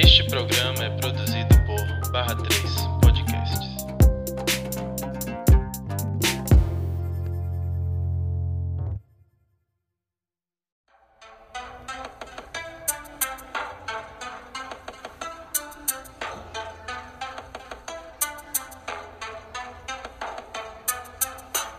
Este 0.00 0.22
programa 0.28 0.84
é 0.84 0.90
produzido 0.90 1.48
por 1.66 2.12
Barra 2.12 2.36
3 2.36 2.62
Podcasts. 3.02 3.58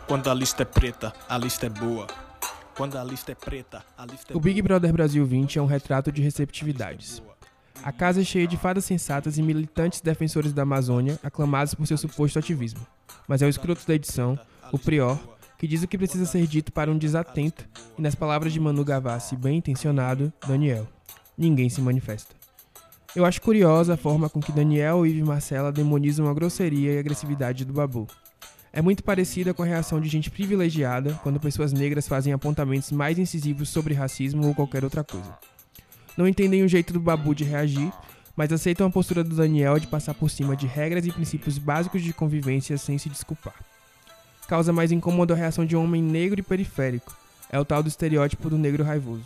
Quando 0.06 0.30
a 0.30 0.34
lista 0.34 0.64
é 0.64 0.66
preta, 0.66 1.14
a 1.30 1.38
lista 1.38 1.68
é 1.68 1.70
boa. 1.70 2.06
Quando 2.76 2.98
a 2.98 3.04
lista 3.06 3.32
é 3.32 3.36
preta, 3.36 3.82
a 3.98 4.06
lista 4.06 4.34
é 4.34 4.36
O 4.36 4.42
Big 4.42 4.62
Brother 4.62 4.92
Brasil 4.92 5.26
20 5.26 5.58
é 5.58 5.62
um 5.62 5.66
retrato 5.66 6.12
de 6.12 6.22
receptividades. 6.22 7.24
A 7.82 7.92
casa 7.94 8.22
é 8.22 8.24
cheia 8.24 8.46
de 8.46 8.58
fadas 8.58 8.84
sensatas 8.84 9.38
e 9.38 9.42
militantes 9.42 10.02
defensores 10.02 10.52
da 10.52 10.64
Amazônia, 10.64 11.18
aclamados 11.24 11.74
por 11.74 11.88
seu 11.88 11.98
suposto 11.98 12.38
ativismo. 12.38 12.86
Mas 13.28 13.42
é 13.42 13.46
o 13.46 13.50
escroto 13.50 13.88
da 13.88 13.96
edição, 13.96 14.38
o 14.72 14.78
Prior, 14.78 15.18
que 15.58 15.68
diz 15.68 15.82
o 15.82 15.88
que 15.88 15.98
precisa 15.98 16.26
ser 16.26 16.46
dito 16.46 16.74
para 16.74 16.92
um 16.92 16.98
desatento, 16.98 17.68
e 17.98 18.02
nas 18.02 18.16
palavras 18.16 18.52
de 18.52 18.60
Manu 18.60 18.84
Gavassi, 18.84 19.36
bem 19.36 19.58
intencionado, 19.58 20.32
Daniel. 20.46 20.88
Ninguém 21.38 21.70
se 21.70 21.82
manifesta. 21.82 22.36
Eu 23.16 23.26
acho 23.26 23.42
curiosa 23.42 23.94
a 23.94 23.98
forma 23.98 24.30
com 24.30 24.40
que 24.40 24.52
Daniel, 24.52 25.06
e 25.06 25.24
Marcela 25.24 25.72
demonizam 25.72 26.28
a 26.30 26.34
grosseria 26.34 26.94
e 26.94 27.00
agressividade 27.00 27.66
do 27.66 27.74
Babu. 27.74 28.08
É 28.72 28.82
muito 28.82 29.04
parecida 29.04 29.54
com 29.54 29.64
a 29.64 29.66
reação 29.66 30.00
de 30.00 30.08
gente 30.08 30.30
privilegiada 30.30 31.20
quando 31.24 31.40
pessoas 31.40 31.74
negras 31.74 32.08
fazem 32.08 32.34
apontamentos 32.34 32.92
mais 32.92 33.18
incisivos 33.18 33.70
sobre 33.70 33.94
racismo 33.94 34.48
ou 34.48 34.54
qualquer 34.54 34.84
outra 34.84 35.04
coisa. 35.04 35.38
Não 36.20 36.28
entendem 36.28 36.64
o 36.64 36.68
jeito 36.68 36.92
do 36.92 37.00
Babu 37.00 37.34
de 37.34 37.46
reagir, 37.46 37.94
mas 38.36 38.52
aceitam 38.52 38.86
a 38.86 38.90
postura 38.90 39.24
do 39.24 39.38
Daniel 39.38 39.80
de 39.80 39.88
passar 39.88 40.14
por 40.14 40.30
cima 40.30 40.54
de 40.54 40.68
regras 40.68 41.06
e 41.06 41.14
princípios 41.14 41.58
básicos 41.58 42.02
de 42.02 42.12
convivência 42.12 42.78
sem 42.78 42.98
se 42.98 43.08
desculpar. 43.08 43.56
Causa 44.46 44.74
mais 44.74 44.92
incômodo 44.92 45.32
a 45.32 45.36
reação 45.38 45.66
de 45.66 45.78
um 45.78 45.84
homem 45.86 46.04
negro 46.04 46.38
e 46.38 46.44
periférico. 46.44 47.16
É 47.50 47.58
o 47.58 47.64
tal 47.64 47.82
do 47.82 47.88
estereótipo 47.88 48.50
do 48.50 48.58
negro 48.58 48.84
raivoso. 48.84 49.24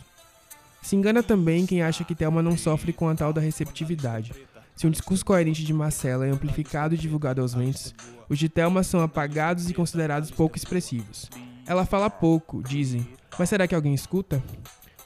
Se 0.82 0.94
engana 0.94 1.20
também 1.20 1.66
quem 1.66 1.82
acha 1.82 2.04
que 2.04 2.14
Thelma 2.14 2.40
não 2.40 2.56
sofre 2.56 2.92
com 2.92 3.08
a 3.08 3.14
tal 3.16 3.32
da 3.32 3.40
receptividade. 3.40 4.32
Se 4.76 4.86
um 4.86 4.90
discurso 4.90 5.24
coerente 5.24 5.64
de 5.64 5.74
Marcela 5.74 6.28
é 6.28 6.30
amplificado 6.30 6.94
e 6.94 6.98
divulgado 6.98 7.42
aos 7.42 7.54
ventos, 7.54 7.92
os 8.28 8.38
de 8.38 8.48
Thelma 8.48 8.84
são 8.84 9.00
apagados 9.00 9.68
e 9.68 9.74
considerados 9.74 10.30
pouco 10.30 10.56
expressivos. 10.56 11.28
Ela 11.66 11.84
fala 11.84 12.08
pouco, 12.08 12.62
dizem, 12.62 13.04
mas 13.36 13.48
será 13.48 13.66
que 13.66 13.74
alguém 13.74 13.94
escuta? 13.94 14.40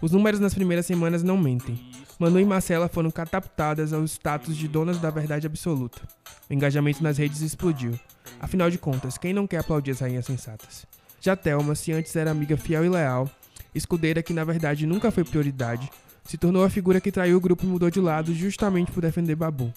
Os 0.01 0.13
números 0.13 0.39
nas 0.39 0.55
primeiras 0.55 0.87
semanas 0.87 1.25
não 1.25 1.37
mentem. 1.37 1.79
Manu 2.19 2.39
e 2.39 2.45
Marcela 2.45 2.89
foram 2.89 3.11
catapultadas 3.11 3.93
ao 3.93 4.05
status 4.05 4.57
de 4.57 4.69
donas 4.69 4.99
da 4.99 5.11
verdade 5.11 5.47
absoluta. 5.47 6.01
O 6.49 6.55
engajamento 6.55 7.03
nas 7.03 7.19
redes 7.19 7.41
explodiu. 7.41 7.99
Afinal 8.41 8.71
de 8.71 8.79
contas, 8.79 9.19
quem 9.19 9.33
não 9.33 9.47
quer 9.47 9.59
aplaudir 9.59 9.91
as 9.91 10.01
rainhas 10.01 10.27
sensatas? 10.27 10.87
Já 11.21 11.35
Thelma, 11.35 11.75
se 11.75 11.93
antes 11.93 12.15
era 12.15 12.31
amiga 12.31 12.57
fiel 12.57 12.85
e 12.85 12.89
leal, 12.89 13.29
escudeira 13.75 14.23
que 14.23 14.33
na 14.33 14.45
verdade 14.45 14.87
nunca 14.87 15.11
foi 15.11 15.25
prioridade, 15.25 15.91
se 16.25 16.37
tornou 16.37 16.63
a 16.63 16.71
figura 16.71 17.01
que 17.01 17.11
traiu 17.11 17.37
o 17.37 17.41
grupo 17.41 17.65
e 17.65 17.69
mudou 17.69 17.91
de 17.91 18.01
lado 18.01 18.33
justamente 18.33 18.93
por 18.93 19.01
defender 19.01 19.35
Babu. 19.35 19.73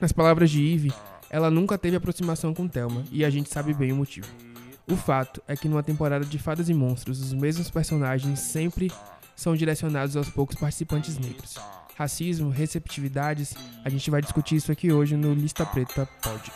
Nas 0.00 0.10
palavras 0.10 0.50
de 0.50 0.74
Eve, 0.74 0.92
ela 1.30 1.50
nunca 1.50 1.78
teve 1.78 1.96
aproximação 1.96 2.52
com 2.52 2.66
Thelma, 2.66 3.04
e 3.12 3.24
a 3.24 3.30
gente 3.30 3.48
sabe 3.48 3.72
bem 3.72 3.92
o 3.92 3.96
motivo. 3.96 4.26
O 4.88 4.96
fato 4.96 5.40
é 5.46 5.54
que 5.54 5.68
numa 5.68 5.82
temporada 5.82 6.24
de 6.24 6.38
Fadas 6.38 6.68
e 6.68 6.74
Monstros, 6.74 7.20
os 7.20 7.32
mesmos 7.32 7.70
personagens 7.70 8.40
sempre 8.40 8.90
são 9.36 9.56
direcionados 9.56 10.16
aos 10.16 10.28
poucos 10.28 10.56
participantes 10.56 11.18
negros. 11.18 11.56
Racismo, 11.96 12.50
receptividades, 12.50 13.54
a 13.84 13.88
gente 13.88 14.10
vai 14.10 14.20
discutir 14.20 14.56
isso 14.56 14.72
aqui 14.72 14.92
hoje 14.92 15.16
no 15.16 15.34
Lista 15.34 15.64
Preta 15.66 16.06
Pod. 16.22 16.52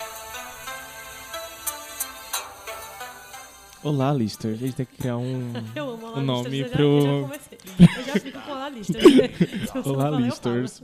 Olá, 3.83 4.13
Lister. 4.13 4.53
A 4.53 4.57
gente 4.57 4.75
tem 4.75 4.87
que 4.87 4.97
criar 4.97 5.17
um, 5.17 5.53
Eu 5.75 5.91
amo 5.91 6.07
Olá 6.07 6.19
um 6.19 6.23
nome 6.23 6.49
Listers, 6.49 6.73
pro. 6.73 6.85
Eu 6.85 7.29
já, 7.29 7.35
eu 7.37 7.87
já. 7.87 8.01
Eu 8.01 8.05
já 8.05 8.13
fico 8.21 8.41
com 8.41 8.51
Olá 8.51 8.71
você 8.71 9.79
Olá, 9.89 10.05
falar, 10.05 10.21
Listers. 10.21 10.83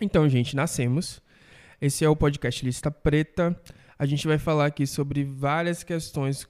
Então, 0.00 0.28
gente, 0.28 0.56
nascemos. 0.56 1.22
Esse 1.80 2.04
é 2.04 2.08
o 2.08 2.16
podcast 2.16 2.64
Lista 2.64 2.90
Preta. 2.90 3.56
A 3.98 4.06
gente 4.06 4.26
vai 4.26 4.38
falar 4.38 4.66
aqui 4.66 4.86
sobre 4.86 5.22
várias 5.22 5.84
questões 5.84 6.48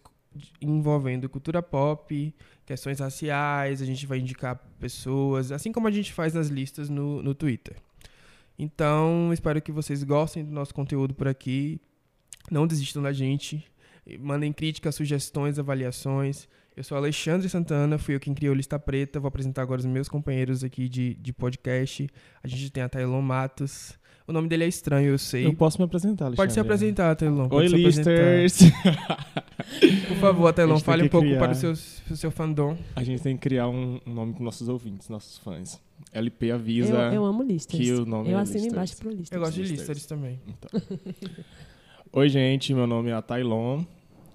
envolvendo 0.61 1.29
cultura 1.29 1.63
pop, 1.63 2.35
questões 2.65 3.01
raciais, 3.01 3.83
a 3.83 3.85
gente 3.85 4.07
vai 4.07 4.19
indicar 4.19 4.57
pessoas, 4.79 5.51
assim 5.51 5.73
como 5.73 5.89
a 5.89 5.91
gente 5.91 6.13
faz 6.13 6.35
nas 6.35 6.49
listas 6.49 6.89
no, 6.89 7.23
no 7.23 7.35
Twitter. 7.35 7.77
Então, 8.59 9.33
espero 9.33 9.61
que 9.63 9.73
vocês 9.73 10.03
gostem 10.03 10.45
do 10.45 10.53
nosso 10.53 10.75
conteúdo 10.75 11.15
por 11.15 11.27
aqui. 11.27 11.81
Não 12.51 12.67
desistam 12.67 13.03
da 13.03 13.13
gente. 13.13 13.65
Mandem 14.19 14.53
críticas, 14.53 14.95
sugestões, 14.95 15.59
avaliações. 15.59 16.47
Eu 16.77 16.85
sou 16.85 16.97
Alexandre 16.97 17.49
Santana, 17.49 17.99
fui 17.99 18.15
eu 18.15 18.21
quem 18.21 18.35
criou 18.35 18.55
Lista 18.55 18.79
Preta. 18.79 19.19
Vou 19.19 19.29
apresentar 19.29 19.63
agora 19.63 19.81
os 19.81 19.87
meus 19.87 20.09
companheiros 20.09 20.63
aqui 20.63 20.89
de, 20.89 21.15
de 21.15 21.33
podcast. 21.33 22.09
A 22.43 22.49
gente 22.49 22.71
tem 22.71 22.83
a 22.83 22.89
Tailon 22.89 23.23
Matos. 23.23 23.99
O 24.31 24.33
nome 24.33 24.47
dele 24.47 24.63
é 24.63 24.69
estranho, 24.69 25.09
eu 25.09 25.19
sei. 25.19 25.45
Eu 25.45 25.53
posso 25.53 25.77
me 25.79 25.85
apresentar, 25.85 26.27
Alexandre. 26.27 26.37
Pode 26.37 26.53
se 26.53 26.61
apresentar, 26.61 27.17
Tailon. 27.17 27.49
Oi. 27.51 27.67
Listers. 27.67 28.61
Por 30.07 30.17
favor, 30.19 30.53
Tailon, 30.53 30.77
tem 30.77 30.85
fale 30.85 31.03
um 31.03 31.09
pouco 31.09 31.27
criar. 31.27 31.41
para 31.41 31.51
o 31.51 31.55
seu, 31.57 31.73
o 31.73 32.17
seu 32.17 32.31
fandom. 32.31 32.79
A 32.95 33.03
gente 33.03 33.21
tem 33.25 33.37
que 33.37 33.43
criar 33.43 33.69
um, 33.69 33.99
um 34.07 34.15
nome 34.15 34.35
com 34.35 34.45
nossos 34.45 34.69
ouvintes, 34.69 35.09
nossos 35.09 35.37
fãs. 35.39 35.81
LP 36.13 36.53
avisa. 36.53 36.95
Eu, 36.95 37.15
eu 37.15 37.25
amo 37.25 37.43
Listers. 37.43 37.83
que 37.83 37.93
o 37.93 38.07
nome 38.07 38.31
eu 38.31 38.39
é 38.39 38.43
assino 38.43 38.59
Listers. 38.59 38.73
embaixo 38.73 38.97
pro 38.99 39.11
Listers. 39.11 39.33
Eu 39.33 39.41
gosto 39.41 39.55
de 39.55 39.61
Listers. 39.63 39.81
listers 39.81 40.07
também. 40.07 40.41
Então. 40.47 40.81
Oi, 42.13 42.29
gente. 42.29 42.73
Meu 42.73 42.87
nome 42.87 43.11
é 43.11 43.15
Atailon. 43.15 43.81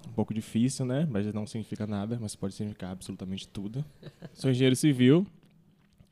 Um 0.06 0.12
pouco 0.14 0.34
difícil, 0.34 0.84
né? 0.84 1.08
Mas 1.10 1.32
não 1.32 1.46
significa 1.46 1.86
nada, 1.86 2.18
mas 2.20 2.36
pode 2.36 2.52
significar 2.52 2.90
absolutamente 2.90 3.48
tudo. 3.48 3.82
Sou 4.34 4.50
engenheiro 4.50 4.76
civil. 4.76 5.26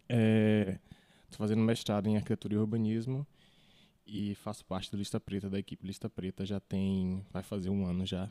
Estou 0.09 1.37
fazendo 1.37 1.61
mestrado 1.61 2.07
em 2.07 2.17
arquitetura 2.17 2.55
e 2.55 2.57
urbanismo. 2.57 3.27
E 4.07 4.35
faço 4.37 4.65
parte 4.65 4.91
do 4.91 4.97
Lista 4.97 5.19
Preta, 5.19 5.49
da 5.49 5.59
equipe 5.59 5.87
Lista 5.87 6.09
Preta. 6.11 6.45
Já 6.45 6.61
tem. 6.61 7.25
Vai 7.33 7.43
fazer 7.43 7.71
um 7.71 7.87
ano 7.87 8.05
já. 8.05 8.31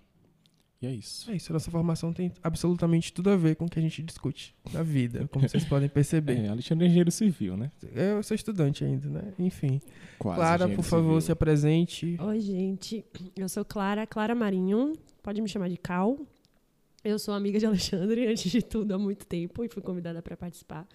E 0.84 0.86
é 0.86 0.92
isso. 0.92 1.32
É 1.32 1.36
isso, 1.38 1.50
a 1.50 1.54
nossa 1.54 1.72
formação 1.72 2.12
tem 2.12 2.30
absolutamente 2.44 3.14
tudo 3.14 3.30
a 3.30 3.38
ver 3.38 3.56
com 3.56 3.64
o 3.64 3.70
que 3.70 3.80
a 3.80 3.82
gente 3.82 4.04
discute 4.04 4.54
na 4.74 4.84
vida, 4.84 5.26
como 5.32 5.48
vocês 5.48 5.64
podem 5.64 5.88
perceber. 5.88 6.38
É, 6.38 6.50
Alexandre 6.50 6.84
é 6.84 6.88
engenheiro 6.88 7.10
civil, 7.10 7.56
né? 7.56 7.72
Eu 7.96 8.22
sou 8.22 8.36
estudante 8.36 8.84
ainda, 8.84 9.08
né? 9.08 9.34
Enfim. 9.40 9.80
Quase. 10.20 10.38
Clara, 10.38 10.68
por 10.68 10.84
favor, 10.84 11.06
civil. 11.06 11.22
se 11.22 11.32
apresente. 11.32 12.18
Oi, 12.20 12.40
gente. 12.42 13.06
Eu 13.34 13.48
sou 13.48 13.64
Clara, 13.64 14.06
Clara 14.06 14.36
Marinho. 14.36 14.92
Pode 15.22 15.42
me 15.42 15.48
chamar 15.48 15.70
de 15.70 15.78
Cal. 15.78 16.20
Eu 17.02 17.18
sou 17.18 17.34
amiga 17.34 17.58
de 17.58 17.66
Alexandre, 17.66 18.28
antes 18.32 18.52
de 18.52 18.62
tudo, 18.62 18.94
há 18.94 19.00
muito 19.00 19.26
tempo, 19.26 19.64
e 19.64 19.70
fui 19.70 19.82
convidada 19.82 20.22
para 20.22 20.36
participar. 20.36 20.86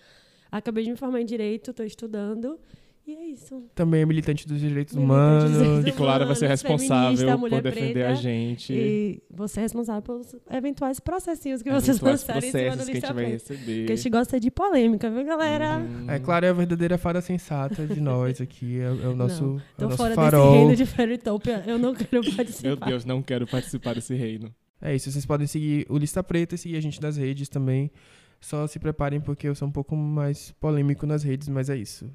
Acabei 0.53 0.84
de 0.84 0.91
me 0.91 0.97
formar 0.99 1.22
em 1.22 1.27
Direito, 1.27 1.71
estou 1.71 1.87
estudando. 1.87 2.59
E 3.08 3.14
é 3.14 3.24
isso. 3.28 3.64
Também 3.74 4.02
é 4.02 4.04
militante 4.04 4.46
dos 4.46 4.60
direitos 4.60 4.94
Militante 4.94 5.44
dos 5.46 5.56
humanos. 5.62 5.86
E 5.86 5.92
Clara 5.92 6.26
vai 6.26 6.34
ser 6.36 6.46
responsável 6.46 7.38
por 7.38 7.48
defender 7.62 7.92
preta. 7.92 8.10
a 8.10 8.14
gente. 8.14 8.74
E 8.74 9.22
você 9.30 9.60
é 9.60 9.62
responsável 9.62 10.02
pelos 10.02 10.36
eventuais 10.50 11.00
processinhos 11.00 11.62
que 11.62 11.70
vocês 11.70 11.98
lançarem 12.00 12.50
em 12.50 12.52
cima 12.52 12.62
do 12.64 12.76
processos 12.76 12.84
que 12.84 12.91
a 12.91 12.94
gente 12.94 12.94
lista 13.00 13.14
vai 13.14 13.24
preta. 13.24 13.54
receber. 13.54 13.78
Porque 13.78 13.92
a 13.92 13.97
gente 13.97 14.10
gosta 14.10 14.38
de 14.38 14.50
polêmica, 14.50 15.10
viu, 15.10 15.24
galera? 15.24 15.78
Hum. 15.78 16.04
É, 16.06 16.18
Clara 16.18 16.48
é 16.48 16.50
a 16.50 16.52
verdadeira 16.52 16.98
fada 16.98 17.22
sensata 17.22 17.86
de 17.86 17.98
nós 17.98 18.42
aqui. 18.42 18.78
É, 18.78 18.84
é 18.84 19.08
o 19.08 19.16
nosso, 19.16 19.42
Não, 19.42 19.56
é 19.56 19.62
Tô 19.78 19.86
o 19.86 19.88
nosso 19.88 19.97
fora 19.97 20.14
farol. 20.14 20.44
desse 20.50 20.58
reino 20.58 20.76
de 20.76 20.84
Fairytopia. 20.84 21.64
Eu 21.66 21.78
não 21.78 21.94
quero 21.94 22.36
participar. 22.36 22.68
Meu 22.68 22.76
Deus, 22.76 23.04
não 23.06 23.22
quero 23.22 23.47
participar 23.47 23.94
desse 23.94 24.14
reino. 24.14 24.54
É 24.82 24.94
isso, 24.94 25.10
vocês 25.10 25.24
podem 25.24 25.47
seguir 25.47 25.86
o 25.88 25.97
Lista 25.97 26.22
Preta 26.22 26.56
e 26.56 26.58
seguir 26.58 26.76
a 26.76 26.80
gente 26.82 27.00
nas 27.00 27.16
redes 27.16 27.48
também. 27.48 27.91
Só 28.38 28.66
se 28.66 28.78
preparem 28.78 29.18
porque 29.18 29.48
eu 29.48 29.54
sou 29.54 29.66
um 29.66 29.72
pouco 29.72 29.97
mais 29.97 30.52
polêmico 30.60 31.06
nas 31.06 31.22
redes, 31.22 31.48
mas 31.48 31.70
é 31.70 31.76
isso. 31.76 32.06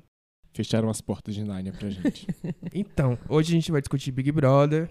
Fecharam 0.53 0.89
as 0.89 1.01
portas 1.01 1.33
de 1.35 1.43
Nárnia 1.43 1.73
pra 1.73 1.89
gente. 1.89 2.27
Então, 2.73 3.17
hoje 3.27 3.51
a 3.51 3.55
gente 3.55 3.71
vai 3.71 3.81
discutir 3.81 4.11
Big 4.11 4.31
Brother. 4.31 4.89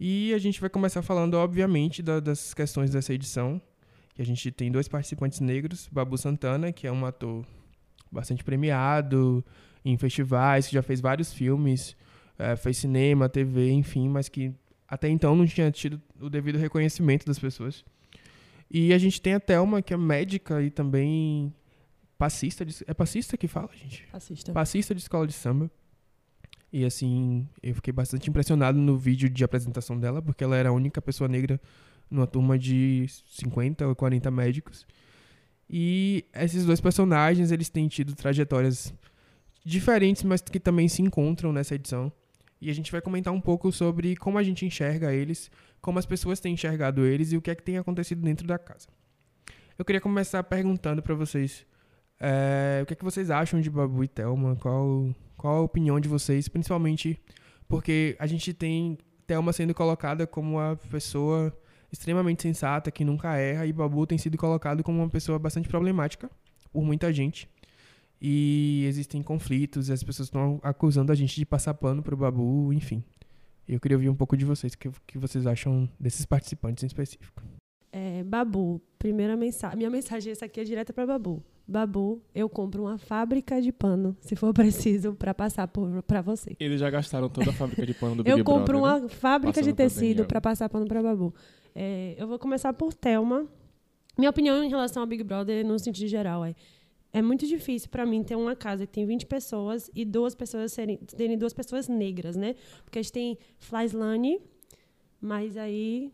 E 0.00 0.32
a 0.34 0.38
gente 0.38 0.60
vai 0.60 0.68
começar 0.70 1.00
falando, 1.02 1.34
obviamente, 1.34 2.02
da- 2.02 2.20
das 2.20 2.52
questões 2.54 2.90
dessa 2.90 3.12
edição. 3.14 3.60
Que 4.14 4.20
a 4.22 4.26
gente 4.26 4.50
tem 4.50 4.70
dois 4.70 4.88
participantes 4.88 5.40
negros, 5.40 5.88
Babu 5.90 6.18
Santana, 6.18 6.72
que 6.72 6.86
é 6.86 6.92
um 6.92 7.04
ator 7.06 7.46
bastante 8.10 8.44
premiado 8.44 9.44
em 9.84 9.96
festivais, 9.96 10.66
que 10.66 10.74
já 10.74 10.82
fez 10.82 11.00
vários 11.00 11.32
filmes, 11.32 11.96
eh, 12.38 12.54
fez 12.56 12.76
cinema, 12.76 13.28
TV, 13.28 13.70
enfim, 13.70 14.08
mas 14.08 14.28
que 14.28 14.52
até 14.86 15.08
então 15.08 15.34
não 15.34 15.46
tinha 15.46 15.70
tido 15.70 16.00
o 16.20 16.28
devido 16.28 16.58
reconhecimento 16.58 17.24
das 17.24 17.38
pessoas. 17.38 17.82
E 18.70 18.92
a 18.92 18.98
gente 18.98 19.20
tem 19.20 19.32
a 19.34 19.40
Thelma, 19.40 19.80
que 19.80 19.94
é 19.94 19.96
médica 19.96 20.62
e 20.62 20.70
também 20.70 21.52
passista. 22.18 22.64
de- 22.64 22.84
é 22.86 22.94
passista 22.94 23.36
que 23.36 23.48
fala, 23.48 23.70
gente? 23.74 24.06
Assista. 24.12 24.52
passista 24.52 24.94
de 24.94 25.00
escola 25.00 25.26
de 25.26 25.32
samba. 25.32 25.70
E 26.72 26.84
assim, 26.84 27.46
eu 27.62 27.74
fiquei 27.74 27.92
bastante 27.92 28.30
impressionado 28.30 28.78
no 28.78 28.96
vídeo 28.96 29.28
de 29.28 29.44
apresentação 29.44 29.98
dela, 29.98 30.22
porque 30.22 30.42
ela 30.42 30.56
era 30.56 30.70
a 30.70 30.72
única 30.72 31.02
pessoa 31.02 31.28
negra 31.28 31.60
numa 32.10 32.26
turma 32.26 32.58
de 32.58 33.06
50 33.26 33.86
ou 33.86 33.94
40 33.94 34.30
médicos. 34.30 34.86
E 35.68 36.24
esses 36.34 36.64
dois 36.64 36.80
personagens, 36.80 37.50
eles 37.50 37.68
têm 37.68 37.88
tido 37.88 38.14
trajetórias 38.14 38.92
diferentes, 39.64 40.22
mas 40.22 40.40
que 40.40 40.58
também 40.60 40.88
se 40.88 41.02
encontram 41.02 41.52
nessa 41.52 41.74
edição. 41.74 42.10
E 42.60 42.70
a 42.70 42.74
gente 42.74 42.92
vai 42.92 43.00
comentar 43.00 43.32
um 43.32 43.40
pouco 43.40 43.70
sobre 43.72 44.14
como 44.16 44.38
a 44.38 44.42
gente 44.42 44.64
enxerga 44.64 45.12
eles, 45.12 45.50
como 45.80 45.98
as 45.98 46.06
pessoas 46.06 46.40
têm 46.40 46.54
enxergado 46.54 47.04
eles 47.04 47.32
e 47.32 47.36
o 47.36 47.42
que 47.42 47.50
é 47.50 47.54
que 47.54 47.62
tem 47.62 47.76
acontecido 47.76 48.22
dentro 48.22 48.46
da 48.46 48.58
casa. 48.58 48.88
Eu 49.78 49.84
queria 49.84 50.00
começar 50.00 50.42
perguntando 50.44 51.02
para 51.02 51.14
vocês 51.14 51.66
é, 52.24 52.80
o 52.82 52.86
que 52.86 52.92
é 52.92 52.96
que 52.96 53.04
vocês 53.04 53.30
acham 53.30 53.60
de 53.60 53.68
Babu 53.68 54.04
e 54.04 54.08
Thelma, 54.08 54.54
qual, 54.54 55.12
qual 55.36 55.56
a 55.56 55.60
opinião 55.60 55.98
de 55.98 56.08
vocês, 56.08 56.46
principalmente 56.46 57.18
porque 57.68 58.14
a 58.18 58.26
gente 58.28 58.54
tem 58.54 58.96
Thelma 59.26 59.52
sendo 59.52 59.74
colocada 59.74 60.24
como 60.24 60.56
uma 60.58 60.76
pessoa 60.88 61.52
extremamente 61.90 62.42
sensata, 62.42 62.90
que 62.92 63.04
nunca 63.04 63.36
erra, 63.36 63.66
e 63.66 63.72
Babu 63.72 64.06
tem 64.06 64.16
sido 64.18 64.38
colocado 64.38 64.84
como 64.84 64.98
uma 65.00 65.08
pessoa 65.08 65.38
bastante 65.38 65.68
problemática 65.68 66.30
por 66.72 66.84
muita 66.84 67.12
gente. 67.12 67.48
E 68.20 68.84
existem 68.86 69.20
conflitos, 69.20 69.88
e 69.88 69.92
as 69.92 70.02
pessoas 70.04 70.28
estão 70.28 70.60
acusando 70.62 71.10
a 71.10 71.14
gente 71.14 71.34
de 71.34 71.44
passar 71.44 71.74
pano 71.74 72.02
pro 72.02 72.16
Babu, 72.16 72.72
enfim. 72.72 73.02
Eu 73.66 73.80
queria 73.80 73.96
ouvir 73.96 74.08
um 74.08 74.14
pouco 74.14 74.36
de 74.36 74.44
vocês, 74.44 74.74
o 74.74 74.78
que, 74.78 74.90
que 75.06 75.18
vocês 75.18 75.44
acham 75.44 75.88
desses 75.98 76.24
participantes 76.24 76.84
em 76.84 76.86
específico. 76.86 77.42
É, 77.90 78.22
Babu, 78.22 78.80
primeira 78.98 79.36
mensagem. 79.36 79.76
Minha 79.76 79.90
mensagem 79.90 80.30
essa 80.30 80.44
aqui 80.44 80.60
é 80.60 80.64
direta 80.64 80.92
para 80.92 81.06
Babu. 81.06 81.42
Babu, 81.66 82.20
eu 82.34 82.48
compro 82.48 82.82
uma 82.84 82.98
fábrica 82.98 83.60
de 83.60 83.72
pano, 83.72 84.16
se 84.20 84.36
for 84.36 84.52
preciso, 84.54 85.14
para 85.14 85.32
passar 85.32 85.68
para 86.06 86.20
você. 86.20 86.56
Eles 86.58 86.80
já 86.80 86.90
gastaram 86.90 87.28
toda 87.28 87.50
a 87.50 87.52
fábrica 87.52 87.86
de 87.86 87.94
pano 87.94 88.16
do 88.16 88.24
Big 88.24 88.38
Eu 88.38 88.44
compro 88.44 88.78
Brother, 88.78 88.98
uma 88.98 89.00
né? 89.00 89.08
fábrica 89.08 89.60
Passando 89.60 89.70
de 89.70 89.76
tecido 89.76 90.24
para 90.24 90.40
passar 90.40 90.68
pano 90.68 90.86
para 90.86 91.02
Babu. 91.02 91.34
É, 91.74 92.14
eu 92.18 92.26
vou 92.26 92.38
começar 92.38 92.72
por 92.72 92.92
Thelma. 92.92 93.46
Minha 94.18 94.30
opinião 94.30 94.62
em 94.62 94.68
relação 94.68 95.02
ao 95.02 95.06
Big 95.06 95.22
Brother, 95.22 95.64
no 95.66 95.78
sentido 95.78 96.08
geral, 96.08 96.44
é 96.44 96.54
é 97.12 97.20
muito 97.20 97.46
difícil 97.46 97.90
para 97.90 98.06
mim 98.06 98.22
ter 98.22 98.36
uma 98.36 98.56
casa 98.56 98.86
que 98.86 98.92
tem 98.92 99.04
20 99.04 99.26
pessoas 99.26 99.90
e 99.94 100.04
duas 100.04 100.34
pessoas 100.34 100.72
serem, 100.72 100.96
terem 100.96 101.36
duas 101.36 101.52
pessoas 101.52 101.86
negras, 101.86 102.36
né? 102.36 102.54
Porque 102.84 102.98
a 102.98 103.02
gente 103.02 103.12
tem 103.12 103.38
Flyslane, 103.58 104.40
mas 105.20 105.58
aí 105.58 106.10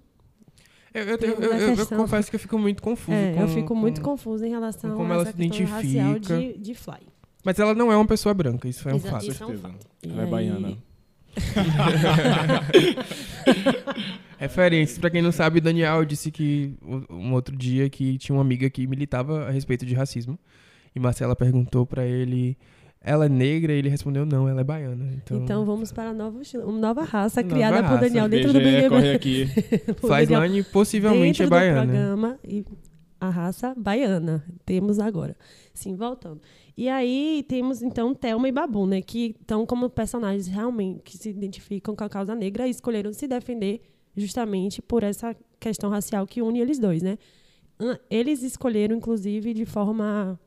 Eu, 0.94 1.02
eu, 1.04 1.16
eu, 1.18 1.74
eu- 1.76 1.86
confesso 1.86 2.30
que 2.30 2.36
eu 2.36 2.40
fico 2.40 2.58
muito 2.58 2.82
confuso. 2.82 3.16
é, 3.16 3.34
com, 3.34 3.40
eu 3.42 3.48
fico 3.48 3.74
muito 3.76 4.00
com- 4.00 4.10
confusa 4.10 4.46
em 4.46 4.50
relação 4.50 4.94
como 4.96 5.12
a 5.12 5.16
ela 5.16 5.22
essa 5.24 5.32
se 5.32 5.48
questão 5.48 5.66
racial 5.66 6.10
identifica. 6.16 6.38
de, 6.38 6.58
de 6.58 6.74
Fly. 6.74 7.00
Mas 7.44 7.58
ela 7.58 7.74
não 7.74 7.92
é 7.92 7.96
uma 7.96 8.06
pessoa 8.06 8.34
branca, 8.34 8.68
isso 8.68 8.88
é 8.88 8.92
um 8.92 8.96
Exa- 8.96 9.10
fato. 9.10 9.28
isso 9.28 9.42
é 9.42 9.46
um 9.46 9.50
certeza. 9.50 9.68
fato. 9.68 9.86
Ela 10.02 10.22
E 10.22 10.26
é 10.26 10.30
baiana. 10.30 10.78
Referências, 14.38 14.98
pra 14.98 15.10
quem 15.10 15.20
não 15.22 15.32
sabe, 15.32 15.60
Daniel 15.60 16.04
disse 16.04 16.30
que 16.30 16.74
um 16.82 17.02
um 17.10 17.32
outro 17.32 17.56
dia 17.56 17.88
que 17.90 18.16
tinha 18.18 18.34
uma 18.36 18.42
amiga 18.42 18.68
que 18.70 18.86
militava 18.86 19.46
a 19.46 19.50
respeito 19.50 19.84
de 19.84 19.94
racismo. 19.94 20.38
E 20.94 21.00
Marcela 21.00 21.36
perguntou 21.36 21.84
pra 21.86 22.04
ele, 22.06 22.56
ela 23.08 23.24
é 23.24 23.28
negra? 23.28 23.72
E 23.72 23.78
ele 23.78 23.88
respondeu, 23.88 24.26
não, 24.26 24.48
ela 24.48 24.60
é 24.60 24.64
baiana. 24.64 25.10
Então, 25.14 25.38
Então 25.38 25.64
vamos 25.64 25.90
para 25.90 26.10
a 26.10 26.12
nova, 26.12 26.40
uma 26.64 26.78
nova 26.78 27.02
raça 27.04 27.42
Nova 27.42 27.54
criada 27.54 27.76
por 27.82 27.92
raça. 27.92 28.00
Daniel 28.02 28.28
dentro 28.28 28.52
do 28.52 28.58
Big 28.58 28.88
corre 28.88 29.12
aqui. 29.12 29.46
por 29.98 30.10
Flyslane 30.14 30.62
possivelmente 30.64 31.42
dentro 31.42 31.42
é 31.42 31.46
do 31.46 31.50
baiana. 31.50 31.92
programa 31.92 32.38
e 32.44 32.64
a 33.18 33.30
raça 33.30 33.74
baiana 33.76 34.44
temos 34.66 34.98
agora. 34.98 35.34
Sim, 35.72 35.96
voltando. 35.96 36.40
E 36.76 36.88
aí 36.88 37.44
temos 37.48 37.82
então 37.82 38.14
Thelma 38.14 38.48
e 38.48 38.52
Babu, 38.52 38.86
né, 38.86 39.00
que 39.00 39.34
estão 39.40 39.64
como 39.64 39.88
personagens 39.88 40.46
realmente 40.46 41.00
que 41.02 41.16
se 41.16 41.30
identificam 41.30 41.96
com 41.96 42.04
a 42.04 42.08
causa 42.08 42.34
negra 42.34 42.66
e 42.66 42.70
escolheram 42.70 43.12
se 43.12 43.26
defender 43.26 43.80
justamente 44.16 44.82
por 44.82 45.02
essa 45.02 45.34
questão 45.58 45.88
racial 45.88 46.26
que 46.26 46.42
une 46.42 46.60
eles 46.60 46.78
dois, 46.78 47.02
né? 47.02 47.16
Eles 48.10 48.42
escolheram 48.42 48.96
inclusive 48.96 49.54
de 49.54 49.64
forma 49.64 50.38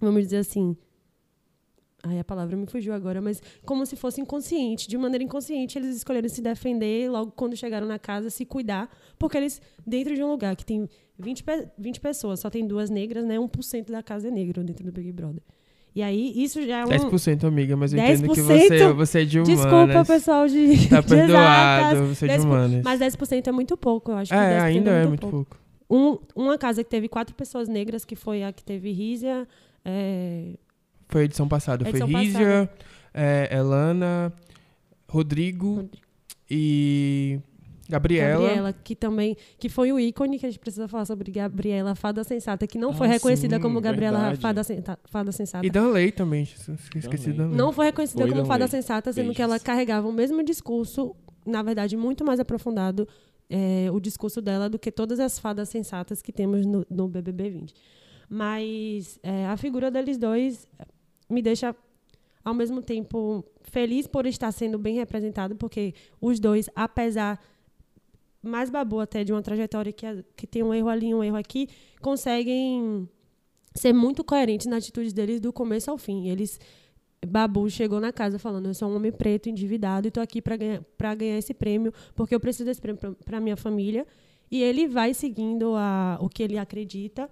vamos 0.00 0.22
dizer 0.22 0.38
assim, 0.38 0.76
Ai, 2.08 2.18
a 2.18 2.24
palavra 2.24 2.56
me 2.56 2.66
fugiu 2.66 2.92
agora, 2.94 3.20
mas 3.20 3.42
como 3.64 3.84
se 3.86 3.96
fosse 3.96 4.20
inconsciente. 4.20 4.88
De 4.88 4.96
maneira 4.96 5.24
inconsciente, 5.24 5.78
eles 5.78 5.96
escolheram 5.96 6.28
se 6.28 6.40
defender 6.40 7.10
logo 7.10 7.32
quando 7.32 7.56
chegaram 7.56 7.86
na 7.86 7.98
casa, 7.98 8.30
se 8.30 8.44
cuidar, 8.44 8.88
porque 9.18 9.36
eles, 9.36 9.60
dentro 9.86 10.14
de 10.14 10.22
um 10.22 10.28
lugar 10.30 10.54
que 10.56 10.64
tem 10.64 10.88
20, 11.18 11.42
pe- 11.44 11.68
20 11.78 12.00
pessoas, 12.00 12.40
só 12.40 12.48
tem 12.50 12.66
duas 12.66 12.90
negras, 12.90 13.24
né? 13.24 13.36
1% 13.38 13.90
da 13.90 14.02
casa 14.02 14.28
é 14.28 14.30
negro 14.30 14.62
dentro 14.62 14.84
do 14.84 14.92
Big 14.92 15.12
Brother. 15.12 15.42
E 15.94 16.02
aí, 16.02 16.32
isso 16.36 16.60
já 16.66 16.80
é 16.80 16.84
um. 16.84 16.88
10%, 16.88 17.44
amiga, 17.44 17.74
mas 17.74 17.94
eu 17.94 17.98
entendo 17.98 18.28
que 18.34 18.40
10%? 18.42 18.44
você, 18.44 18.92
você 18.92 19.22
é 19.22 19.24
de 19.24 19.40
humanas. 19.40 19.58
Desculpa, 19.62 20.04
pessoal 20.04 20.46
de. 20.46 20.88
Tá 20.90 21.00
de 21.00 21.08
perdoado, 21.08 21.96
exatas. 21.96 22.08
você 22.18 22.24
é 22.26 22.28
de 22.28 22.34
10%, 22.34 22.44
humanas. 22.44 22.82
Mas 22.84 23.00
10% 23.00 23.46
é 23.46 23.52
muito 23.52 23.76
pouco, 23.78 24.10
eu 24.10 24.16
acho 24.18 24.30
que 24.30 24.36
é, 24.38 24.58
10% 24.58 24.62
ainda 24.62 24.90
é 24.90 25.06
muito 25.06 25.20
pouco. 25.26 25.56
pouco. 25.56 25.66
Um, 25.88 26.18
uma 26.42 26.58
casa 26.58 26.84
que 26.84 26.90
teve 26.90 27.08
quatro 27.08 27.34
pessoas 27.34 27.66
negras, 27.66 28.04
que 28.04 28.14
foi 28.14 28.42
a 28.42 28.52
que 28.52 28.62
teve 28.62 28.92
Rízia, 28.92 29.48
é, 29.84 30.50
Foi 31.08 31.22
a 31.22 31.24
edição 31.24 31.46
passada. 31.48 31.88
Edição 31.88 32.08
Foi 32.10 32.20
Rízia, 32.20 32.70
é, 33.14 33.48
Elana, 33.56 34.32
Rodrigo 35.08 35.88
e 36.50 37.38
Gabriela. 37.88 38.42
Gabriela, 38.42 38.72
que 38.72 38.96
também 38.96 39.36
que 39.58 39.68
foi 39.68 39.92
o 39.92 40.00
ícone 40.00 40.38
que 40.38 40.46
a 40.46 40.50
gente 40.50 40.58
precisa 40.58 40.88
falar 40.88 41.04
sobre 41.04 41.30
Gabriela 41.30 41.94
Fada 41.94 42.24
Sensata, 42.24 42.66
que 42.66 42.76
não 42.78 42.92
foi 42.92 43.06
Ah, 43.06 43.10
reconhecida 43.10 43.56
sim, 43.56 43.62
como 43.62 43.80
Gabriela. 43.80 44.34
Fada, 44.36 44.64
Senta- 44.64 44.98
Fada 45.04 45.30
Sensata. 45.32 45.64
E 45.66 45.70
Danley 45.70 46.10
também. 46.10 46.42
Esqueci 46.42 46.98
Danley. 46.98 47.32
da 47.32 47.42
Danley. 47.44 47.56
Não 47.56 47.72
foi 47.72 47.86
reconhecida 47.86 48.22
Foi 48.22 48.30
como 48.30 48.42
Danley. 48.42 48.48
Fada 48.48 48.66
Sensata, 48.68 49.12
sendo 49.12 49.32
que 49.32 49.40
ela 49.42 49.50
Beijos. 49.54 49.64
carregava 49.64 50.08
o 50.08 50.12
mesmo 50.12 50.42
discurso, 50.42 51.14
na 51.46 51.62
verdade, 51.62 51.96
muito 51.96 52.24
mais 52.24 52.40
aprofundado 52.40 53.06
é, 53.48 53.88
o 53.92 54.00
discurso 54.00 54.42
dela 54.42 54.68
do 54.68 54.76
que 54.76 54.90
todas 54.90 55.20
as 55.20 55.38
fadas 55.38 55.68
sensatas 55.68 56.20
que 56.20 56.32
temos 56.32 56.66
no, 56.66 56.84
no 56.90 57.06
BBB 57.06 57.50
20. 57.50 57.74
Mas 58.28 59.20
é, 59.22 59.46
a 59.46 59.56
figura 59.56 59.88
deles 59.88 60.18
dois 60.18 60.66
me 61.28 61.42
deixa, 61.42 61.74
ao 62.44 62.54
mesmo 62.54 62.82
tempo, 62.82 63.44
feliz 63.62 64.06
por 64.06 64.26
estar 64.26 64.52
sendo 64.52 64.78
bem 64.78 64.96
representado, 64.96 65.56
porque 65.56 65.94
os 66.20 66.38
dois, 66.40 66.68
apesar 66.74 67.40
mais 68.42 68.70
babu 68.70 69.00
até 69.00 69.24
de 69.24 69.32
uma 69.32 69.42
trajetória 69.42 69.92
que, 69.92 70.06
que 70.36 70.46
tem 70.46 70.62
um 70.62 70.72
erro 70.72 70.88
ali, 70.88 71.12
um 71.12 71.22
erro 71.22 71.36
aqui, 71.36 71.68
conseguem 72.00 73.08
ser 73.74 73.92
muito 73.92 74.22
coerentes 74.22 74.66
na 74.66 74.76
atitude 74.76 75.12
deles 75.12 75.40
do 75.40 75.52
começo 75.52 75.90
ao 75.90 75.98
fim. 75.98 76.28
Eles 76.28 76.60
Babu 77.26 77.68
chegou 77.68 78.00
na 78.00 78.12
casa 78.12 78.38
falando: 78.38 78.66
Eu 78.66 78.74
sou 78.74 78.88
um 78.88 78.96
homem 78.96 79.12
preto, 79.12 79.48
endividado, 79.48 80.06
e 80.08 80.10
tô 80.10 80.20
aqui 80.20 80.40
para 80.40 80.56
ganhar, 80.56 80.82
ganhar 81.16 81.38
esse 81.38 81.52
prêmio, 81.52 81.92
porque 82.14 82.34
eu 82.34 82.40
preciso 82.40 82.64
desse 82.64 82.80
prêmio 82.80 83.16
para 83.24 83.40
minha 83.40 83.56
família. 83.56 84.06
E 84.50 84.62
ele 84.62 84.86
vai 84.86 85.12
seguindo 85.12 85.74
a, 85.74 86.18
o 86.20 86.28
que 86.28 86.40
ele 86.42 86.56
acredita, 86.56 87.28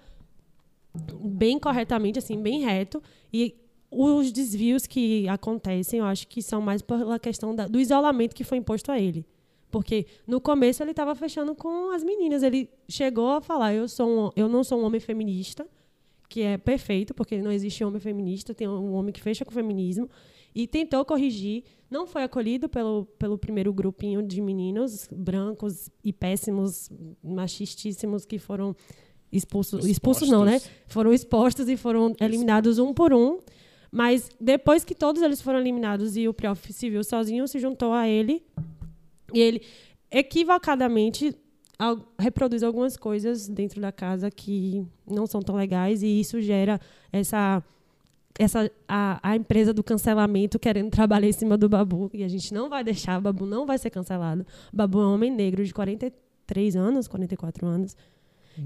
bem 1.23 1.61
corretamente, 1.61 2.19
assim, 2.19 2.41
bem 2.43 2.63
reto. 2.63 3.01
E 3.33 3.55
os 3.95 4.33
desvios 4.33 4.87
que 4.87 5.29
acontecem, 5.29 6.01
eu 6.01 6.05
acho 6.07 6.27
que 6.29 6.43
são 6.43 6.61
mais 6.61 6.83
pela 6.83 7.19
questão 7.19 7.55
da- 7.55 7.67
do 7.69 7.79
isolamento 7.81 8.35
que 8.35 8.45
foi 8.45 8.59
imposto 8.59 8.91
a 8.91 8.99
ele. 8.99 9.25
Porque 9.71 10.07
no 10.27 10.41
começo 10.41 10.83
ele 10.83 10.93
estava 10.93 11.15
fechando 11.15 11.55
com 11.55 11.91
as 11.91 12.05
meninas. 12.05 12.43
Ele 12.43 12.69
chegou 12.89 13.29
a 13.31 13.41
falar: 13.41 13.75
eu, 13.75 13.89
sou 13.89 14.09
um, 14.09 14.31
eu 14.37 14.49
não 14.49 14.63
sou 14.63 14.81
um 14.81 14.85
homem 14.85 15.01
feminista, 15.01 15.67
que 16.29 16.43
é 16.43 16.57
perfeito, 16.57 17.13
porque 17.15 17.43
não 17.43 17.51
existe 17.51 17.83
homem 17.85 18.01
feminista, 18.01 18.55
tem 18.55 18.69
um 18.69 18.93
homem 18.95 19.13
que 19.13 19.21
fecha 19.21 19.45
com 19.45 19.51
o 19.51 19.55
feminismo. 19.55 20.09
E 20.55 20.69
tentou 20.69 21.05
corrigir. 21.05 21.65
Não 21.91 22.07
foi 22.07 22.23
acolhido 22.23 22.69
pelo, 22.69 23.07
pelo 23.19 23.37
primeiro 23.37 23.73
grupinho 23.73 24.23
de 24.23 24.41
meninos 24.41 25.09
brancos 25.11 25.91
e 26.05 26.13
péssimos, 26.13 26.89
machistíssimos, 27.23 28.25
que 28.25 28.39
foram 28.39 28.75
expulsos. 29.33 29.85
Expulsos 29.85 30.29
não, 30.29 30.45
né? 30.45 30.61
Foram 30.87 31.13
expostos 31.13 31.69
e 31.69 31.77
foram 31.77 32.15
eliminados 32.21 32.79
um 32.79 32.95
por 32.95 33.13
um. 33.13 33.39
Mas 33.97 34.29
depois 34.41 34.85
que 34.85 34.93
todos 34.93 35.23
eles 35.23 35.41
foram 35.41 35.61
eliminados 35.61 36.17
e 36.17 36.27
o 36.27 36.35
Priof 36.35 36.73
se 36.73 36.91
viu 36.91 37.05
sozinho, 37.05 37.47
se 37.47 37.61
juntou 37.61 37.93
a 37.93 38.09
ele. 38.09 38.43
E 39.33 39.39
ele, 39.41 39.63
equivocadamente, 40.11 41.33
al- 41.79 42.01
reproduz 42.19 42.63
algumas 42.65 42.97
coisas 42.97 43.47
dentro 43.49 43.81
da 43.81 43.93
casa 43.93 44.31
que 44.31 44.85
não 45.09 45.27
são 45.27 45.41
tão 45.41 45.55
legais. 45.55 46.03
E 46.03 46.21
isso 46.21 46.41
gera 46.41 46.81
essa. 47.13 47.63
essa 48.39 48.69
a, 48.89 49.21
a 49.23 49.37
empresa 49.37 49.73
do 49.73 49.85
cancelamento 49.85 50.59
querendo 50.59 50.91
trabalhar 50.91 51.29
em 51.29 51.33
cima 51.33 51.57
do 51.57 51.69
Babu. 51.69 52.11
E 52.13 52.25
a 52.25 52.29
gente 52.29 52.53
não 52.53 52.69
vai 52.69 52.83
deixar, 52.83 53.19
o 53.19 53.23
Babu 53.23 53.47
não 53.47 53.65
vai 53.65 53.79
ser 53.79 53.91
cancelado. 53.91 54.45
Babu 54.73 55.01
é 55.01 55.07
um 55.07 55.15
homem 55.15 55.31
negro 55.31 55.65
de 55.65 55.73
43 55.73 56.75
anos, 56.77 57.07
44 57.07 57.65
anos 57.67 57.97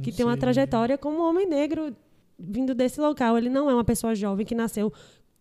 que 0.02 0.12
tem 0.12 0.24
uma 0.26 0.36
trajetória 0.36 0.98
como 0.98 1.22
homem 1.22 1.46
negro 1.46 1.96
vindo 2.38 2.74
desse 2.74 3.00
local. 3.00 3.38
Ele 3.38 3.48
não 3.48 3.70
é 3.70 3.74
uma 3.74 3.84
pessoa 3.84 4.14
jovem 4.14 4.44
que 4.44 4.54
nasceu 4.54 4.92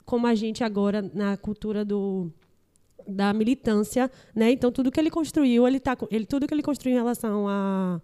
como 0.07 0.25
a 0.25 0.33
gente 0.33 0.63
agora 0.63 1.01
na 1.13 1.35
cultura 1.35 1.83
do 1.83 2.31
da 3.05 3.33
militância, 3.33 4.09
né? 4.33 4.51
Então 4.51 4.71
tudo 4.71 4.89
que 4.89 4.99
ele 4.99 5.11
construiu, 5.11 5.67
ele 5.67 5.79
tá 5.79 5.97
ele 6.09 6.25
tudo 6.25 6.47
que 6.47 6.53
ele 6.53 6.63
construiu 6.63 6.93
em 6.95 6.97
relação 6.97 7.45
a 7.47 8.01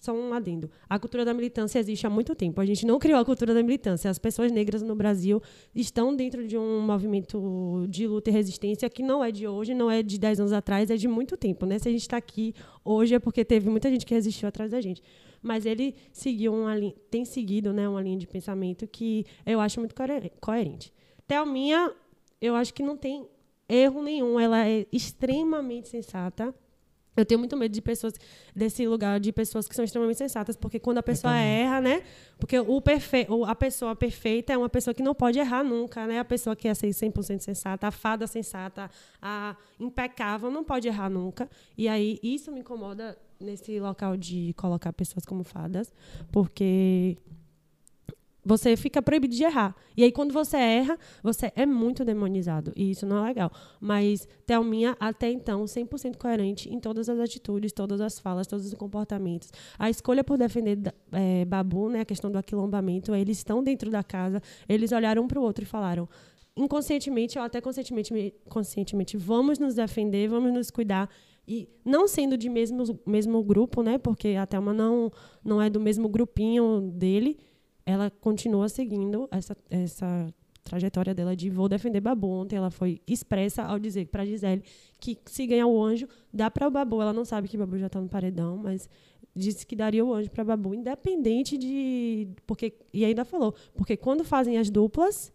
só 0.00 0.12
um 0.12 0.32
adendo. 0.32 0.70
A 0.88 0.98
cultura 0.98 1.24
da 1.24 1.34
militância 1.34 1.78
existe 1.78 2.06
há 2.06 2.10
muito 2.10 2.34
tempo. 2.34 2.60
A 2.60 2.64
gente 2.64 2.86
não 2.86 2.98
criou 2.98 3.18
a 3.18 3.24
cultura 3.24 3.52
da 3.52 3.62
militância. 3.62 4.10
As 4.10 4.18
pessoas 4.18 4.52
negras 4.52 4.80
no 4.80 4.94
Brasil 4.94 5.42
estão 5.74 6.14
dentro 6.14 6.46
de 6.46 6.56
um 6.56 6.80
movimento 6.80 7.86
de 7.88 8.06
luta 8.06 8.30
e 8.30 8.32
resistência 8.32 8.88
que 8.88 9.02
não 9.02 9.22
é 9.22 9.30
de 9.30 9.46
hoje, 9.46 9.74
não 9.74 9.90
é 9.90 10.02
de 10.02 10.18
10 10.18 10.40
anos 10.40 10.52
atrás, 10.52 10.90
é 10.90 10.96
de 10.96 11.08
muito 11.08 11.36
tempo. 11.36 11.66
Né? 11.66 11.78
Se 11.78 11.88
a 11.88 11.92
gente 11.92 12.02
está 12.02 12.16
aqui 12.16 12.54
hoje 12.84 13.14
é 13.14 13.18
porque 13.18 13.44
teve 13.44 13.68
muita 13.68 13.90
gente 13.90 14.06
que 14.06 14.14
resistiu 14.14 14.48
atrás 14.48 14.70
da 14.70 14.80
gente. 14.80 15.02
Mas 15.46 15.64
ele 15.64 15.94
seguiu 16.12 16.52
uma 16.52 16.74
linha, 16.74 16.94
tem 17.10 17.24
seguido 17.24 17.72
né, 17.72 17.88
uma 17.88 18.02
linha 18.02 18.18
de 18.18 18.26
pensamento 18.26 18.86
que 18.86 19.24
eu 19.46 19.60
acho 19.60 19.78
muito 19.78 19.94
coere- 19.94 20.32
coerente. 20.40 20.92
Thelminha, 21.26 21.92
eu 22.40 22.56
acho 22.56 22.74
que 22.74 22.82
não 22.82 22.96
tem 22.96 23.28
erro 23.68 24.02
nenhum. 24.02 24.40
Ela 24.40 24.66
é 24.66 24.86
extremamente 24.92 25.88
sensata. 25.88 26.52
Eu 27.16 27.24
tenho 27.24 27.38
muito 27.38 27.56
medo 27.56 27.72
de 27.72 27.80
pessoas, 27.80 28.12
desse 28.54 28.86
lugar 28.86 29.18
de 29.18 29.32
pessoas 29.32 29.66
que 29.66 29.74
são 29.74 29.82
extremamente 29.84 30.18
sensatas, 30.18 30.54
porque 30.54 30.78
quando 30.78 30.98
a 30.98 31.02
pessoa 31.02 31.34
erra, 31.34 31.80
né? 31.80 32.02
Porque 32.38 32.58
o 32.58 32.78
perfe 32.82 33.26
a 33.46 33.54
pessoa 33.54 33.96
perfeita 33.96 34.52
é 34.52 34.56
uma 34.58 34.68
pessoa 34.68 34.92
que 34.92 35.02
não 35.02 35.14
pode 35.14 35.38
errar 35.38 35.62
nunca, 35.64 36.06
né? 36.06 36.18
A 36.18 36.24
pessoa 36.26 36.54
que 36.54 36.68
é 36.68 36.74
ser 36.74 36.88
100% 36.88 37.40
sensata, 37.40 37.86
a 37.86 37.90
fada 37.90 38.26
sensata, 38.26 38.90
a 39.22 39.56
impecável, 39.80 40.50
não 40.50 40.62
pode 40.62 40.88
errar 40.88 41.08
nunca. 41.08 41.48
E 41.78 41.88
aí, 41.88 42.18
isso 42.22 42.52
me 42.52 42.60
incomoda 42.60 43.16
nesse 43.40 43.78
local 43.80 44.16
de 44.16 44.52
colocar 44.56 44.92
pessoas 44.92 45.24
como 45.24 45.44
fadas, 45.44 45.92
porque 46.30 47.16
você 48.46 48.76
fica 48.76 49.02
proibido 49.02 49.34
de 49.34 49.42
errar. 49.42 49.74
E 49.96 50.04
aí, 50.04 50.12
quando 50.12 50.32
você 50.32 50.56
erra, 50.56 50.96
você 51.20 51.52
é 51.56 51.66
muito 51.66 52.04
demonizado. 52.04 52.72
E 52.76 52.92
isso 52.92 53.04
não 53.04 53.24
é 53.24 53.28
legal. 53.28 53.50
Mas 53.80 54.28
Thelminha, 54.46 54.96
até 55.00 55.28
então, 55.28 55.64
100% 55.64 56.16
coerente 56.16 56.72
em 56.72 56.78
todas 56.78 57.08
as 57.08 57.18
atitudes, 57.18 57.72
todas 57.72 58.00
as 58.00 58.20
falas, 58.20 58.46
todos 58.46 58.66
os 58.66 58.74
comportamentos. 58.74 59.50
A 59.76 59.90
escolha 59.90 60.22
por 60.22 60.38
defender 60.38 60.78
eh, 61.10 61.44
Babu, 61.44 61.88
né, 61.88 62.00
a 62.00 62.04
questão 62.04 62.30
do 62.30 62.38
aquilombamento, 62.38 63.12
eles 63.16 63.38
estão 63.38 63.64
dentro 63.64 63.90
da 63.90 64.04
casa, 64.04 64.40
eles 64.68 64.92
olharam 64.92 65.24
um 65.24 65.26
para 65.26 65.40
o 65.40 65.42
outro 65.42 65.64
e 65.64 65.66
falaram 65.66 66.08
inconscientemente 66.56 67.38
ou 67.38 67.44
até 67.44 67.60
conscientemente, 67.60 68.32
conscientemente, 68.48 69.16
vamos 69.16 69.58
nos 69.58 69.74
defender, 69.74 70.28
vamos 70.28 70.52
nos 70.52 70.70
cuidar. 70.70 71.10
E 71.46 71.68
não 71.84 72.08
sendo 72.08 72.36
de 72.36 72.48
mesmo, 72.48 72.98
mesmo 73.06 73.42
grupo, 73.42 73.82
né? 73.82 73.98
Porque 73.98 74.28
a 74.30 74.46
Thelma 74.46 74.72
não, 74.72 75.10
não 75.44 75.62
é 75.62 75.70
do 75.70 75.78
mesmo 75.78 76.08
grupinho 76.08 76.90
dele, 76.92 77.38
ela 77.84 78.10
continua 78.10 78.68
seguindo 78.68 79.28
essa, 79.30 79.56
essa 79.70 80.34
trajetória 80.64 81.14
dela 81.14 81.36
de 81.36 81.48
vou 81.48 81.68
defender 81.68 82.00
Babu. 82.00 82.28
Ontem 82.28 82.56
ela 82.56 82.70
foi 82.70 83.00
expressa 83.06 83.62
ao 83.62 83.78
dizer 83.78 84.08
para 84.08 84.26
Gisele 84.26 84.62
que 84.98 85.16
se 85.26 85.46
ganhar 85.46 85.66
o 85.66 85.80
anjo, 85.80 86.08
dá 86.32 86.50
para 86.50 86.66
o 86.66 86.70
Babu. 86.70 87.00
Ela 87.00 87.12
não 87.12 87.24
sabe 87.24 87.48
que 87.48 87.56
Babu 87.56 87.78
já 87.78 87.86
está 87.86 88.00
no 88.00 88.08
paredão, 88.08 88.56
mas 88.56 88.88
disse 89.34 89.64
que 89.64 89.76
daria 89.76 90.04
o 90.04 90.12
anjo 90.12 90.30
para 90.30 90.44
Babu, 90.44 90.74
independente 90.74 91.56
de. 91.56 92.28
porque 92.46 92.74
E 92.92 93.04
ainda 93.04 93.24
falou, 93.24 93.54
porque 93.74 93.96
quando 93.96 94.24
fazem 94.24 94.58
as 94.58 94.68
duplas, 94.68 95.32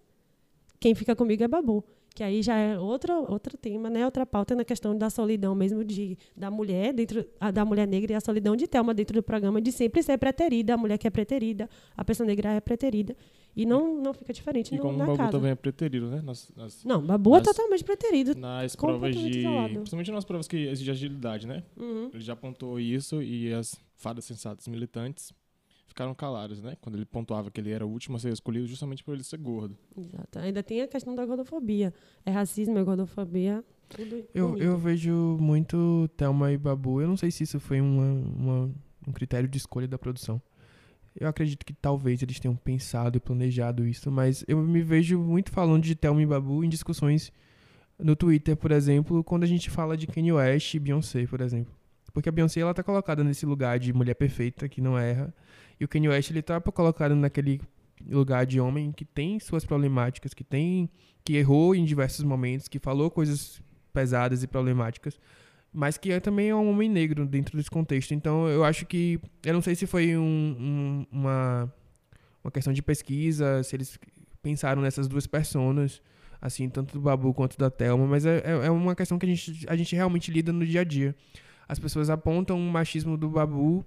quem 0.79 0.93
fica 0.93 1.15
comigo 1.15 1.43
é 1.43 1.47
Babu. 1.47 1.83
Que 2.13 2.23
aí 2.25 2.41
já 2.43 2.57
é 2.57 2.77
outro, 2.77 3.25
outro 3.31 3.57
tema, 3.57 3.89
né? 3.89 4.03
Outra 4.03 4.25
pauta 4.25 4.53
na 4.53 4.65
questão 4.65 4.97
da 4.97 5.09
solidão 5.09 5.55
mesmo 5.55 5.81
de, 5.83 6.17
da 6.35 6.51
mulher, 6.51 6.91
dentro 6.93 7.25
a, 7.39 7.51
da 7.51 7.63
mulher 7.63 7.87
negra 7.87 8.11
e 8.11 8.15
a 8.15 8.19
solidão 8.19 8.53
de 8.53 8.67
Thelma 8.67 8.93
dentro 8.93 9.15
do 9.15 9.23
programa, 9.23 9.61
de 9.61 9.71
sempre 9.71 10.03
ser 10.03 10.17
preterida, 10.17 10.73
a 10.73 10.77
mulher 10.77 10.97
que 10.97 11.07
é 11.07 11.09
preterida, 11.09 11.69
a 11.95 12.03
pessoa 12.03 12.27
negra 12.27 12.51
é 12.51 12.59
preterida. 12.59 13.15
E 13.55 13.65
não, 13.65 13.95
não 14.01 14.13
fica 14.13 14.33
diferente 14.33 14.73
E 14.73 14.77
no, 14.77 14.81
como 14.83 14.95
o 14.95 14.97
na 14.97 15.05
Babu 15.05 15.17
casa. 15.17 15.31
também 15.31 15.51
é 15.51 15.55
preterido, 15.55 16.09
né? 16.09 16.21
Nas, 16.21 16.51
nas, 16.55 16.83
Não, 16.83 17.01
Babu 17.01 17.33
é 17.35 17.37
Nas- 17.39 17.47
totalmente 17.47 17.83
preterido. 17.83 18.35
nas 18.35 18.75
provas 18.75 19.15
de. 19.15 19.39
isolado. 19.39 19.73
Principalmente 19.75 20.11
nas 20.11 20.25
provas 20.25 20.47
que 20.49 20.57
exigem 20.67 20.91
agilidade, 20.93 21.47
né? 21.47 21.63
Uhum. 21.77 22.09
Ele 22.13 22.21
já 22.23 22.35
pontuou 22.35 22.77
isso 22.79 23.21
e 23.21 23.53
as 23.53 23.75
fadas 23.95 24.25
sensatas 24.25 24.67
militantes 24.67 25.31
ficaram 25.91 26.13
caladas, 26.15 26.61
né? 26.61 26.75
Quando 26.81 26.95
ele 26.95 27.05
pontuava 27.05 27.51
que 27.51 27.61
ele 27.61 27.71
era 27.71 27.85
o 27.85 27.89
último 27.89 28.17
a 28.17 28.19
ser 28.19 28.31
escolhido 28.33 28.65
justamente 28.67 29.03
por 29.03 29.13
ele 29.13 29.23
ser 29.23 29.37
gordo. 29.37 29.77
Exato. 29.97 30.39
Ainda 30.39 30.63
tem 30.63 30.81
a 30.81 30.87
questão 30.87 31.13
da 31.15 31.25
gordofobia. 31.25 31.93
É 32.25 32.31
racismo, 32.31 32.77
é 32.77 32.83
gordofobia, 32.83 33.63
tudo 33.89 34.25
Eu, 34.33 34.49
unido. 34.49 34.63
eu 34.63 34.77
vejo 34.77 35.37
muito 35.39 36.09
Thelma 36.17 36.51
e 36.51 36.57
Babu. 36.57 37.01
Eu 37.01 37.07
não 37.07 37.17
sei 37.17 37.29
se 37.31 37.43
isso 37.43 37.59
foi 37.59 37.79
uma, 37.81 38.11
uma- 38.13 38.71
um 39.07 39.11
critério 39.11 39.47
de 39.49 39.57
escolha 39.57 39.87
da 39.87 39.97
produção. 39.97 40.41
Eu 41.19 41.27
acredito 41.27 41.65
que 41.65 41.73
talvez 41.73 42.21
eles 42.23 42.39
tenham 42.39 42.55
pensado 42.55 43.17
e 43.17 43.19
planejado 43.19 43.85
isso, 43.85 44.09
mas 44.09 44.45
eu 44.47 44.57
me 44.59 44.81
vejo 44.81 45.19
muito 45.19 45.51
falando 45.51 45.83
de 45.83 45.93
Thelma 45.93 46.21
e 46.21 46.25
Babu 46.25 46.63
em 46.63 46.69
discussões 46.69 47.33
no 47.99 48.15
Twitter, 48.15 48.55
por 48.55 48.71
exemplo, 48.71 49.21
quando 49.23 49.43
a 49.43 49.47
gente 49.47 49.69
fala 49.69 49.97
de 49.97 50.07
Kanye 50.07 50.31
West 50.31 50.73
e 50.73 50.79
Beyoncé, 50.79 51.27
por 51.27 51.41
exemplo. 51.41 51.73
Porque 52.13 52.27
a 52.29 52.31
Beyoncé, 52.31 52.59
ela 52.61 52.73
tá 52.73 52.81
colocada 52.83 53.23
nesse 53.23 53.45
lugar 53.45 53.77
de 53.79 53.93
mulher 53.93 54.15
perfeita, 54.15 54.67
que 54.67 54.81
não 54.81 54.97
erra. 54.97 55.33
E 55.81 55.83
o 55.83 55.87
Kanye 55.87 56.09
West, 56.09 56.29
ele 56.29 56.43
tá 56.43 56.61
colocado 56.61 57.15
naquele 57.15 57.59
lugar 58.07 58.45
de 58.45 58.59
homem 58.59 58.91
que 58.91 59.03
tem 59.03 59.39
suas 59.39 59.65
problemáticas, 59.65 60.31
que 60.33 60.43
tem... 60.43 60.87
Que 61.23 61.35
errou 61.35 61.73
em 61.75 61.83
diversos 61.85 62.23
momentos, 62.23 62.67
que 62.67 62.77
falou 62.79 63.09
coisas 63.11 63.61
pesadas 63.93 64.41
e 64.43 64.47
problemáticas, 64.47 65.19
mas 65.73 65.97
que 65.97 66.11
é 66.11 66.19
também 66.19 66.49
é 66.49 66.55
um 66.55 66.69
homem 66.69 66.89
negro 66.89 67.25
dentro 67.27 67.55
desse 67.57 67.69
contexto. 67.69 68.13
Então, 68.13 68.47
eu 68.47 68.63
acho 68.63 68.85
que... 68.85 69.19
Eu 69.43 69.53
não 69.53 69.61
sei 69.61 69.75
se 69.75 69.85
foi 69.87 70.17
um- 70.17 70.21
um- 70.59 71.05
uma, 71.11 71.73
uma 72.43 72.51
questão 72.51 72.73
de 72.73 72.81
pesquisa, 72.81 73.61
se 73.63 73.75
eles 73.75 73.99
pensaram 74.41 74.81
nessas 74.81 75.07
duas 75.07 75.27
personas, 75.27 76.01
assim, 76.41 76.67
tanto 76.69 76.93
do 76.93 77.01
Babu 77.01 77.33
quanto 77.35 77.55
da 77.57 77.69
Thelma, 77.69 78.07
mas 78.07 78.25
é, 78.25 78.37
é- 78.37 78.65
é 78.67 78.71
uma 78.71 78.95
questão 78.95 79.19
que 79.19 79.25
a 79.27 79.29
gente, 79.29 79.65
a 79.67 79.75
gente 79.75 79.95
realmente 79.95 80.31
lida 80.31 80.51
no 80.51 80.65
dia 80.65 80.81
a 80.81 80.83
dia. 80.83 81.15
As 81.67 81.77
pessoas 81.77 82.09
apontam 82.09 82.57
o 82.57 82.71
machismo 82.71 83.15
do 83.15 83.29
Babu, 83.29 83.85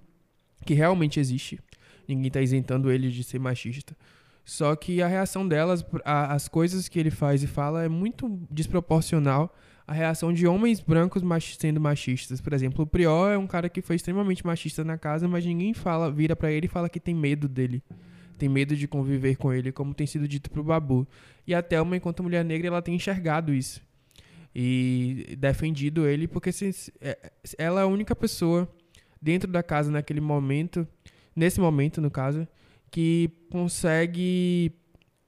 que 0.65 0.73
realmente 0.73 1.19
existe. 1.19 1.59
Ninguém 2.07 2.27
está 2.27 2.41
isentando 2.41 2.91
ele 2.91 3.09
de 3.09 3.23
ser 3.23 3.39
machista. 3.39 3.95
Só 4.43 4.75
que 4.75 5.01
a 5.01 5.07
reação 5.07 5.47
delas, 5.47 5.83
as 6.03 6.47
coisas 6.47 6.87
que 6.87 6.99
ele 6.99 7.09
faz 7.11 7.41
e 7.41 7.47
fala, 7.47 7.83
é 7.83 7.89
muito 7.89 8.39
desproporcional 8.51 9.55
à 9.87 9.93
reação 9.93 10.31
de 10.33 10.45
homens 10.45 10.79
brancos 10.79 11.23
mach- 11.23 11.55
sendo 11.59 11.79
machistas. 11.81 12.39
Por 12.41 12.53
exemplo, 12.53 12.83
o 12.83 12.87
Prior 12.87 13.31
é 13.31 13.37
um 13.37 13.47
cara 13.47 13.67
que 13.69 13.81
foi 13.81 13.95
extremamente 13.95 14.45
machista 14.45 14.83
na 14.83 14.97
casa, 14.97 15.27
mas 15.27 15.43
ninguém 15.45 15.73
fala, 15.73 16.11
vira 16.11 16.35
pra 16.35 16.51
ele 16.51 16.65
e 16.65 16.69
fala 16.69 16.87
que 16.89 16.99
tem 16.99 17.15
medo 17.15 17.47
dele. 17.47 17.81
Tem 18.37 18.47
medo 18.49 18.75
de 18.75 18.87
conviver 18.87 19.35
com 19.37 19.51
ele, 19.53 19.71
como 19.71 19.93
tem 19.93 20.05
sido 20.05 20.27
dito 20.27 20.51
pro 20.51 20.63
Babu. 20.63 21.07
E 21.47 21.55
a 21.55 21.61
Thelma, 21.63 21.95
enquanto 21.97 22.21
mulher 22.21 22.43
negra, 22.45 22.67
ela 22.67 22.81
tem 22.81 22.93
enxergado 22.95 23.53
isso. 23.53 23.81
E 24.53 25.35
defendido 25.37 26.07
ele, 26.07 26.27
porque 26.27 26.51
se- 26.51 26.93
é- 27.01 27.31
ela 27.57 27.81
é 27.81 27.83
a 27.83 27.87
única 27.87 28.15
pessoa 28.15 28.67
dentro 29.21 29.51
da 29.51 29.63
casa 29.63 29.91
naquele 29.91 30.21
momento, 30.21 30.87
nesse 31.35 31.59
momento, 31.59 31.99
no 31.99 32.09
caso, 32.09 32.47
que 32.89 33.29
consegue 33.51 34.71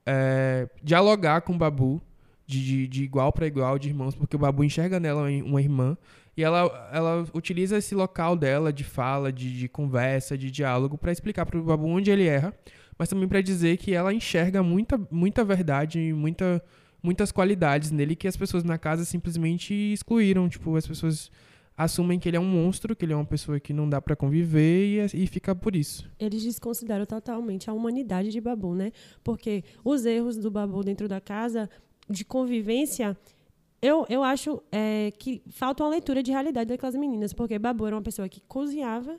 é, 0.06 0.68
dialogar 0.82 1.42
com 1.42 1.54
o 1.54 1.58
Babu 1.58 2.00
de, 2.46 2.64
de, 2.64 2.88
de 2.88 3.04
igual 3.04 3.32
para 3.32 3.46
igual, 3.46 3.78
de 3.78 3.88
irmãos, 3.88 4.14
porque 4.14 4.36
o 4.36 4.38
Babu 4.38 4.64
enxerga 4.64 4.98
nela 4.98 5.28
uma 5.44 5.60
irmã 5.60 5.96
e 6.34 6.42
ela, 6.42 6.88
ela 6.92 7.26
utiliza 7.34 7.76
esse 7.76 7.94
local 7.94 8.36
dela 8.36 8.72
de 8.72 8.84
fala, 8.84 9.32
de, 9.32 9.58
de 9.58 9.68
conversa, 9.68 10.38
de 10.38 10.50
diálogo 10.50 10.96
para 10.96 11.12
explicar 11.12 11.44
para 11.44 11.58
o 11.58 11.64
Babu 11.64 11.86
onde 11.88 12.10
ele 12.10 12.26
erra, 12.26 12.54
mas 12.96 13.08
também 13.08 13.28
para 13.28 13.40
dizer 13.40 13.76
que 13.76 13.92
ela 13.92 14.14
enxerga 14.14 14.62
muita, 14.62 14.98
muita 15.10 15.44
verdade 15.44 16.00
e 16.00 16.12
muita, 16.12 16.62
muitas 17.02 17.30
qualidades 17.30 17.90
nele 17.90 18.16
que 18.16 18.26
as 18.28 18.36
pessoas 18.36 18.64
na 18.64 18.78
casa 18.78 19.04
simplesmente 19.04 19.74
excluíram. 19.74 20.48
Tipo, 20.48 20.76
as 20.76 20.86
pessoas 20.86 21.30
assumem 21.78 22.18
que 22.18 22.28
ele 22.28 22.36
é 22.36 22.40
um 22.40 22.44
monstro, 22.44 22.96
que 22.96 23.04
ele 23.04 23.12
é 23.12 23.16
uma 23.16 23.24
pessoa 23.24 23.60
que 23.60 23.72
não 23.72 23.88
dá 23.88 24.02
para 24.02 24.16
conviver 24.16 24.84
e, 24.84 24.98
é, 24.98 25.06
e 25.14 25.26
fica 25.28 25.54
por 25.54 25.76
isso. 25.76 26.10
Eles 26.18 26.42
desconsideram 26.42 27.06
totalmente 27.06 27.70
a 27.70 27.72
humanidade 27.72 28.30
de 28.30 28.40
Babu, 28.40 28.74
né? 28.74 28.90
Porque 29.22 29.62
os 29.84 30.04
erros 30.04 30.36
do 30.36 30.50
Babu 30.50 30.82
dentro 30.82 31.06
da 31.06 31.20
casa, 31.20 31.70
de 32.10 32.24
convivência, 32.24 33.16
eu, 33.80 34.04
eu 34.08 34.24
acho 34.24 34.60
é, 34.72 35.12
que 35.16 35.40
falta 35.50 35.84
uma 35.84 35.90
leitura 35.90 36.20
de 36.20 36.32
realidade 36.32 36.68
daquelas 36.68 36.96
meninas. 36.96 37.32
Porque 37.32 37.56
Babu 37.60 37.86
era 37.86 37.94
uma 37.94 38.02
pessoa 38.02 38.28
que 38.28 38.40
cozinhava, 38.40 39.16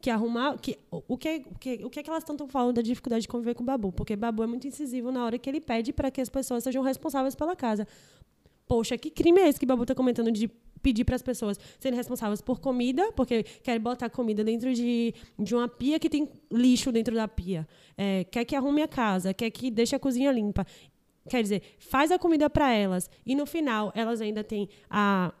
que 0.00 0.08
arrumava. 0.08 0.56
Que, 0.56 0.78
o, 0.90 1.02
o 1.08 1.18
que, 1.18 1.44
o, 1.50 1.58
que, 1.58 1.84
o 1.84 1.90
que, 1.90 2.00
é 2.00 2.02
que 2.02 2.08
elas 2.08 2.24
tanto 2.24 2.46
falam 2.46 2.72
da 2.72 2.80
dificuldade 2.80 3.22
de 3.22 3.28
conviver 3.28 3.54
com 3.54 3.62
Babu? 3.62 3.92
Porque 3.92 4.16
Babu 4.16 4.42
é 4.42 4.46
muito 4.46 4.66
incisivo 4.66 5.12
na 5.12 5.26
hora 5.26 5.38
que 5.38 5.50
ele 5.50 5.60
pede 5.60 5.92
para 5.92 6.10
que 6.10 6.22
as 6.22 6.30
pessoas 6.30 6.64
sejam 6.64 6.82
responsáveis 6.82 7.34
pela 7.34 7.54
casa. 7.54 7.86
Poxa, 8.68 8.98
que 8.98 9.10
crime 9.10 9.40
é 9.40 9.48
esse 9.48 9.58
que 9.58 9.66
Babu 9.66 9.86
tá 9.86 9.94
comentando 9.94 10.30
de 10.30 10.48
pedir 10.82 11.04
para 11.04 11.16
as 11.16 11.22
pessoas 11.22 11.58
serem 11.80 11.96
responsáveis 11.96 12.40
por 12.40 12.60
comida, 12.60 13.10
porque 13.12 13.42
quer 13.42 13.78
botar 13.78 14.08
comida 14.10 14.44
dentro 14.44 14.72
de, 14.72 15.14
de 15.38 15.54
uma 15.54 15.68
pia 15.68 15.98
que 15.98 16.08
tem 16.08 16.28
lixo 16.52 16.92
dentro 16.92 17.14
da 17.14 17.26
pia. 17.26 17.66
É, 17.96 18.24
quer 18.24 18.44
que 18.44 18.54
arrume 18.54 18.82
a 18.82 18.88
casa, 18.88 19.34
quer 19.34 19.50
que 19.50 19.70
deixe 19.70 19.96
a 19.96 19.98
cozinha 19.98 20.30
limpa. 20.30 20.66
Quer 21.28 21.42
dizer, 21.42 21.62
faz 21.78 22.10
a 22.10 22.18
comida 22.18 22.48
para 22.48 22.72
elas 22.72 23.10
e 23.26 23.34
no 23.34 23.44
final 23.44 23.92
elas 23.94 24.20
ainda 24.20 24.44
têm 24.44 24.68
a 24.88 25.32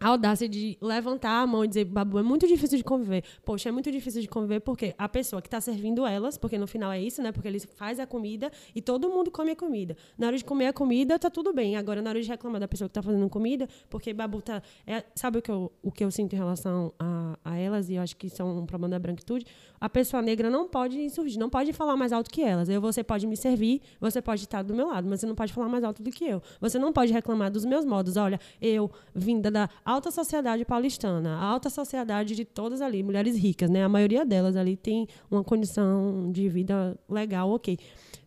a 0.00 0.08
audácia 0.08 0.48
de 0.48 0.78
levantar 0.80 1.42
a 1.42 1.46
mão 1.46 1.62
e 1.62 1.68
dizer, 1.68 1.84
Babu, 1.84 2.18
é 2.18 2.22
muito 2.22 2.48
difícil 2.48 2.78
de 2.78 2.84
conviver. 2.84 3.22
Poxa, 3.44 3.68
é 3.68 3.72
muito 3.72 3.92
difícil 3.92 4.22
de 4.22 4.28
conviver 4.28 4.60
porque 4.60 4.94
a 4.96 5.06
pessoa 5.06 5.42
que 5.42 5.48
está 5.48 5.60
servindo 5.60 6.06
elas, 6.06 6.38
porque 6.38 6.56
no 6.56 6.66
final 6.66 6.90
é 6.90 6.98
isso, 6.98 7.22
né? 7.22 7.30
Porque 7.30 7.46
eles 7.46 7.68
faz 7.76 8.00
a 8.00 8.06
comida 8.06 8.50
e 8.74 8.80
todo 8.80 9.10
mundo 9.10 9.30
come 9.30 9.50
a 9.50 9.56
comida. 9.56 9.94
Na 10.16 10.28
hora 10.28 10.38
de 10.38 10.44
comer 10.44 10.68
a 10.68 10.72
comida, 10.72 11.18
tá 11.18 11.28
tudo 11.28 11.52
bem. 11.52 11.76
Agora, 11.76 12.00
na 12.00 12.08
hora 12.08 12.20
de 12.20 12.26
reclamar 12.26 12.58
da 12.58 12.66
pessoa 12.66 12.88
que 12.88 12.92
está 12.92 13.02
fazendo 13.02 13.28
comida, 13.28 13.68
porque 13.90 14.14
Babu 14.14 14.40
tá... 14.40 14.62
é- 14.86 15.04
sabe 15.14 15.38
o 15.38 15.42
que, 15.42 15.50
eu, 15.50 15.70
o 15.82 15.92
que 15.92 16.02
eu 16.02 16.10
sinto 16.10 16.32
em 16.32 16.36
relação 16.36 16.94
a, 16.98 17.38
a 17.44 17.58
elas? 17.58 17.90
E 17.90 17.96
eu 17.96 18.02
acho 18.02 18.16
que 18.16 18.28
isso 18.28 18.40
é 18.40 18.44
um 18.44 18.64
problema 18.64 18.92
da 18.92 18.98
branquitude. 18.98 19.44
A 19.78 19.88
pessoa 19.90 20.22
negra 20.22 20.48
não 20.48 20.66
pode 20.66 20.98
insurgir, 20.98 21.38
não 21.38 21.50
pode 21.50 21.74
falar 21.74 21.96
mais 21.96 22.10
alto 22.10 22.30
que 22.30 22.40
elas. 22.42 22.70
Eu, 22.70 22.80
você 22.80 23.04
pode 23.04 23.26
me 23.26 23.36
servir, 23.36 23.82
você 24.00 24.22
pode 24.22 24.42
estar 24.44 24.62
do 24.62 24.74
meu 24.74 24.88
lado, 24.88 25.06
mas 25.08 25.20
você 25.20 25.26
não 25.26 25.34
pode 25.34 25.52
falar 25.52 25.68
mais 25.68 25.84
alto 25.84 26.02
do 26.02 26.10
que 26.10 26.24
eu. 26.24 26.42
Você 26.58 26.78
não 26.78 26.90
pode 26.90 27.12
reclamar 27.12 27.50
dos 27.50 27.66
meus 27.66 27.84
modos. 27.84 28.16
Olha, 28.16 28.40
eu, 28.62 28.90
vinda 29.14 29.50
da 29.50 29.68
alta 29.90 30.10
sociedade 30.10 30.64
paulistana, 30.64 31.36
a 31.36 31.44
alta 31.44 31.68
sociedade 31.70 32.34
de 32.34 32.44
todas 32.44 32.80
ali, 32.80 33.02
mulheres 33.02 33.36
ricas, 33.36 33.68
né? 33.70 33.84
A 33.84 33.88
maioria 33.88 34.24
delas 34.24 34.56
ali 34.56 34.76
tem 34.76 35.06
uma 35.30 35.42
condição 35.44 36.30
de 36.32 36.48
vida 36.48 36.98
legal, 37.08 37.50
ok. 37.50 37.78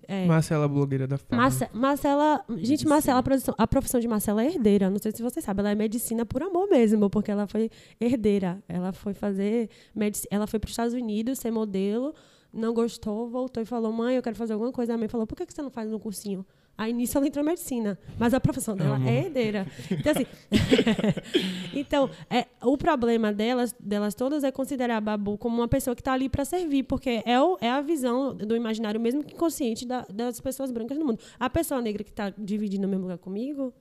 É. 0.06 0.26
Marcela, 0.26 0.68
blogueira 0.68 1.08
da 1.08 1.18
Farm. 1.18 1.40
Marce- 1.42 1.70
Marcela, 1.74 2.44
gente, 2.50 2.60
Medicina. 2.70 2.90
Marcela, 2.90 3.20
a 3.20 3.24
profissão, 3.24 3.56
a 3.58 3.68
profissão 3.68 4.00
de 4.02 4.08
Marcela 4.08 4.44
é 4.44 4.48
herdeira. 4.48 4.90
Não 4.90 5.00
sei 5.00 5.14
se 5.14 5.22
vocês 5.24 5.46
sabem, 5.46 5.62
ela 5.62 5.72
é 5.72 5.76
medicina 5.76 6.26
por 6.26 6.44
amor 6.44 6.70
mesmo, 6.70 7.10
porque 7.10 7.32
ela 7.32 7.48
foi 7.48 7.70
herdeira. 8.02 8.62
Ela 8.68 8.92
foi 8.92 9.14
fazer 9.14 9.70
ela 10.30 10.46
foi 10.46 10.60
para 10.60 10.68
os 10.68 10.72
Estados 10.74 10.94
Unidos 10.94 11.40
ser 11.40 11.52
modelo, 11.52 12.14
não 12.54 12.74
gostou, 12.74 13.30
voltou 13.30 13.64
e 13.64 13.66
falou: 13.66 13.94
"Mãe, 13.94 14.18
eu 14.18 14.22
quero 14.22 14.36
fazer 14.36 14.52
alguma 14.54 14.74
coisa". 14.74 14.94
A 14.94 14.98
mãe 14.98 15.08
falou: 15.08 15.26
"Por 15.26 15.38
que 15.38 15.46
que 15.46 15.54
você 15.54 15.62
não 15.62 15.72
faz 15.72 15.92
um 15.94 15.98
cursinho?" 16.00 16.46
Aí 16.76 16.92
nisso 16.92 17.18
ela 17.18 17.28
entrou 17.28 17.44
em 17.46 17.48
medicina, 17.50 18.00
mas 18.18 18.34
a 18.34 18.40
profissão 18.40 18.76
dela 18.76 18.96
Amo. 18.96 19.08
é 19.08 19.26
herdeira. 19.26 19.68
Então 19.92 20.12
assim, 20.12 20.26
então, 21.74 22.10
é, 22.30 22.48
o 22.64 22.78
problema 22.78 23.32
delas, 23.32 23.76
delas 23.80 24.16
todas 24.16 24.44
é 24.44 24.52
considerar 24.52 24.98
a 24.98 25.02
Babu 25.02 25.38
como 25.38 25.58
uma 25.58 25.68
pessoa 25.68 25.96
que 25.96 26.02
está 26.02 26.14
ali 26.14 26.30
para 26.30 26.44
servir, 26.46 26.84
porque 26.84 27.22
é, 27.26 27.40
o- 27.40 27.58
é 27.62 27.70
a 27.70 27.82
visão 27.82 28.36
do 28.36 28.56
imaginário, 28.56 29.00
mesmo 29.00 29.24
que 29.24 29.34
inconsciente, 29.36 29.86
da- 29.86 30.06
das 30.12 30.40
pessoas 30.40 30.72
brancas 30.72 30.98
no 30.98 31.06
mundo. 31.06 31.20
A 31.40 31.50
pessoa 31.50 31.82
negra 31.82 32.04
que 32.04 32.10
está 32.10 32.32
dividindo 32.38 32.88
o 32.88 32.90
mesmo 32.90 33.04
lugar 33.04 33.18
comigo, 33.20 33.74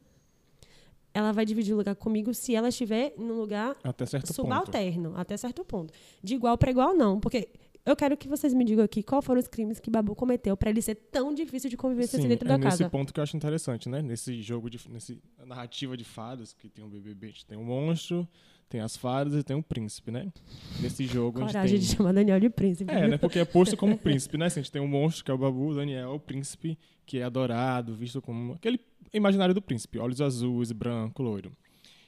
ela 1.14 1.32
vai 1.32 1.44
dividir 1.44 1.74
o 1.74 1.76
lugar 1.76 1.94
comigo 1.94 2.32
se 2.32 2.54
ela 2.54 2.68
estiver 2.68 3.14
num 3.18 3.34
lugar 3.38 3.76
Até 3.84 4.06
certo 4.06 4.26
ponto. 4.28 4.34
subalterno, 4.36 5.12
até 5.16 5.36
certo 5.36 5.64
ponto. 5.64 5.92
De 6.22 6.34
igual 6.34 6.56
para 6.56 6.70
igual, 6.70 6.94
não. 6.94 7.20
Porque 7.20 7.48
eu 7.84 7.96
quero 7.96 8.16
que 8.16 8.28
vocês 8.28 8.54
me 8.54 8.64
digam 8.64 8.84
aqui 8.84 9.02
qual 9.02 9.20
foram 9.20 9.40
os 9.40 9.48
crimes 9.48 9.80
que 9.80 9.90
Babu 9.90 10.14
cometeu 10.14 10.56
para 10.56 10.70
ele 10.70 10.80
ser 10.80 10.94
tão 10.94 11.34
difícil 11.34 11.68
de 11.68 11.76
convivência 11.76 12.16
Sim, 12.16 12.22
assim 12.22 12.28
dentro 12.28 12.46
é 12.46 12.50
da 12.50 12.58
nesse 12.58 12.78
casa. 12.78 12.90
ponto 12.90 13.12
que 13.12 13.18
eu 13.18 13.24
acho 13.24 13.36
interessante, 13.36 13.88
né? 13.88 14.00
Nesse 14.00 14.40
jogo, 14.40 14.70
de, 14.70 14.78
nesse 14.88 15.20
narrativa 15.44 15.96
de 15.96 16.04
fadas, 16.04 16.52
que 16.52 16.68
tem 16.68 16.84
o 16.84 16.88
BBB, 16.88 17.26
a 17.26 17.30
gente 17.30 17.46
tem 17.46 17.58
o 17.58 17.64
monstro, 17.64 18.28
tem 18.68 18.80
as 18.80 18.96
fadas 18.96 19.34
e 19.34 19.42
tem 19.42 19.56
o 19.56 19.62
príncipe, 19.62 20.10
né? 20.10 20.32
Nesse 20.80 21.06
jogo 21.06 21.42
a 21.42 21.46
Coragem 21.46 21.76
gente 21.76 21.90
de 21.90 21.96
chamar 21.96 22.12
Daniel 22.12 22.38
de 22.38 22.48
príncipe. 22.48 22.92
tem... 22.92 23.02
É, 23.02 23.08
né? 23.08 23.18
Porque 23.18 23.40
é 23.40 23.44
posto 23.44 23.76
como 23.76 23.98
príncipe, 23.98 24.38
né? 24.38 24.46
Assim, 24.46 24.60
a 24.60 24.62
gente 24.62 24.72
tem 24.72 24.80
o 24.80 24.86
monstro, 24.86 25.24
que 25.24 25.30
é 25.30 25.34
o 25.34 25.38
Babu, 25.38 25.68
o 25.68 25.74
Daniel, 25.74 26.14
o 26.14 26.20
príncipe, 26.20 26.78
que 27.04 27.18
é 27.18 27.24
adorado, 27.24 27.94
visto 27.94 28.22
como 28.22 28.54
aquele 28.54 28.80
imaginário 29.12 29.54
do 29.54 29.60
príncipe, 29.60 29.98
olhos 29.98 30.20
azuis, 30.20 30.70
branco, 30.70 31.22
loiro. 31.22 31.52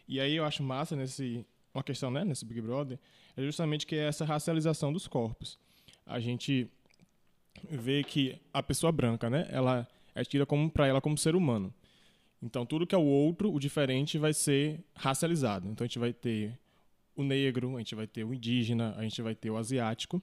E 0.07 0.21
aí 0.21 0.37
eu 0.37 0.45
acho 0.45 0.62
massa 0.62 0.95
nesse 0.95 1.45
uma 1.75 1.83
questão, 1.83 2.11
né, 2.11 2.25
nesse 2.25 2.45
Big 2.45 2.61
Brother, 2.61 2.99
é 3.37 3.43
justamente 3.43 3.85
que 3.85 3.97
é 3.97 4.07
essa 4.07 4.25
racialização 4.25 4.93
dos 4.93 5.09
corpos. 5.09 5.59
A 6.06 6.20
gente 6.20 6.68
vê 7.70 8.02
que 8.04 8.40
a 8.52 8.62
pessoa 8.62 8.92
branca, 8.92 9.30
né, 9.30 9.46
ela 9.50 9.87
é 10.14 10.25
tida 10.25 10.44
como 10.44 10.70
para 10.70 10.87
ela 10.87 11.00
como 11.00 11.16
ser 11.16 11.34
humano. 11.34 11.73
Então 12.42 12.66
tudo 12.66 12.87
que 12.87 12.94
é 12.94 12.99
o 12.99 13.04
outro, 13.04 13.52
o 13.52 13.58
diferente 13.58 14.18
vai 14.18 14.34
ser 14.34 14.84
racializado. 14.94 15.68
Então 15.68 15.84
a 15.84 15.88
gente 15.88 15.99
vai 15.99 16.12
ter 16.12 16.58
o 17.16 17.23
negro, 17.23 17.76
a 17.76 17.78
gente 17.78 17.94
vai 17.94 18.06
ter 18.06 18.25
o 18.25 18.34
indígena, 18.34 18.94
a 18.96 19.02
gente 19.02 19.20
vai 19.23 19.34
ter 19.34 19.50
o 19.50 19.56
asiático. 19.56 20.23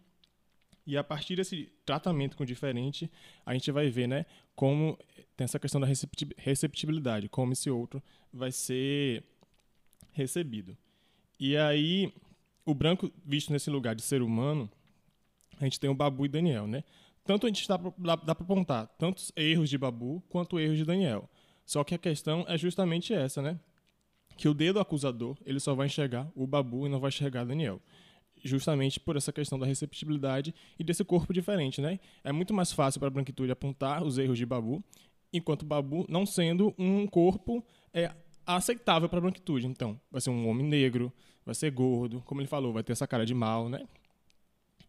E 0.85 0.97
a 0.97 1.03
partir 1.03 1.35
desse 1.35 1.71
tratamento 1.85 2.35
com 2.35 2.43
o 2.43 2.45
diferente, 2.45 3.09
a 3.45 3.53
gente 3.53 3.71
vai 3.71 3.89
ver, 3.89 4.07
né, 4.07 4.25
como 4.55 4.97
tem 5.35 5.45
essa 5.45 5.59
questão 5.59 5.79
da 5.79 5.87
recepti- 5.87 6.35
receptibilidade, 6.37 7.29
como 7.29 7.53
esse 7.53 7.69
outro 7.69 8.01
vai 8.33 8.51
ser 8.51 9.23
recebido. 10.11 10.77
E 11.39 11.55
aí, 11.55 12.13
o 12.65 12.73
branco 12.73 13.11
visto 13.25 13.51
nesse 13.51 13.69
lugar 13.69 13.95
de 13.95 14.01
ser 14.01 14.21
humano, 14.21 14.69
a 15.59 15.63
gente 15.63 15.79
tem 15.79 15.89
o 15.89 15.93
Babu 15.93 16.25
e 16.25 16.29
Daniel, 16.29 16.67
né? 16.67 16.83
Tanto 17.23 17.45
a 17.45 17.49
gente 17.49 17.67
dá 17.67 17.77
pra, 17.77 17.93
dá, 17.97 18.15
dá 18.15 18.35
pra 18.35 18.43
apontar 18.43 18.87
tantos 18.97 19.31
erros 19.35 19.69
de 19.69 19.77
Babu 19.77 20.23
quanto 20.29 20.59
erros 20.59 20.77
de 20.77 20.85
Daniel. 20.85 21.29
Só 21.65 21.83
que 21.83 21.93
a 21.93 21.97
questão 21.97 22.43
é 22.47 22.57
justamente 22.57 23.13
essa, 23.13 23.41
né? 23.41 23.59
Que 24.35 24.47
o 24.47 24.53
dedo 24.53 24.79
acusador, 24.79 25.37
ele 25.45 25.59
só 25.59 25.75
vai 25.75 25.87
enxergar 25.87 26.29
o 26.35 26.47
Babu 26.47 26.87
e 26.87 26.89
não 26.89 26.99
vai 26.99 27.09
enxergar 27.09 27.43
Daniel. 27.43 27.79
Justamente 28.43 28.99
por 28.99 29.15
essa 29.15 29.31
questão 29.31 29.59
da 29.59 29.67
receptibilidade 29.67 30.53
e 30.79 30.83
desse 30.83 31.03
corpo 31.03 31.31
diferente, 31.31 31.79
né? 31.79 31.99
É 32.23 32.31
muito 32.31 32.53
mais 32.53 32.71
fácil 32.71 32.99
para 32.99 33.07
a 33.07 33.11
branquitude 33.11 33.51
apontar 33.51 34.03
os 34.03 34.17
erros 34.17 34.37
de 34.37 34.45
Babu, 34.45 34.83
enquanto 35.31 35.63
Babu 35.63 36.05
não 36.09 36.25
sendo 36.25 36.73
um 36.77 37.05
corpo 37.05 37.63
é, 37.93 38.11
aceitável 38.45 39.07
para 39.07 39.19
a 39.19 39.21
branquitude. 39.21 39.67
Então, 39.67 39.99
vai 40.09 40.19
ser 40.19 40.31
um 40.31 40.47
homem 40.49 40.65
negro, 40.65 41.13
vai 41.45 41.53
ser 41.53 41.69
gordo, 41.71 42.21
como 42.25 42.41
ele 42.41 42.47
falou, 42.47 42.73
vai 42.73 42.83
ter 42.83 42.93
essa 42.93 43.05
cara 43.05 43.25
de 43.25 43.33
mal, 43.35 43.69
né? 43.69 43.87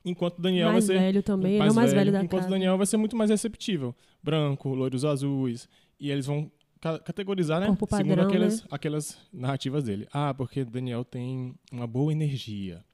Enquanto 0.04 0.40
Daniel 0.42 0.72
mais 0.72 0.86
vai 0.88 0.96
ser 0.96 1.00
velho 1.02 1.22
também, 1.22 1.58
é 1.60 1.70
o 1.70 1.74
mais 1.74 1.92
velho, 1.92 2.10
da 2.12 2.22
enquanto 2.24 2.42
casa. 2.42 2.50
Daniel 2.52 2.76
vai 2.76 2.86
ser 2.86 2.96
muito 2.96 3.16
mais 3.16 3.30
receptível. 3.30 3.94
Branco, 4.22 4.70
loiros 4.74 5.04
azuis. 5.04 5.68
E 6.00 6.10
eles 6.10 6.26
vão 6.26 6.50
ca- 6.80 6.98
categorizar, 6.98 7.60
né? 7.60 7.66
Corpo 7.68 7.86
Segundo 7.88 8.08
padrão, 8.08 8.26
aquelas, 8.28 8.62
né? 8.62 8.68
aquelas 8.70 9.18
narrativas 9.32 9.84
dele. 9.84 10.08
Ah, 10.12 10.34
porque 10.34 10.64
Daniel 10.64 11.04
tem 11.04 11.54
uma 11.70 11.86
boa 11.86 12.10
energia. 12.12 12.84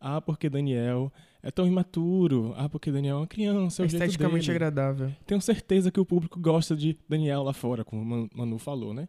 Ah, 0.00 0.20
porque 0.20 0.48
Daniel 0.48 1.12
é 1.42 1.50
tão 1.50 1.66
imaturo. 1.66 2.54
Ah, 2.56 2.68
porque 2.68 2.90
Daniel 2.92 3.16
é 3.16 3.20
uma 3.20 3.26
criança. 3.26 3.82
É 3.82 3.86
o 3.86 3.88
jeito 3.88 4.02
Esteticamente 4.02 4.46
dele. 4.46 4.56
agradável. 4.56 5.12
Tenho 5.26 5.40
certeza 5.40 5.90
que 5.90 5.98
o 5.98 6.04
público 6.04 6.38
gosta 6.40 6.76
de 6.76 6.96
Daniel 7.08 7.42
lá 7.42 7.52
fora, 7.52 7.84
como 7.84 8.02
o 8.02 8.04
Man- 8.04 8.28
Manu 8.34 8.58
falou, 8.58 8.94
né? 8.94 9.08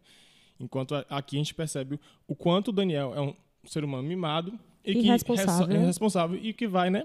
Enquanto 0.58 0.94
aqui 1.08 1.36
a 1.36 1.38
gente 1.38 1.54
percebe 1.54 1.98
o 2.26 2.34
quanto 2.34 2.68
o 2.68 2.72
Daniel 2.72 3.12
é 3.14 3.20
um 3.20 3.34
ser 3.64 3.84
humano 3.84 4.06
mimado 4.06 4.52
e 4.84 4.92
que 4.94 5.00
Irresponsável. 5.00 5.76
é 5.76 5.80
irresponsável 5.82 6.38
e 6.40 6.52
que 6.52 6.68
vai, 6.68 6.90
né? 6.90 7.04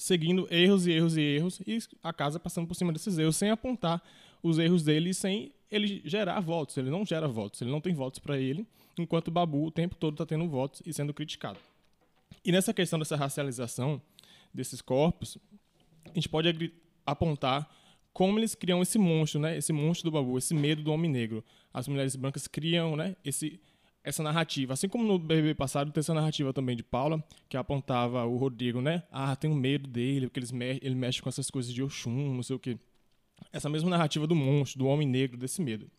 Seguindo 0.00 0.48
erros 0.50 0.86
e 0.86 0.92
erros 0.92 1.14
e 1.18 1.20
erros 1.20 1.60
e 1.66 1.78
a 2.02 2.10
casa 2.10 2.40
passando 2.40 2.66
por 2.66 2.74
cima 2.74 2.90
desses 2.90 3.18
erros 3.18 3.36
sem 3.36 3.50
apontar 3.50 4.02
os 4.42 4.58
erros 4.58 4.82
dele 4.82 5.10
e 5.10 5.14
sem 5.14 5.52
ele 5.70 6.00
gerar 6.06 6.40
votos. 6.40 6.74
Ele 6.78 6.88
não 6.88 7.04
gera 7.04 7.28
votos, 7.28 7.60
ele 7.60 7.70
não 7.70 7.82
tem 7.82 7.92
votos 7.92 8.18
para 8.18 8.38
ele, 8.38 8.66
enquanto 8.98 9.28
o 9.28 9.30
Babu 9.30 9.66
o 9.66 9.70
tempo 9.70 9.94
todo 9.94 10.14
está 10.14 10.24
tendo 10.24 10.48
votos 10.48 10.80
e 10.86 10.92
sendo 10.94 11.12
criticado. 11.12 11.58
E 12.42 12.50
nessa 12.50 12.72
questão 12.72 12.98
dessa 12.98 13.14
racialização 13.14 14.00
desses 14.54 14.80
corpos, 14.80 15.36
a 16.06 16.14
gente 16.14 16.30
pode 16.30 16.72
apontar 17.04 17.70
como 18.10 18.38
eles 18.38 18.54
criam 18.54 18.80
esse 18.80 18.98
monstro, 18.98 19.38
né? 19.38 19.58
Esse 19.58 19.70
monstro 19.70 20.10
do 20.10 20.14
babu, 20.14 20.38
esse 20.38 20.54
medo 20.54 20.82
do 20.82 20.90
homem 20.90 21.10
negro. 21.10 21.44
As 21.74 21.86
mulheres 21.86 22.16
brancas 22.16 22.48
criam, 22.48 22.96
né? 22.96 23.14
Esse 23.22 23.60
essa 24.02 24.22
narrativa, 24.22 24.72
assim 24.72 24.88
como 24.88 25.04
no 25.04 25.18
BBB 25.18 25.54
passado 25.54 25.92
tem 25.92 26.00
essa 26.00 26.14
narrativa 26.14 26.52
também 26.52 26.74
de 26.74 26.82
Paula, 26.82 27.22
que 27.48 27.56
apontava 27.56 28.24
o 28.24 28.36
Rodrigo, 28.36 28.80
né? 28.80 29.02
Ah, 29.10 29.36
tenho 29.36 29.54
medo 29.54 29.86
dele, 29.86 30.26
porque 30.26 30.40
eles 30.40 30.50
me 30.50 30.78
ele 30.82 30.94
mexe 30.94 31.20
com 31.20 31.28
essas 31.28 31.50
coisas 31.50 31.72
de 31.72 31.82
Oxum, 31.82 32.34
não 32.34 32.42
sei 32.42 32.56
o 32.56 32.58
quê. 32.58 32.78
Essa 33.52 33.68
mesma 33.68 33.90
narrativa 33.90 34.26
do 34.26 34.34
monstro, 34.34 34.78
do 34.78 34.86
homem 34.86 35.06
negro, 35.06 35.36
desse 35.36 35.60
medo. 35.60 35.90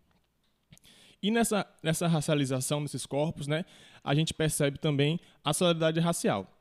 E 1.21 1.29
nessa, 1.29 1.67
nessa 1.83 2.07
racialização 2.07 2.81
desses 2.81 3.05
corpos, 3.05 3.45
né, 3.45 3.63
a 4.03 4.15
gente 4.15 4.33
percebe 4.33 4.79
também 4.79 5.19
a 5.43 5.53
solidariedade 5.53 5.99
racial. 5.99 6.51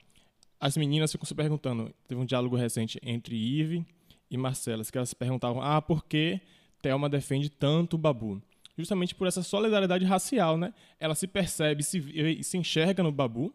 As 0.59 0.77
meninas 0.77 1.11
ficam 1.11 1.25
se 1.25 1.35
perguntando, 1.35 1.95
teve 2.07 2.21
um 2.21 2.27
diálogo 2.27 2.57
recente 2.57 3.01
entre 3.03 3.35
Ive 3.35 3.87
e 4.31 4.37
Marcela, 4.37 4.85
que 4.85 4.99
elas 4.99 5.09
se 5.09 5.17
perguntavam, 5.17 5.63
ah, 5.63 5.81
por 5.81 6.05
que 6.05 6.39
Thelma 6.83 7.09
defende 7.09 7.49
tanto 7.49 7.95
o 7.95 7.99
Babu? 7.99 8.43
Justamente 8.81 9.15
por 9.15 9.27
essa 9.27 9.43
solidariedade 9.43 10.05
racial, 10.05 10.57
né? 10.57 10.75
Ela 10.99 11.15
se 11.15 11.27
percebe, 11.27 11.83
se, 11.83 12.43
se 12.43 12.59
enxerga 12.59 13.03
no 13.03 13.13
Babu, 13.13 13.55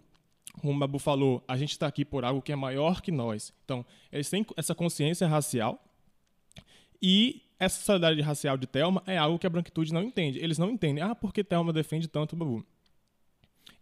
como 0.62 0.74
o 0.74 0.80
Babu 0.80 1.00
falou, 1.00 1.44
a 1.48 1.58
gente 1.58 1.72
está 1.72 1.88
aqui 1.88 2.06
por 2.06 2.24
algo 2.24 2.42
que 2.42 2.52
é 2.52 2.56
maior 2.56 3.02
que 3.02 3.12
nós. 3.12 3.54
Então, 3.66 3.86
eles 4.12 4.30
têm 4.30 4.46
essa 4.56 4.74
consciência 4.74 5.28
racial 5.28 5.84
e 7.02 7.42
essa 7.60 7.84
solidariedade 7.84 8.26
racial 8.26 8.58
de 8.58 8.68
Thelma 8.68 9.04
é 9.06 9.18
algo 9.18 9.40
que 9.40 9.48
a 9.48 9.50
branquitude 9.50 9.94
não 9.94 10.04
entende. 10.04 10.40
Eles 10.40 10.58
não 10.58 10.70
entendem, 10.70 11.04
ah, 11.04 11.16
por 11.16 11.34
que 11.34 11.44
Thelma 11.44 11.74
defende 11.74 12.08
tanto 12.08 12.34
o 12.34 12.36
Babu? 12.38 12.66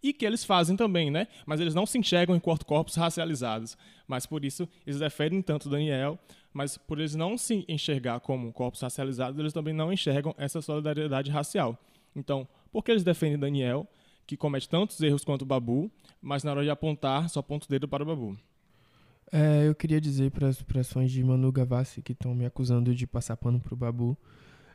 E 0.04 0.12
que 0.12 0.26
eles 0.26 0.44
fazem 0.44 0.76
também, 0.76 1.10
né? 1.10 1.26
Mas 1.46 1.60
eles 1.60 1.74
não 1.74 1.86
se 1.86 1.96
enxergam 1.96 2.36
enquanto 2.36 2.66
corpos 2.66 2.94
racializados. 2.94 3.74
Mas 4.06 4.26
por 4.26 4.44
isso 4.44 4.68
eles 4.86 5.00
defendem 5.00 5.40
tanto 5.40 5.70
Daniel, 5.70 6.18
mas 6.52 6.76
por 6.76 6.98
eles 6.98 7.14
não 7.14 7.38
se 7.38 7.64
enxergar 7.66 8.20
como 8.20 8.52
corpos 8.52 8.82
racializados, 8.82 9.38
eles 9.38 9.54
também 9.54 9.72
não 9.72 9.90
enxergam 9.90 10.34
essa 10.36 10.60
solidariedade 10.60 11.30
racial. 11.30 11.82
Então, 12.14 12.46
por 12.70 12.84
que 12.84 12.90
eles 12.90 13.02
defendem 13.02 13.38
Daniel, 13.38 13.88
que 14.26 14.36
comete 14.36 14.68
tantos 14.68 15.00
erros 15.00 15.24
quanto 15.24 15.40
o 15.40 15.46
Babu, 15.46 15.90
mas 16.20 16.44
na 16.44 16.50
hora 16.50 16.62
de 16.62 16.68
apontar, 16.68 17.30
só 17.30 17.40
aponta 17.40 17.64
o 17.64 17.70
dedo 17.70 17.88
para 17.88 18.02
o 18.02 18.06
Babu? 18.06 18.38
É, 19.32 19.66
eu 19.66 19.74
queria 19.74 20.02
dizer 20.02 20.30
para 20.32 20.48
as 20.48 20.92
fãs 20.92 21.10
de 21.10 21.24
Manu 21.24 21.50
Gavassi 21.50 22.02
que 22.02 22.12
estão 22.12 22.34
me 22.34 22.44
acusando 22.44 22.94
de 22.94 23.06
passar 23.06 23.38
pano 23.38 23.58
pro 23.58 23.74
Babu 23.74 24.18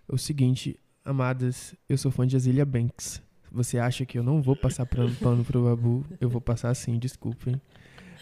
o 0.08 0.18
seguinte, 0.18 0.80
amadas, 1.06 1.76
eu 1.88 2.00
sou 2.00 2.10
fã 2.10 2.26
de 2.26 2.36
Azilia 2.36 2.66
Banks. 2.66 3.22
Você 3.52 3.78
acha 3.80 4.06
que 4.06 4.18
eu 4.18 4.24
não 4.24 4.42
vou 4.42 4.56
passar 4.56 4.86
pano, 4.86 5.14
pano 5.16 5.44
pro 5.44 5.64
Babu? 5.64 6.06
Eu 6.22 6.30
vou 6.30 6.40
passar 6.42 6.74
sim, 6.76 6.98
desculpem. 7.00 7.60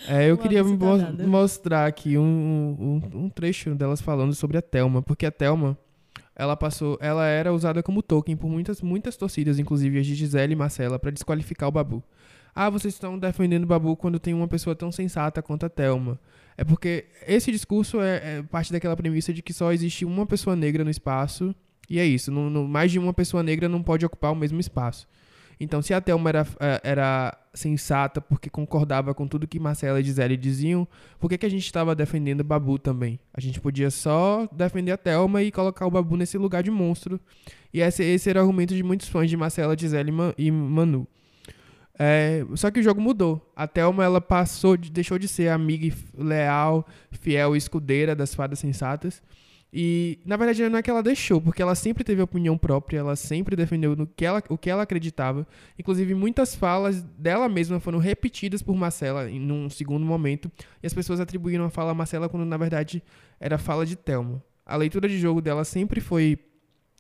É, 0.08 0.30
eu 0.30 0.36
Uma 0.36 0.42
queria 0.42 0.64
mo- 0.64 0.78
mostrar 1.28 1.86
aqui 1.88 2.18
um, 2.18 3.02
um, 3.14 3.26
um 3.26 3.30
trecho 3.30 3.74
delas 3.76 4.00
falando 4.02 4.34
sobre 4.34 4.58
a 4.58 4.62
Thelma, 4.62 5.02
porque 5.02 5.26
a 5.26 5.32
Thelma, 5.32 5.78
ela 6.36 6.56
passou, 6.56 6.98
ela 7.02 7.26
era 7.26 7.52
usada 7.52 7.82
como 7.82 8.04
token 8.04 8.38
por 8.38 8.48
muitas, 8.50 8.82
muitas 8.82 9.18
torcidas, 9.18 9.58
inclusive 9.60 10.00
as 10.00 10.06
de 10.06 10.14
Gisele 10.16 10.54
e 10.54 10.56
Marcela, 10.56 11.00
para 11.00 11.12
desqualificar 11.12 11.68
o 11.68 11.72
Babu. 11.72 12.04
Ah, 12.54 12.70
vocês 12.70 12.94
estão 12.94 13.18
defendendo 13.20 13.64
o 13.64 13.68
Babu 13.68 13.96
quando 13.96 14.20
tem 14.20 14.34
uma 14.34 14.48
pessoa 14.48 14.76
tão 14.76 14.92
sensata 14.92 15.42
quanto 15.42 15.66
a 15.66 15.70
Thelma. 15.70 16.20
É 16.56 16.64
porque 16.64 17.06
esse 17.28 17.52
discurso 17.52 18.00
é, 18.02 18.38
é 18.38 18.44
parte 18.44 18.72
daquela 18.72 18.96
premissa 18.96 19.32
de 19.34 19.42
que 19.44 19.54
só 19.54 19.72
existe 19.72 20.06
uma 20.06 20.26
pessoa 20.26 20.56
negra 20.56 20.84
no 20.84 20.90
espaço 20.90 21.54
e 21.90 22.00
é 22.00 22.06
isso. 22.06 22.32
Não, 22.32 22.50
não- 22.50 22.68
mais 22.68 22.92
de 22.92 23.00
uma 23.00 23.14
pessoa 23.14 23.42
negra 23.44 23.68
não 23.70 23.82
pode 23.84 24.06
ocupar 24.06 24.32
o 24.32 24.36
mesmo 24.36 24.60
espaço. 24.60 25.08
Então, 25.60 25.82
se 25.82 25.92
a 25.92 26.00
Thelma 26.00 26.30
era, 26.30 26.48
eh, 26.60 26.82
era 26.84 27.36
sensata 27.52 28.22
porque 28.22 28.48
concordava 28.48 29.12
com 29.16 29.28
tudo 29.28 29.48
que 29.48 29.60
Marcela 29.60 30.00
e 30.00 30.04
Gisele 30.04 30.38
diziam, 30.38 30.88
por 31.20 31.28
que, 31.30 31.38
que 31.40 31.48
a 31.48 31.50
gente 31.50 31.66
estava 31.66 31.96
defendendo 31.96 32.42
o 32.42 32.44
Babu 32.44 32.78
também? 32.78 33.20
A 33.34 33.42
gente 33.42 33.60
podia 33.60 33.90
só 33.90 34.48
defender 34.52 34.92
a 34.92 34.98
Thelma 34.98 35.42
e 35.42 35.52
colocar 35.52 35.88
o 35.88 35.90
Babu 35.90 36.16
nesse 36.16 36.38
lugar 36.38 36.62
de 36.62 36.70
monstro. 36.70 37.20
E 37.74 37.82
esse, 37.82 38.04
esse 38.04 38.30
era 38.30 38.38
o 38.40 38.42
argumento 38.44 38.76
de 38.76 38.84
muitos 38.84 39.08
fãs 39.08 39.30
de 39.32 39.36
Marcela, 39.36 39.76
Gisele 39.76 40.12
e 40.38 40.52
Ma- 40.52 40.70
Manu. 40.70 41.08
É, 42.00 42.46
só 42.56 42.70
que 42.70 42.80
o 42.80 42.84
jogo 42.84 43.02
mudou. 43.02 43.52
A 43.56 43.66
Thelma 43.68 44.04
ela 44.04 44.22
passou, 44.22 44.78
de- 44.78 44.92
deixou 44.92 45.18
de 45.18 45.28
ser 45.28 45.50
amiga 45.50 45.92
leal, 46.16 46.86
fiel 47.12 47.56
e 47.56 47.58
escudeira 47.58 48.16
das 48.16 48.36
fadas 48.36 48.60
sensatas. 48.60 49.22
E, 49.72 50.20
na 50.26 50.38
verdade, 50.38 50.68
não 50.70 50.80
é 50.80 50.82
que 50.82 50.90
ela 50.90 51.04
deixou, 51.04 51.42
porque 51.42 51.62
ela 51.62 51.76
sempre 51.76 52.04
teve 52.04 52.22
opinião 52.22 52.58
própria, 52.58 53.00
ela 53.00 53.16
sempre 53.16 53.56
defendeu 53.56 53.96
no 53.96 54.08
que 54.08 54.26
ela, 54.26 54.42
o 54.50 54.58
que 54.58 54.70
ela 54.70 54.84
acreditava. 54.84 55.46
Inclusive, 55.78 56.16
muitas 56.16 56.56
falas 56.56 57.02
dela 57.02 57.50
mesma 57.50 57.80
foram 57.80 58.00
repetidas 58.00 58.62
por 58.62 58.76
Marcela 58.76 59.30
em 59.30 59.52
um 59.52 59.70
segundo 59.70 60.06
momento, 60.06 60.50
e 60.82 60.88
as 60.88 60.94
pessoas 60.94 61.20
atribuíram 61.20 61.66
a 61.66 61.70
fala 61.70 61.92
a 61.92 61.96
Marcela 61.96 62.30
quando, 62.30 62.46
na 62.46 62.58
verdade, 62.58 63.04
era 63.40 63.58
fala 63.58 63.86
de 63.86 63.96
Thelma. 63.96 64.42
A 64.66 64.76
leitura 64.76 65.08
de 65.08 65.18
jogo 65.20 65.42
dela 65.42 65.64
sempre 65.66 66.00
foi 66.00 66.40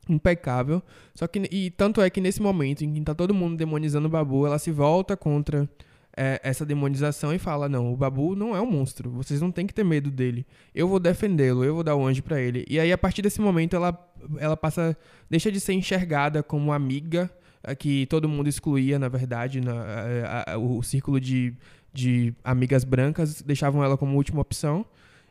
impecável, 0.09 0.81
só 1.13 1.27
que 1.27 1.39
e 1.51 1.69
tanto 1.71 2.01
é 2.01 2.09
que 2.09 2.21
nesse 2.21 2.41
momento 2.41 2.83
em 2.83 2.93
que 2.93 3.01
tá 3.01 3.13
todo 3.13 3.33
mundo 3.33 3.57
demonizando 3.57 4.07
o 4.07 4.11
Babu, 4.11 4.45
ela 4.45 4.57
se 4.57 4.71
volta 4.71 5.17
contra 5.17 5.69
é, 6.17 6.41
essa 6.43 6.65
demonização 6.65 7.33
e 7.33 7.37
fala: 7.39 7.69
"Não, 7.69 7.93
o 7.93 7.95
Babu 7.95 8.35
não 8.35 8.55
é 8.55 8.59
um 8.61 8.69
monstro. 8.69 9.11
Vocês 9.11 9.39
não 9.39 9.51
têm 9.51 9.67
que 9.67 9.73
ter 9.73 9.85
medo 9.85 10.09
dele. 10.11 10.45
Eu 10.75 10.87
vou 10.87 10.99
defendê-lo, 10.99 11.63
eu 11.63 11.75
vou 11.75 11.83
dar 11.83 11.95
o 11.95 12.05
anjo 12.05 12.23
pra 12.23 12.41
ele". 12.41 12.65
E 12.69 12.79
aí 12.79 12.91
a 12.91 12.97
partir 12.97 13.21
desse 13.21 13.39
momento 13.39 13.75
ela 13.75 13.97
ela 14.39 14.57
passa 14.57 14.97
deixa 15.29 15.51
de 15.51 15.59
ser 15.59 15.73
enxergada 15.73 16.41
como 16.43 16.73
amiga 16.73 17.29
a 17.63 17.75
que 17.75 18.05
todo 18.07 18.27
mundo 18.27 18.47
excluía, 18.49 18.97
na 18.99 19.07
verdade, 19.07 19.61
na, 19.61 19.73
a- 19.73 20.53
a- 20.53 20.57
o 20.57 20.81
círculo 20.81 21.19
de, 21.19 21.53
de 21.93 22.33
amigas 22.43 22.83
brancas 22.83 23.41
deixavam 23.41 23.83
ela 23.83 23.97
como 23.97 24.15
última 24.17 24.41
opção. 24.41 24.85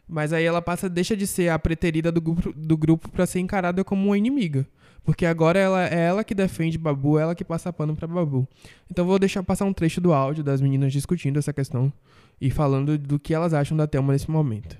Mas 0.09 0.33
aí 0.33 0.45
ela 0.45 0.63
passa, 0.63 0.89
deixa 0.89 1.17
de 1.17 1.27
ser 1.27 1.49
a 1.49 1.59
preterida 1.59 2.13
do 2.13 2.21
grupo, 2.21 2.53
do 2.55 2.77
grupo 2.77 3.09
para 3.11 3.27
ser 3.27 3.41
encarada 3.41 3.83
como 3.83 4.07
uma 4.07 4.17
inimiga. 4.19 4.65
Porque 5.07 5.25
agora 5.25 5.57
ela, 5.57 5.87
é 5.87 6.09
ela 6.09 6.25
que 6.25 6.35
defende 6.35 6.77
Babu, 6.77 7.17
ela 7.17 7.33
que 7.33 7.45
passa 7.45 7.73
pano 7.73 7.95
pra 7.95 8.09
Babu. 8.09 8.47
Então 8.91 9.07
vou 9.07 9.21
deixar 9.21 9.41
passar 9.41 9.65
um 9.65 9.73
trecho 9.73 10.01
do 10.01 10.13
áudio 10.13 10.43
das 10.43 10.61
meninas 10.61 10.93
discutindo 10.93 11.39
essa 11.39 11.53
questão 11.53 11.93
e 12.41 12.51
falando 12.51 12.99
do 12.99 13.17
que 13.17 13.33
elas 13.33 13.55
acham 13.55 13.77
da 13.77 13.87
Thelma 13.87 14.13
nesse 14.13 14.29
momento. 14.29 14.77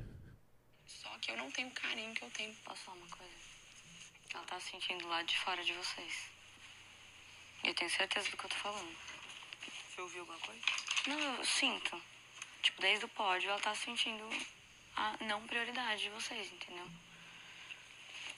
Só 0.85 1.09
que 1.21 1.31
eu 1.31 1.37
não 1.37 1.49
tenho 1.53 1.69
o 1.69 1.71
carinho 1.71 2.13
que 2.13 2.25
eu 2.25 2.31
tenho. 2.31 2.53
Posso 2.65 2.81
falar 2.81 2.99
uma 2.99 3.07
coisa? 3.07 3.33
Ela 4.35 4.43
tá 4.43 4.59
sentindo 4.59 5.07
lá 5.07 5.23
de 5.23 5.39
fora 5.39 5.63
de 5.63 5.73
vocês. 5.73 6.13
Eu 7.63 7.73
tenho 7.75 7.91
certeza 7.93 8.29
do 8.29 8.37
que 8.37 8.47
eu 8.47 8.51
tô 8.51 8.57
falando. 8.57 8.97
Você 9.95 10.01
ouviu 10.01 10.21
alguma 10.23 10.41
coisa? 10.41 10.61
Não, 11.07 11.37
eu 11.37 11.45
sinto. 11.45 11.97
Tipo, 12.65 12.83
desde 12.83 13.05
o 13.05 13.09
pódio 13.11 13.49
ela 13.49 13.61
tá 13.61 13.73
sentindo 13.77 14.25
a 14.97 15.15
não 15.25 15.41
prioridade 15.47 16.03
de 16.03 16.11
vocês, 16.11 16.53
entendeu? 16.53 16.87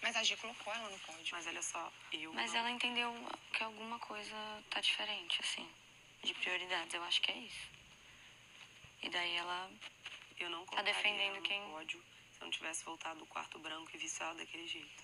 Mas 0.02 0.16
a 0.16 0.22
G 0.22 0.36
colocou 0.36 0.72
ela 0.72 0.88
no 0.88 0.98
pódio. 1.00 1.28
Mas 1.32 1.46
olha 1.46 1.62
só, 1.62 1.92
eu. 2.12 2.32
Mas 2.32 2.54
ela 2.54 2.70
entendeu 2.70 3.12
que 3.52 3.62
alguma 3.62 3.98
coisa 3.98 4.36
tá 4.70 4.80
diferente, 4.80 5.40
assim, 5.40 5.68
de 6.22 6.32
prioridades. 6.34 6.94
Eu 6.94 7.02
acho 7.04 7.20
que 7.20 7.32
é 7.32 7.38
isso. 7.38 7.68
E 9.02 9.08
daí 9.10 9.34
ela. 9.36 9.70
Eu 10.38 10.50
não 10.50 10.64
tá 10.66 10.82
defendendo 10.82 11.42
quem- 11.42 11.60
pódio 11.70 12.00
se 12.32 12.40
eu 12.40 12.44
não 12.44 12.50
tivesse 12.52 12.84
voltado 12.84 13.18
do 13.18 13.26
quarto 13.26 13.58
branco 13.58 13.90
e 13.92 13.98
visto 13.98 14.22
ela 14.22 14.34
daquele 14.34 14.66
jeito. 14.68 15.02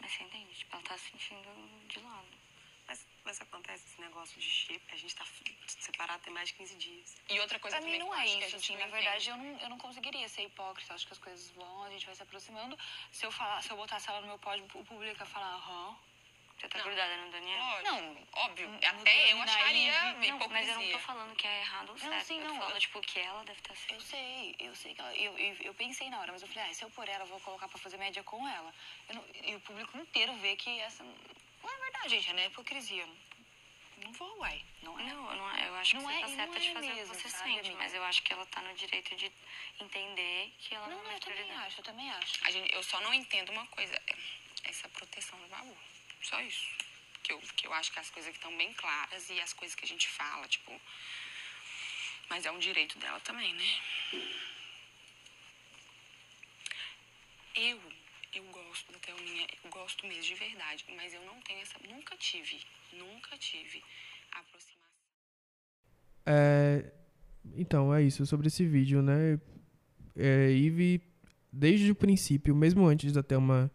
Mas 0.00 0.12
você 0.12 0.22
entende? 0.22 0.54
Tipo, 0.54 0.76
ela 0.76 0.84
tá 0.84 0.98
sentindo 0.98 1.86
de 1.88 1.98
lado. 2.00 2.43
Mas, 2.86 3.06
mas 3.24 3.40
acontece 3.40 3.84
esse 3.88 4.00
negócio 4.00 4.38
de 4.38 4.48
chip, 4.48 4.82
a 4.92 4.96
gente 4.96 5.14
tá 5.16 5.24
separado 5.66 6.22
tem 6.22 6.32
mais 6.32 6.48
de 6.48 6.54
15 6.54 6.74
dias. 6.76 7.16
E 7.30 7.40
outra 7.40 7.58
coisa 7.58 7.76
Pra 7.78 7.86
mim 7.86 7.92
também 7.94 8.06
não 8.06 8.14
eu 8.14 8.20
é 8.20 8.26
isso, 8.46 8.56
assim, 8.56 8.74
não 8.74 8.80
na 8.80 8.86
verdade 8.88 9.30
eu 9.30 9.36
não, 9.36 9.60
eu 9.60 9.68
não 9.70 9.78
conseguiria 9.78 10.28
ser 10.28 10.42
hipócrita, 10.42 10.94
acho 10.94 11.06
que 11.06 11.12
as 11.12 11.18
coisas 11.18 11.50
vão, 11.50 11.84
a 11.84 11.90
gente 11.90 12.04
vai 12.06 12.14
se 12.14 12.22
aproximando. 12.22 12.78
Se 13.10 13.24
eu 13.24 13.32
falar, 13.32 13.62
se 13.62 13.70
eu 13.70 13.76
botasse 13.76 14.08
ela 14.10 14.20
no 14.20 14.26
meu 14.26 14.38
pódio, 14.38 14.64
o 14.74 14.84
público 14.84 15.18
ia 15.20 15.26
falar, 15.26 15.54
aham. 15.54 15.96
Você 16.56 16.68
tá 16.68 16.78
Não. 16.78 16.84
grudada 16.84 17.16
no 17.16 17.30
Daniel? 17.32 17.58
Lógico, 17.58 17.84
Não, 17.84 18.28
óbvio. 18.44 18.68
no 18.68 18.76
Até 18.76 19.32
eu 19.32 19.42
acharia 19.42 19.90
hipocrisia. 19.90 20.32
Não, 20.38 20.48
mas 20.48 20.68
eu 20.68 20.74
não 20.80 20.90
tô 20.92 20.98
falando 21.00 21.36
que 21.36 21.46
é 21.46 21.60
errado 21.60 21.88
ou 21.90 21.94
Não, 21.98 22.08
certo. 22.08 22.24
sim, 22.26 22.36
eu 22.38 22.42
tô 22.46 22.48
não, 22.48 22.58
falando, 22.60 22.74
eu- 22.76 22.80
tipo, 22.80 23.00
que 23.00 23.18
ela 23.18 23.44
deve 23.44 23.58
estar 23.58 23.72
Eu 23.74 23.76
sendo. 23.76 24.00
sei, 24.02 24.54
eu 24.60 24.74
sei 24.76 24.94
que 24.94 25.00
ela, 25.00 25.14
eu, 25.16 25.36
eu, 25.36 25.56
eu 25.62 25.74
pensei 25.74 26.08
na 26.08 26.20
hora, 26.20 26.30
mas 26.32 26.42
eu 26.42 26.48
falei, 26.48 26.70
ah, 26.70 26.74
se 26.74 26.84
eu 26.84 26.90
por 26.90 27.08
ela, 27.08 27.24
eu 27.24 27.28
vou 27.28 27.40
colocar 27.40 27.66
pra 27.68 27.78
fazer 27.78 27.96
média 27.98 28.22
com 28.22 28.46
ela. 28.48 28.72
Eu 29.08 29.16
não- 29.16 29.24
e 29.42 29.54
o 29.56 29.60
público 29.60 29.98
inteiro 29.98 30.32
vê 30.36 30.54
que 30.54 30.78
essa 30.80 31.04
não 31.64 31.74
é 31.74 31.78
verdade, 31.82 32.08
gente, 32.10 32.32
não 32.32 32.42
é 32.42 32.46
hipocrisia. 32.46 33.08
Não 34.04 34.12
vou, 34.12 34.38
uai. 34.38 34.64
Não 34.82 34.98
é. 35.00 35.04
Não, 35.04 35.30
eu, 35.30 35.36
não, 35.36 35.56
eu 35.58 35.74
acho 35.76 35.90
que 35.92 35.96
Não 35.96 36.04
você 36.10 36.16
é- 36.16 36.20
tá 36.20 36.28
certa 36.28 36.60
de 36.60 36.68
é 36.68 36.74
fazer 36.74 36.86
mesmo, 36.94 37.12
o 37.12 37.16
que 37.16 37.22
você 37.22 37.28
sabe, 37.30 37.54
sente, 37.54 37.70
mas 37.74 37.94
eu 37.94 38.04
acho 38.04 38.22
que 38.22 38.32
ela 38.32 38.44
tá 38.46 38.60
no 38.62 38.74
direito 38.74 39.14
de 39.16 39.32
entender 39.80 40.52
que 40.58 40.74
ela 40.74 40.88
não, 40.88 40.96
Não, 40.98 41.04
não, 41.04 41.10
é 41.10 41.14
eu 41.16 41.20
também 41.20 41.50
acho, 41.52 41.80
eu 41.80 41.84
também 41.84 42.10
acho. 42.10 42.32
A 42.46 42.50
gente, 42.50 42.74
eu 42.74 42.82
só 42.82 43.00
não 43.00 43.14
entendo 43.14 43.50
uma 43.52 43.66
coisa, 43.68 43.94
é 43.94 44.16
essa 44.64 44.88
proteção 44.90 45.38
do 45.40 45.48
babu. 45.48 45.76
Só 46.22 46.40
isso. 46.42 46.66
Que 47.22 47.32
eu, 47.32 47.40
que 47.56 47.66
eu 47.66 47.72
acho 47.72 47.90
que 47.92 47.98
as 47.98 48.10
coisas 48.10 48.30
que 48.30 48.36
estão 48.36 48.54
bem 48.56 48.72
claras 48.74 49.30
e 49.30 49.40
as 49.40 49.52
coisas 49.52 49.74
que 49.74 49.84
a 49.84 49.88
gente 49.88 50.08
fala, 50.08 50.46
tipo. 50.48 50.78
Mas 52.28 52.44
é 52.44 52.50
um 52.50 52.58
direito 52.58 52.98
dela 52.98 53.20
também, 53.20 53.54
né? 53.54 53.80
Eu, 57.54 57.80
eu 58.38 58.44
gosto 58.52 58.92
da 58.92 58.98
Thelminha, 58.98 59.46
eu 59.64 59.70
gosto 59.70 60.06
mesmo 60.06 60.22
de 60.22 60.34
verdade, 60.34 60.84
mas 60.96 61.12
eu 61.14 61.24
não 61.24 61.40
tenho 61.42 61.60
essa. 61.60 61.78
Nunca 61.88 62.16
tive, 62.16 62.60
nunca 62.92 63.36
tive 63.38 63.82
aproximação. 64.32 64.84
É, 66.26 66.92
então, 67.54 67.94
é 67.94 68.02
isso 68.02 68.24
sobre 68.26 68.48
esse 68.48 68.66
vídeo, 68.66 69.02
né? 69.02 69.38
É, 70.16 70.50
Eve, 70.52 71.02
desde 71.52 71.90
o 71.90 71.94
princípio, 71.94 72.54
mesmo 72.54 72.86
antes 72.86 73.12
da 73.12 73.22
Thelma 73.22 73.70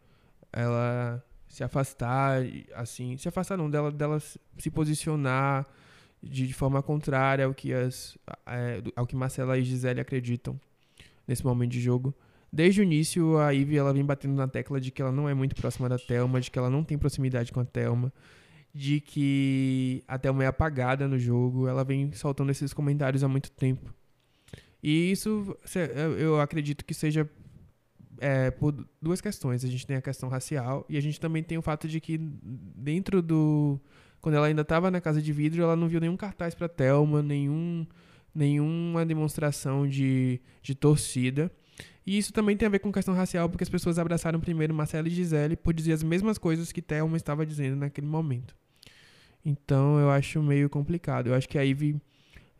ela 0.52 1.24
se 1.48 1.63
afastar, 1.63 2.41
assim, 2.74 3.17
se 3.17 3.28
afastar 3.28 3.58
não, 3.58 3.69
dela, 3.69 3.91
dela 3.91 4.19
se- 4.19 4.72
posicionar 4.72 5.67
de, 6.22 6.48
de 6.48 6.54
forma 6.54 6.82
contrária 6.82 7.45
ao 7.45 7.54
que, 7.54 7.74
as, 7.74 8.17
é, 8.45 8.82
ao 8.95 9.06
que 9.06 9.15
Marcela 9.15 9.58
e 9.58 9.63
Gisele 9.63 10.00
acreditam 10.00 10.60
nesse 11.28 11.43
momento 11.43 11.72
de 11.72 11.82
jogo. 11.82 12.13
Desde 12.51 12.81
o 12.81 12.83
início, 12.83 13.38
a 13.38 13.51
Ivy 13.51 13.77
ela 13.77 13.93
vem 13.93 14.03
batendo 14.03 14.33
na 14.33 14.47
tecla 14.47 14.81
de 14.81 14.91
que 14.91 15.01
ela 15.01 15.12
não 15.12 15.29
é 15.29 15.33
muito 15.33 15.55
próxima 15.55 15.88
da 15.88 15.97
Thelma, 15.97 16.41
de 16.41 16.49
que 16.49 16.57
ela 16.57 16.69
não 16.69 16.83
tem 16.83 16.97
proximidade 16.97 17.51
com 17.51 17.59
a 17.59 17.65
Thelma, 17.65 18.12
de 18.73 18.99
que 18.99 20.03
a 20.07 20.17
Thelma 20.17 20.43
é 20.43 20.47
apagada 20.47 21.07
no 21.07 21.19
jogo. 21.19 21.67
Ela 21.67 21.83
vem 21.83 22.12
soltando 22.12 22.51
esses 22.51 22.73
comentários 22.73 23.23
há 23.23 23.27
muito 23.27 23.51
tempo. 23.51 23.93
E 24.81 25.12
isso 25.12 25.55
eu 26.17 26.39
acredito 26.39 26.85
que 26.85 26.93
seja 26.93 27.29
é, 28.19 28.51
por 28.51 28.73
duas 29.01 29.21
questões. 29.21 29.63
A 29.63 29.67
gente 29.67 29.85
tem 29.85 29.97
a 29.97 30.01
questão 30.01 30.29
racial 30.29 30.85
e 30.89 30.97
a 30.97 31.01
gente 31.01 31.19
também 31.19 31.43
tem 31.43 31.57
o 31.57 31.62
fato 31.62 31.88
de 31.88 31.99
que 31.99 32.17
dentro 32.17 33.21
do. 33.21 33.79
Quando 34.21 34.35
ela 34.35 34.47
ainda 34.47 34.63
estava 34.63 34.91
na 34.91 34.99
casa 34.99 35.21
de 35.21 35.31
vidro, 35.31 35.62
ela 35.63 35.75
não 35.75 35.88
viu 35.88 35.99
nenhum 36.01 36.17
cartaz 36.17 36.53
para 36.53 36.67
Thelma, 36.67 37.21
nenhum, 37.21 37.88
nenhuma 38.35 39.05
demonstração 39.05 39.88
de, 39.88 40.41
de 40.62 40.75
torcida. 40.75 41.49
E 42.10 42.17
isso 42.17 42.34
também 42.34 42.58
tem 42.58 42.65
a 42.65 42.69
ver 42.69 42.80
com 42.80 42.91
questão 42.91 43.13
racial, 43.13 43.48
porque 43.48 43.63
as 43.63 43.69
pessoas 43.69 44.00
abraçaram 44.00 44.39
primeiro 44.39 44.74
Marcela 44.74 45.08
e 45.08 45.12
Gisele 45.12 45.56
por 45.56 45.72
dizer 45.76 45.93
as 45.93 46.02
mesmas 46.02 46.39
coisas 46.39 46.72
que 46.72 46.82
Thelma 46.82 47.15
estava 47.15 47.45
dizendo 47.45 47.76
naquele 47.76 48.08
momento. 48.08 48.56
Então 49.45 50.00
eu 50.00 50.10
acho 50.10 50.41
meio 50.41 50.67
complicado. 50.72 51.28
Eu 51.28 51.36
acho 51.36 51.48
que 51.48 51.56
a 51.56 51.62
Ivy. 51.62 52.02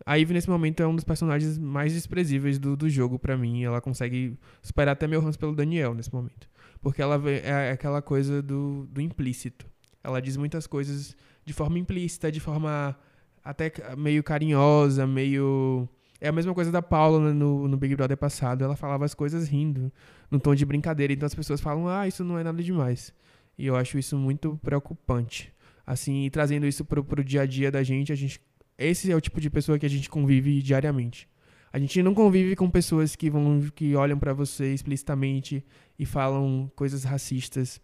A 0.06 0.20
Ivy, 0.20 0.36
nesse 0.36 0.48
momento, 0.48 0.84
é 0.84 0.88
um 0.88 0.94
dos 0.94 1.04
personagens 1.04 1.58
mais 1.58 1.94
desprezíveis 1.94 2.60
do, 2.60 2.78
do 2.78 2.88
jogo 2.88 3.18
pra 3.18 3.36
mim. 3.36 3.64
Ela 3.64 3.82
consegue 3.82 4.38
superar 4.62 4.94
até 4.94 5.08
meu 5.08 5.20
ranço 5.20 5.40
pelo 5.40 5.56
Daniel 5.56 5.96
nesse 5.96 6.14
momento. 6.14 6.48
Porque 6.80 7.02
ela 7.02 7.20
é 7.32 7.72
aquela 7.72 8.04
coisa 8.04 8.44
do, 8.44 8.86
do 8.92 9.02
implícito. 9.02 9.66
Ela 10.04 10.22
diz 10.22 10.38
muitas 10.38 10.68
coisas 10.68 11.18
de 11.44 11.54
forma 11.54 11.80
implícita, 11.80 12.32
de 12.32 12.40
forma 12.40 12.96
até 13.44 13.74
meio 13.98 14.22
carinhosa, 14.22 15.08
meio. 15.08 15.90
É 16.22 16.28
a 16.28 16.32
mesma 16.32 16.54
coisa 16.54 16.72
da 16.72 16.82
Paula 16.82 17.20
né, 17.20 17.34
no, 17.34 17.68
no 17.68 17.78
Big 17.78 17.96
Brother 17.96 18.18
passado. 18.18 18.64
Ela 18.64 18.76
falava 18.76 19.06
as 19.06 19.14
coisas 19.14 19.48
rindo, 19.48 19.92
num 20.30 20.40
tom 20.40 20.54
de 20.54 20.66
brincadeira. 20.66 21.14
Então 21.14 21.26
as 21.26 21.36
pessoas 21.36 21.62
falam, 21.62 21.88
ah, 21.88 22.08
isso 22.08 22.24
não 22.24 22.38
é 22.38 22.44
nada 22.44 22.62
demais. 22.62 23.14
E 23.58 23.66
eu 23.66 23.76
acho 23.76 23.98
isso 23.98 24.18
muito 24.18 24.60
preocupante. 24.64 25.54
Assim, 25.86 26.30
trazendo 26.32 26.66
isso 26.66 26.86
pro, 26.86 27.04
pro 27.04 27.24
dia 27.24 27.42
a 27.42 27.46
dia 27.46 27.72
da 27.72 27.82
gente, 27.84 28.12
a 28.12 28.16
gente. 28.16 28.40
Esse 28.78 29.12
é 29.12 29.16
o 29.16 29.22
tipo 29.22 29.42
de 29.42 29.50
pessoa 29.50 29.80
que 29.80 29.86
a 29.86 29.90
gente 29.90 30.10
convive 30.10 30.62
diariamente. 30.62 31.28
A 31.72 31.78
gente 31.78 32.02
não 32.02 32.14
convive 32.14 32.56
com 32.56 32.70
pessoas 32.70 33.16
que 33.16 33.30
vão 33.30 33.62
que 33.76 33.96
olham 33.96 34.18
pra 34.18 34.34
você 34.34 34.74
explicitamente 34.74 35.64
e 35.98 36.06
falam 36.06 36.72
coisas 36.76 37.04
racistas. 37.04 37.82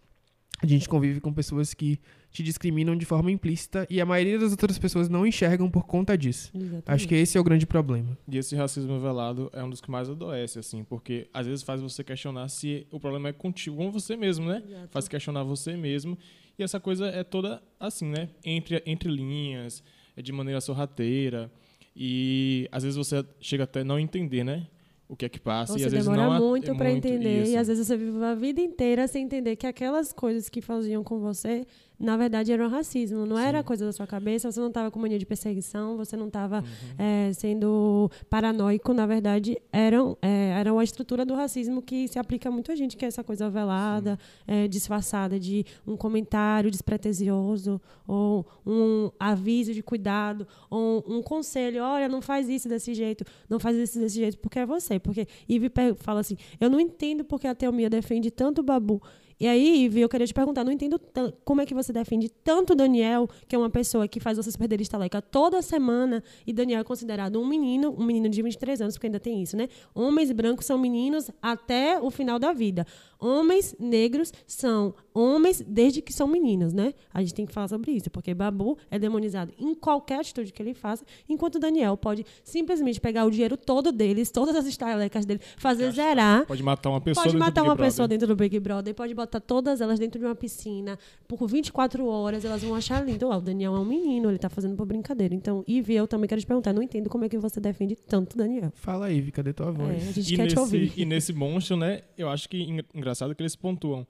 A 0.62 0.66
gente 0.66 0.88
convive 0.88 1.20
com 1.20 1.34
pessoas 1.34 1.74
que 1.74 2.00
te 2.36 2.44
discriminam 2.44 2.98
de 2.98 3.06
forma 3.06 3.32
implícita 3.32 3.88
e 3.90 4.02
a 4.02 4.06
maioria 4.06 4.38
das 4.38 4.52
outras 4.52 4.78
pessoas 4.78 5.08
não 5.08 5.26
enxergam 5.26 5.70
por 5.72 5.86
conta 5.86 6.18
disso. 6.18 6.52
Exatamente. 6.54 6.84
Acho 6.86 7.08
que 7.08 7.16
esse 7.16 7.38
é 7.38 7.42
o 7.42 7.44
grande 7.44 7.66
problema. 7.66 8.18
E 8.30 8.38
esse 8.38 8.54
racismo 8.58 9.00
velado 9.00 9.50
é 9.54 9.64
um 9.64 9.70
dos 9.70 9.80
que 9.80 9.90
mais 9.90 10.10
adoece, 10.10 10.60
assim, 10.60 10.84
porque 10.84 11.30
às 11.34 11.48
vezes 11.48 11.64
faz 11.64 11.80
você 11.82 12.04
questionar 12.04 12.50
se 12.50 12.86
o 12.92 13.00
problema 13.00 13.30
é 13.30 13.34
contigo, 13.34 13.78
com 13.78 13.90
você 13.90 14.18
mesmo, 14.18 14.50
né? 14.50 14.62
Exato. 14.68 14.88
Faz 14.90 15.08
questionar 15.08 15.44
você 15.44 15.78
mesmo. 15.78 16.18
E 16.60 16.64
essa 16.64 16.78
coisa 16.78 17.08
é 17.08 17.24
toda 17.24 17.64
assim, 17.80 18.06
né? 18.08 18.28
Entre, 18.44 18.84
entre 18.86 19.10
linhas, 19.10 19.82
é 20.18 20.22
de 20.22 20.34
maneira 20.34 20.60
sorrateira. 20.60 21.50
E 21.96 22.68
às 22.70 22.84
vezes 22.84 22.98
você 22.98 23.26
chega 23.40 23.64
até 23.64 23.82
não 23.82 23.98
entender, 23.98 24.44
né? 24.44 24.68
O 25.08 25.16
que 25.16 25.24
é 25.26 25.30
que 25.30 25.40
passa. 25.40 25.74
e 25.74 25.80
Você 25.80 25.86
às 25.86 25.92
vezes 25.94 26.08
demora 26.10 26.40
não 26.40 26.50
muito 26.50 26.72
é 26.72 26.74
pra 26.74 26.92
entender 26.92 27.44
isso. 27.44 27.52
e 27.52 27.58
às 27.58 27.68
vezes 27.68 27.86
você 27.88 27.96
vive 27.96 28.24
a 28.24 28.34
vida 28.34 28.60
inteira 28.60 29.08
sem 29.08 29.24
entender 29.24 29.56
que 29.56 29.68
aquelas 29.68 30.12
coisas 30.12 30.50
que 30.50 30.62
faziam 30.62 31.04
com 31.04 31.20
você, 31.20 31.66
na 32.00 32.18
verdade, 32.18 32.52
eram 32.52 32.70
racismo. 32.70 33.26
Não 33.26 33.38
era 33.38 33.64
coisa 33.64 33.86
da 33.86 33.92
sua 33.94 34.06
cabeça, 34.08 34.52
você 34.52 34.60
não 34.60 34.68
estava 34.68 34.92
com 34.92 35.00
mania 35.00 35.18
de 35.20 35.26
perseguição, 35.26 35.96
você 35.98 36.16
não 36.18 36.28
estava 36.28 36.60
Uhum. 36.62 37.34
sendo 37.34 38.10
paranoico. 38.30 38.94
Na 38.94 39.06
verdade, 39.06 39.58
eram, 39.72 40.18
é, 40.22 40.50
era 40.60 40.72
uma 40.74 40.84
estrutura 40.84 41.26
do 41.26 41.34
racismo 41.34 41.82
que 41.82 42.08
se 42.08 42.20
aplica 42.20 42.50
a 42.50 42.52
muita 42.52 42.76
gente, 42.76 42.96
que 42.98 43.06
é 43.06 43.08
essa 43.08 43.24
coisa 43.24 43.50
velada, 43.50 44.18
é, 44.48 44.68
disfarçada 44.68 45.40
de 45.40 45.66
um 45.86 45.96
comentário 45.96 46.70
despretensioso, 46.72 47.80
ou 48.08 48.46
um 48.66 49.12
aviso 49.20 49.74
de 49.74 49.82
cuidado, 49.82 50.48
ou 50.70 51.04
um 51.08 51.22
conselho: 51.22 51.84
olha, 51.84 52.08
não 52.08 52.22
faz 52.22 52.50
isso 52.50 52.68
desse 52.70 52.94
jeito, 52.94 53.24
não 53.50 53.60
faz 53.60 53.76
isso 53.78 54.00
desse 54.00 54.16
jeito, 54.16 54.38
porque 54.40 54.60
é 54.60 54.66
você. 54.66 55.00
Porque 55.00 55.26
pe- 55.70 55.94
fala 55.98 56.20
assim: 56.22 56.38
eu 56.60 56.70
não 56.70 56.80
entendo 56.80 57.24
porque 57.24 57.48
a 57.48 57.56
Teomia 57.56 57.90
defende 57.90 58.30
tanto 58.32 58.60
o 58.62 58.64
Babu. 58.64 59.02
E 59.38 59.48
aí, 59.48 59.84
Ive, 59.84 60.00
eu 60.00 60.08
queria 60.08 60.26
te 60.26 60.34
perguntar, 60.34 60.64
não 60.64 60.72
entendo 60.72 61.00
como 61.44 61.60
é 61.60 61.66
que 61.66 61.74
você 61.74 61.92
defende 61.92 62.30
tanto 62.30 62.74
Daniel, 62.74 63.28
que 63.48 63.56
é 63.56 63.60
uma 63.60 63.70
pessoa 63.70 64.08
que 64.08 64.20
faz 64.20 64.38
vocês 64.38 64.56
perderem 64.56 64.84
estaleca 64.84 65.22
toda 65.22 65.62
semana, 65.62 66.24
e 66.48 66.54
Daniel 66.54 66.80
é 66.80 66.84
considerado 66.84 67.40
um 67.40 67.46
menino, 67.46 67.94
um 67.98 68.06
menino 68.06 68.30
de 68.30 68.42
23 68.42 68.82
anos, 68.82 68.96
porque 68.96 69.08
ainda 69.08 69.20
tem 69.20 69.42
isso, 69.42 69.58
né? 69.58 69.68
Homens 69.94 70.32
brancos 70.32 70.66
são 70.66 70.78
meninos 70.78 71.30
até 71.42 72.00
o 72.00 72.10
final 72.10 72.40
da 72.40 72.54
vida. 72.54 72.88
Homens 73.26 73.76
negros 73.80 74.32
são 74.46 74.94
homens 75.14 75.64
desde 75.66 76.02
que 76.02 76.14
são 76.14 76.28
meninos, 76.28 76.74
né? 76.74 76.94
A 77.14 77.22
gente 77.22 77.34
tem 77.34 77.46
que 77.46 77.54
falar 77.54 77.68
sobre 77.70 77.92
isso, 77.92 78.10
porque 78.12 78.34
Babu 78.34 78.78
é 78.92 79.00
demonizado 79.00 79.52
em 79.58 79.74
qualquer 79.74 80.20
atitude 80.20 80.52
que 80.54 80.62
ele 80.62 80.74
faça, 80.74 81.04
enquanto 81.28 81.58
Daniel 81.58 81.96
pode 81.98 82.26
simplesmente 82.44 83.00
pegar 83.02 83.26
o 83.26 83.32
dinheiro 83.32 83.58
todo 83.58 83.92
deles, 83.92 84.30
todas 84.30 84.56
as 84.56 84.66
estalecas 84.66 85.26
dele, 85.26 85.40
fazer 85.58 85.92
zerar 85.92 86.46
Pode 86.46 86.62
matar 86.62 86.90
uma 86.90 87.02
pessoa 87.02 87.24
Pode 87.24 87.34
dentro 87.34 87.40
do 87.40 87.50
matar 87.50 87.62
Big 87.62 87.70
uma 87.70 87.76
Brother. 87.76 87.92
pessoa 87.92 88.08
dentro 88.08 88.28
do 88.28 88.36
Big 88.36 88.60
Brother, 88.60 88.94
pode 88.94 89.14
botar 89.16 89.40
todas 89.40 89.82
elas 89.82 89.98
dentro 90.00 90.20
de 90.20 90.26
uma 90.26 90.36
piscina 90.36 91.00
por 91.28 91.48
24 91.48 92.06
horas, 92.06 92.46
elas 92.46 92.62
vão 92.62 92.76
achar 92.76 93.04
lindo. 93.04 93.28
Ó, 93.30 93.38
o 93.38 93.42
Daniel 93.42 93.76
é 93.76 93.80
um 93.80 93.86
menino, 93.86 94.30
ele 94.30 94.38
tá 94.38 94.50
fazendo 94.50 94.76
por 94.76 94.86
brincadeira. 94.86 95.34
Então, 95.34 95.64
Ivy, 95.68 95.96
eu 95.96 96.08
também 96.08 96.28
quero 96.28 96.42
te 96.42 96.46
perguntar, 96.48 96.74
não 96.74 96.82
entendo 96.84 97.10
como 97.10 97.24
é 97.26 97.30
que 97.30 97.38
você 97.38 97.60
defende 97.60 97.96
tanto 97.96 98.34
o 98.34 98.38
Daniel. 98.38 98.72
Fala 98.76 99.08
aí, 99.08 99.22
Vi, 99.22 99.32
cadê 99.32 99.54
tua 99.54 99.70
É, 99.70 99.72
voz? 99.72 100.08
a 100.10 100.12
gente 100.12 100.34
E 100.34 100.36
quer 100.36 100.48
te 100.48 100.60
ouvir. 100.60 100.82
nesse, 100.82 101.02
e 101.02 101.06
nesse 101.06 101.34
monstro, 101.34 101.78
né? 101.78 102.02
Eu 102.18 102.30
acho 102.30 102.48
que 102.50 102.58
en- 102.62 102.84
engraçado 103.16 103.36
que 103.36 103.42
eles 103.42 103.56
pontuam 103.56 104.06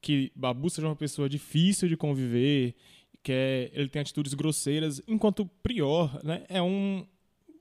que 0.00 0.30
Babu 0.34 0.70
seja 0.70 0.86
uma 0.86 0.96
pessoa 0.96 1.28
difícil 1.28 1.88
de 1.88 1.96
conviver, 1.96 2.74
que 3.22 3.32
é, 3.32 3.70
ele 3.72 3.88
tem 3.88 4.00
atitudes 4.00 4.34
grosseiras, 4.34 5.02
enquanto 5.08 5.44
Prior, 5.62 6.22
né? 6.22 6.44
É 6.48 6.62
um, 6.62 7.04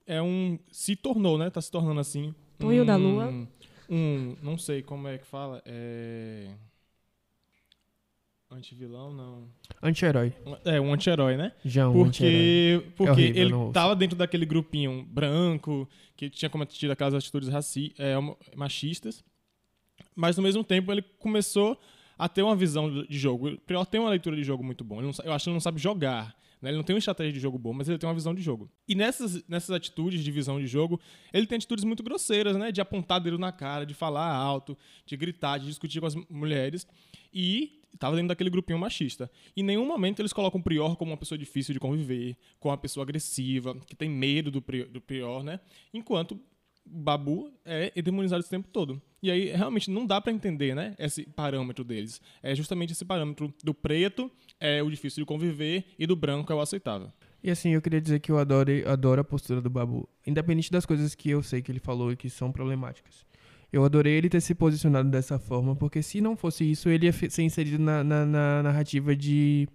é 0.06 0.22
um, 0.22 0.60
se 0.72 0.96
tornou, 0.96 1.38
né? 1.38 1.50
Tá 1.50 1.62
se 1.62 1.72
tornando 1.72 2.00
assim. 2.00 2.34
Tonho 2.60 2.84
um, 2.84 2.86
da 2.86 2.96
Lua. 2.96 3.48
Um, 3.90 4.36
não 4.42 4.58
sei 4.58 4.84
como 4.84 5.08
é 5.08 5.18
que 5.18 5.26
fala, 5.26 5.64
é 5.66 6.54
antivilão, 8.50 9.12
não. 9.12 9.48
Anti-herói. 9.82 10.34
É 10.64 10.80
um 10.80 10.94
anti-herói, 10.94 11.36
né? 11.36 11.52
João, 11.66 11.96
um 11.96 12.06
anti-herói. 12.06 12.82
Porque, 12.82 12.96
porque 12.96 13.12
horrível, 13.12 13.42
eu 13.42 13.64
ele 13.64 13.74
tava 13.74 13.96
dentro 13.96 14.18
daquele 14.18 14.46
grupinho 14.46 15.04
branco, 15.04 15.88
que 16.16 16.30
tinha 16.30 16.50
cometido 16.50 16.92
aquelas 16.92 17.14
atitudes 17.14 17.50
raci 17.50 17.94
é, 17.98 18.16
machistas, 18.56 19.24
mas 20.18 20.36
no 20.36 20.44
mesmo 20.44 20.64
tempo 20.64 20.92
ele 20.92 21.04
começou 21.20 21.80
a 22.18 22.28
ter 22.28 22.42
uma 22.42 22.56
visão 22.56 23.06
de 23.06 23.18
jogo. 23.18 23.50
O 23.50 23.58
Prior 23.60 23.86
tem 23.86 24.02
uma 24.02 24.10
leitura 24.10 24.36
de 24.36 24.44
jogo 24.44 24.64
muito 24.64 24.84
bom. 24.84 25.02
Não 25.02 25.12
eu 25.24 25.32
acho 25.32 25.44
que 25.44 25.50
ele 25.50 25.54
não 25.54 25.62
sabe 25.62 25.80
jogar. 25.80 26.36
né? 26.60 26.72
Ele 26.72 26.78
não 26.78 26.84
tem 26.84 26.96
uma 26.96 27.00
estratégia 27.00 27.32
de 27.32 27.40
jogo 27.40 27.60
boa, 27.60 27.76
mas 27.76 27.88
ele 27.88 28.00
tem 28.00 28.10
uma 28.10 28.16
visão 28.16 28.34
de 28.34 28.42
jogo. 28.42 28.70
E 28.88 28.96
nessas, 28.96 29.48
nessas 29.48 29.70
atitudes 29.70 30.24
de 30.24 30.32
visão 30.32 30.60
de 30.60 30.66
jogo, 30.66 31.00
ele 31.32 31.46
tem 31.46 31.58
atitudes 31.58 31.84
muito 31.84 32.02
grosseiras, 32.02 32.58
né? 32.58 32.72
De 32.72 32.82
apontar 32.82 33.22
dedo 33.22 33.38
na 33.38 33.52
cara, 33.52 33.86
de 33.86 33.94
falar 33.94 34.34
alto, 34.34 34.76
de 35.06 35.16
gritar, 35.16 35.60
de 35.60 35.68
discutir 35.68 36.00
com 36.00 36.08
as 36.08 36.16
mulheres. 36.30 36.88
E 37.32 37.80
estava 37.94 38.16
dentro 38.16 38.30
daquele 38.30 38.50
grupinho 38.50 38.80
machista. 38.80 39.30
Em 39.56 39.64
nenhum 39.64 39.86
momento 39.86 40.20
eles 40.22 40.34
colocam 40.34 40.60
o 40.60 40.64
Prior 40.64 40.96
como 40.96 41.12
uma 41.12 41.18
pessoa 41.18 41.38
difícil 41.38 41.74
de 41.74 41.80
conviver, 41.80 42.36
como 42.60 42.72
uma 42.72 42.78
pessoa 42.78 43.04
agressiva, 43.04 43.76
que 43.86 43.96
tem 43.96 44.10
medo 44.10 44.50
do 44.50 44.62
Prior, 44.62 44.88
do 44.88 45.00
Prior 45.00 45.44
né? 45.44 45.60
Enquanto 45.94 46.40
Babu 46.90 47.52
é 47.66 48.02
demonizado 48.02 48.40
esse 48.42 48.50
tempo 48.50 48.68
todo. 48.72 49.02
E 49.22 49.32
aí, 49.32 49.46
realmente, 49.52 49.90
não 49.90 50.06
dá 50.06 50.22
pra 50.22 50.32
entender, 50.32 50.76
né? 50.76 50.96
Esse 51.00 51.24
parâmetro 51.26 51.84
deles. 51.84 52.22
É 52.42 52.54
justamente 52.56 52.94
esse 52.94 53.04
parâmetro 53.04 53.54
do 53.64 53.74
preto 53.74 54.32
é 54.60 54.82
o 54.84 54.90
difícil 54.90 55.22
de 55.22 55.26
conviver 55.26 55.86
e 55.98 56.06
do 56.06 56.16
branco 56.16 56.52
é 56.52 56.56
o 56.56 56.62
aceitável. 56.62 57.12
E 57.44 57.50
assim, 57.52 57.72
eu 57.72 57.82
queria 57.82 58.02
dizer 58.02 58.20
que 58.20 58.32
eu 58.32 58.38
adoro, 58.38 58.72
adoro 58.88 59.22
a 59.22 59.24
postura 59.24 59.62
do 59.62 59.70
Babu. 59.70 60.08
Independente 60.26 60.72
das 60.72 60.86
coisas 60.86 61.14
que 61.16 61.30
eu 61.30 61.42
sei 61.44 61.62
que 61.62 61.72
ele 61.72 61.80
falou 61.80 62.12
e 62.12 62.16
que 62.16 62.30
são 62.30 62.52
problemáticas. 62.52 63.26
Eu 63.72 63.84
adorei 63.84 64.14
ele 64.14 64.30
ter 64.30 64.40
se 64.42 64.56
posicionado 64.56 65.10
dessa 65.10 65.38
forma, 65.38 65.76
porque 65.76 66.02
se 66.02 66.22
não 66.22 66.38
fosse 66.38 66.70
isso, 66.70 66.88
ele 66.90 67.06
ia 67.06 67.12
ser 67.12 67.44
inserido 67.44 67.78
na, 67.80 68.04
na- 68.04 68.26
na 68.26 68.64
narrativa 68.64 69.16
de, 69.16 69.68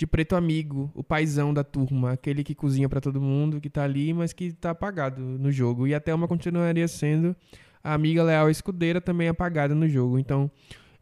de 0.00 0.06
preto 0.06 0.34
amigo, 0.34 0.90
o 0.94 1.04
paizão 1.04 1.52
da 1.52 1.62
turma, 1.62 2.12
aquele 2.12 2.42
que 2.42 2.54
cozinha 2.54 2.88
pra 2.88 3.02
todo 3.02 3.20
mundo, 3.20 3.60
que 3.60 3.68
tá 3.68 3.84
ali, 3.84 4.14
mas 4.14 4.32
que 4.32 4.50
tá 4.50 4.70
apagado 4.70 5.20
no 5.20 5.52
jogo. 5.52 5.86
E 5.86 5.94
a 5.94 6.00
Thelma 6.00 6.26
continuaria 6.26 6.88
sendo 6.88 7.36
a 7.84 7.92
amiga 7.92 8.22
leal 8.22 8.48
escudeira 8.48 8.98
também 8.98 9.28
apagada 9.28 9.74
no 9.74 9.86
jogo. 9.86 10.18
Então, 10.18 10.50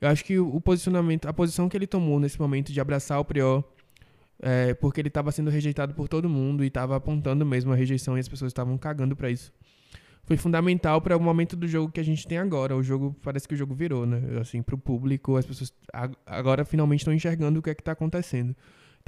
eu 0.00 0.08
acho 0.08 0.24
que 0.24 0.36
o, 0.36 0.52
o 0.52 0.60
posicionamento, 0.60 1.28
a 1.28 1.32
posição 1.32 1.68
que 1.68 1.76
ele 1.76 1.86
tomou 1.86 2.18
nesse 2.18 2.40
momento 2.40 2.72
de 2.72 2.80
abraçar 2.80 3.20
o 3.20 3.24
Prior, 3.24 3.62
é, 4.42 4.74
porque 4.74 5.00
ele 5.00 5.06
estava 5.06 5.30
sendo 5.30 5.48
rejeitado 5.48 5.94
por 5.94 6.08
todo 6.08 6.28
mundo 6.28 6.64
e 6.64 6.66
estava 6.66 6.96
apontando 6.96 7.46
mesmo 7.46 7.72
a 7.72 7.76
rejeição 7.76 8.16
e 8.16 8.20
as 8.20 8.28
pessoas 8.28 8.50
estavam 8.50 8.76
cagando 8.76 9.14
pra 9.14 9.30
isso. 9.30 9.52
Foi 10.24 10.36
fundamental 10.36 11.00
para 11.00 11.16
o 11.16 11.20
momento 11.20 11.54
do 11.54 11.68
jogo 11.68 11.92
que 11.92 12.00
a 12.00 12.04
gente 12.04 12.26
tem 12.26 12.38
agora. 12.38 12.74
O 12.76 12.82
jogo 12.82 13.14
parece 13.22 13.46
que 13.46 13.54
o 13.54 13.56
jogo 13.56 13.76
virou, 13.76 14.04
né? 14.04 14.40
Assim, 14.40 14.60
pro 14.60 14.76
público, 14.76 15.36
as 15.36 15.46
pessoas 15.46 15.72
ag- 15.92 16.16
agora 16.26 16.64
finalmente 16.64 17.02
estão 17.02 17.14
enxergando 17.14 17.60
o 17.60 17.62
que 17.62 17.70
é 17.70 17.74
que 17.76 17.82
tá 17.84 17.92
acontecendo. 17.92 18.56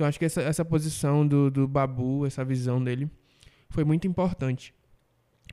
Então 0.00 0.08
acho 0.08 0.18
que 0.18 0.24
essa, 0.24 0.40
essa 0.40 0.64
posição 0.64 1.28
do, 1.28 1.50
do 1.50 1.68
Babu, 1.68 2.24
essa 2.24 2.42
visão 2.42 2.82
dele, 2.82 3.06
foi 3.68 3.84
muito 3.84 4.06
importante. 4.06 4.72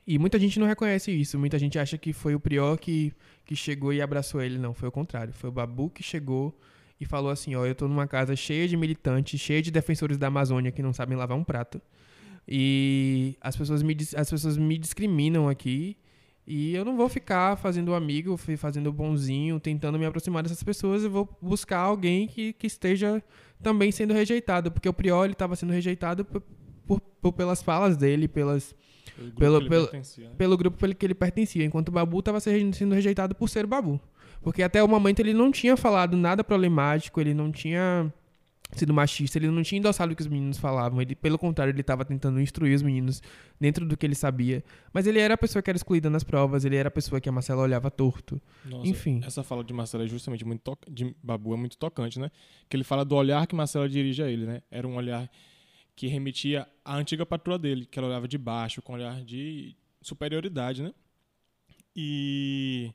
E 0.06 0.18
muita 0.18 0.38
gente 0.38 0.58
não 0.58 0.66
reconhece 0.66 1.10
isso. 1.10 1.38
Muita 1.38 1.58
gente 1.58 1.78
acha 1.78 1.98
que 1.98 2.14
foi 2.14 2.34
o 2.34 2.40
Prior 2.40 2.78
que, 2.78 3.12
que 3.44 3.54
chegou 3.54 3.92
e 3.92 4.00
abraçou 4.00 4.40
ele. 4.40 4.56
Não, 4.56 4.72
foi 4.72 4.88
o 4.88 4.90
contrário. 4.90 5.34
Foi 5.34 5.50
o 5.50 5.52
Babu 5.52 5.90
que 5.90 6.02
chegou 6.02 6.58
e 6.98 7.04
falou 7.04 7.30
assim: 7.30 7.56
Ó, 7.56 7.66
eu 7.66 7.74
tô 7.74 7.86
numa 7.86 8.06
casa 8.06 8.34
cheia 8.34 8.66
de 8.66 8.74
militantes, 8.74 9.38
cheia 9.38 9.60
de 9.60 9.70
defensores 9.70 10.16
da 10.16 10.28
Amazônia 10.28 10.72
que 10.72 10.80
não 10.80 10.94
sabem 10.94 11.14
lavar 11.14 11.36
um 11.36 11.44
prato. 11.44 11.78
E 12.48 13.36
as 13.42 13.54
pessoas 13.54 13.82
me, 13.82 13.94
as 14.16 14.30
pessoas 14.30 14.56
me 14.56 14.78
discriminam 14.78 15.46
aqui. 15.46 15.94
E 16.46 16.74
eu 16.74 16.86
não 16.86 16.96
vou 16.96 17.10
ficar 17.10 17.54
fazendo 17.58 17.94
amigo, 17.94 18.34
fazendo 18.56 18.90
bonzinho, 18.90 19.60
tentando 19.60 19.98
me 19.98 20.06
aproximar 20.06 20.42
dessas 20.42 20.62
pessoas. 20.62 21.04
Eu 21.04 21.10
vou 21.10 21.28
buscar 21.42 21.80
alguém 21.80 22.26
que, 22.26 22.54
que 22.54 22.66
esteja 22.66 23.22
também 23.62 23.90
sendo 23.92 24.12
rejeitado. 24.14 24.70
Porque 24.70 24.88
o 24.88 24.92
Prior 24.92 25.24
ele 25.24 25.32
estava 25.32 25.56
sendo 25.56 25.72
rejeitado 25.72 26.24
por, 26.24 26.42
por- 26.86 27.00
por- 27.00 27.32
pelas 27.32 27.62
falas 27.62 27.96
dele, 27.96 28.28
pelas, 28.28 28.74
grupo 29.16 29.38
Pelo- 29.38 29.56
ele 29.60 29.68
pelo- 29.68 29.84
pertencia, 29.88 30.28
né? 30.28 30.34
pelo 30.36 30.56
grupo 30.56 30.76
pelo 30.78 30.94
que 30.94 31.04
ele 31.06 31.14
pertencia, 31.14 31.64
enquanto 31.64 31.88
o 31.88 31.92
Babu 31.92 32.18
estava 32.20 32.38
sendo 32.40 32.94
rejeitado 32.94 33.34
por 33.34 33.48
ser 33.48 33.64
o 33.64 33.68
Babu. 33.68 34.00
Porque 34.40 34.62
até 34.62 34.82
o 34.82 34.86
momento 34.88 35.18
ele 35.20 35.34
não 35.34 35.50
tinha 35.50 35.76
falado 35.76 36.16
nada 36.16 36.44
problemático, 36.44 37.20
ele 37.20 37.34
não 37.34 37.50
tinha 37.50 38.12
sido 38.72 38.92
machista, 38.92 39.38
ele 39.38 39.48
não 39.48 39.62
tinha 39.62 39.78
endossado 39.78 40.12
o 40.12 40.16
que 40.16 40.22
os 40.22 40.28
meninos 40.28 40.58
falavam, 40.58 41.00
ele, 41.00 41.14
pelo 41.14 41.38
contrário, 41.38 41.70
ele 41.72 41.80
estava 41.80 42.04
tentando 42.04 42.40
instruir 42.40 42.74
os 42.76 42.82
meninos 42.82 43.22
dentro 43.58 43.86
do 43.86 43.96
que 43.96 44.04
ele 44.04 44.14
sabia. 44.14 44.62
Mas 44.92 45.06
ele 45.06 45.18
era 45.18 45.34
a 45.34 45.38
pessoa 45.38 45.62
que 45.62 45.70
era 45.70 45.76
excluída 45.76 46.10
nas 46.10 46.22
provas, 46.22 46.64
ele 46.64 46.76
era 46.76 46.88
a 46.88 46.90
pessoa 46.90 47.20
que 47.20 47.28
a 47.28 47.32
Marcela 47.32 47.62
olhava 47.62 47.90
torto. 47.90 48.40
Nossa, 48.64 48.86
Enfim. 48.88 49.20
Essa 49.24 49.42
fala 49.42 49.64
de 49.64 49.72
Marcelo 49.72 50.04
é 50.04 50.06
justamente 50.06 50.44
muito 50.44 50.60
to- 50.60 50.78
de 50.90 51.14
Babu 51.22 51.54
é 51.54 51.56
muito 51.56 51.76
tocante, 51.78 52.18
né? 52.20 52.30
Que 52.68 52.76
ele 52.76 52.84
fala 52.84 53.04
do 53.04 53.14
olhar 53.16 53.46
que 53.46 53.54
Marcelo 53.54 53.88
dirige 53.88 54.22
a 54.22 54.28
ele, 54.30 54.44
né? 54.46 54.62
Era 54.70 54.86
um 54.86 54.96
olhar 54.96 55.30
que 55.96 56.06
remetia 56.06 56.66
à 56.84 56.94
antiga 56.96 57.24
patroa 57.26 57.58
dele, 57.58 57.86
que 57.86 57.98
ela 57.98 58.06
olhava 58.08 58.28
de 58.28 58.38
baixo, 58.38 58.80
com 58.82 58.92
um 58.92 58.96
olhar 58.96 59.24
de 59.24 59.74
superioridade, 60.02 60.82
né? 60.82 60.92
E 61.96 62.92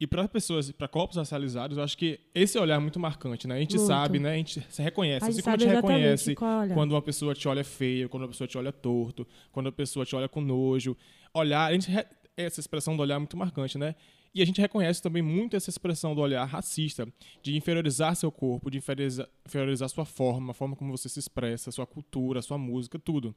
e 0.00 0.06
para 0.06 0.28
pessoas, 0.28 0.70
para 0.70 0.86
corpos 0.86 1.16
racializados, 1.16 1.76
eu 1.76 1.82
acho 1.82 1.98
que 1.98 2.20
esse 2.34 2.56
olhar 2.58 2.76
é 2.76 2.78
muito 2.78 3.00
marcante, 3.00 3.48
né? 3.48 3.56
A 3.56 3.58
gente 3.58 3.76
Muito. 3.76 3.86
sabe, 3.88 4.18
né? 4.20 4.32
A 4.32 4.36
gente 4.36 4.60
se 4.70 4.80
reconhece, 4.82 5.24
A 5.24 5.30
gente 5.30 5.40
assim 5.40 5.42
como 5.42 5.54
a 5.56 5.58
gente 5.58 5.74
reconhece 5.74 6.32
é 6.32 6.74
quando 6.74 6.92
uma 6.92 7.02
pessoa 7.02 7.34
te 7.34 7.48
olha 7.48 7.64
feia, 7.64 8.08
quando 8.08 8.22
uma 8.22 8.28
pessoa 8.28 8.46
te 8.46 8.56
olha 8.56 8.72
torto, 8.72 9.26
quando 9.50 9.68
a 9.68 9.72
pessoa 9.72 10.06
te 10.06 10.14
olha 10.14 10.28
com 10.28 10.40
nojo. 10.40 10.96
Olhar, 11.34 11.66
a 11.66 11.72
gente 11.72 11.90
re- 11.90 12.06
essa 12.36 12.60
expressão 12.60 12.96
do 12.96 13.02
olhar 13.02 13.16
é 13.16 13.18
muito 13.18 13.36
marcante, 13.36 13.76
né? 13.76 13.96
E 14.34 14.42
a 14.42 14.44
gente 14.44 14.60
reconhece 14.60 15.02
também 15.02 15.22
muito 15.22 15.56
essa 15.56 15.68
expressão 15.70 16.14
do 16.14 16.20
olhar 16.20 16.44
racista, 16.44 17.08
de 17.42 17.56
inferiorizar 17.56 18.14
seu 18.14 18.30
corpo, 18.30 18.70
de 18.70 18.78
inferiorizar, 18.78 19.26
inferiorizar 19.44 19.88
sua 19.88 20.04
forma, 20.04 20.52
a 20.52 20.54
forma 20.54 20.76
como 20.76 20.96
você 20.96 21.08
se 21.08 21.18
expressa, 21.18 21.72
sua 21.72 21.86
cultura, 21.86 22.40
sua 22.42 22.58
música, 22.58 22.98
tudo. 22.98 23.34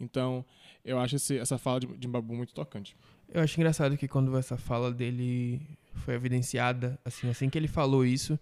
Então, 0.00 0.44
eu 0.84 0.98
acho 0.98 1.16
esse, 1.16 1.38
essa 1.38 1.56
fala 1.58 1.78
de, 1.80 1.86
de 1.86 2.08
Babu 2.08 2.34
muito 2.34 2.54
tocante. 2.54 2.96
Eu 3.28 3.42
acho 3.42 3.60
engraçado 3.60 3.96
que 3.96 4.08
quando 4.08 4.36
essa 4.36 4.56
fala 4.56 4.90
dele 4.90 5.60
foi 5.94 6.14
evidenciada, 6.14 6.98
assim, 7.04 7.28
assim 7.28 7.48
que 7.48 7.58
ele 7.58 7.68
falou 7.68 8.04
isso, 8.04 8.38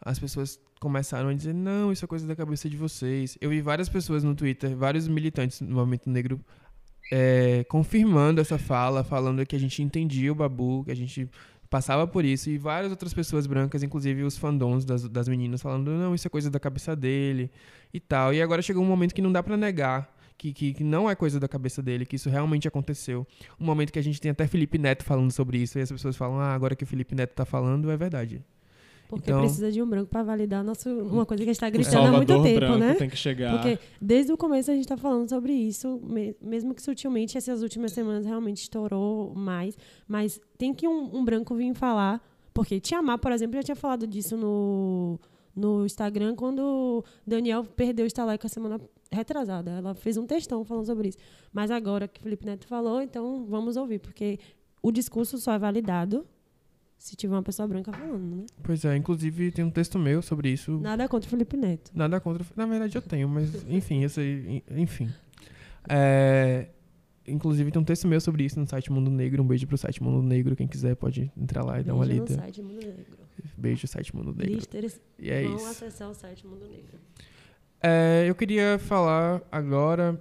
as 0.00 0.18
pessoas 0.18 0.60
começaram 0.80 1.28
a 1.28 1.34
dizer, 1.34 1.52
não, 1.52 1.92
isso 1.92 2.04
é 2.04 2.08
coisa 2.08 2.26
da 2.26 2.34
cabeça 2.34 2.68
de 2.68 2.76
vocês. 2.76 3.36
Eu 3.40 3.50
vi 3.50 3.60
várias 3.60 3.88
pessoas 3.88 4.24
no 4.24 4.34
Twitter, 4.34 4.74
vários 4.74 5.06
militantes 5.06 5.60
do 5.60 5.74
movimento 5.74 6.08
negro 6.08 6.40
é, 7.12 7.64
confirmando 7.64 8.40
essa 8.40 8.58
fala, 8.58 9.04
falando 9.04 9.44
que 9.44 9.56
a 9.56 9.58
gente 9.58 9.82
entendia 9.82 10.32
o 10.32 10.34
Babu, 10.34 10.84
que 10.84 10.90
a 10.90 10.96
gente 10.96 11.28
passava 11.68 12.06
por 12.06 12.24
isso, 12.24 12.50
e 12.50 12.58
várias 12.58 12.90
outras 12.90 13.12
pessoas 13.12 13.46
brancas, 13.46 13.82
inclusive 13.82 14.22
os 14.22 14.36
fandoms 14.36 14.84
das, 14.84 15.08
das 15.08 15.28
meninas, 15.28 15.62
falando, 15.62 15.90
não, 15.90 16.14
isso 16.14 16.26
é 16.26 16.30
coisa 16.30 16.50
da 16.50 16.58
cabeça 16.58 16.96
dele 16.96 17.50
e 17.92 18.00
tal. 18.00 18.32
E 18.32 18.40
agora 18.40 18.62
chegou 18.62 18.82
um 18.82 18.86
momento 18.86 19.14
que 19.14 19.22
não 19.22 19.30
dá 19.30 19.42
para 19.42 19.56
negar 19.56 20.12
que, 20.40 20.52
que, 20.54 20.72
que, 20.72 20.82
não 20.84 21.08
é 21.10 21.14
coisa 21.14 21.38
da 21.38 21.46
cabeça 21.46 21.82
dele, 21.82 22.06
que 22.06 22.16
isso 22.16 22.30
realmente 22.30 22.66
aconteceu. 22.66 23.26
Um 23.60 23.64
momento 23.66 23.92
que 23.92 23.98
a 23.98 24.02
gente 24.02 24.18
tem 24.20 24.30
até 24.30 24.46
Felipe 24.46 24.78
Neto 24.78 25.04
falando 25.04 25.30
sobre 25.30 25.58
isso, 25.58 25.78
e 25.78 25.82
as 25.82 25.92
pessoas 25.92 26.16
falam, 26.16 26.38
ah, 26.40 26.54
agora 26.54 26.74
que 26.74 26.82
o 26.84 26.86
Felipe 26.86 27.14
Neto 27.14 27.34
tá 27.34 27.44
falando, 27.44 27.90
é 27.90 27.96
verdade. 27.96 28.42
Porque 29.06 29.28
Então- 29.30 29.40
precisa 29.40 29.70
de 29.70 29.82
um 29.82 29.86
branco 29.88 30.08
para 30.08 30.22
validar 30.22 30.62
nosso, 30.64 30.88
uma 30.88 31.26
coisa 31.26 31.42
que 31.42 31.50
a 31.50 31.52
gente 31.52 31.56
está 31.62 31.66
O 31.68 31.70
gritando 31.70 32.06
há 32.06 32.12
muito 32.12 32.42
tempo, 32.42 32.76
né? 32.78 32.94
tem 32.94 33.10
que 33.10 33.16
chegar. 33.16 33.52
Porque 33.60 33.78
desde 34.00 34.32
o 34.32 34.36
começo 34.36 34.70
a 34.70 34.74
gente 34.74 34.84
está 34.84 34.96
falando 34.96 35.28
sobre 35.28 35.52
isso, 35.52 36.00
me- 36.02 36.34
mesmo 36.40 36.72
que 36.74 36.80
sutilmente 36.82 37.36
essas 37.36 37.60
últimas 37.62 37.92
semanas 37.92 38.24
realmente 38.24 38.62
estourou 38.62 39.34
mais, 39.34 39.76
mas 40.08 40.40
tem 40.56 40.72
que 40.72 40.86
um, 40.88 41.16
um 41.18 41.24
branco 41.24 41.54
vir 41.56 41.74
falar, 41.74 42.22
porque 42.54 42.80
Tiamar, 42.80 43.18
por 43.18 43.32
exemplo, 43.32 43.56
já 43.56 43.62
tinha 43.64 43.76
falado 43.76 44.06
disso 44.06 44.36
no, 44.36 45.18
no 45.56 45.84
Instagram 45.84 46.34
quando 46.36 47.04
Daniel 47.26 47.64
perdeu 47.64 48.04
o 48.04 48.08
Staleca 48.08 48.48
semana 48.48 48.80
retrasada. 49.12 49.70
Ela 49.72 49.94
fez 49.94 50.16
um 50.16 50.26
textão 50.26 50.64
falando 50.64 50.86
sobre 50.86 51.08
isso. 51.08 51.18
Mas 51.52 51.70
agora 51.70 52.06
que 52.08 52.20
Felipe 52.22 52.46
Neto 52.46 52.66
falou, 52.66 53.00
então 53.02 53.44
vamos 53.46 53.76
ouvir, 53.76 53.98
porque 53.98 54.38
o 54.82 54.90
discurso 54.92 55.38
só 55.38 55.52
é 55.52 55.58
validado 55.58 56.26
se 56.96 57.16
tiver 57.16 57.34
uma 57.34 57.42
pessoa 57.42 57.66
branca 57.66 57.90
falando, 57.92 58.36
né? 58.36 58.46
Pois 58.62 58.84
é, 58.84 58.94
inclusive 58.94 59.50
tem 59.52 59.64
um 59.64 59.70
texto 59.70 59.98
meu 59.98 60.20
sobre 60.20 60.50
isso. 60.50 60.78
Nada 60.80 61.08
contra 61.08 61.26
o 61.26 61.30
Felipe 61.30 61.56
Neto. 61.56 61.90
Nada 61.94 62.20
contra. 62.20 62.44
Na 62.54 62.66
verdade 62.66 62.94
eu 62.96 63.00
tenho, 63.02 63.26
mas 63.28 63.50
enfim, 63.68 64.02
eu 64.02 64.08
sei. 64.10 64.62
Enfim. 64.70 65.08
É, 65.88 66.68
inclusive 67.26 67.70
tem 67.70 67.80
um 67.80 67.84
texto 67.84 68.06
meu 68.06 68.20
sobre 68.20 68.44
isso 68.44 68.60
no 68.60 68.66
site 68.66 68.92
Mundo 68.92 69.10
Negro. 69.10 69.42
Um 69.42 69.46
beijo 69.46 69.66
pro 69.66 69.78
site 69.78 70.02
Mundo 70.02 70.22
Negro. 70.22 70.54
Quem 70.54 70.68
quiser 70.68 70.94
pode 70.94 71.32
entrar 71.36 71.64
lá 71.64 71.80
e 71.80 71.84
dar 71.84 71.94
uma 71.94 72.04
Veja 72.04 72.20
no 72.20 72.26
lida. 72.26 72.34
site 72.42 72.62
Mundo 72.62 72.80
Negro. 72.86 73.18
Beijo, 73.56 73.86
site 73.86 74.14
Mundo 74.14 74.34
Negro. 74.34 74.60
E 75.18 75.30
é 75.30 75.42
vão 75.44 75.56
isso. 75.56 75.66
acessar 75.68 76.10
o 76.10 76.14
site 76.14 76.46
Mundo 76.46 76.66
Negro. 76.68 76.98
É, 77.82 78.24
eu 78.28 78.34
queria 78.34 78.78
falar 78.78 79.40
agora 79.50 80.18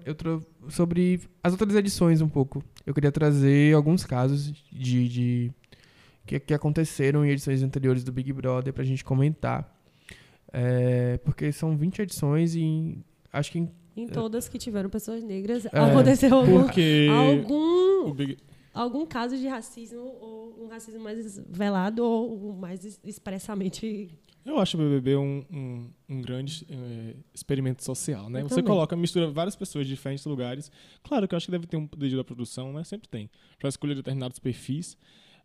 sobre 0.70 1.20
as 1.44 1.52
outras 1.54 1.76
edições 1.76 2.22
um 2.22 2.30
pouco. 2.30 2.64
Eu 2.86 2.94
queria 2.94 3.12
trazer 3.12 3.76
alguns 3.76 4.06
casos 4.06 4.52
de, 4.72 5.10
de- 5.10 5.52
que, 6.26 6.40
que 6.40 6.54
aconteceram 6.54 7.26
em 7.26 7.30
edições 7.32 7.62
anteriores 7.64 8.04
do 8.04 8.12
Big 8.12 8.32
Brother 8.32 8.72
pra 8.74 8.84
gente 8.84 9.04
comentar. 9.04 9.76
É, 10.54 11.18
porque 11.24 11.52
são 11.52 11.76
20 11.78 12.02
edições 12.02 12.56
e 12.56 12.98
acho 13.32 13.52
que 13.52 13.60
em- 13.60 13.72
Em 13.98 14.08
todas 14.08 14.48
que 14.48 14.58
tiveram 14.58 14.90
pessoas 14.90 15.24
negras, 15.24 15.66
É, 15.66 15.70
aconteceu 15.80 16.34
algum, 16.34 16.64
Porque 16.64 17.08
o 17.10 17.14
algum, 17.14 18.14
Big, 18.14 18.38
algum 18.74 19.06
caso 19.06 19.36
de 19.38 19.48
racismo, 19.48 20.00
ou 20.00 20.64
um 20.64 20.68
racismo 20.70 21.02
mais 21.04 21.38
velado, 21.50 22.04
ou 22.04 22.54
mais 22.54 22.86
es- 22.86 23.00
expressamente. 23.04 24.10
Eu 24.50 24.60
acho 24.60 24.76
o 24.78 24.80
BBB 24.80 25.16
um, 25.16 25.46
um, 25.52 25.90
um 26.10 26.22
grande 26.22 26.66
eh, 26.70 27.16
experimento 27.34 27.84
social, 27.84 28.30
né? 28.30 28.42
Eu 28.42 28.50
Você 28.50 28.56
também. 28.56 28.66
coloca, 28.66 28.96
mistura 28.96 29.30
várias 29.30 29.56
pessoas 29.56 29.86
de 29.88 29.94
diferentes 29.94 30.26
lugares. 30.26 30.72
Claro 31.04 31.28
que 31.28 31.36
eu 31.36 31.38
acho 31.38 31.46
que 31.46 31.52
deve 31.52 31.68
ter 31.68 31.78
um 31.78 31.86
poder 31.88 32.16
da 32.16 32.24
produção, 32.24 32.74
né? 32.74 32.84
Sempre 32.84 33.08
tem. 33.08 33.30
Para 33.60 33.70
escolher 33.70 33.96
determinados 33.96 34.40
perfis. 34.40 34.98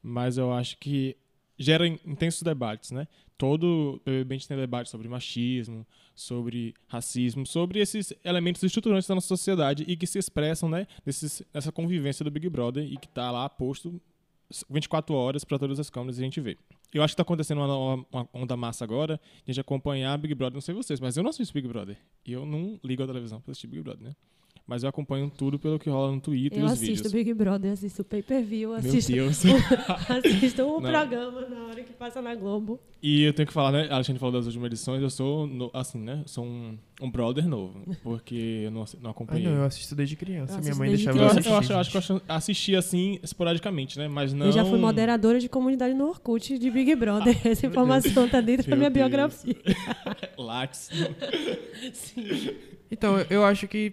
Mas 0.03 0.39
eu 0.39 0.53
acho 0.53 0.79
que 0.79 1.17
gera 1.59 1.87
in- 1.87 1.99
intensos 2.07 2.43
debates, 2.43 2.91
né? 2.91 3.07
Todo 3.37 4.01
BBB 4.05 4.35
a 4.35 4.39
gente 4.39 4.49
tem 4.49 4.57
debate 4.57 4.89
sobre 4.89 5.09
machismo, 5.09 5.87
sobre 6.15 6.73
racismo, 6.87 7.45
sobre 7.47 7.81
esses 7.81 8.13
elementos 8.25 8.63
estruturantes 8.63 9.09
da 9.09 9.15
nossa 9.17 9.29
sociedade 9.29 9.85
e 9.87 9.97
que 9.97 10.07
se 10.07 10.19
expressam, 10.19 10.69
né? 10.69 10.87
Nesses, 11.05 11.43
nessa 11.53 11.71
convivência 11.73 12.25
do 12.25 12.31
Big 12.31 12.49
Brother 12.49 12.85
e 12.85 12.97
que 12.97 13.09
tá 13.09 13.31
lá 13.31 13.49
posto 13.49 14.01
24 14.71 15.15
horas 15.15 15.45
para 15.45 15.59
todas 15.59 15.81
as 15.81 15.91
câmeras 15.91 16.19
e 16.19 16.23
a 16.23 16.25
gente 16.25 16.41
vê. 16.41 16.57
Eu 16.95 17.03
acho 17.03 17.13
que 17.13 17.17
tá 17.17 17.23
acontecendo 17.23 17.61
uma, 17.61 18.07
uma- 18.13 18.29
onda 18.33 18.57
massa 18.57 18.85
agora, 18.85 19.17
de 19.45 19.51
a 19.51 19.53
gente 19.53 19.61
acompanhar 19.61 20.17
Big 20.17 20.35
Brother, 20.35 20.55
não 20.55 20.61
sei 20.61 20.75
vocês, 20.75 21.01
mas 21.01 21.17
eu 21.17 21.23
não 21.25 21.31
assisto 21.31 21.53
Big 21.53 21.67
Brother. 21.67 21.99
E 22.25 22.33
eu 22.33 22.47
não 22.47 22.79
ligo 22.85 23.03
a 23.03 23.07
televisão 23.07 23.41
pra 23.41 23.51
assistir 23.51 23.67
Big 23.67 23.83
Brother, 23.83 24.05
né? 24.05 24.15
Mas 24.67 24.83
eu 24.83 24.89
acompanho 24.89 25.31
tudo 25.31 25.59
pelo 25.59 25.79
que 25.79 25.91
rola 25.91 26.11
no 26.11 26.19
Twitter 26.23 26.59
Eu 26.59 26.63
e 26.63 26.65
os 26.65 26.73
assisto 26.73 26.95
vídeos. 27.11 27.13
Big 27.13 27.35
Brother, 27.35 27.73
assisto 27.73 28.01
o 28.01 28.05
pay-per-view, 28.05 28.71
Meu 28.71 28.79
assisto, 28.79 29.13
Deus. 29.13 29.43
assisto 30.09 30.63
o 30.63 30.81
Não. 30.81 30.91
programa 30.91 31.43
na 31.49 31.65
hora 31.67 31.83
que 31.83 31.93
passa 31.93 32.23
na 32.23 32.35
Globo. 32.35 32.81
E 33.03 33.25
eu 33.25 33.35
tenho 33.35 33.47
que 33.47 33.53
falar, 33.53 33.73
né? 33.73 33.89
A 33.91 33.97
Alexandre 33.97 34.19
falou 34.19 34.33
das 34.33 34.47
últimas 34.47 34.69
edições, 34.69 35.03
eu 35.03 35.11
sou, 35.11 35.47
no- 35.47 35.71
assim, 35.75 35.99
né? 35.99 36.23
Sou 36.25 36.47
um, 36.47 36.79
um 37.03 37.11
brother 37.11 37.47
novo, 37.47 37.79
porque 38.03 38.63
eu 38.65 38.71
não, 38.71 38.85
não 39.03 39.09
Ah, 39.09 39.11
acompanhei. 39.11 39.45
não, 39.47 39.55
eu 39.55 39.65
assisto 39.65 39.95
desde 39.95 40.17
criança. 40.17 40.55
Eu 40.55 40.61
Minha 40.61 40.61
assisto 40.61 40.79
mãe 40.79 40.89
deixava 40.89 41.19
Eu, 41.19 41.21
eu 41.23 41.27
acho- 41.27 41.35
assistir. 41.39 41.51
eu 41.53 41.59
acho, 41.59 41.73
eu 41.73 41.79
acho 41.79 41.91
que 41.91 42.01
gente. 42.01 42.11
eu 42.11 42.35
assisti 42.35 42.75
assim, 42.77 43.19
esporadicamente, 43.23 43.99
né? 43.99 44.09
Mas 44.09 44.33
não. 44.33 44.47
Eu 44.47 44.53
já 44.53 44.65
fui 44.65 44.79
moderadora 44.79 45.39
de 45.39 45.49
comunidade 45.51 45.93
no 45.93 46.09
Orkut 46.09 46.59
de 46.59 46.71
Big 46.71 46.95
Brother. 46.97 47.37
Essa 47.47 47.67
informação 47.67 48.27
tá 48.31 48.41
dentro 48.41 48.65
da 48.71 48.77
Meu 48.77 48.79
minha 48.79 48.91
Deus. 48.91 49.09
biografia. 49.11 49.57
Lattes. 50.39 50.89
Então, 52.91 53.19
eu- 53.19 53.27
eu 53.29 53.45
acho 53.45 53.69
que. 53.69 53.93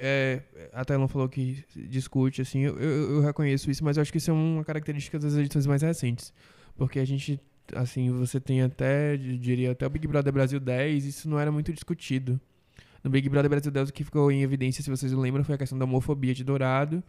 É, 0.00 0.42
a 0.72 0.84
Taylor 0.84 1.06
falou 1.08 1.28
que 1.28 1.64
discute, 1.74 2.40
assim, 2.40 2.60
eu, 2.60 2.78
eu, 2.78 3.16
eu 3.16 3.20
reconheço 3.20 3.70
isso, 3.70 3.84
mas 3.84 3.96
eu 3.96 4.00
acho 4.00 4.10
que 4.10 4.18
isso 4.18 4.30
é 4.30 4.34
uma 4.34 4.64
característica 4.64 5.18
das 5.18 5.34
edições 5.36 5.66
mais 5.66 5.82
recentes. 5.82 6.32
Porque 6.76 6.98
a 6.98 7.04
gente, 7.04 7.40
assim, 7.74 8.10
você 8.10 8.40
tem 8.40 8.62
até, 8.62 9.16
diria, 9.16 9.72
até 9.72 9.86
o 9.86 9.90
Big 9.90 10.06
Brother 10.06 10.32
Brasil 10.32 10.58
10, 10.58 11.04
isso 11.04 11.28
não 11.28 11.38
era 11.38 11.52
muito 11.52 11.72
discutido. 11.72 12.40
No 13.04 13.10
Big 13.10 13.28
Brother 13.28 13.50
Brasil 13.50 13.70
10, 13.70 13.90
o 13.90 13.92
que 13.92 14.04
ficou 14.04 14.30
em 14.30 14.42
evidência, 14.42 14.82
se 14.82 14.88
vocês 14.88 15.12
lembram, 15.12 15.44
foi 15.44 15.54
a 15.56 15.58
questão 15.58 15.78
da 15.78 15.84
homofobia 15.84 16.32
de 16.32 16.44
Dourado 16.44 17.02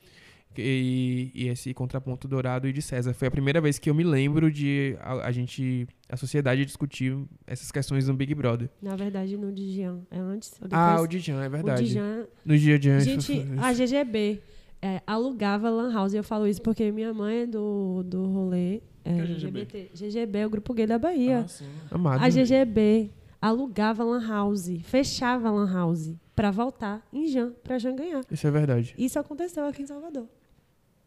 e, 0.58 1.32
e 1.34 1.48
esse 1.48 1.74
contraponto 1.74 2.28
Dourado 2.28 2.68
e 2.68 2.74
de 2.74 2.82
César. 2.82 3.14
Foi 3.14 3.28
a 3.28 3.32
primeira 3.32 3.60
vez 3.62 3.80
que 3.80 3.90
eu 3.90 3.94
me 3.94 4.04
lembro 4.04 4.52
de 4.52 4.96
a, 5.00 5.28
a 5.28 5.32
gente, 5.32 5.88
a 6.10 6.18
sociedade 6.18 6.66
discutir 6.66 7.18
essas 7.48 7.72
questões 7.72 8.08
no 8.08 8.14
Big 8.14 8.34
Brother. 8.36 8.70
Na 8.82 8.96
verdade, 8.96 9.38
no 9.38 9.52
Dijan. 9.52 10.02
É 10.12 10.20
antes 10.20 10.54
ou 10.62 10.68
depois? 10.68 10.74
Ah, 10.74 11.02
o 11.02 11.08
Dijan, 11.08 11.44
é 11.44 11.48
O 11.48 11.52
verdade. 11.52 11.84
Dijan 11.84 12.26
No 12.46 12.58
dia 12.58 12.78
de 12.78 12.90
antes. 12.90 13.06
Gente, 13.26 13.46
a 13.60 13.74
GGB 13.74 14.42
é, 14.82 15.02
alugava 15.08 15.70
Lan 15.70 15.94
House. 15.94 16.14
E 16.14 16.18
eu 16.18 16.24
falo 16.24 16.48
isso 16.48 16.62
porque 16.62 16.92
minha 16.92 17.14
mãe 17.14 17.42
é 17.42 17.48
do, 17.48 18.04
do 18.04 18.26
rolê 18.26 18.82
é, 19.06 19.18
é 19.20 19.26
GGB? 19.26 19.60
LGBT. 19.62 19.90
GGB 19.96 20.40
é 20.40 20.46
o 20.46 20.50
Grupo 20.50 20.74
Gay 20.74 20.88
da 20.88 20.98
Bahia. 20.98 21.40
Ah, 21.40 21.48
sim. 21.48 21.66
Amado. 21.92 22.24
a 22.24 22.30
GGB 22.30 23.12
alugava 23.42 24.04
Lan 24.04 24.26
House, 24.26 24.70
fechava 24.84 25.52
Lan 25.52 25.72
House 25.72 26.14
pra 26.36 26.50
voltar 26.50 27.06
em 27.12 27.28
Jan, 27.28 27.52
pra 27.64 27.78
Jan 27.78 27.96
ganhar. 27.96 28.22
Isso 28.32 28.48
é 28.48 28.52
verdade. 28.52 28.96
Isso 28.98 29.20
aconteceu 29.20 29.66
aqui 29.66 29.84
em 29.84 29.86
Salvador. 29.86 30.28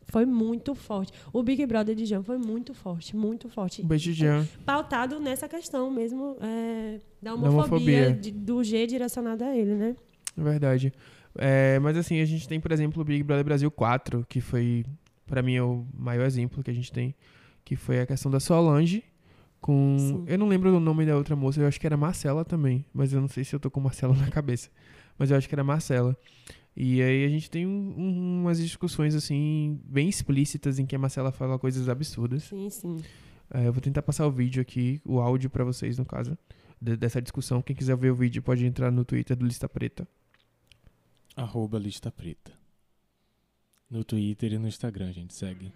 Foi 0.08 0.24
muito 0.24 0.74
forte. 0.74 1.12
O 1.32 1.42
Big 1.42 1.64
Brother 1.66 1.94
de 1.94 2.04
Jan 2.06 2.22
foi 2.22 2.38
muito 2.38 2.72
forte, 2.72 3.16
muito 3.16 3.48
forte. 3.48 3.82
Um 3.82 3.86
beijo, 3.86 4.12
Jean. 4.12 4.46
Pautado 4.64 5.18
nessa 5.18 5.48
questão 5.48 5.90
mesmo 5.90 6.36
é, 6.40 7.00
da 7.20 7.30
Da 7.30 7.34
homofobia, 7.34 7.58
homofobia. 7.64 8.12
de- 8.12 8.30
do 8.30 8.62
G 8.62 8.86
direcionado 8.86 9.42
a 9.44 9.56
ele, 9.56 9.74
né? 9.74 9.96
É 10.38 10.42
verdade. 10.42 10.92
É, 11.38 11.78
mas 11.80 11.96
assim, 11.96 12.20
a 12.20 12.24
gente 12.24 12.46
tem, 12.48 12.60
por 12.60 12.70
exemplo, 12.72 13.02
o 13.02 13.04
Big 13.04 13.22
Brother 13.22 13.44
Brasil 13.44 13.70
4, 13.70 14.24
que 14.28 14.40
foi, 14.40 14.84
pra 15.26 15.42
mim, 15.42 15.56
é 15.56 15.62
o 15.62 15.84
maior 15.92 16.24
exemplo 16.24 16.62
que 16.62 16.70
a 16.70 16.74
gente 16.74 16.90
tem, 16.92 17.14
que 17.64 17.74
foi 17.76 18.00
a 18.00 18.06
questão 18.06 18.30
da 18.30 18.38
Solange 18.40 19.02
com... 19.60 19.96
Sim. 19.98 20.24
Eu 20.28 20.38
não 20.38 20.46
lembro 20.48 20.74
o 20.74 20.80
nome 20.80 21.04
da 21.04 21.16
outra 21.16 21.34
moça, 21.34 21.60
eu 21.60 21.66
acho 21.66 21.80
que 21.80 21.86
era 21.86 21.96
Marcela 21.96 22.44
também, 22.44 22.84
mas 22.94 23.12
eu 23.12 23.20
não 23.20 23.28
sei 23.28 23.42
se 23.44 23.54
eu 23.54 23.58
tô 23.60 23.70
com 23.70 23.80
Marcela 23.80 24.14
na 24.14 24.28
cabeça. 24.30 24.70
Mas 25.18 25.30
eu 25.30 25.36
acho 25.36 25.48
que 25.48 25.54
era 25.54 25.64
Marcela. 25.64 26.16
E 26.76 27.00
aí 27.02 27.24
a 27.24 27.28
gente 27.28 27.50
tem 27.50 27.66
um- 27.66 27.94
um- 27.96 28.40
umas 28.42 28.58
discussões, 28.58 29.14
assim, 29.14 29.80
bem 29.84 30.08
explícitas 30.08 30.78
em 30.78 30.84
que 30.84 30.94
a 30.94 30.98
Marcela 30.98 31.32
fala 31.32 31.58
coisas 31.58 31.88
absurdas. 31.88 32.42
Sim, 32.44 32.68
sim. 32.68 33.02
É, 33.50 33.66
eu 33.66 33.72
vou 33.72 33.80
tentar 33.80 34.02
passar 34.02 34.26
o 34.26 34.30
vídeo 34.30 34.60
aqui, 34.60 35.00
o 35.04 35.18
áudio 35.20 35.48
pra 35.48 35.64
vocês, 35.64 35.96
no 35.96 36.04
caso, 36.04 36.36
de- 36.82 36.96
dessa 36.96 37.22
discussão. 37.22 37.62
Quem 37.62 37.74
quiser 37.74 37.96
ver 37.96 38.10
o 38.10 38.14
vídeo 38.14 38.42
pode 38.42 38.66
entrar 38.66 38.90
no 38.90 39.04
Twitter 39.04 39.34
do 39.36 39.46
Lista 39.46 39.68
Preta. 39.68 40.06
Arroba 41.34 41.78
Lista 41.78 42.10
Preta. 42.10 42.52
No 43.88 44.04
Twitter 44.04 44.52
e 44.52 44.58
no 44.58 44.68
Instagram, 44.68 45.12
gente, 45.12 45.32
segue. 45.32 45.72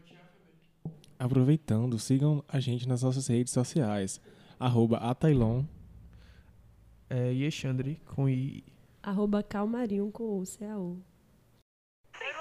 Aproveitando, 1.19 1.99
sigam 1.99 2.45
a 2.49 2.59
gente 2.61 2.89
nas 2.89 3.03
nossas 3.03 3.27
redes 3.27 3.53
sociais. 3.53 4.21
Arroba 4.59 4.99
Atailon. 4.99 5.65
É, 7.09 7.33
e 7.33 7.43
Alexandre 7.43 8.01
com 8.07 8.29
I. 8.29 8.65
Arroba 9.03 9.43
Calmarinho 9.43 10.11
com 10.13 10.41
o 10.41 10.45
CAU. 10.45 10.99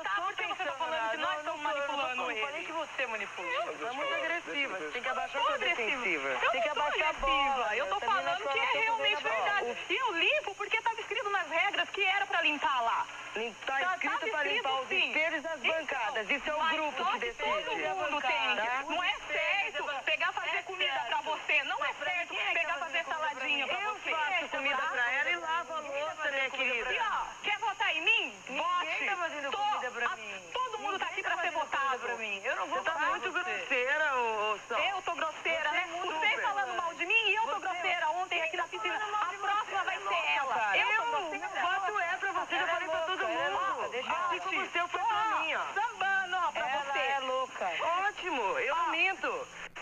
Tá 0.03 0.22
porque 0.22 0.43
você 0.47 0.64
falando 0.72 1.12
que 1.12 1.18
nós 1.18 1.38
estamos 1.39 1.62
manipulando 1.62 2.32
ele. 2.32 2.39
Eu 2.41 2.45
falei 2.47 2.66
que 2.66 2.72
você 2.74 3.07
manipulou. 3.07 3.51
É 3.88 3.91
muito 3.93 4.14
agressiva. 4.14 4.78
Você 4.78 4.91
tem 4.91 5.01
que 5.01 5.10
abaixar 5.10 5.57
defensiva. 5.60 6.28
Eu 6.30 6.51
Tem 6.51 6.62
que 6.62 6.70
abaixar 6.70 7.01
a 7.05 7.10
agressiva. 7.10 7.53
bola. 7.55 7.76
Eu 7.78 7.88
tô 7.88 7.99
falando 8.01 8.49
que 8.51 8.60
é 8.60 8.66
realmente 8.82 9.24
verdade. 9.24 9.78
E 9.89 9.95
eu 9.95 10.18
limpo 10.18 10.55
porque 10.55 10.78
estava 10.78 10.99
escrito 10.99 11.30
nas 11.30 11.47
regras 11.49 11.89
que 11.91 12.03
era 12.03 12.26
pra 12.28 12.41
limpar 12.41 12.82
lá. 12.82 13.07
Lim- 13.36 13.53
Tá 13.66 13.80
escrito 13.95 14.30
pra 14.32 14.43
limpar 14.43 14.82
os 14.82 14.91
espelhos 14.91 15.43
das 15.43 15.60
Então, 15.64 15.80
bancadas. 15.80 16.30
Isso 16.30 16.49
é 16.49 16.55
o 16.55 16.70
grupo 16.70 17.05
que 17.05 17.12
que 17.12 17.20
decide. 17.20 17.64
Todo 17.64 17.95
mundo 18.12 18.22
tem. 18.22 18.55
Tá? 18.55 18.84
Não 18.89 19.03
é 19.03 19.16
certo 19.28 20.03
pegar 20.03 20.34
fazer 20.34 20.64
comida 20.64 20.99
pra 21.07 21.22
você. 21.22 21.64
Não 21.64 21.86
é 21.86 21.93
certo 21.93 22.36
pegar 22.53 22.78
fazer 22.80 23.05
saladinha 23.05 23.68
pra 23.68 23.82
Eu 23.82 23.93
você. 23.93 24.10
faço 24.12 24.49
comida 24.49 24.78
tá? 24.78 24.88
pra 24.88 25.12
ela 25.14 25.30
e 25.30 25.36
lavo 25.38 25.74
a 25.74 25.80
louça, 25.80 26.32
minha 26.32 26.49
querida. 26.49 26.91
E 26.93 26.99
ó, 26.99 27.26
quer 27.43 27.60
votar 27.60 27.95
em 27.95 28.01
mim? 28.01 28.34
Vote. 28.49 29.05
tá 29.05 29.16
fazendo 29.16 29.51
Tô- 29.51 29.57
comida 29.57 29.91
pra 29.91 30.07
a- 30.07 30.16
mim. 30.18 30.49
Todo 30.53 30.80
mundo 30.80 30.99
tá 30.99 31.05
aqui 31.05 31.22
pra 31.24 31.38
ser 31.38 31.51
votado. 31.51 31.99
pra 31.99 32.16
mim. 32.18 32.41
Eu 32.43 32.55
não 32.55 32.68
vou 32.68 32.78
Você 32.80 32.84
tá 32.86 32.91
fazer 32.93 33.05
muito 33.10 33.32
muito 33.32 33.43
grosseira, 33.45 34.16
ô, 34.16 34.53
ô 34.53 34.60
Sol. 34.68 34.78
Eu 34.80 35.01
tô 35.01 35.16
grosseira, 35.16 35.70
Você 35.70 35.76
né? 35.76 35.84
é 35.84 35.88
muito 35.97 36.14
Vocês 36.20 36.32
super. 36.32 36.43
falando 36.43 36.74
mal 36.82 36.93
de 36.93 37.05
mim 37.05 37.14
e 37.30 37.36
eu 37.36 37.43
tô 37.43 37.49
Você- 37.53 37.60
grosseira 37.60 38.10
ontem 38.12 38.41
aqui 38.41 38.57
na 38.57 38.68
piscina. 38.68 38.95
A 38.95 39.34
próxima 39.38 39.84
vai 39.84 39.97
ser 39.97 40.32
ela. 40.38 40.53
Cara, 40.53 40.78
Eu 40.78 40.88
eu 40.91 41.01
tô 41.03 41.10
grosseira. 41.12 41.47
voto 41.62 41.99
é 41.99 42.18
pra 42.18 42.32
você, 42.32 42.55
já 42.55 42.62
Ela 42.62 42.70
é 42.70 42.74
falei 42.74 42.88
pra 42.89 42.99
todo 42.99 43.10
louca, 43.10 43.24
ela 43.34 43.43
é 43.43 43.49
mundo. 43.49 43.74
louca, 43.76 43.89
deixa 43.89 44.12
Assim 44.12 44.36
eu 44.36 44.41
como 44.41 44.57
o 44.57 44.62
assistir. 44.62 44.72
seu 44.80 44.88
foi 44.88 45.01
Ó, 45.01 45.05
pra 45.05 45.39
mim, 45.39 45.53
ó. 45.55 45.74
Sambando, 45.74 46.36
ó, 46.38 46.51
pra 46.51 46.70
Ela 46.70 46.84
você. 46.93 46.99
é 46.99 47.20
louca. 47.20 47.70
Ótimo, 48.07 48.41
eu 48.60 48.76
não 48.76 48.88
minto. 48.91 49.28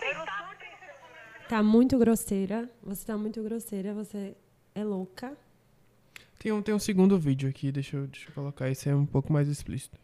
Eu 0.00 0.14
não 0.14 0.26
sou 0.26 0.48
Tá 1.48 1.62
muito 1.62 1.98
grosseira. 1.98 2.68
Você 2.82 3.06
tá 3.06 3.16
muito 3.16 3.42
grosseira. 3.42 3.94
Você 3.94 4.34
é 4.74 4.84
louca. 4.84 5.36
Tem 6.38 6.52
um, 6.52 6.62
tem 6.62 6.74
um 6.74 6.78
segundo 6.78 7.18
vídeo 7.18 7.48
aqui, 7.48 7.72
deixa 7.72 7.96
eu, 7.96 8.06
deixa 8.06 8.28
eu 8.28 8.34
colocar. 8.34 8.68
Esse 8.68 8.88
é 8.88 8.94
um 8.94 9.06
pouco 9.06 9.32
mais 9.32 9.48
explícito. 9.48 9.98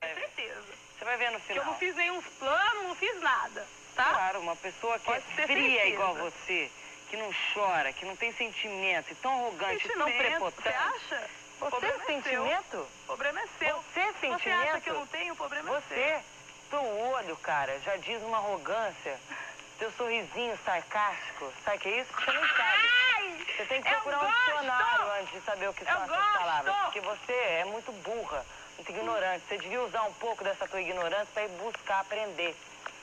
certeza. 0.00 0.62
Você 0.98 1.04
vai 1.04 1.16
ver 1.18 1.30
no 1.32 1.40
Que 1.40 1.52
eu 1.52 1.56
não 1.56 1.62
final. 1.74 1.78
fiz 1.78 1.96
nenhum 1.96 2.22
plano, 2.38 2.82
não 2.84 2.94
fiz 2.94 3.20
nada. 3.20 3.66
Tá? 3.96 4.10
Claro, 4.10 4.40
uma 4.40 4.54
pessoa 4.54 4.96
que 4.98 5.06
Pode 5.06 5.18
é 5.18 5.46
fria 5.46 5.46
certeza. 5.56 5.86
igual 5.88 6.14
você, 6.14 6.70
que 7.10 7.16
não 7.16 7.30
chora, 7.52 7.92
que 7.92 8.04
não 8.06 8.14
tem 8.14 8.32
sentimento, 8.32 9.10
e 9.10 9.14
tão 9.16 9.32
arrogante, 9.32 9.88
tão 9.88 10.06
Sentimento, 10.06 10.18
prepotente. 10.18 10.62
Você 10.62 10.68
acha? 10.68 11.30
Você 11.58 11.70
problema 11.70 11.94
é 11.94 11.96
é 11.96 12.06
sentimento? 12.06 12.76
O 12.78 13.06
problema 13.06 13.40
é 13.40 13.46
seu. 13.58 13.76
Você 13.82 14.00
é 14.00 14.12
sentimento? 14.12 14.42
Você 14.42 14.50
acha 14.50 14.80
que 14.80 14.90
eu 14.90 14.94
não 14.94 15.06
tenho? 15.08 15.32
O 15.32 15.36
problema 15.36 15.68
é 15.68 15.80
seu. 15.80 15.96
Você, 15.96 16.24
teu 16.70 16.84
olho, 16.84 17.36
cara, 17.38 17.76
já 17.80 17.96
diz 17.96 18.22
uma 18.22 18.36
arrogância. 18.36 19.18
Teu 19.78 19.92
sorrisinho 19.92 20.58
sarcástico, 20.64 21.52
sabe 21.64 21.76
o 21.76 21.80
que 21.80 21.88
é 21.88 22.00
isso? 22.00 22.10
Você 22.12 22.32
não 22.32 22.48
sabe. 22.48 22.88
Ai, 23.14 23.46
Você 23.56 23.64
tem 23.66 23.82
que 23.82 23.88
eu 23.88 24.00
procurar 24.00 24.24
um 24.24 24.30
dicionário 24.30 25.12
antes 25.20 25.32
de 25.32 25.40
saber 25.42 25.68
o 25.68 25.74
que 25.74 25.82
Eu 25.82 25.86
são 25.86 26.02
essas 26.04 26.16
gosto! 26.16 26.38
palavras. 26.38 26.74
Porque 26.82 27.00
você 27.00 27.32
é 27.32 27.64
muito 27.66 27.92
burra, 27.92 28.44
muito 28.76 28.90
ignorante. 28.90 29.44
Você 29.48 29.58
devia 29.58 29.80
usar 29.82 30.02
um 30.02 30.12
pouco 30.14 30.42
dessa 30.42 30.66
tua 30.66 30.80
ignorância 30.80 31.28
para 31.32 31.44
ir 31.44 31.48
buscar 31.50 32.00
aprender. 32.00 32.56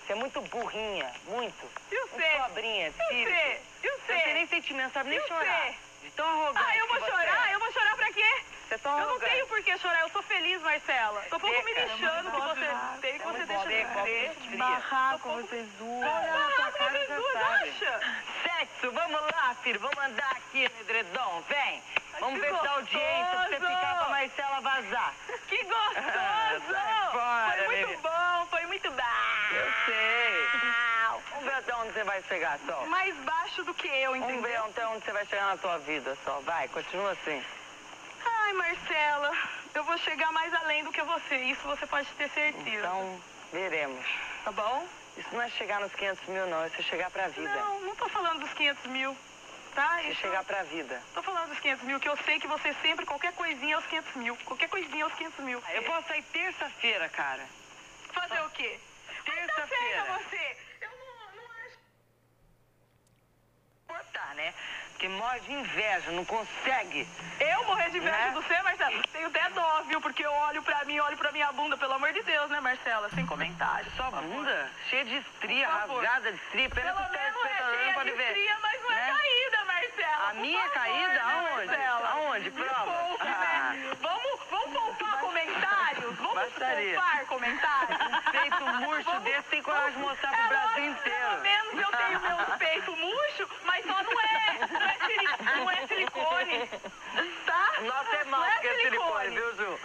Você 0.05 0.11
é 0.11 0.15
muito 0.15 0.41
burrinha, 0.41 1.11
muito. 1.27 1.65
E 1.91 1.95
Muito 1.95 2.09
você? 2.11 2.29
pobrinha, 2.39 2.87
E 2.87 2.89
espírito. 2.89 3.29
você? 3.31 3.61
E 3.83 3.89
Você 3.89 4.13
não 4.13 4.21
tem 4.21 4.33
nem 4.33 4.47
sentimento, 4.47 4.93
sabe 4.93 5.09
nem 5.11 5.19
E 5.19 5.27
chorar. 5.29 5.63
você? 5.63 5.75
De 6.03 6.11
tão 6.11 6.27
arrogante 6.27 6.65
Ah, 6.69 6.77
eu 6.77 6.87
vou 6.87 6.99
chorar? 6.99 7.49
é. 7.49 7.55
Eu 7.55 7.59
vou 7.59 7.71
chorar 7.71 7.95
pra 7.95 8.11
quê? 8.11 8.43
Você 8.75 8.87
é 8.87 8.91
tão 8.91 8.99
Eu 8.99 9.07
não 9.07 9.19
tenho 9.19 9.47
por 9.47 9.61
que 9.63 9.77
chorar, 9.77 10.01
eu 10.01 10.09
sou 10.09 10.21
feliz, 10.23 10.61
Marcela. 10.61 11.21
Tô 11.29 11.39
pouco 11.39 11.63
me 11.63 11.73
Seca. 11.73 11.85
lixando 11.85 12.31
que 12.31 12.41
você 12.41 12.67
tem, 13.01 13.19
que 13.19 13.23
É 13.23 13.31
você 13.31 13.45
deixa 13.45 13.67
de 13.67 13.73
é 13.73 13.85
fria. 13.85 14.57
Barraco, 14.57 15.29
vocês 15.29 15.67
duas. 15.79 15.99
Barraco, 16.01 16.83
vocês 16.83 17.07
duas, 17.07 17.35
acha? 17.35 17.99
Sexo, 18.43 18.91
vamos 18.91 19.21
lá, 19.21 19.55
filho. 19.63 19.79
Vamos 19.79 19.97
andar 19.97 20.31
aqui 20.31 20.69
no 20.69 20.81
edredom, 20.81 21.43
vem. 21.47 21.83
Vamos 22.19 22.39
ver 22.39 22.53
se 22.55 22.63
dá 22.63 22.71
audiência 22.71 23.31
pra 23.31 23.47
você 23.47 23.55
ficar 23.55 23.95
pra 23.97 24.09
Marcela 24.09 24.61
vazar. 24.61 25.13
Que 25.47 25.63
gostoso! 25.63 26.75
Foi 27.65 27.67
muito 27.77 28.01
bom, 28.01 28.45
foi 28.49 28.65
muito 28.65 28.91
bom. 28.91 29.55
Eu 29.55 29.73
sei. 29.85 30.47
Vamos 31.31 31.45
ver 31.45 31.55
até 31.55 31.75
onde 31.75 31.93
você 31.93 32.03
vai 32.03 32.23
chegar, 32.23 32.59
Sol. 32.65 32.85
Mais 32.87 33.15
baixo 33.17 33.63
do 33.63 33.73
que 33.73 33.87
eu, 33.87 34.11
Vamos 34.11 34.27
ver 34.27 34.33
entendeu? 34.33 34.65
até 34.65 34.87
onde 34.87 35.05
você 35.05 35.11
vai 35.11 35.25
chegar 35.25 35.47
na 35.47 35.57
tua 35.57 35.77
vida, 35.79 36.17
Sol. 36.25 36.41
Vai, 36.41 36.67
continua 36.69 37.11
assim. 37.11 37.43
Ai, 38.25 38.53
Marcela, 38.53 39.31
eu 39.73 39.83
vou 39.83 39.97
chegar 39.99 40.31
mais 40.31 40.53
além 40.53 40.83
do 40.83 40.91
que 40.91 41.01
você. 41.03 41.35
Isso 41.35 41.61
você 41.63 41.85
pode 41.85 42.07
ter 42.17 42.29
certeza. 42.29 42.69
Então, 42.69 43.21
veremos. 43.51 44.05
Tá 44.43 44.51
bom? 44.51 44.87
Isso 45.17 45.29
não 45.31 45.41
é 45.41 45.49
chegar 45.49 45.79
nos 45.79 45.93
500 45.93 46.27
mil, 46.27 46.47
não. 46.47 46.65
Isso 46.67 46.75
é 46.79 46.83
chegar 46.83 47.09
pra 47.11 47.27
vida. 47.27 47.55
Não, 47.55 47.81
não 47.81 47.95
tô 47.95 48.09
falando 48.09 48.39
dos 48.39 48.53
500 48.53 48.85
mil. 48.87 49.15
Tá? 49.73 50.01
Isso 50.03 50.11
é 50.11 50.15
chegar 50.15 50.43
pra 50.43 50.63
vida. 50.63 51.01
Tô 51.13 51.21
falando 51.21 51.49
dos 51.49 51.59
500 51.59 51.83
mil, 51.85 51.99
que 51.99 52.07
eu 52.07 52.17
sei 52.17 52.39
que 52.39 52.47
você 52.47 52.73
sempre, 52.81 53.05
qualquer 53.05 53.33
coisinha 53.33 53.75
é 53.75 53.77
os 53.77 53.85
500 53.85 54.15
mil. 54.15 54.37
Qualquer 54.45 54.69
coisinha 54.69 55.03
é 55.03 55.07
os 55.07 55.13
500 55.13 55.39
mil. 55.45 55.63
Eu 55.73 55.83
posso 55.83 56.07
sair 56.07 56.23
terça-feira, 56.23 57.09
cara. 57.09 57.45
fazer 58.13 58.41
o 58.41 58.49
quê? 58.51 58.79
Terça-feira. 59.25 59.67
feia 59.67 60.03
você. 60.17 60.57
Eu 60.81 60.89
não, 60.91 61.35
não 61.35 61.51
acho. 61.51 61.77
Botar, 63.87 64.35
né? 64.95 64.97
Porque 64.97 65.09
morre 65.09 65.39
de 65.41 65.51
inveja, 65.53 66.11
não 66.11 66.23
consegue. 66.25 67.07
Eu 67.39 67.63
morrer 67.65 67.89
de 67.89 67.97
inveja 67.97 68.15
Né? 68.17 68.31
do 68.31 68.41
você, 68.41 68.61
Marcela? 68.61 68.91
Tenho 69.11 69.27
até 69.27 69.49
dó, 69.49 69.81
viu? 69.87 69.99
Porque 70.01 70.25
eu 70.25 70.31
olho 70.31 70.61
pra 70.63 70.85
mim, 70.85 70.99
olho 70.99 71.17
pra 71.17 71.31
minha 71.31 71.51
bunda, 71.51 71.77
pelo 71.77 71.93
amor 71.93 72.13
de 72.13 72.21
Deus, 72.23 72.49
né, 72.49 72.59
Marcela? 72.61 73.09
Sem 73.09 73.25
comentários. 73.25 73.93
Sua 73.95 74.09
bunda 74.11 74.69
cheia 74.89 75.03
de 75.05 75.17
estria, 75.17 75.67
rasgada 75.67 76.31
de 76.31 76.37
estria. 76.37 76.69
Pena 76.69 76.93
Pelo 76.93 77.05
que 77.09 77.15
o 77.15 77.19
menos 77.19 77.45
é 77.45 77.57
cheia 77.57 78.03
de 78.05 78.11
ver. 78.11 78.27
estria, 78.27 78.57
mas 78.61 78.81
não 78.81 78.91
é 78.91 78.95
né? 78.95 79.13
caída, 79.19 79.65
Marcela. 79.65 80.29
A 80.29 80.33
minha 80.35 80.59
é 80.59 80.69
favor, 80.69 80.73
caída? 80.73 81.13
né, 81.13 81.21
Aonde? 81.23 81.65
Marcela? 81.67 82.09
Aonde? 82.09 82.51
Prova. 82.51 82.85
poupe, 82.85 83.27
Ah. 83.27 83.73
né? 83.73 83.91
Vamos, 84.01 84.39
vamos 84.49 84.73
poupar 84.97 85.19
comentários? 85.19 86.15
Vamos 86.15 86.35
Bastaria. 86.35 86.95
poupar 86.95 87.25
comentários? 87.25 87.99
Um 88.01 88.31
peito 88.31 88.65
murcho 88.65 89.03
Vamos- 89.03 89.23
desse 89.23 89.49
tem 89.49 89.61
coragem 89.61 89.91
de 89.91 89.99
mostrar 89.99 90.31
pro 90.31 90.41
É 90.41 90.47
Brasil 90.47 90.85
inteiro. 90.85 91.19
Pelo 91.29 91.41
menos 91.41 91.73
eu 91.79 91.97
tenho 91.97 92.19
meus 92.21 92.55
peitos 92.57 92.97
murchos, 92.97 93.47
mas 93.63 93.85
só 93.85 94.03
não 94.03 94.21
é, 94.21 94.24
é, 94.24 94.24
não 95.55 95.71
é 95.71 95.87
silicone. 95.87 96.69
Tá? 97.45 97.71
Nosso 97.81 98.15
é 98.15 98.23
mal 98.25 98.41
Não 98.41 98.51
porque 98.51 98.67
é 98.67 98.75
silicone, 98.81 99.29
viu, 99.29 99.55
Ju? 99.55 99.79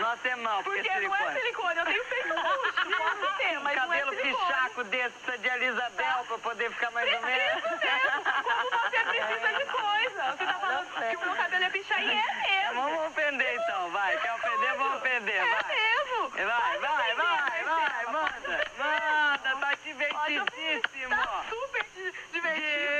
Nosso 0.00 0.28
é 0.28 0.36
mal 0.36 0.62
porque, 0.62 0.78
Porque 0.82 0.90
é 0.92 1.00
não 1.00 1.14
é 1.14 1.18
silicone. 1.18 1.40
silicone, 1.40 1.78
eu 1.78 1.84
tenho 1.86 2.04
peito 2.04 2.28
murcho, 2.28 2.96
posso 2.96 3.36
ter, 3.38 3.60
mas 3.60 3.76
não 3.76 3.92
é 3.92 3.98
Cabelo 4.00 4.10
silicone. 4.16 4.46
fichaco 4.46 4.84
desse, 4.84 5.10
precisa 5.18 5.38
de 5.38 5.48
Elisabel 5.48 6.24
pra 6.28 6.38
poder 6.38 6.70
ficar 6.70 6.90
mais 6.92 7.12
ou 7.12 7.20
menos. 7.22 7.54
Mesmo, 7.54 7.78
como 8.42 8.70
você 8.70 8.98
precisa 9.04 9.58
de 9.58 9.64
coisa. 9.66 10.32
Você 10.32 10.44
tá 10.46 10.54
falando 10.54 11.10
que 11.10 11.16
o 11.16 11.20
meu 11.20 11.34
cabelo 11.36 11.64
é 11.64 11.70
pichain, 11.70 12.10
é 12.10 12.34
mesmo. 12.50 12.82
Vamos 12.82 13.06
ofender 13.06 13.54
então, 13.54 13.90
vai. 13.90 14.16
Quer 14.18 14.32
ofender, 14.34 14.74
vamos 14.76 14.96
ofender, 14.96 15.34
É 15.36 15.46
vai. 15.62 15.76
mesmo. 15.76 16.30
Vai, 16.30 16.78
vai, 16.78 17.14
vai, 17.14 17.64
vai, 17.64 18.06
manda. 18.06 18.70
Manda, 18.78 19.38
tá 19.38 19.56
Pode 19.60 19.80
divertidíssimo. 19.84 21.16
Tá 21.16 21.44
super 21.48 21.84
di- 21.94 22.14
divertido. 22.32 22.99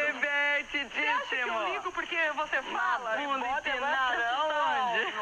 Acha 1.36 1.44
que 1.44 1.48
eu 1.50 1.72
ligo 1.74 1.92
porque 1.92 2.30
você 2.32 2.62
fala? 2.62 3.16
Bunda 3.16 3.38
Bota 3.46 3.68
empinada, 3.70 4.22
ela- 4.22 4.90
aonde? 4.90 5.12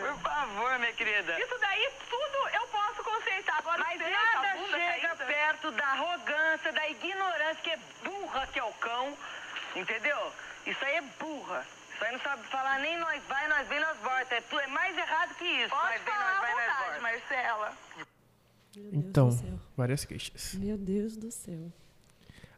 Por 0.00 0.18
favor, 0.20 0.78
minha 0.78 0.92
querida. 0.92 1.38
Isso 1.40 1.58
daí 1.58 1.90
tudo 2.08 2.48
eu 2.54 2.66
posso 2.68 3.02
consertar. 3.04 3.58
Agora 3.58 3.78
Mas 3.84 4.00
nada 4.00 4.56
bunda 4.56 4.78
chega 4.78 5.08
caída. 5.08 5.24
perto 5.26 5.70
da 5.72 5.86
arrogância, 5.86 6.72
da 6.72 6.88
ignorância, 6.88 7.62
que 7.62 7.70
é 7.70 7.78
burra 8.04 8.46
que 8.48 8.58
é 8.58 8.64
o 8.64 8.72
cão. 8.74 9.16
Entendeu? 9.74 10.32
Isso 10.66 10.84
aí 10.84 10.96
é 10.96 11.00
burra. 11.02 11.64
Isso 11.94 12.04
aí 12.04 12.12
não 12.12 12.20
sabe 12.20 12.42
falar 12.48 12.78
nem 12.80 12.96
nós 12.98 13.22
vai, 13.24 13.48
nós 13.48 13.66
vem, 13.68 13.80
nós 13.80 13.96
volta. 13.98 14.34
É, 14.34 14.42
é 14.62 14.66
mais 14.68 14.96
errado 14.98 15.34
que 15.36 15.44
isso. 15.44 15.70
Pode 15.70 15.82
nós 15.82 16.02
vem, 16.02 16.14
falar 16.14 16.24
nós 16.26 16.36
à 16.36 16.40
vai, 16.40 16.54
nós 16.54 16.66
vontade, 16.66 16.84
volta. 16.84 17.00
Marcela. 17.02 17.72
Meu 17.96 18.06
Deus 18.84 18.94
Então, 19.04 19.28
do 19.28 19.34
céu. 19.34 19.60
várias 19.76 20.04
queixas. 20.04 20.54
Meu 20.54 20.76
Deus 20.76 21.16
do 21.16 21.30
céu. 21.30 21.72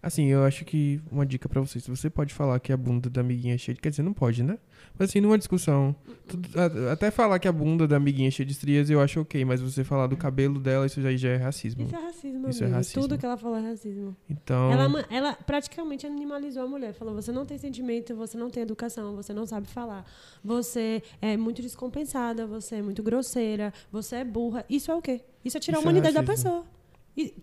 Assim, 0.01 0.27
eu 0.27 0.45
acho 0.45 0.65
que 0.65 1.01
uma 1.11 1.27
dica 1.27 1.49
pra 1.49 1.61
vocês, 1.61 1.87
você 1.87 2.09
pode 2.09 2.33
falar 2.33 2.61
que 2.61 2.73
a 2.73 2.77
bunda 2.77 3.11
da 3.11 3.21
amiguinha 3.21 3.55
é 3.55 3.59
cheia 3.59 3.75
de... 3.75 3.81
Quer 3.81 3.91
dizer, 3.91 4.03
não 4.03 4.13
pode, 4.13 4.43
né? 4.45 4.57
Mas 4.97 5.11
assim, 5.11 5.21
numa 5.21 5.37
discussão, 5.37 5.95
tudo- 6.27 6.49
até 6.93 7.11
falar 7.11 7.39
que 7.41 7.49
a 7.49 7.53
bunda 7.53 7.87
da 7.87 7.97
amiguinha 7.97 8.29
é 8.29 8.31
cheia 8.31 8.47
de 8.47 8.53
estrias, 8.53 8.89
eu 8.91 9.01
acho 9.01 9.21
ok, 9.21 9.45
mas 9.45 9.61
você 9.61 9.83
falar 9.83 10.07
do 10.07 10.17
cabelo 10.17 10.61
dela, 10.61 10.87
isso 10.87 11.03
já, 11.03 11.15
já 11.17 11.31
é 11.31 11.37
racismo. 11.37 11.83
Isso 11.83 11.97
é 11.97 12.01
racismo, 12.01 12.49
Isso 12.49 12.63
é 12.63 12.67
amigo. 12.67 12.77
racismo. 12.79 13.03
Tudo 13.03 13.19
que 13.19 13.27
ela 13.27 13.37
falou 13.37 13.59
é 13.59 13.61
racismo. 13.71 14.17
Então, 14.31 14.71
Ela, 14.73 15.05
ela 15.11 15.33
praticamente 15.35 16.07
animalizou 16.07 16.63
a 16.63 16.67
mulher. 16.69 16.93
Falou: 16.95 17.15
você 17.15 17.33
não 17.33 17.45
tem 17.45 17.59
sentimento, 17.59 18.15
você 18.15 18.39
não 18.39 18.51
tem 18.51 18.63
educação, 18.63 19.17
você 19.17 19.33
não 19.35 19.47
sabe 19.47 19.67
falar, 19.67 20.05
você 20.45 21.03
é 21.21 21.37
muito 21.37 21.61
descompensada, 21.61 22.47
você 22.47 22.77
é 22.77 22.83
muito 22.83 23.03
grosseira, 23.03 23.73
você 23.91 24.17
é 24.17 24.25
burra. 24.25 24.65
Isso 24.71 24.91
é 24.91 24.95
o 24.95 25.03
quê? 25.03 25.21
Isso 25.45 25.57
é 25.57 25.61
tirar 25.61 25.79
Isso 25.79 25.87
a 25.87 25.91
é 25.91 25.93
humanidade 25.93 26.15
da 26.15 26.21
racismo. 26.21 26.51
pessoa. 26.51 26.78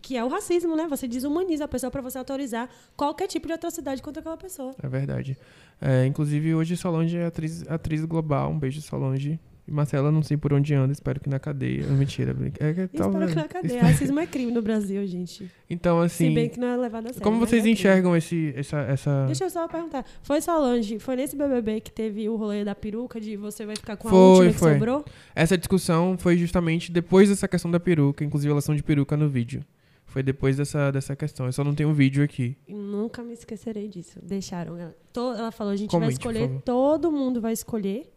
Que 0.01 0.15
é 0.15 0.23
o 0.23 0.27
racismo, 0.27 0.75
né? 0.75 0.87
Você 0.87 1.07
desumaniza 1.07 1.65
a 1.65 1.67
pessoa 1.67 1.91
pra 1.91 2.01
você 2.01 2.17
autorizar 2.17 2.69
qualquer 2.95 3.27
tipo 3.27 3.47
de 3.47 3.53
atrocidade 3.53 4.01
contra 4.01 4.21
aquela 4.21 4.37
pessoa. 4.37 4.73
é 4.81 4.87
verdade. 4.87 5.37
É, 5.81 6.05
inclusive, 6.05 6.55
hoje 6.55 6.77
Solange 6.77 7.17
é 7.17 7.25
atriz, 7.25 7.67
atriz 7.67 8.05
global. 8.05 8.51
Um 8.51 8.57
beijo, 8.59 8.81
Solange. 8.81 9.39
E 9.67 9.71
Marcela, 9.71 10.11
não 10.11 10.21
sei 10.21 10.37
por 10.37 10.53
onde 10.53 10.75
anda, 10.75 10.91
espero 10.93 11.19
que 11.19 11.27
na 11.27 11.39
cadeia. 11.39 11.87
Mentira, 11.87 12.35
brinca. 12.35 12.63
É, 12.63 12.71
que 12.73 12.81
Espero 12.81 13.11
talvez- 13.11 13.31
que 13.31 13.35
na 13.35 13.47
cadeia. 13.47 13.71
espero- 13.77 13.87
Racismo 13.87 14.19
é 14.19 14.27
crime 14.27 14.51
no 14.51 14.61
Brasil, 14.61 15.05
gente. 15.07 15.49
Então, 15.67 15.99
assim, 16.01 16.29
Se 16.29 16.35
bem 16.35 16.49
que 16.49 16.59
não 16.59 16.67
é 16.67 16.77
levado 16.77 17.05
a 17.05 17.09
sério. 17.09 17.23
como 17.23 17.39
vocês 17.39 17.65
é 17.65 17.69
enxergam 17.69 18.15
esse, 18.15 18.53
essa, 18.55 18.77
essa... 18.81 19.25
Deixa 19.25 19.45
eu 19.45 19.49
só 19.49 19.67
perguntar. 19.67 20.05
Foi 20.21 20.39
Solange, 20.39 20.99
foi 20.99 21.15
nesse 21.15 21.35
BBB 21.35 21.81
que 21.81 21.91
teve 21.91 22.29
o 22.29 22.35
rolê 22.35 22.63
da 22.63 22.75
peruca 22.75 23.19
de 23.19 23.35
você 23.35 23.65
vai 23.65 23.75
ficar 23.75 23.97
com 23.97 24.07
a 24.07 24.11
Foi, 24.11 24.19
última 24.19 24.53
que 24.53 24.59
foi. 24.59 24.73
sobrou? 24.73 25.03
Essa 25.33 25.57
discussão 25.57 26.15
foi 26.15 26.37
justamente 26.37 26.91
depois 26.91 27.29
dessa 27.29 27.47
questão 27.47 27.71
da 27.71 27.79
peruca. 27.79 28.23
Inclusive, 28.23 28.51
elas 28.51 28.63
são 28.63 28.75
de 28.75 28.83
peruca 28.83 29.17
no 29.17 29.27
vídeo. 29.27 29.65
Foi 30.05 30.21
depois 30.21 30.55
dessa, 30.57 30.91
dessa 30.91 31.15
questão. 31.15 31.47
Eu 31.47 31.51
só 31.51 31.63
não 31.63 31.73
tenho 31.73 31.89
um 31.89 31.93
vídeo 31.93 32.23
aqui. 32.23 32.55
Nunca 32.69 33.23
me 33.23 33.33
esquecerei 33.33 33.87
disso. 33.89 34.19
Deixaram 34.23 34.77
ela. 34.77 34.95
Ela 35.15 35.51
falou: 35.51 35.73
a 35.73 35.75
gente 35.75 35.89
Comente, 35.89 36.23
vai 36.23 36.33
escolher, 36.33 36.61
todo 36.63 37.11
mundo 37.11 37.41
vai 37.41 37.51
escolher. 37.51 38.09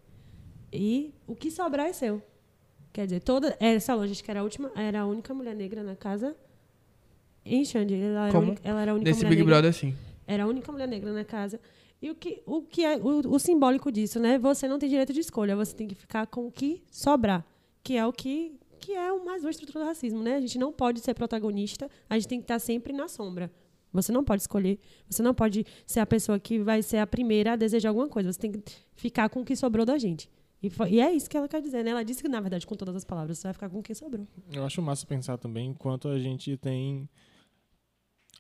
E 0.73 1.13
o 1.29 1.35
que 1.37 1.51
sobrar 1.51 1.87
é 1.87 1.93
seu. 1.93 2.21
Quer 2.93 3.05
dizer, 3.07 3.21
toda. 3.21 3.57
Essa 3.61 3.95
loja, 3.95 4.11
acho 4.13 4.25
que 4.25 4.31
era 4.31 4.41
a 4.41 4.43
última, 4.43 4.73
era 4.75 5.01
a 5.03 5.07
única 5.07 5.33
mulher 5.35 5.55
negra 5.55 5.83
na 5.83 5.95
casa. 5.95 6.35
Em 7.45 7.65
Xande. 7.65 7.95
Ela 7.95 8.25
era, 8.25 8.33
Como? 8.33 8.47
única- 8.49 8.63
ela 8.69 8.83
era 8.83 8.91
a 8.93 8.95
única 8.95 9.11
Desse 9.11 9.21
mulher 9.25 9.29
Big 9.31 9.43
negra. 9.43 9.55
Brother, 9.57 9.73
sim. 9.75 9.95
Era 10.27 10.45
a 10.45 10.47
única 10.47 10.71
mulher 10.73 10.89
negra 10.89 11.13
na 11.13 11.25
casa. 11.25 11.61
E 12.01 12.11
o 12.11 12.15
que, 12.15 12.43
o 12.47 12.63
que 12.63 12.85
é 12.85 12.97
o, 12.97 13.29
o 13.35 13.39
simbólico 13.39 13.91
disso, 13.91 14.21
né? 14.21 14.39
Você 14.39 14.69
não 14.69 14.79
tem 14.79 14.89
direito 14.89 15.13
de 15.13 15.21
escolha, 15.21 15.57
você 15.57 15.75
tem 15.75 15.89
que 15.89 15.95
ficar 15.95 16.27
com 16.27 16.47
o 16.47 16.53
que 16.53 16.83
sobrar, 16.91 17.45
que 17.83 17.97
é 17.97 18.07
o 18.07 18.13
que 18.13 18.55
que 18.81 18.93
é 18.95 19.13
o 19.13 19.25
mais 19.25 19.43
uma 19.43 19.51
estrutura 19.51 19.81
do 19.85 19.89
racismo, 19.89 20.23
né? 20.23 20.37
A 20.37 20.41
gente 20.41 20.57
não 20.57 20.73
pode 20.73 21.01
ser 21.01 21.13
protagonista, 21.13 21.91
a 22.09 22.15
gente 22.15 22.29
tem 22.29 22.39
que 22.39 22.45
estar 22.45 22.61
sempre 22.61 22.93
na 22.93 23.09
sombra. 23.09 23.51
Você 23.93 24.13
não 24.13 24.23
pode 24.23 24.43
escolher, 24.43 24.79
você 25.11 25.21
não 25.23 25.35
pode 25.35 25.67
ser 25.85 25.99
a 25.99 26.07
pessoa 26.07 26.39
que 26.39 26.61
vai 26.61 26.81
ser 26.81 26.99
a 26.99 27.07
primeira 27.07 27.55
a 27.55 27.57
desejar 27.57 27.89
alguma 27.89 28.09
coisa, 28.09 28.33
você 28.33 28.39
tem 28.39 28.53
que 28.53 28.63
ficar 28.95 29.29
com 29.31 29.41
o 29.41 29.45
que 29.45 29.57
sobrou 29.57 29.85
da 29.85 29.99
gente. 29.99 30.31
E, 30.63 30.69
foi- 30.71 30.91
e 30.91 31.01
é 31.01 31.13
isso 31.13 31.31
que 31.31 31.37
ela 31.37 31.47
quer 31.49 31.63
dizer, 31.63 31.85
né? 31.85 31.91
Ela 31.93 32.05
disse 32.05 32.21
que, 32.23 32.29
na 32.29 32.41
verdade, 32.41 32.67
com 32.67 32.75
todas 32.75 32.97
as 32.97 33.05
palavras, 33.05 33.39
você 33.39 33.47
vai 33.47 33.53
ficar 33.55 33.69
com 33.69 33.79
o 33.79 33.83
que 33.83 33.95
sobrou. 33.95 34.27
Eu 34.53 34.65
acho 34.65 34.83
massa 34.83 35.07
pensar 35.07 35.39
também 35.39 35.71
enquanto 35.71 36.09
a 36.09 36.19
gente 36.19 36.57
tem 36.57 37.09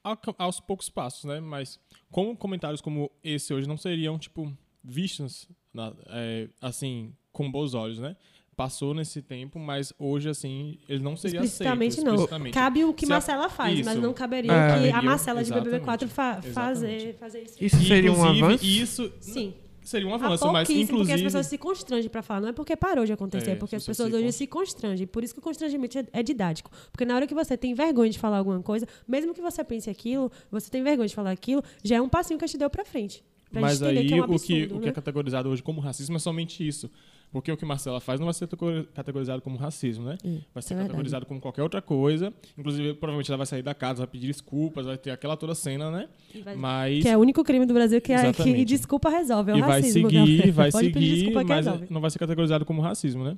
ao- 0.02 0.18
aos 0.38 0.60
poucos 0.60 0.88
passos, 0.88 1.24
né? 1.24 1.40
Mas 1.40 1.78
como 2.10 2.36
comentários 2.36 2.80
como 2.80 3.10
esse 3.22 3.52
hoje 3.54 3.68
não 3.68 3.76
seriam, 3.76 4.18
tipo, 4.18 4.52
vistos, 4.82 5.48
na- 5.72 5.94
é, 6.08 6.48
assim, 6.60 7.12
com 7.32 7.50
bons 7.50 7.74
olhos, 7.74 7.98
né? 7.98 8.16
Passou 8.56 8.92
nesse 8.92 9.22
tempo, 9.22 9.56
mas 9.60 9.92
hoje, 9.96 10.28
assim, 10.28 10.80
ele 10.88 10.98
não 11.00 11.16
seria 11.16 11.38
aceito. 11.38 11.52
Explicitamente 11.52 12.00
não. 12.00 12.14
explicitamente. 12.14 12.54
Cabe 12.54 12.84
o 12.84 12.92
que 12.92 13.06
Se 13.06 13.12
a- 13.12 13.14
Marcela 13.14 13.48
faz, 13.48 13.78
mas 13.84 13.94
Isso. 13.94 14.00
não 14.04 14.12
caberia 14.12 14.50
É. 14.52 14.80
que 14.80 14.90
a 14.90 15.00
Marcela 15.02 15.44
de 15.44 15.52
BBB4 15.52 16.06
exatamente. 16.06 16.08
fa 16.08 16.42
fazer, 16.52 17.14
fazer 17.18 17.42
isso. 17.42 17.64
Isso 17.64 17.80
seria 17.84 18.12
um 18.12 18.24
avanço? 18.24 18.64
Isso 18.64 19.12
Sim. 19.20 19.54
Seria 19.88 20.06
um 20.06 20.14
avanço, 20.14 20.50
mas 20.52 20.68
inclusive... 20.68 20.92
porque 20.92 21.12
as 21.12 21.22
pessoas 21.22 21.46
se 21.46 21.58
constrangem 21.58 22.10
pra 22.10 22.22
falar. 22.22 22.40
Não 22.40 22.48
é 22.48 22.52
porque 22.52 22.76
parou 22.76 23.04
de 23.04 23.12
acontecer, 23.12 23.50
É, 23.50 23.52
é 23.54 23.56
porque 23.56 23.76
as 23.76 23.82
as 23.82 23.86
pessoas 23.86 24.10
se 24.10 24.16
hoje 24.16 24.32
se 24.32 24.46
constrangem. 24.46 25.06
Por 25.06 25.24
isso 25.24 25.34
que 25.34 25.40
o 25.40 25.42
constrangimento 25.42 25.98
é, 25.98 26.06
é 26.12 26.22
didático. 26.22 26.70
Porque 26.92 27.04
na 27.04 27.14
hora 27.14 27.26
que 27.26 27.34
você 27.34 27.56
tem 27.56 27.74
vergonha 27.74 28.10
de 28.10 28.18
falar 28.18 28.38
alguma 28.38 28.62
coisa, 28.62 28.86
mesmo 29.06 29.34
que 29.34 29.40
você 29.40 29.64
pense 29.64 29.88
aquilo, 29.88 30.30
você 30.50 30.70
tem 30.70 30.82
vergonha 30.82 31.08
de 31.08 31.14
falar 31.14 31.30
aquilo, 31.30 31.62
já 31.82 31.96
é 31.96 32.00
um 32.00 32.08
passinho 32.08 32.38
que 32.38 32.44
a 32.44 32.48
gente 32.48 32.58
deu 32.58 32.70
pra 32.70 32.84
frente. 32.84 33.24
Pra 33.50 33.60
Mas 33.60 33.82
aí 33.82 34.06
que 34.06 34.14
é 34.14 34.16
um 34.16 34.20
o, 34.20 34.26
que, 34.26 34.34
absurdo, 34.34 34.76
o 34.76 34.78
que 34.78 34.84
né? 34.84 34.90
é 34.90 34.92
categorizado 34.92 35.48
hoje 35.48 35.62
como 35.62 35.80
racismo 35.80 36.16
é 36.16 36.18
somente 36.18 36.66
isso. 36.66 36.90
Porque 37.30 37.52
o 37.52 37.56
que 37.56 37.64
Marcela 37.66 38.00
faz 38.00 38.18
não 38.18 38.24
vai 38.24 38.32
ser 38.34 38.46
categori- 38.46 38.88
categorizado 38.94 39.42
como 39.42 39.56
racismo, 39.58 40.06
né? 40.06 40.16
Hum, 40.24 40.40
vai 40.54 40.62
ser 40.62 40.72
é 40.72 40.76
verdade. 40.76 40.88
categorizado 40.88 41.26
como 41.26 41.40
qualquer 41.40 41.62
outra 41.62 41.82
coisa. 41.82 42.32
Inclusive, 42.56 42.94
provavelmente 42.94 43.30
ela 43.30 43.36
vai 43.36 43.46
sair 43.46 43.62
da 43.62 43.74
casa, 43.74 43.98
vai 43.98 44.06
pedir 44.06 44.28
desculpas, 44.28 44.86
vai 44.86 44.96
ter 44.96 45.10
aquela 45.10 45.36
toda 45.36 45.54
cena, 45.54 45.90
né? 45.90 46.08
Vai- 46.42 46.56
Mas. 46.56 47.02
Que 47.02 47.08
é 47.08 47.16
o 47.16 47.20
único 47.20 47.44
crime 47.44 47.66
do 47.66 47.74
Brasil 47.74 48.00
que, 48.00 48.12
é, 48.12 48.32
que 48.32 48.64
desculpa 48.64 49.10
resolve. 49.10 49.50
É 49.50 49.54
o 49.54 49.58
e 49.58 49.60
vai 49.60 49.70
racismo. 49.82 50.08
seguir, 50.10 50.36
galera. 50.36 50.52
vai 50.52 50.70
Pode 50.70 50.86
seguir, 50.86 51.44
mas 51.44 51.90
não 51.90 52.00
vai 52.00 52.10
ser 52.10 52.18
categorizado 52.18 52.64
como 52.64 52.80
racismo, 52.80 53.22
né? 53.24 53.36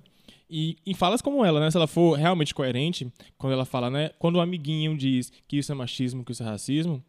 E 0.52 0.76
em 0.84 0.94
falas 0.94 1.22
como 1.22 1.44
ela, 1.44 1.60
né? 1.60 1.70
Se 1.70 1.76
ela 1.76 1.86
for 1.86 2.18
realmente 2.18 2.52
coerente, 2.54 3.12
quando 3.38 3.52
ela 3.52 3.64
fala, 3.64 3.88
né? 3.88 4.10
Quando 4.18 4.36
o 4.36 4.40
amiguinho 4.40 4.96
diz 4.96 5.32
que 5.46 5.56
isso 5.58 5.70
é 5.70 5.74
machismo, 5.74 6.24
que 6.24 6.32
isso 6.32 6.42
é 6.42 6.46
racismo, 6.46 7.02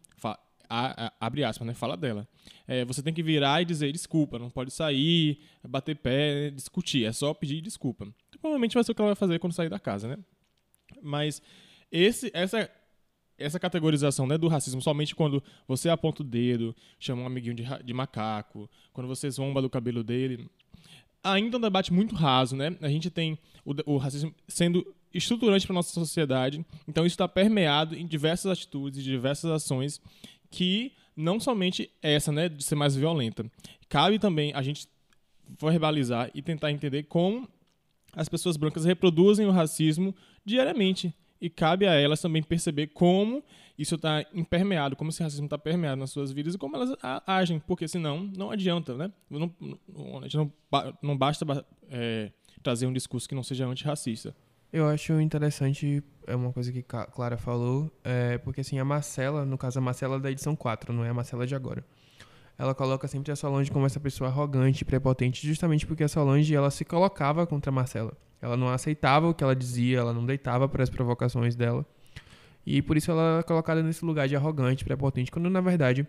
a- 0.72 1.08
a- 1.08 1.14
abre 1.20 1.44
aspas, 1.44 1.68
né? 1.68 1.74
Fala 1.74 1.98
dela. 1.98 2.28
É, 2.68 2.86
você 2.86 3.02
tem 3.04 3.14
que 3.14 3.22
virar 3.24 3.62
e 3.62 3.66
dizer 3.66 3.92
desculpa, 3.92 4.40
não 4.40 4.50
pode 4.50 4.72
sair, 4.72 5.40
bater 5.68 5.96
pé, 5.98 6.50
discutir, 6.52 7.06
é 7.06 7.12
só 7.12 7.34
pedir 7.34 7.62
desculpa. 7.62 8.08
Provavelmente 8.40 8.74
vai 8.74 8.84
ser 8.84 8.92
o 8.92 8.96
que 8.96 9.02
ela 9.02 9.10
vai 9.10 9.16
fazer 9.16 9.40
quando 9.40 9.54
sair 9.54 9.70
da 9.70 9.80
casa, 9.80 10.08
né? 10.08 10.18
Mas 11.02 11.42
esse, 11.92 12.32
essa, 12.34 12.70
essa 13.38 13.60
categorização 13.60 14.26
né, 14.26 14.38
do 14.38 14.48
racismo 14.48 14.82
somente 14.82 15.16
quando 15.16 15.44
você 15.68 15.90
aponta 15.90 16.22
o 16.22 16.26
dedo, 16.26 16.76
chama 17.00 17.24
um 17.24 17.26
amiguinho 17.26 17.56
de, 17.56 17.64
de 17.84 17.94
macaco, 17.94 18.70
quando 18.94 19.08
você 19.08 19.30
zomba 19.30 19.62
do 19.62 19.70
cabelo 19.70 20.04
dele, 20.04 20.50
ainda 21.24 21.58
é 21.58 21.60
um 21.60 21.62
debate 21.62 21.92
muito 21.94 22.16
raso, 22.16 22.56
né? 22.56 22.76
A 22.82 22.90
gente 22.90 23.10
tem 23.10 23.38
o, 23.66 23.94
o 23.94 23.98
racismo 23.98 24.34
sendo 24.48 24.86
estruturante 25.14 25.68
para 25.68 25.74
nossa 25.74 25.92
sociedade, 25.94 26.66
então 26.88 27.06
isso 27.06 27.14
está 27.16 27.28
permeado 27.28 27.96
em 27.96 28.08
diversas 28.08 28.50
atitudes 28.52 29.04
diversas 29.04 29.52
ações 29.52 30.02
que 30.52 30.92
não 31.16 31.40
somente 31.40 31.90
essa, 32.02 32.32
né, 32.32 32.48
de 32.50 32.64
ser 32.64 32.76
mais 32.76 32.96
violenta. 32.96 33.50
Cabe 33.90 34.20
também 34.20 34.54
a 34.54 34.62
gente 34.62 34.88
verbalizar 35.60 36.30
e 36.34 36.42
tentar 36.42 36.72
entender 36.72 37.04
como 37.04 37.48
as 38.14 38.30
pessoas 38.30 38.58
brancas 38.58 38.86
reproduzem 38.86 39.46
o 39.46 39.52
racismo 39.52 40.14
diariamente. 40.46 41.14
E 41.40 41.50
cabe 41.50 41.88
a 41.88 41.94
elas 41.94 42.22
também 42.22 42.44
perceber 42.44 42.88
como 42.88 43.44
isso 43.78 43.96
está 43.96 44.24
impermeado, 44.34 44.96
como 44.96 45.10
esse 45.10 45.24
racismo 45.24 45.46
está 45.46 45.58
permeado 45.58 46.00
nas 46.00 46.12
suas 46.12 46.32
vidas 46.32 46.54
e 46.54 46.58
como 46.58 46.76
elas 46.76 46.96
agem, 47.26 47.60
porque 47.60 47.88
senão 47.88 48.30
não 48.38 48.52
adianta, 48.52 48.96
né? 48.96 49.12
Não, 49.28 49.52
não, 49.60 50.22
não, 50.34 50.54
ba- 50.70 50.94
não 51.02 51.18
basta 51.18 51.44
ba- 51.44 51.66
é, 51.90 52.32
trazer 52.62 52.86
um 52.86 52.94
discurso 52.94 53.28
que 53.28 53.34
não 53.34 53.42
seja 53.42 53.66
antirracista. 53.66 54.36
Eu 54.72 54.88
acho 54.88 55.20
interessante, 55.20 56.02
é 56.26 56.36
uma 56.36 56.54
coisa 56.54 56.72
que 56.72 56.82
Ca- 56.82 57.06
Clara 57.08 57.38
falou, 57.38 57.92
é 58.04 58.38
porque 58.38 58.62
assim, 58.62 58.80
a 58.80 58.86
Marcela, 58.86 59.46
no 59.46 59.58
caso 59.58 59.80
a 59.80 59.82
Marcela 59.82 60.20
da 60.20 60.32
edição 60.32 60.56
4, 60.56 60.94
não 60.94 61.04
é 61.04 61.10
a 61.10 61.14
Marcela 61.14 61.46
de 61.46 61.54
agora. 61.54 61.84
Ela 62.58 62.74
coloca 62.74 63.08
sempre 63.08 63.32
a 63.32 63.36
Solange 63.36 63.72
como 63.72 63.86
essa 63.86 64.00
pessoa 64.00 64.30
arrogante, 64.30 64.86
prepotente, 64.86 65.46
justamente 65.46 65.86
porque 65.86 66.04
a 66.04 66.08
Solange 66.08 66.56
ela 66.56 66.70
se 66.72 66.86
colocava 66.86 67.46
contra 67.46 67.70
a 67.70 67.74
Marcela. 67.74 68.14
Ela 68.42 68.56
não 68.56 68.70
aceitava 68.70 69.28
o 69.28 69.34
que 69.34 69.44
ela 69.44 69.56
dizia, 69.56 70.00
ela 70.00 70.14
não 70.14 70.26
deitava 70.26 70.70
para 70.70 70.84
as 70.84 70.90
provocações 70.90 71.56
dela. 71.56 71.86
E 72.66 72.82
por 72.82 72.96
isso 72.96 73.10
ela 73.12 73.40
é 73.40 73.44
colocada 73.44 73.82
nesse 73.82 74.06
lugar 74.06 74.28
de 74.28 74.36
arrogante, 74.36 74.86
prepotente, 74.86 75.32
quando 75.32 75.50
na 75.50 75.60
verdade, 75.62 76.08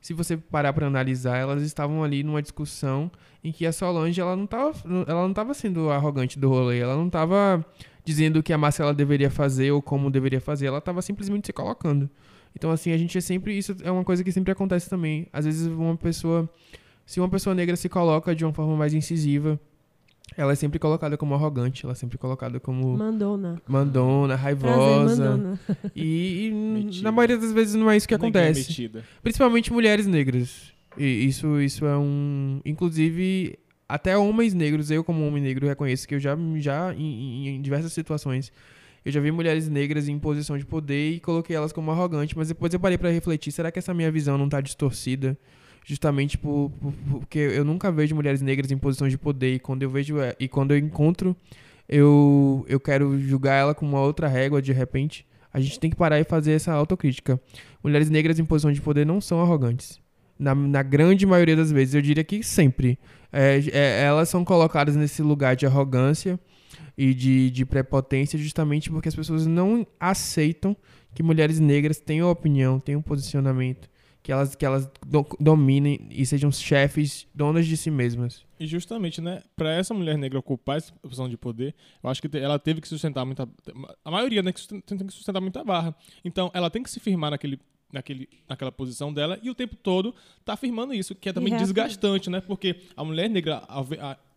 se 0.00 0.14
você 0.14 0.36
parar 0.36 0.72
para 0.72 0.86
analisar, 0.86 1.36
elas 1.36 1.62
estavam 1.62 2.02
ali 2.02 2.22
numa 2.22 2.40
discussão 2.40 3.10
em 3.44 3.52
que 3.52 3.66
a 3.66 3.72
Solange 3.72 4.20
ela 4.20 4.34
não 4.34 4.44
estava 4.44 4.72
ela 5.06 5.22
não 5.26 5.32
tava 5.32 5.54
sendo 5.54 5.90
arrogante 5.90 6.38
do 6.38 6.48
rolê, 6.48 6.78
ela 6.78 6.96
não 6.96 7.06
estava 7.06 7.64
dizendo 8.04 8.38
o 8.38 8.42
que 8.42 8.52
a 8.52 8.58
Marcela 8.58 8.94
deveria 8.94 9.30
fazer 9.30 9.70
ou 9.72 9.82
como 9.82 10.10
deveria 10.10 10.40
fazer, 10.40 10.66
ela 10.66 10.78
estava 10.78 11.02
simplesmente 11.02 11.46
se 11.46 11.52
colocando. 11.52 12.08
Então 12.54 12.70
assim, 12.70 12.92
a 12.92 12.98
gente 12.98 13.16
é 13.16 13.20
sempre 13.20 13.56
isso 13.56 13.76
é 13.82 13.90
uma 13.90 14.04
coisa 14.04 14.24
que 14.24 14.32
sempre 14.32 14.52
acontece 14.52 14.88
também. 14.88 15.26
Às 15.32 15.44
vezes 15.44 15.66
uma 15.66 15.96
pessoa 15.96 16.48
se 17.04 17.20
uma 17.20 17.28
pessoa 17.28 17.54
negra 17.54 17.76
se 17.76 17.88
coloca 17.88 18.34
de 18.34 18.44
uma 18.44 18.52
forma 18.52 18.76
mais 18.76 18.94
incisiva, 18.94 19.60
ela 20.36 20.52
é 20.52 20.54
sempre 20.54 20.78
colocada 20.78 21.16
como 21.16 21.34
arrogante, 21.34 21.84
ela 21.84 21.92
é 21.92 21.94
sempre 21.96 22.16
colocada 22.18 22.58
como 22.60 22.96
Mandona. 22.96 23.60
mandona, 23.68 24.38
Prazer, 24.38 24.42
raivosa. 24.44 25.30
mandona. 25.36 25.60
E, 25.94 26.48
e 26.48 27.02
na 27.02 27.10
maioria 27.12 27.36
das 27.38 27.52
vezes 27.52 27.74
não 27.74 27.90
é 27.90 27.96
isso 27.96 28.06
que 28.08 28.14
Ninguém 28.16 28.28
é 28.42 28.44
acontece. 28.48 28.68
metida. 28.68 29.04
Principalmente 29.22 29.72
mulheres 29.72 30.06
negras. 30.06 30.72
E 30.96 31.04
isso, 31.26 31.60
isso 31.60 31.84
é 31.86 31.96
um. 31.96 32.60
Inclusive, 32.64 33.58
até 33.88 34.16
homens 34.16 34.54
negros, 34.54 34.90
eu 34.90 35.02
como 35.04 35.26
homem 35.26 35.42
negro 35.42 35.66
reconheço 35.66 36.06
que 36.06 36.14
eu 36.14 36.20
já, 36.20 36.36
já 36.56 36.94
em, 36.94 37.48
em- 37.56 37.62
diversas 37.62 37.92
situações, 37.92 38.52
eu 39.04 39.10
já 39.12 39.20
vi 39.20 39.30
mulheres 39.30 39.68
negras 39.68 40.08
em 40.08 40.18
posição 40.18 40.58
de 40.58 40.64
poder 40.66 41.12
e 41.12 41.20
coloquei 41.20 41.54
elas 41.56 41.72
como 41.72 41.90
arrogante, 41.90 42.36
mas 42.36 42.48
depois 42.48 42.72
eu 42.74 42.80
parei 42.80 42.98
pra 42.98 43.10
refletir, 43.10 43.52
será 43.52 43.70
que 43.70 43.78
essa 43.78 43.94
minha 43.94 44.10
visão 44.10 44.36
não 44.36 44.48
tá 44.48 44.60
distorcida? 44.60 45.36
Justamente 45.90 46.38
por, 46.38 46.70
por- 46.80 46.92
porque 47.10 47.38
eu 47.38 47.64
nunca 47.64 47.90
vejo 47.90 48.14
mulheres 48.14 48.40
negras 48.40 48.70
em 48.70 48.78
posição 48.78 49.08
de 49.08 49.18
poder 49.18 49.54
e 49.54 49.58
quando 49.58 49.82
eu 49.82 49.90
vejo 49.90 50.14
e 50.38 50.46
quando 50.46 50.70
eu 50.70 50.78
encontro, 50.78 51.36
eu, 51.88 52.64
eu 52.68 52.78
quero 52.78 53.18
julgar 53.18 53.54
ela 53.54 53.74
com 53.74 53.84
uma 53.84 54.00
outra 54.00 54.28
régua 54.28 54.62
de 54.62 54.72
repente. 54.72 55.26
A 55.52 55.58
gente 55.58 55.80
tem 55.80 55.90
que 55.90 55.96
parar 55.96 56.20
e 56.20 56.22
fazer 56.24 56.52
essa 56.52 56.72
autocrítica. 56.72 57.40
Mulheres 57.82 58.08
negras 58.08 58.38
em 58.38 58.44
posição 58.44 58.70
de 58.72 58.80
poder 58.80 59.04
não 59.04 59.20
são 59.20 59.40
arrogantes. 59.40 59.98
Na, 60.38 60.54
na 60.54 60.80
grande 60.82 61.26
maioria 61.26 61.56
das 61.56 61.72
vezes, 61.72 61.92
eu 61.94 62.00
diria 62.00 62.22
que 62.22 62.40
sempre. 62.44 62.96
É, 63.32 63.60
é, 63.72 64.02
elas 64.04 64.28
são 64.28 64.44
colocadas 64.44 64.94
nesse 64.94 65.22
lugar 65.22 65.56
de 65.56 65.66
arrogância 65.66 66.38
e 66.96 67.12
de, 67.12 67.50
de 67.50 67.66
prepotência 67.66 68.38
justamente 68.38 68.88
porque 68.90 69.08
as 69.08 69.14
pessoas 69.16 69.44
não 69.44 69.84
aceitam 69.98 70.76
que 71.12 71.22
mulheres 71.24 71.58
negras 71.58 71.98
tenham 71.98 72.30
opinião, 72.30 72.78
tenham 72.78 73.02
posicionamento, 73.02 73.89
que 74.22 74.30
elas, 74.30 74.54
que 74.54 74.64
elas 74.66 74.90
do- 75.06 75.26
dominem 75.40 76.08
e 76.10 76.24
sejam 76.26 76.50
chefes, 76.52 77.26
donas 77.34 77.66
de 77.66 77.76
si 77.76 77.90
mesmas. 77.90 78.44
E 78.58 78.66
justamente, 78.66 79.20
né, 79.20 79.42
para 79.56 79.72
essa 79.72 79.94
mulher 79.94 80.18
negra 80.18 80.38
ocupar 80.38 80.76
essa 80.76 80.92
posição 81.00 81.28
de 81.28 81.36
poder, 81.36 81.74
eu 82.02 82.10
acho 82.10 82.20
que 82.20 82.36
ela 82.36 82.58
teve 82.58 82.80
que 82.80 82.88
sustentar 82.88 83.24
muita. 83.24 83.48
A 84.04 84.10
maioria, 84.10 84.42
né, 84.42 84.52
que 84.52 84.66
tem 84.82 84.98
que 85.06 85.12
sustentar 85.14 85.40
muita 85.40 85.64
barra. 85.64 85.94
Então, 86.24 86.50
ela 86.52 86.68
tem 86.68 86.82
que 86.82 86.90
se 86.90 87.00
firmar 87.00 87.30
naquele, 87.30 87.58
naquele, 87.90 88.28
naquela 88.46 88.70
posição 88.70 89.12
dela 89.12 89.38
e 89.42 89.48
o 89.48 89.54
tempo 89.54 89.74
todo 89.76 90.14
tá 90.44 90.52
afirmando 90.52 90.92
isso, 90.92 91.14
que 91.14 91.28
é 91.30 91.32
também 91.32 91.52
desgastante, 91.64 92.28
né? 92.28 92.40
Porque 92.42 92.76
a 92.94 93.02
mulher 93.02 93.30
negra, 93.30 93.64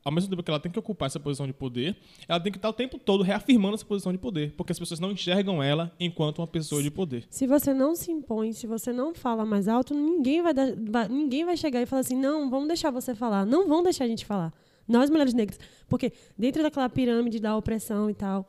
ao, 0.04 0.12
mesmo 0.12 0.30
tempo 0.30 0.43
que 0.43 0.49
ela 0.51 0.60
tem 0.60 0.72
que 0.72 0.80
ocupar 0.80 1.08
essa 1.08 1.20
posição 1.20 1.47
de 1.47 1.54
poder, 1.54 1.95
ela 2.28 2.39
tem 2.39 2.51
que 2.51 2.58
estar 2.58 2.70
o 2.70 2.74
tempo 2.74 2.97
todo 2.97 3.24
reafirmando 3.24 3.76
essa 3.76 3.86
posição 3.86 4.12
de 4.12 4.18
poder, 4.18 4.54
porque 4.58 4.72
as 4.72 4.80
pessoas 4.80 4.99
não 4.99 5.12
enxergam 5.12 5.62
ela 5.64 5.91
enquanto 5.99 6.39
uma 6.39 6.47
pessoa 6.47 6.82
de 6.84 6.91
poder. 6.91 7.26
Se 7.30 7.47
você 7.47 7.74
não 7.74 7.95
se 7.95 8.12
impõe, 8.12 8.51
se 8.54 8.68
você 8.68 8.91
não 8.91 9.14
fala 9.14 9.45
mais 9.45 9.68
alto, 9.68 9.93
ninguém 9.93 10.41
vai, 10.41 10.54
dar- 10.54 10.76
vai- 10.89 11.08
ninguém 11.08 11.45
vai 11.45 11.56
chegar 11.58 11.82
e 11.82 11.86
falar 11.86 12.01
assim, 12.01 12.18
não, 12.18 12.49
vamos 12.49 12.68
deixar 12.68 12.91
você 12.91 13.16
falar. 13.16 13.45
Não 13.45 13.68
vão 13.68 13.82
deixar 13.84 14.04
a 14.06 14.08
gente 14.08 14.26
falar. 14.26 14.54
Nós, 14.88 15.10
mulheres 15.10 15.34
negras. 15.34 15.58
Porque 15.88 16.12
dentro 16.38 16.62
daquela 16.62 16.89
pirâmide 16.89 17.39
da 17.39 17.56
opressão 17.56 18.10
e 18.10 18.14
tal, 18.14 18.45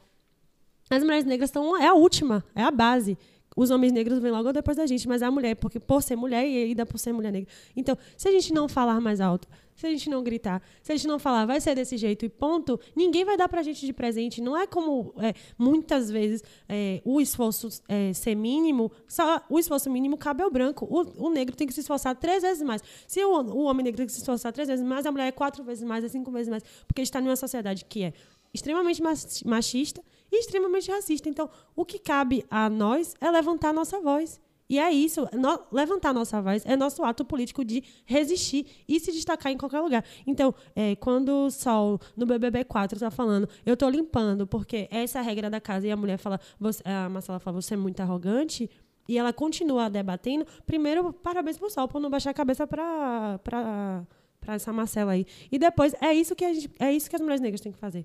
as 0.91 1.03
mulheres 1.03 1.25
negras 1.25 1.49
estão 1.49 1.81
é 1.81 1.87
a 1.87 1.95
última, 1.95 2.45
é 2.55 2.63
a 2.63 2.71
base. 2.71 3.17
Os 3.57 3.71
homens 3.71 3.93
negros 3.93 4.19
vêm 4.19 4.33
logo 4.33 4.53
depois 4.53 4.77
da 4.77 4.87
gente, 4.87 5.07
mas 5.07 5.23
a 5.23 5.31
mulher, 5.31 5.55
porque 5.57 5.79
por 5.79 6.03
ser 6.03 6.17
mulher 6.17 6.47
e 6.47 6.65
ainda 6.65 6.85
por 6.85 6.99
ser 6.99 7.13
mulher 7.13 7.33
negra. 7.33 7.53
Então, 7.77 7.97
se 8.17 8.29
a 8.29 8.33
gente 8.33 8.53
não 8.53 8.69
falar 8.69 9.01
mais 9.01 9.21
alto, 9.21 9.49
se 9.75 9.87
a 9.87 9.91
gente 9.91 10.09
não 10.09 10.23
gritar, 10.23 10.63
se 10.83 10.93
a 10.93 10.97
gente 10.97 11.07
não 11.07 11.19
falar, 11.19 11.47
vai 11.47 11.61
ser 11.61 11.75
desse 11.75 11.97
jeito 11.97 12.25
e 12.25 12.29
ponto, 12.29 12.79
ninguém 12.95 13.25
vai 13.25 13.37
dar 13.37 13.49
pra 13.49 13.63
gente 13.63 13.85
de 13.85 13.93
presente. 13.93 14.41
Não 14.41 14.57
é 14.57 14.67
como 14.67 15.13
é, 15.19 15.35
muitas 15.59 16.11
vezes 16.11 16.43
é, 16.69 17.01
o 17.05 17.21
esforço 17.21 17.69
é, 17.89 18.13
ser 18.13 18.35
mínimo, 18.35 18.91
só 19.09 19.43
o 19.49 19.59
esforço 19.59 19.91
mínimo 19.91 20.17
cabe 20.17 20.43
ao 20.43 20.51
branco. 20.51 20.87
O, 20.89 21.27
o 21.27 21.31
negro 21.31 21.57
tem 21.57 21.67
que 21.67 21.73
se 21.73 21.81
esforçar 21.81 22.15
três 22.15 22.43
vezes 22.43 22.63
mais. 22.63 22.83
Se 23.07 23.25
o, 23.25 23.31
o 23.31 23.65
homem 23.65 23.85
negro 23.85 23.99
tem 23.99 24.07
que 24.07 24.13
se 24.13 24.21
esforçar 24.21 24.53
três 24.53 24.69
vezes 24.69 24.85
mais, 24.85 25.07
a 25.07 25.13
mulher 25.13 25.27
é 25.27 25.33
quatro 25.33 25.65
vezes 25.65 25.83
mais, 25.83 26.05
é 26.05 26.09
cinco 26.09 26.31
vezes 26.31 26.49
mais, 26.49 26.63
porque 26.87 27.01
a 27.01 27.05
está 27.05 27.21
numa 27.21 27.37
sociedade 27.37 27.85
que 27.85 28.05
é 28.05 28.13
extremamente 28.53 29.03
machista 29.45 30.01
e 30.35 30.41
extremamente 30.41 30.91
racista. 30.91 31.29
Então, 31.29 31.49
o 31.77 31.85
que 31.85 31.99
cabe 31.99 32.45
a 32.51 32.69
nós 32.69 33.15
é 33.21 33.31
levantar 33.31 33.71
a 33.71 33.73
nossa 33.73 34.01
voz. 34.01 34.41
E 34.69 34.79
é 34.79 34.91
isso, 34.91 35.29
no- 35.35 35.61
levantar 35.71 36.09
a 36.11 36.13
nossa 36.15 36.41
voz 36.41 36.65
é 36.65 36.75
nosso 36.75 37.05
ato 37.05 37.23
político 37.23 37.63
de 37.63 37.85
resistir 38.07 38.67
e 38.89 38.99
se 38.99 39.13
destacar 39.13 39.53
em 39.53 39.59
qualquer 39.59 39.81
lugar. 39.81 40.03
Então, 40.27 40.55
é, 40.75 40.97
quando 40.97 41.29
o 41.47 41.51
Sol, 41.51 42.01
no 42.17 42.25
BBB 42.25 42.65
4, 42.65 42.97
está 42.97 43.11
falando, 43.11 43.47
eu 43.67 43.75
estou 43.75 43.91
limpando, 43.91 44.47
porque 44.47 44.89
essa 44.91 45.19
é 45.19 45.21
a 45.21 45.23
regra 45.23 45.51
da 45.51 45.61
casa, 45.61 45.87
e 45.87 45.91
a 45.91 45.97
mulher 45.97 46.17
fala, 46.17 46.41
você, 46.59 46.83
a 46.85 47.09
Marcela 47.11 47.39
fala, 47.39 47.61
você 47.61 47.75
é 47.75 47.77
muito 47.77 48.01
arrogante, 48.01 48.71
e 49.07 49.19
ela 49.19 49.35
continua 49.35 49.91
debatendo, 49.91 50.47
primeiro, 50.65 51.13
parabéns 51.13 51.59
pro 51.59 51.69
Sol 51.69 51.87
por 51.87 52.01
não 52.01 52.09
baixar 52.09 52.31
a 52.31 52.35
cabeça 52.35 52.67
para 52.67 53.39
para 53.45 54.55
essa 54.55 54.73
Marcela 54.73 55.13
aí. 55.13 55.27
E 55.51 55.59
depois, 55.59 55.95
é 56.03 56.13
isso 56.13 56.35
que 56.35 56.53
gente, 56.55 56.71
é 56.79 56.93
isso 56.93 57.09
que 57.09 57.17
as 57.17 57.23
mulheres 57.23 57.41
negras 57.41 57.61
têm 57.61 57.73
que 57.73 57.79
fazer. 57.79 58.05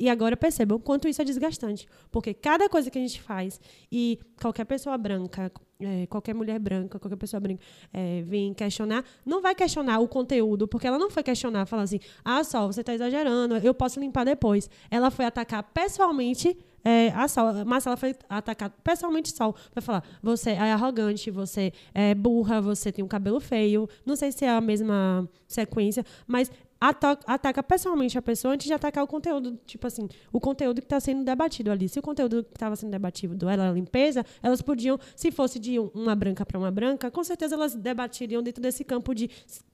E 0.00 0.08
agora 0.08 0.34
percebam 0.34 0.78
o 0.78 0.80
quanto 0.80 1.06
isso 1.06 1.20
é 1.20 1.24
desgastante. 1.26 1.86
Porque 2.10 2.32
cada 2.32 2.70
coisa 2.70 2.90
que 2.90 2.98
a 2.98 3.02
gente 3.02 3.20
faz 3.20 3.60
e 3.92 4.18
qualquer 4.40 4.64
pessoa 4.64 4.96
branca, 4.96 5.52
é, 5.78 6.06
qualquer 6.06 6.34
mulher 6.34 6.58
branca, 6.58 6.98
qualquer 6.98 7.16
pessoa 7.16 7.38
branca 7.38 7.62
é, 7.92 8.22
vem 8.22 8.54
questionar, 8.54 9.04
não 9.26 9.42
vai 9.42 9.54
questionar 9.54 9.98
o 9.98 10.08
conteúdo, 10.08 10.66
porque 10.66 10.86
ela 10.86 10.98
não 10.98 11.10
foi 11.10 11.22
questionar, 11.22 11.66
falar 11.66 11.82
assim, 11.82 12.00
ah, 12.24 12.42
Sol, 12.42 12.72
você 12.72 12.80
está 12.80 12.94
exagerando, 12.94 13.58
eu 13.58 13.74
posso 13.74 14.00
limpar 14.00 14.24
depois. 14.24 14.70
Ela 14.90 15.10
foi 15.10 15.26
atacar 15.26 15.62
pessoalmente 15.64 16.56
é, 16.82 17.08
a 17.08 17.28
Sol. 17.28 17.64
Marcela 17.66 17.96
foi 17.96 18.16
atacar 18.26 18.70
pessoalmente 18.82 19.36
Sol. 19.36 19.54
Vai 19.74 19.82
falar, 19.82 20.02
você 20.22 20.52
é 20.52 20.72
arrogante, 20.72 21.30
você 21.30 21.74
é 21.92 22.14
burra, 22.14 22.58
você 22.58 22.90
tem 22.90 23.04
um 23.04 23.08
cabelo 23.08 23.38
feio. 23.38 23.86
Não 24.06 24.16
sei 24.16 24.32
se 24.32 24.46
é 24.46 24.50
a 24.50 24.62
mesma 24.62 25.28
sequência, 25.46 26.06
mas 26.26 26.50
ataca 26.80 27.62
pessoalmente 27.62 28.16
a 28.16 28.22
pessoa 28.22 28.54
antes 28.54 28.66
de 28.66 28.72
atacar 28.72 29.04
o 29.04 29.06
conteúdo. 29.06 29.58
Tipo 29.66 29.86
assim, 29.86 30.08
o 30.32 30.40
conteúdo 30.40 30.80
que 30.80 30.86
está 30.86 30.98
sendo 30.98 31.22
debatido 31.24 31.70
ali. 31.70 31.88
Se 31.88 31.98
o 31.98 32.02
conteúdo 32.02 32.42
que 32.42 32.56
estava 32.56 32.74
sendo 32.74 32.90
debatido 32.90 33.48
era 33.48 33.68
a 33.68 33.72
limpeza, 33.72 34.24
elas 34.42 34.62
podiam, 34.62 34.98
se 35.14 35.30
fosse 35.30 35.58
de 35.58 35.78
um- 35.78 35.90
uma 35.94 36.14
branca 36.14 36.46
para 36.46 36.58
uma 36.58 36.70
branca, 36.70 37.10
com 37.10 37.22
certeza 37.22 37.54
elas 37.54 37.74
debatiriam 37.74 38.42
dentro 38.42 38.62
desse 38.62 38.82
campo 38.82 39.14
de 39.14 39.28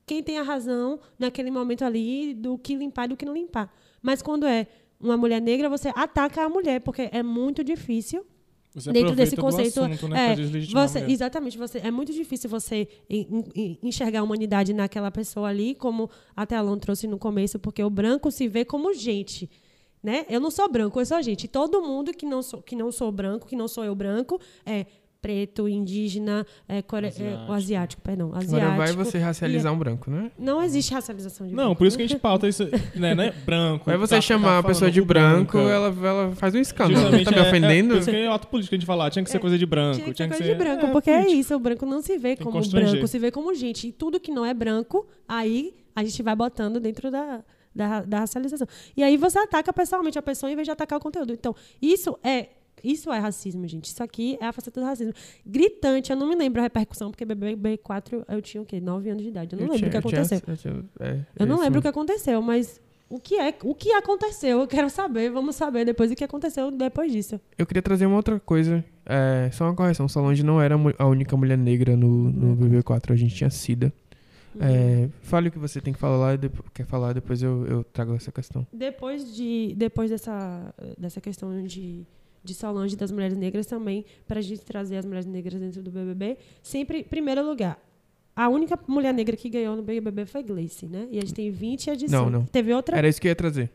quem 0.05 0.23
tem 0.23 0.39
a 0.39 0.43
razão 0.43 0.99
naquele 1.19 1.51
momento 1.51 1.85
ali 1.85 2.35
do 2.35 2.59
que 2.59 2.75
limpar 2.75 3.05
e 3.05 3.09
do 3.09 3.17
que 3.17 3.25
não 3.25 3.35
limpar. 3.35 3.73
Mas 4.03 4.21
quando 4.21 4.45
é 4.47 4.67
uma 5.01 5.17
mulher 5.17 5.41
negra, 5.41 5.69
você 5.69 5.93
ataca 5.95 6.43
a 6.43 6.49
mulher, 6.49 6.81
porque 6.81 7.09
é 7.13 7.23
muito 7.23 7.63
difícil 7.63 8.27
Você 8.77 8.93
dentro 8.93 9.09
desse 9.17 9.35
conceito 9.43 9.81
assunto, 9.95 10.09
né, 10.09 10.33
é, 10.33 10.35
você 10.89 10.99
exatamente 11.13 11.57
você 11.59 11.79
é 11.79 11.91
muito 11.91 12.13
difícil 12.13 12.49
você 12.51 12.87
en- 13.09 13.45
en- 13.55 13.79
enxergar 13.83 14.21
a 14.21 14.23
humanidade 14.23 14.73
naquela 14.75 15.11
pessoa 15.11 15.49
ali 15.49 15.75
como 15.75 16.11
até 16.37 16.55
a 16.55 16.59
Alon 16.61 16.77
trouxe 16.79 17.07
no 17.07 17.19
começo 17.19 17.59
porque 17.59 17.83
o 17.83 17.89
branco 17.91 18.31
se 18.31 18.47
vê 18.47 18.65
como 18.65 18.93
gente 18.93 19.49
né? 20.03 20.25
Eu 20.29 20.39
não 20.41 20.51
sou 20.53 20.71
branco 20.71 21.01
eu 21.01 21.07
sou 21.07 21.21
gente. 21.21 21.49
Todo 21.49 21.83
mundo 21.83 22.13
que 22.13 22.25
não 22.27 22.41
sou 22.43 22.63
que 22.63 22.77
não 22.77 22.93
sou 22.93 23.11
branco 23.11 23.47
que 23.49 23.57
não 23.57 23.67
sou 23.67 23.83
eu 23.85 23.95
branco 23.95 24.39
é 24.65 24.87
preto 25.21 25.69
indígena 25.69 26.47
é, 26.69 26.83
core- 26.83 27.07
é, 27.09 27.47
o 27.49 27.53
asiático 27.53 28.01
perdão 28.03 28.29
asiático 28.35 28.57
Agora 28.57 28.77
vai 28.77 28.93
você 28.93 29.19
racializar 29.19 29.73
é- 29.73 29.75
um 29.75 29.79
branco, 29.79 30.11
né? 30.11 30.31
não 30.39 30.63
existe 30.63 30.93
racialização 30.95 31.47
de 31.47 31.53
Não, 31.55 31.65
branco. 31.65 31.79
por 31.79 31.87
isso 31.87 31.97
que 31.97 32.03
a 32.03 32.07
gente 32.07 32.19
pauta 32.21 32.47
isso, 32.49 32.65
né, 32.95 33.15
né? 33.15 33.33
Branco. 33.45 33.85
Vai 33.87 33.97
você 33.97 34.15
tá- 34.17 34.21
chamar 34.21 34.49
tá 34.49 34.55
uma 34.57 34.63
pessoa 34.65 34.91
de 34.91 35.01
branco, 35.03 35.59
branca. 35.59 35.71
ela, 35.73 36.09
ela 36.09 36.33
faz 36.37 36.55
um 36.55 36.59
escândalo. 36.59 36.97
Justamente, 37.01 37.25
Tá 37.25 37.31
me 37.33 37.37
é- 37.39 37.41
É, 37.41 37.49
ofendendo? 37.49 37.89
por 37.95 38.01
isso 38.01 38.11
que 38.11 38.17
é 38.17 38.27
ato 38.29 38.47
político 38.49 38.75
a 38.75 38.79
gente 38.79 38.87
falar, 38.87 39.11
tinha 39.11 39.25
que 39.25 39.31
ser 39.31 39.39
coisa 39.39 39.59
de 39.59 39.67
branco. 39.67 39.95
Tinha 39.97 40.07
que 40.07 40.15
tinha 40.15 40.29
ser 40.29 40.35
que 40.35 40.39
coisa 40.39 40.53
ser 40.53 40.59
de 40.59 40.65
branco, 40.65 40.87
é, 40.87 40.93
porque 40.93 41.11
é 41.11 41.27
isso, 41.29 41.55
o 41.55 41.59
branco 41.59 41.85
não 41.87 42.01
se 42.03 42.17
vê 42.19 42.37
que 42.37 42.45
como 42.45 42.61
branco, 42.69 43.07
se 43.07 43.19
vê 43.19 43.31
como 43.31 43.55
gente. 43.55 43.89
E 43.89 43.93
tudo 43.93 44.21
que 44.21 44.31
não 44.31 44.45
é 44.45 44.53
branco, 44.55 45.07
aí 45.29 45.75
a 45.95 46.05
gente 46.05 46.23
vai 46.23 46.37
botando 46.37 46.79
dentro 46.79 47.11
da, 47.11 47.43
da, 47.75 48.03
da 48.03 48.19
racialização. 48.21 48.67
E 48.97 49.03
aí 49.03 49.17
você 49.17 49.39
ataca 49.39 49.73
pessoalmente 49.73 50.19
a 50.19 50.23
pessoa 50.23 50.51
em 50.51 50.55
vez 50.55 50.67
de 50.67 50.71
atacar 50.73 50.99
o 50.99 51.03
conteúdo. 51.03 51.33
Então, 51.33 51.55
isso 51.81 52.19
é. 52.23 52.49
Isso 52.85 53.13
é 53.13 53.19
racismo, 53.19 53.67
gente. 53.67 53.87
Isso 53.87 54.03
aqui 54.03 54.39
é 54.41 54.47
a 54.47 54.53
faceta 54.53 54.81
do 54.81 54.87
racismo. 54.87 55.13
Gritante, 55.45 56.11
eu 56.11 56.17
não 56.17 56.29
me 56.29 56.37
lembro 56.37 56.61
a 56.61 56.65
repercussão, 56.65 57.11
porque 57.11 57.25
BBB 57.25 57.79
4 57.79 58.25
eu 58.29 58.43
tinha 58.43 58.63
o 58.63 58.67
quê? 58.67 58.81
9 58.81 59.11
anos 59.11 59.23
de 59.23 59.29
idade. 59.31 59.55
Eu 59.55 59.59
não 59.61 59.67
Eu 59.67 59.73
lembro 59.73 59.89
o 59.89 59.91
que 59.91 59.97
aconteceu. 59.97 60.41
eu 60.47 60.57
tinha- 60.57 60.85
é, 61.01 61.21
Eu 61.39 61.47
não 61.47 61.61
lembro 61.61 61.79
o 61.79 61.83
que 61.83 61.89
aconteceu, 61.89 62.41
mas 62.43 62.81
o 63.09 63.19
que 63.19 63.37
é 63.37 63.55
o 63.65 63.75
que 63.75 63.93
aconteceu? 63.93 64.61
Eu 64.61 64.67
quero 64.67 64.91
saber, 64.91 65.31
vamos 65.31 65.57
saber 65.57 65.85
depois 65.85 66.11
o 66.11 66.15
que 66.15 66.25
aconteceu 66.25 66.71
depois 66.71 67.11
disso. 67.13 67.41
Eu 67.57 67.67
queria 67.67 67.83
trazer 67.83 68.07
uma 68.07 68.17
outra 68.17 68.39
coisa. 68.39 68.85
É, 69.05 69.49
só 69.53 69.65
uma 69.65 69.75
correção. 69.75 70.09
Solange 70.09 70.43
não 70.43 70.61
era 70.61 70.75
a 70.99 71.07
única 71.07 71.37
mulher 71.37 71.57
negra 71.57 71.97
no, 71.97 72.31
no 72.31 72.57
BB4. 72.57 73.13
A 73.13 73.17
gente 73.17 73.35
tinha 73.35 73.51
Cida. 73.51 73.93
É, 74.59 75.09
fale 75.23 75.49
o 75.49 75.53
que 75.53 75.59
você 75.59 75.81
tem 75.83 75.93
que 75.93 75.99
falar 75.99 76.17
lá 76.17 76.35
e 76.35 76.39
depois, 76.39 76.67
quer 76.73 76.87
falar, 76.87 77.13
depois 77.13 77.43
eu, 77.43 77.67
eu 77.67 77.85
trago 77.85 78.15
essa 78.15 78.33
questão. 78.33 78.67
Depois, 78.73 79.35
de, 79.37 79.75
depois 79.77 80.11
dessa, 80.11 80.75
dessa 80.97 81.21
questão 81.21 81.63
de, 81.63 82.07
de 82.47 82.55
Solange 82.55 82.97
das 82.97 83.11
mulheres 83.11 83.37
negras 83.37 83.67
também, 83.67 84.05
para 84.27 84.39
a 84.39 84.43
gente 84.43 84.63
trazer 84.63 84.97
as 84.97 85.05
mulheres 85.05 85.27
negras 85.27 85.61
dentro 85.61 85.83
do 85.83 85.91
BBB, 85.91 86.39
sempre, 86.63 87.01
em 87.01 87.05
primeiro 87.05 87.45
lugar, 87.47 87.79
a 88.35 88.49
única 88.49 88.79
mulher 88.87 89.13
negra 89.13 89.37
que 89.37 89.49
ganhou 89.51 89.77
no 89.77 89.83
BBB 89.83 90.25
foi 90.27 90.43
Gleice, 90.43 90.87
né? 90.87 91.09
E 91.11 91.19
a 91.19 91.21
gente 91.21 91.35
tem 91.35 91.51
20 91.51 91.91
edições. 91.91 92.11
Não, 92.13 92.31
não. 92.31 92.45
Teve 92.47 92.73
outra? 92.73 92.97
Era 92.97 93.09
isso 93.09 93.21
que 93.21 93.27
eu 93.27 93.31
ia 93.31 93.37
trazer. 93.37 93.71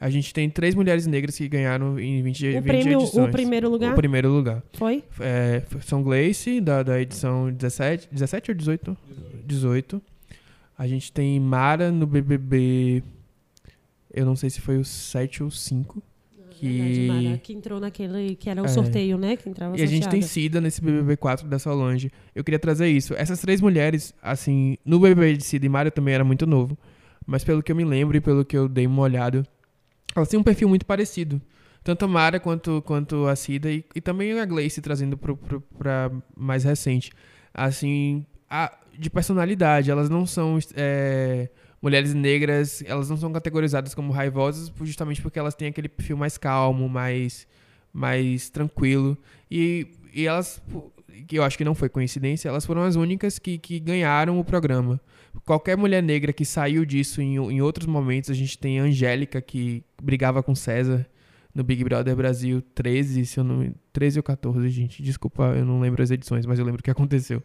A 0.00 0.10
gente 0.10 0.34
tem 0.34 0.50
três 0.50 0.74
mulheres 0.74 1.06
negras 1.06 1.36
que 1.38 1.46
ganharam 1.48 1.98
em 2.00 2.20
20, 2.24 2.48
O 2.48 2.52
20 2.54 2.62
prêmio- 2.64 2.98
o 2.98 3.02
edições. 3.02 3.30
primeiro 3.30 3.70
lugar? 3.70 3.92
O 3.92 3.94
primeiro 3.96 4.28
lugar. 4.32 4.60
Foi? 4.72 5.04
É, 5.20 5.62
são 5.82 6.02
Gleice, 6.02 6.60
da, 6.60 6.82
da 6.82 7.00
edição 7.00 7.52
17, 7.52 8.08
17 8.10 8.50
ou 8.50 8.56
18? 8.56 8.96
18. 9.46 10.02
A 10.76 10.88
gente 10.88 11.12
tem 11.12 11.38
Mara 11.38 11.92
no 11.92 12.04
BBB. 12.06 13.04
Eu 14.12 14.26
não 14.26 14.34
sei 14.34 14.50
se 14.50 14.60
foi 14.60 14.76
o 14.78 14.84
7 14.84 15.44
ou 15.44 15.50
5. 15.52 16.02
Verdade, 16.68 16.94
Que... 16.94 17.06
Mara, 17.08 17.38
que 17.38 17.52
entrou 17.52 17.80
naquele 17.80 18.36
que 18.36 18.48
era 18.50 18.62
o 18.62 18.64
É. 18.64 18.68
sorteio, 18.68 19.18
né? 19.18 19.36
Que 19.36 19.48
entrava 19.48 19.76
E 19.78 19.82
a 19.82 19.86
gente 19.86 20.08
tem. 20.08 20.22
Cida 20.22 20.60
nesse 20.60 20.80
BBB4 20.80 21.46
da 21.48 21.58
Solange. 21.58 22.10
Eu 22.34 22.42
queria 22.44 22.58
trazer 22.58 22.88
isso. 22.88 23.14
Essas 23.14 23.40
três 23.40 23.60
mulheres, 23.60 24.14
assim, 24.22 24.76
no 24.84 24.98
BBB 25.00 25.36
de 25.36 25.44
Cida 25.44 25.66
e 25.66 25.68
eu 25.86 25.90
também 25.90 26.14
era 26.14 26.24
muito 26.24 26.46
novo. 26.46 26.76
Mas 27.26 27.44
pelo 27.44 27.62
que 27.62 27.70
eu 27.72 27.76
me 27.76 27.84
lembro 27.84 28.16
e 28.16 28.20
pelo 28.20 28.44
que 28.44 28.56
eu 28.56 28.68
dei 28.68 28.86
uma 28.86 29.02
olhada, 29.02 29.46
elas 30.14 30.28
têm 30.28 30.38
um 30.38 30.42
perfil 30.42 30.68
muito 30.68 30.84
parecido. 30.86 31.40
Tanto 31.84 32.04
a 32.04 32.08
Mara 32.08 32.38
quanto, 32.38 32.80
quanto 32.82 33.26
a 33.26 33.34
Cida 33.34 33.70
e, 33.70 33.84
e 33.94 34.00
também 34.00 34.38
a 34.38 34.44
Gleice 34.44 34.80
trazendo 34.80 35.18
pra 35.78 36.10
mais 36.36 36.62
recente. 36.64 37.10
Assim, 37.52 38.24
a- 38.48 38.72
de 38.98 39.08
personalidade, 39.10 39.90
elas 39.90 40.08
não 40.08 40.24
são 40.26 40.58
é, 40.76 41.48
mulheres 41.82 42.14
negras, 42.14 42.82
elas 42.86 43.10
não 43.10 43.16
são 43.16 43.32
categorizadas 43.32 43.92
como 43.92 44.12
raivosas 44.12 44.72
justamente 44.82 45.20
porque 45.20 45.38
elas 45.38 45.54
têm 45.54 45.68
aquele 45.68 45.88
perfil 45.88 46.16
mais 46.16 46.38
calmo, 46.38 46.88
mais, 46.88 47.46
mais 47.92 48.48
tranquilo. 48.48 49.18
E, 49.50 49.88
e 50.14 50.26
elas, 50.26 50.62
que 51.26 51.36
eu 51.36 51.42
acho 51.42 51.58
que 51.58 51.64
não 51.64 51.74
foi 51.74 51.88
coincidência, 51.88 52.48
elas 52.48 52.64
foram 52.64 52.82
as 52.82 52.94
únicas 52.94 53.38
que, 53.40 53.58
que 53.58 53.80
ganharam 53.80 54.38
o 54.38 54.44
programa. 54.44 55.00
Qualquer 55.44 55.76
mulher 55.76 56.02
negra 56.02 56.32
que 56.32 56.44
saiu 56.44 56.84
disso 56.84 57.20
em, 57.20 57.34
em 57.34 57.60
outros 57.60 57.86
momentos, 57.86 58.30
a 58.30 58.34
gente 58.34 58.56
tem 58.56 58.78
a 58.78 58.84
Angélica, 58.84 59.42
que 59.42 59.82
brigava 60.00 60.40
com 60.40 60.54
César 60.54 61.04
no 61.52 61.64
Big 61.64 61.82
Brother 61.82 62.14
Brasil 62.14 62.62
13, 62.74 63.26
se 63.26 63.40
eu 63.40 63.44
não, 63.44 63.74
13 63.92 64.20
ou 64.20 64.22
14, 64.22 64.68
gente. 64.70 65.02
Desculpa, 65.02 65.54
eu 65.56 65.64
não 65.64 65.80
lembro 65.80 66.02
as 66.02 66.10
edições, 66.10 66.46
mas 66.46 66.58
eu 66.58 66.64
lembro 66.64 66.80
o 66.80 66.82
que 66.82 66.90
aconteceu. 66.90 67.42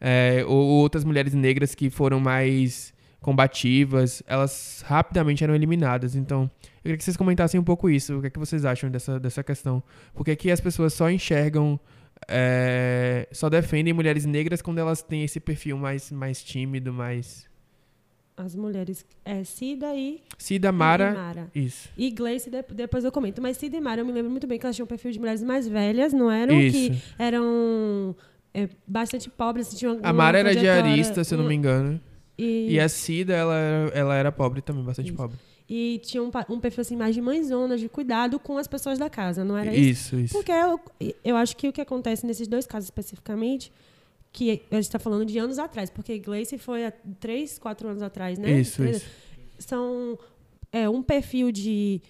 É, 0.00 0.44
ou 0.46 0.66
outras 0.66 1.02
mulheres 1.02 1.34
negras 1.34 1.74
que 1.74 1.90
foram 1.90 2.20
mais 2.20 2.93
combativas, 3.24 4.22
elas 4.26 4.84
rapidamente 4.86 5.42
eram 5.42 5.54
eliminadas. 5.54 6.14
Então, 6.14 6.42
eu 6.62 6.82
queria 6.82 6.96
que 6.98 7.04
vocês 7.04 7.16
comentassem 7.16 7.58
um 7.58 7.64
pouco 7.64 7.88
isso. 7.88 8.18
O 8.18 8.20
que 8.20 8.26
é 8.26 8.30
que 8.30 8.38
vocês 8.38 8.64
acham 8.66 8.90
dessa, 8.90 9.18
dessa 9.18 9.42
questão? 9.42 9.82
Por 10.14 10.24
que, 10.24 10.36
que 10.36 10.50
as 10.50 10.60
pessoas 10.60 10.92
só 10.92 11.10
enxergam, 11.10 11.80
é, 12.28 13.26
só 13.32 13.48
defendem 13.48 13.94
mulheres 13.94 14.26
negras 14.26 14.60
quando 14.60 14.78
elas 14.78 15.02
têm 15.02 15.24
esse 15.24 15.40
perfil 15.40 15.78
mais, 15.78 16.12
mais 16.12 16.44
tímido, 16.44 16.92
mais... 16.92 17.46
As 18.36 18.54
mulheres. 18.56 19.06
É 19.24 19.44
Cida 19.44 19.94
e. 19.94 20.20
Cida, 20.36 20.72
Mara, 20.72 21.10
e 21.10 21.14
Mara. 21.14 21.50
isso. 21.54 21.88
E 21.96 22.10
Gleice, 22.10 22.50
de- 22.50 22.64
depois 22.74 23.04
eu 23.04 23.12
comento. 23.12 23.40
Mas 23.40 23.56
Cida 23.56 23.76
e 23.76 23.80
Mara, 23.80 24.00
eu 24.00 24.04
me 24.04 24.10
lembro 24.10 24.28
muito 24.28 24.44
bem 24.44 24.58
que 24.58 24.66
elas 24.66 24.74
tinham 24.74 24.86
um 24.86 24.88
perfil 24.88 25.12
de 25.12 25.20
mulheres 25.20 25.40
mais 25.40 25.68
velhas, 25.68 26.12
não 26.12 26.28
eram? 26.28 26.60
Isso. 26.60 26.76
Que 26.90 27.00
eram 27.16 28.14
é, 28.52 28.68
bastante 28.88 29.30
pobres. 29.30 29.68
assim, 29.68 29.76
Tinham 29.76 29.92
A 30.02 30.08
uma 30.08 30.12
Mara 30.12 30.40
era 30.40 30.52
diarista, 30.54 31.22
se 31.22 31.32
eu 31.32 31.38
não 31.38 31.44
uma- 31.44 31.50
me 31.50 31.54
engano. 31.54 32.00
E, 32.36 32.72
E 32.72 32.80
a 32.80 32.88
Cida, 32.88 33.32
ela, 33.34 33.54
ela 33.94 34.14
era 34.16 34.32
pobre 34.32 34.60
também, 34.60 34.82
bastante 34.84 35.12
pobre. 35.12 35.36
E 35.68 35.98
tinha 36.04 36.22
um, 36.22 36.30
um 36.50 36.60
perfil 36.60 36.82
assim 36.82 36.96
mais 36.96 37.14
de 37.14 37.20
mãezona, 37.22 37.78
de 37.78 37.88
cuidado 37.88 38.38
com 38.38 38.58
as 38.58 38.66
pessoas 38.66 38.98
da 38.98 39.08
casa, 39.08 39.44
não 39.44 39.56
era 39.56 39.74
isso? 39.74 40.14
Isso, 40.14 40.16
isso. 40.16 40.34
Porque 40.34 40.52
eu, 40.52 40.78
eu 41.24 41.36
acho 41.36 41.56
que 41.56 41.66
o 41.68 41.72
que 41.72 41.80
acontece 41.80 42.26
nesses 42.26 42.46
dois 42.46 42.66
casos 42.66 42.86
especificamente, 42.86 43.72
que 44.30 44.50
a 44.70 44.74
gente 44.74 44.84
está 44.84 44.98
falando 44.98 45.24
de 45.24 45.38
anos 45.38 45.58
atrás, 45.58 45.88
porque 45.88 46.18
Gleice 46.18 46.58
foi 46.58 46.84
há 46.84 46.92
três, 47.18 47.58
quatro 47.58 47.88
anos 47.88 48.02
atrás, 48.02 48.38
né? 48.38 48.60
Isso, 48.60 48.82
Três- 48.82 48.96
isso. 48.98 49.06
São 49.58 50.18
é, 50.70 50.86
um 50.88 51.02
perfil 51.02 51.50
de, 51.50 52.02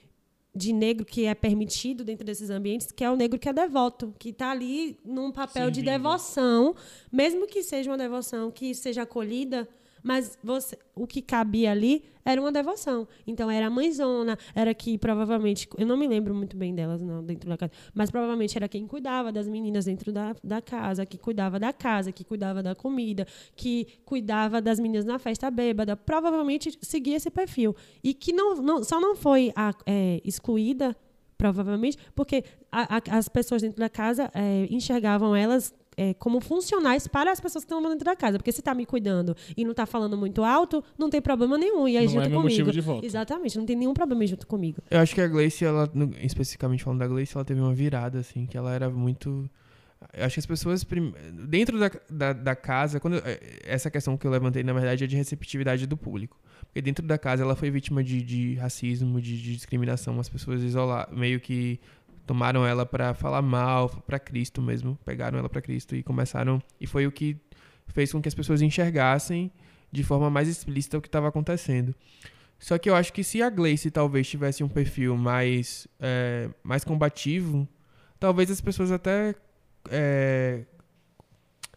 de 0.53 0.72
negro 0.72 1.05
que 1.05 1.27
é 1.27 1.35
permitido 1.35 2.03
dentro 2.03 2.25
desses 2.25 2.51
ambientes, 2.51 2.91
que 2.91 3.05
é 3.05 3.11
o 3.11 3.14
negro 3.14 3.39
que 3.39 3.49
é 3.49 3.53
devoto, 3.53 4.12
que 4.18 4.31
está 4.31 4.51
ali 4.51 4.99
num 5.05 5.31
papel 5.31 5.70
de 5.70 5.81
devoção, 5.83 6.75
mesmo 7.12 7.47
que 7.47 7.62
seja 7.62 7.89
uma 7.91 7.99
devoção 7.99 8.51
que 8.51 8.75
seja 8.75 9.03
acolhida, 9.03 9.68
mas 10.05 10.38
você, 10.44 10.78
o 10.94 11.07
que 11.07 11.22
cabia 11.22 11.70
ali 11.72 12.05
era 12.24 12.40
uma 12.40 12.52
devoção. 12.52 13.09
Então 13.26 13.50
era 13.50 13.66
a 13.66 13.70
mãezona, 13.70 14.38
era 14.55 14.72
que 14.74 14.96
provavelmente, 14.98 15.68
eu 15.78 15.86
não 15.86 15.96
me 15.96 16.07
lembro 16.07 16.34
muito 16.34 16.57
bem 16.57 16.74
delas 16.74 17.00
não 17.00 17.24
dentro 17.24 17.48
da 17.48 17.57
casa, 17.57 17.72
mas 17.94 18.11
provavelmente 18.11 18.57
era 18.57 18.68
quem 18.68 18.86
cuidava 18.86 19.32
das 19.32 19.48
meninas 19.48 19.86
dentro 19.86 20.12
da, 20.12 20.36
da 20.44 20.61
casa, 20.62 21.05
que 21.07 21.16
cuidava 21.18 21.59
da 21.59 21.72
casa, 21.72 22.12
que 22.12 22.22
cuidava 22.22 22.62
da 22.62 22.74
comida, 22.74 23.26
que 23.57 23.86
cuidava 24.05 24.61
das 24.61 24.78
meninas 24.78 25.05
na 25.05 25.18
festa 25.18 25.50
bêbada, 25.50 25.96
provavelmente 25.96 26.78
seguia 26.82 27.16
esse 27.16 27.30
perfil 27.30 27.74
e 28.02 28.12
que 28.14 28.32
não, 28.32 28.55
não 28.57 28.84
só 28.84 29.00
não 29.00 29.16
foi 29.16 29.52
a- 29.57 29.74
é, 29.86 30.20
excluída 30.24 30.94
provavelmente, 31.36 31.98
porque 32.14 32.44
a- 32.70 32.96
a- 32.96 33.18
as 33.18 33.28
pessoas 33.28 33.61
dentro 33.62 33.78
da 33.78 33.88
casa 33.88 34.30
é, 34.32 34.66
enxergavam 34.70 35.34
elas 35.34 35.74
é, 35.97 36.14
como 36.14 36.40
funcionais 36.40 37.07
para 37.07 37.30
as 37.32 37.40
pessoas 37.40 37.64
que 37.64 37.72
estão 37.72 37.82
dentro 37.88 38.05
da 38.05 38.16
casa. 38.16 38.38
Porque 38.38 38.53
se 38.53 38.61
está 38.61 38.74
me 38.74 38.84
cuidando 38.86 39.36
e 39.57 39.64
não 39.64 39.70
está 39.72 39.86
falando 39.86 40.16
muito 40.16 40.42
alto, 40.42 40.82
não 40.99 41.09
tem 41.11 41.20
problema 41.20 41.57
nenhum. 41.59 41.86
E 41.88 41.97
aí 41.97 42.05
Não 42.07 42.12
junto 42.12 42.26
é 42.26 42.28
meu 42.28 42.40
comigo. 42.40 42.59
motivo 42.59 42.72
de 42.72 42.80
voto. 42.80 43.05
Exatamente, 43.07 43.59
não 43.59 43.66
tem 43.66 43.76
nenhum 43.76 43.95
problema 43.95 44.26
junto 44.26 44.47
comigo. 44.47 44.78
Eu 44.90 45.01
acho 45.01 45.14
que 45.14 45.20
a 45.20 45.28
Gleice, 45.28 45.64
ela, 45.64 45.90
especificamente 46.22 46.82
falando 46.84 47.01
da 47.01 47.07
Gleice, 47.09 47.36
ela 47.36 47.45
teve 47.45 47.61
uma 47.61 47.74
virada, 47.74 48.18
assim, 48.18 48.47
que 48.47 48.57
ela 48.57 48.72
era 48.72 48.88
muito. 48.90 49.49
Eu 50.12 50.26
acho 50.26 50.34
que 50.34 50.40
as 50.40 50.47
pessoas. 50.47 50.84
prim- 50.84 51.14
Dentro 51.49 51.78
da, 51.78 51.90
da, 52.11 52.32
da 52.34 52.55
casa, 52.57 53.01
quando 53.01 53.16
eh, 53.24 53.40
essa 53.64 53.90
questão 53.90 54.16
que 54.18 54.26
eu 54.26 54.30
levantei, 54.30 54.62
na 54.62 54.72
verdade, 54.72 55.05
é 55.05 55.07
de 55.07 55.16
receptividade 55.16 55.86
do 55.86 55.97
público. 55.97 56.38
Porque 56.66 56.82
dentro 56.82 57.07
da 57.07 57.16
casa 57.16 57.42
ela 57.42 57.55
foi 57.57 57.70
vítima 57.70 58.03
de, 58.05 58.20
de 58.20 58.55
racismo, 58.55 59.20
de, 59.20 59.40
de 59.40 59.55
discriminação. 59.55 60.18
As 60.20 60.28
pessoas 60.28 60.62
isolaram, 60.62 61.16
meio 61.16 61.40
que 61.40 61.80
tomaram 62.27 62.66
ela 62.66 62.85
pra 62.87 63.14
falar 63.14 63.43
mal, 63.43 63.89
pra 64.07 64.18
Cristo 64.18 64.61
mesmo. 64.62 64.99
Pegaram 65.05 65.39
ela 65.39 65.49
pra 65.49 65.61
Cristo 65.62 65.95
e 65.95 66.03
começaram. 66.03 66.62
E 66.81 66.87
foi 66.87 67.07
o 67.07 67.12
que 67.12 67.37
fez 67.89 68.11
com 68.12 68.20
que 68.22 68.29
as 68.29 68.35
pessoas 68.35 68.62
enxergassem 68.62 69.51
de 69.93 70.03
forma 70.03 70.29
mais 70.31 70.49
explícita 70.49 70.99
o 70.99 71.01
que 71.03 71.09
estava 71.09 71.29
acontecendo. 71.29 71.95
Só 72.59 72.79
que 72.79 72.89
eu 72.89 72.95
acho 72.97 73.12
que 73.12 73.22
se 73.22 73.43
a 73.43 73.51
Gleice 73.51 73.91
talvez 73.91 74.29
tivesse 74.29 74.64
um 74.64 74.68
perfil 74.68 75.16
mais, 75.16 75.87
é, 76.01 76.49
mais 76.62 76.83
combativo, 76.85 77.68
talvez 78.18 78.51
as 78.51 78.61
pessoas 78.61 78.91
até. 78.91 79.35
é, 79.91 80.62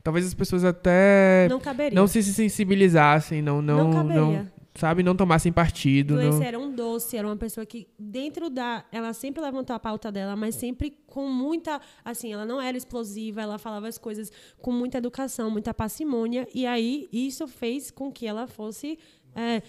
talvez 0.03 0.25
as 0.25 0.33
pessoas 0.33 0.63
até 0.63 1.47
Não 1.49 1.59
caberia. 1.59 1.93
não 1.95 2.07
se 2.07 2.23
sensibilizassem, 2.23 3.41
não, 3.41 3.61
não, 3.61 3.91
Não 3.91 4.03
não. 4.03 4.47
Sabe, 4.79 5.03
não 5.03 5.15
tomassem 5.15 5.51
partido. 5.51 6.15
Gleice 6.15 6.37
Não... 6.39 6.45
era 6.45 6.59
um 6.59 6.71
doce, 6.73 7.17
era 7.17 7.27
uma 7.27 7.35
pessoa 7.35 7.65
que, 7.65 7.87
dentro 7.97 8.49
da. 8.49 8.85
Ela 8.91 9.13
sempre 9.13 9.41
levantou 9.41 9.75
a 9.75 9.79
pauta 9.79 10.11
dela, 10.11 10.35
mas 10.35 10.55
sempre 10.55 10.97
com 11.07 11.27
muita. 11.27 11.81
Assim, 12.05 12.31
ela 12.33 12.45
não 12.45 12.61
era 12.61 12.77
explosiva, 12.77 13.41
ela 13.41 13.57
falava 13.57 13.87
as 13.87 13.97
coisas 13.97 14.31
com 14.61 14.71
muita 14.71 14.97
educação, 14.99 15.49
muita 15.49 15.73
parcimônia. 15.73 16.47
E 16.53 16.65
aí, 16.65 17.09
isso 17.11 17.47
fez 17.47 17.91
com 17.91 18.11
que 18.11 18.25
ela 18.25 18.47
fosse 18.47 18.97
é, 19.35 19.61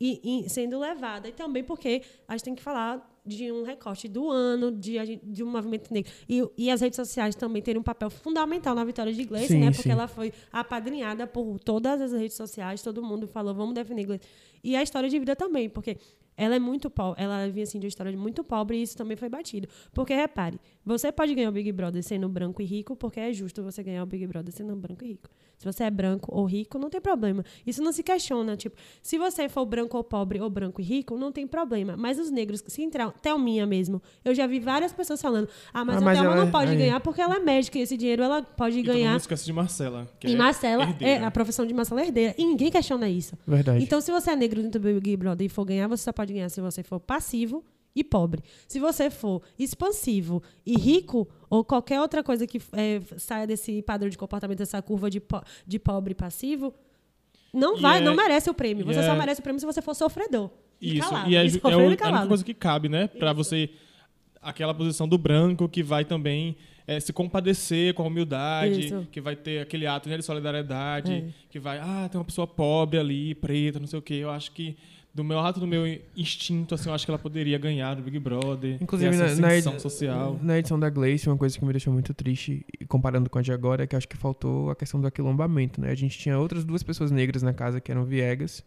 e- 0.00 0.44
e 0.44 0.48
sendo 0.48 0.78
levada. 0.78 1.28
E 1.28 1.32
também 1.32 1.62
porque 1.64 2.02
a 2.28 2.32
gente 2.36 2.44
tem 2.44 2.54
que 2.54 2.62
falar 2.62 3.09
de 3.24 3.52
um 3.52 3.62
recorte 3.62 4.08
do 4.08 4.30
ano, 4.30 4.72
de, 4.72 5.16
de 5.22 5.44
um 5.44 5.50
movimento 5.50 5.92
negro. 5.92 6.10
E, 6.28 6.42
e 6.56 6.70
as 6.70 6.80
redes 6.80 6.96
sociais 6.96 7.34
também 7.34 7.62
terem 7.62 7.80
um 7.80 7.84
papel 7.84 8.10
fundamental 8.10 8.74
na 8.74 8.84
vitória 8.84 9.12
de 9.12 9.24
Gleice, 9.24 9.56
né? 9.56 9.70
Porque 9.70 9.82
sim. 9.82 9.90
ela 9.90 10.08
foi 10.08 10.32
apadrinhada 10.52 11.26
por 11.26 11.58
todas 11.58 12.00
as 12.00 12.12
redes 12.12 12.36
sociais, 12.36 12.82
todo 12.82 13.02
mundo 13.02 13.26
falou, 13.26 13.54
vamos 13.54 13.74
defender 13.74 14.04
Gleice. 14.04 14.24
E 14.62 14.76
a 14.76 14.82
história 14.82 15.08
de 15.08 15.18
vida 15.18 15.34
também, 15.34 15.68
porque 15.68 15.96
ela 16.42 16.56
é 16.56 16.58
muito 16.58 16.88
pobre, 16.90 17.22
ela 17.22 17.48
vinha 17.48 17.64
assim 17.64 17.78
de 17.78 17.86
uma 17.86 17.88
história 17.88 18.16
muito 18.16 18.42
pobre 18.42 18.76
e 18.78 18.82
isso 18.82 18.96
também 18.96 19.16
foi 19.16 19.28
batido. 19.28 19.68
Porque 19.92 20.14
repare, 20.14 20.58
você 20.84 21.12
pode 21.12 21.34
ganhar 21.34 21.48
o 21.50 21.52
Big 21.52 21.70
Brother 21.72 22.02
sendo 22.02 22.28
branco 22.28 22.62
e 22.62 22.64
rico, 22.64 22.96
porque 22.96 23.20
é 23.20 23.32
justo 23.32 23.62
você 23.62 23.82
ganhar 23.82 24.02
o 24.02 24.06
Big 24.06 24.26
Brother 24.26 24.52
sendo 24.52 24.74
branco 24.74 25.04
e 25.04 25.08
rico. 25.08 25.28
Se 25.58 25.66
você 25.70 25.84
é 25.84 25.90
branco 25.90 26.34
ou 26.34 26.46
rico, 26.46 26.78
não 26.78 26.88
tem 26.88 27.00
problema. 27.02 27.44
Isso 27.66 27.82
não 27.82 27.92
se 27.92 28.02
questiona, 28.02 28.56
tipo, 28.56 28.76
se 29.02 29.18
você 29.18 29.46
for 29.48 29.66
branco 29.66 29.94
ou 29.96 30.02
pobre 30.02 30.40
ou 30.40 30.48
branco 30.48 30.80
e 30.80 30.84
rico, 30.84 31.18
não 31.18 31.30
tem 31.30 31.46
problema. 31.46 31.96
Mas 31.98 32.18
os 32.18 32.30
negros, 32.30 32.64
se 32.66 32.82
entrar, 32.82 33.12
Thelminha 33.20 33.66
mesmo, 33.66 34.00
eu 34.24 34.34
já 34.34 34.46
vi 34.46 34.58
várias 34.58 34.90
pessoas 34.92 35.20
falando, 35.20 35.48
ah, 35.74 35.84
mas 35.84 35.96
Ah, 35.96 35.98
a 35.98 36.00
mas 36.02 36.18
Thelma 36.18 36.32
ela- 36.34 36.44
não 36.46 36.50
pode 36.50 36.70
aí. 36.70 36.78
ganhar 36.78 36.98
porque 37.00 37.20
ela 37.20 37.36
é 37.36 37.40
médica 37.40 37.78
e 37.78 37.82
esse 37.82 37.94
dinheiro 37.96 38.22
ela 38.22 38.42
pode 38.42 38.78
E 38.78 38.82
todo 38.82 38.94
ganhar. 38.94 39.10
mundo 39.10 39.20
esquece 39.20 39.44
de 39.44 39.52
Marcela. 39.52 40.08
E 40.24 40.32
é 40.32 40.36
Marcela, 40.36 40.84
é, 40.84 40.86
herdeira. 40.88 41.26
a 41.26 41.30
profissão 41.30 41.66
de 41.66 41.74
Marcela 41.74 42.00
é 42.00 42.06
herdeira. 42.06 42.34
E 42.38 42.44
ninguém 42.46 42.70
questiona 42.70 43.06
isso. 43.10 43.36
Verdade. 43.46 43.84
Então, 43.84 44.00
se 44.00 44.10
você 44.10 44.30
é 44.30 44.36
negro 44.36 44.62
dentro 44.62 44.80
do 44.80 44.94
Big 45.00 45.14
Brother 45.18 45.44
e 45.46 45.50
for 45.50 45.66
ganhar, 45.66 45.86
você 45.88 46.04
só 46.04 46.12
pode 46.12 46.29
ganhar 46.32 46.48
se 46.48 46.60
você 46.60 46.82
for 46.82 47.00
passivo 47.00 47.64
e 47.94 48.04
pobre. 48.04 48.42
Se 48.68 48.78
você 48.78 49.10
for 49.10 49.42
expansivo 49.58 50.42
e 50.64 50.76
rico, 50.78 51.28
ou 51.48 51.64
qualquer 51.64 52.00
outra 52.00 52.22
coisa 52.22 52.46
que 52.46 52.60
é, 52.72 53.00
saia 53.18 53.46
desse 53.46 53.82
padrão 53.82 54.08
de 54.08 54.16
comportamento, 54.16 54.58
dessa 54.58 54.80
curva 54.80 55.10
de, 55.10 55.20
po- 55.20 55.42
de 55.66 55.78
pobre 55.78 56.12
e 56.12 56.14
passivo, 56.14 56.72
não 57.52 57.76
E 57.76 57.80
vai, 57.80 57.98
é- 57.98 58.00
não 58.00 58.14
merece 58.14 58.48
o 58.48 58.54
prêmio. 58.54 58.84
Você 58.86 59.02
só 59.02 59.14
é- 59.14 59.18
merece 59.18 59.40
o 59.40 59.42
prêmio 59.42 59.58
se 59.58 59.66
você 59.66 59.82
for 59.82 59.94
sofredor. 59.94 60.50
E 60.80 60.98
Isso, 60.98 61.08
calado. 61.10 61.30
e 61.30 61.34
é, 61.36 61.44
E 61.44 61.48
é, 61.48 61.50
o- 61.62 61.68
é 61.70 61.74
a 61.74 61.76
única 61.78 62.26
coisa 62.26 62.44
que 62.44 62.54
cabe, 62.54 62.88
né? 62.88 63.06
Pra 63.08 63.32
você. 63.32 63.68
Aquela 64.42 64.72
posição 64.72 65.06
do 65.06 65.18
branco 65.18 65.68
que 65.68 65.82
vai 65.82 66.02
também 66.04 66.56
é, 66.86 66.98
se 66.98 67.12
compadecer 67.12 67.92
com 67.92 68.02
a 68.02 68.06
humildade, 68.06 68.86
Isso. 68.86 69.06
que 69.12 69.20
vai 69.20 69.36
ter 69.36 69.60
aquele 69.60 69.86
ato 69.86 70.08
né, 70.08 70.16
de 70.16 70.24
solidariedade, 70.24 71.12
É. 71.12 71.24
que 71.50 71.58
vai, 71.60 71.78
ah, 71.78 72.08
tem 72.10 72.18
uma 72.18 72.24
pessoa 72.24 72.46
pobre 72.46 72.98
ali, 72.98 73.34
preta, 73.34 73.78
não 73.78 73.86
sei 73.86 73.98
o 73.98 74.02
quê. 74.02 74.14
Eu 74.14 74.30
acho 74.30 74.50
que, 74.52 74.76
do 75.12 75.24
meu 75.24 75.38
ato 75.40 75.58
do 75.58 75.66
meu 75.66 75.84
instinto, 76.16 76.74
assim, 76.74 76.88
eu 76.88 76.94
acho 76.94 77.04
que 77.04 77.10
ela 77.10 77.18
poderia 77.18 77.58
ganhar 77.58 77.94
do 77.94 78.02
Big 78.02 78.18
Brother. 78.18 78.78
Inclusive, 78.80 79.16
na, 79.16 79.34
na, 79.34 79.56
edi- 79.56 79.80
social. 79.80 80.38
na 80.40 80.58
edição 80.58 80.78
da 80.78 80.88
Gleice, 80.88 81.28
uma 81.28 81.36
coisa 81.36 81.58
que 81.58 81.64
me 81.64 81.72
deixou 81.72 81.92
muito 81.92 82.14
triste, 82.14 82.64
comparando 82.88 83.28
com 83.28 83.38
a 83.38 83.42
de 83.42 83.52
agora, 83.52 83.82
é 83.84 83.86
que 83.86 83.96
acho 83.96 84.08
que 84.08 84.16
faltou 84.16 84.70
a 84.70 84.76
questão 84.76 85.00
do 85.00 85.06
aquilombamento, 85.06 85.80
né? 85.80 85.90
A 85.90 85.94
gente 85.96 86.16
tinha 86.18 86.38
outras 86.38 86.64
duas 86.64 86.82
pessoas 86.82 87.10
negras 87.10 87.42
na 87.42 87.52
casa, 87.52 87.80
que 87.80 87.90
eram 87.90 88.04
Viegas 88.04 88.64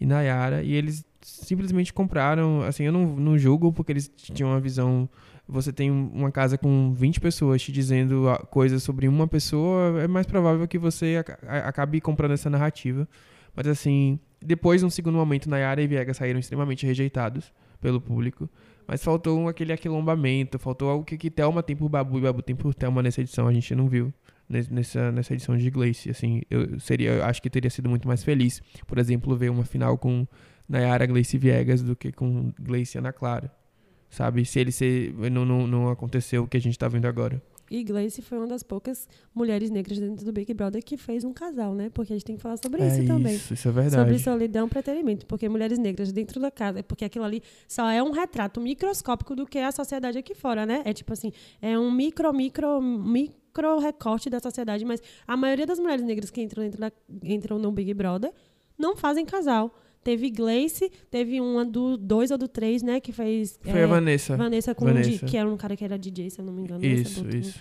e 0.00 0.06
Nayara, 0.06 0.62
e 0.62 0.72
eles 0.72 1.04
simplesmente 1.22 1.92
compraram, 1.92 2.62
assim, 2.62 2.84
eu 2.84 2.92
não, 2.92 3.16
não 3.16 3.38
julgo, 3.38 3.72
porque 3.72 3.92
eles 3.92 4.08
tinham 4.16 4.50
uma 4.50 4.60
visão... 4.60 5.08
Você 5.50 5.72
tem 5.72 5.90
um- 5.90 6.10
uma 6.12 6.30
casa 6.30 6.58
com 6.58 6.92
20 6.92 7.20
pessoas 7.20 7.62
te 7.62 7.72
dizendo 7.72 8.24
coisas 8.50 8.82
sobre 8.82 9.08
uma 9.08 9.26
pessoa, 9.26 10.02
é 10.02 10.06
mais 10.06 10.26
provável 10.26 10.68
que 10.68 10.76
você 10.78 11.24
acabe 11.64 12.00
comprando 12.02 12.32
essa 12.32 12.50
narrativa. 12.50 13.08
Mas 13.56 13.66
assim, 13.66 14.20
depois, 14.44 14.82
num 14.82 14.90
segundo 14.90 15.16
momento, 15.16 15.48
Nayara 15.48 15.82
e 15.82 15.86
Viegas 15.86 16.16
saíram 16.16 16.38
extremamente 16.38 16.86
rejeitados 16.86 17.52
pelo 17.80 18.00
público. 18.00 18.48
Mas 18.86 19.04
faltou 19.04 19.48
aquele 19.48 19.72
aquilombamento, 19.72 20.58
faltou 20.58 20.88
algo 20.88 21.04
que, 21.04 21.18
que 21.18 21.30
Thelma 21.30 21.62
tem 21.62 21.76
por 21.76 21.88
Babu 21.88 22.18
e 22.18 22.20
Babu 22.22 22.42
tem 22.42 22.56
por 22.56 22.74
Thelma 22.74 23.02
nessa 23.02 23.20
edição. 23.20 23.46
A 23.46 23.52
gente 23.52 23.74
não 23.74 23.86
viu 23.86 24.12
nes- 24.48 24.68
nessa, 24.68 25.12
nessa 25.12 25.34
edição 25.34 25.56
de 25.56 25.70
Gleice. 25.70 26.08
Assim, 26.10 26.40
eu 26.50 26.80
seria, 26.80 27.10
eu 27.10 27.24
acho 27.24 27.42
que 27.42 27.50
teria 27.50 27.68
sido 27.70 27.88
muito 27.88 28.08
mais 28.08 28.24
feliz, 28.24 28.62
por 28.86 28.96
exemplo, 28.98 29.36
ver 29.36 29.50
uma 29.50 29.64
final 29.64 29.98
com 29.98 30.26
Nayara, 30.66 31.04
Gleice 31.04 31.36
e 31.36 31.38
Viegas 31.38 31.82
do 31.82 31.94
que 31.94 32.10
com 32.10 32.52
Gleice 32.58 32.96
e 32.96 32.98
Ana 32.98 33.12
Clara. 33.12 33.52
Sabe? 34.08 34.44
Se 34.46 34.58
ele 34.58 34.72
ser, 34.72 35.12
não, 35.30 35.44
não, 35.44 35.66
não 35.66 35.90
aconteceu 35.90 36.44
o 36.44 36.48
que 36.48 36.56
a 36.56 36.60
gente 36.60 36.78
tá 36.78 36.88
vendo 36.88 37.04
agora. 37.04 37.42
E 37.70 37.82
Gleice 37.84 38.22
foi 38.22 38.38
uma 38.38 38.46
das 38.46 38.62
poucas 38.62 39.08
mulheres 39.34 39.70
negras 39.70 39.98
dentro 39.98 40.24
do 40.24 40.32
Big 40.32 40.52
Brother 40.54 40.82
que 40.82 40.96
fez 40.96 41.24
um 41.24 41.32
casal, 41.32 41.74
né? 41.74 41.90
Porque 41.90 42.12
a 42.12 42.16
gente 42.16 42.24
tem 42.24 42.36
que 42.36 42.42
falar 42.42 42.56
sobre 42.56 42.82
é 42.82 42.86
isso 42.86 43.06
também. 43.06 43.34
isso, 43.34 43.54
isso 43.54 43.68
é 43.68 43.72
verdade. 43.72 43.96
Sobre 43.96 44.18
solidão 44.18 44.66
e 44.66 44.70
preterimento. 44.70 45.26
Porque 45.26 45.48
mulheres 45.48 45.78
negras 45.78 46.12
dentro 46.12 46.40
da 46.40 46.50
casa, 46.50 46.82
porque 46.82 47.04
aquilo 47.04 47.24
ali 47.24 47.42
só 47.66 47.88
é 47.90 48.02
um 48.02 48.10
retrato 48.10 48.60
microscópico 48.60 49.34
do 49.34 49.46
que 49.46 49.58
é 49.58 49.66
a 49.66 49.72
sociedade 49.72 50.18
aqui 50.18 50.34
fora, 50.34 50.64
né? 50.64 50.82
É 50.84 50.92
tipo 50.92 51.12
assim, 51.12 51.32
é 51.60 51.78
um 51.78 51.90
micro, 51.90 52.32
micro, 52.32 52.80
micro 52.80 53.78
recorte 53.78 54.30
da 54.30 54.40
sociedade, 54.40 54.84
mas 54.84 55.02
a 55.26 55.36
maioria 55.36 55.66
das 55.66 55.78
mulheres 55.78 56.04
negras 56.04 56.30
que 56.30 56.40
entram, 56.40 56.64
dentro 56.64 56.80
da, 56.80 56.92
entram 57.22 57.58
no 57.58 57.70
Big 57.72 57.92
Brother 57.94 58.32
não 58.78 58.96
fazem 58.96 59.24
casal. 59.24 59.74
Teve 60.08 60.30
Gleice, 60.30 60.90
teve 61.10 61.38
uma 61.38 61.66
do 61.66 61.98
dois 61.98 62.30
ou 62.30 62.38
do 62.38 62.48
três, 62.48 62.82
né? 62.82 62.98
Que 62.98 63.12
fez. 63.12 63.60
Foi 63.62 63.78
é, 63.78 63.84
a 63.84 63.86
Vanessa. 63.86 64.38
Vanessa 64.38 64.74
com 64.74 64.86
Vanessa. 64.86 65.22
Um 65.22 65.28
que 65.28 65.36
era 65.36 65.46
um 65.46 65.56
cara 65.58 65.76
que 65.76 65.84
era 65.84 65.98
DJ, 65.98 66.30
se 66.30 66.40
eu 66.40 66.46
não 66.46 66.52
me 66.54 66.62
engano. 66.62 66.82
Isso, 66.82 67.22
outro. 67.22 67.36
isso. 67.36 67.60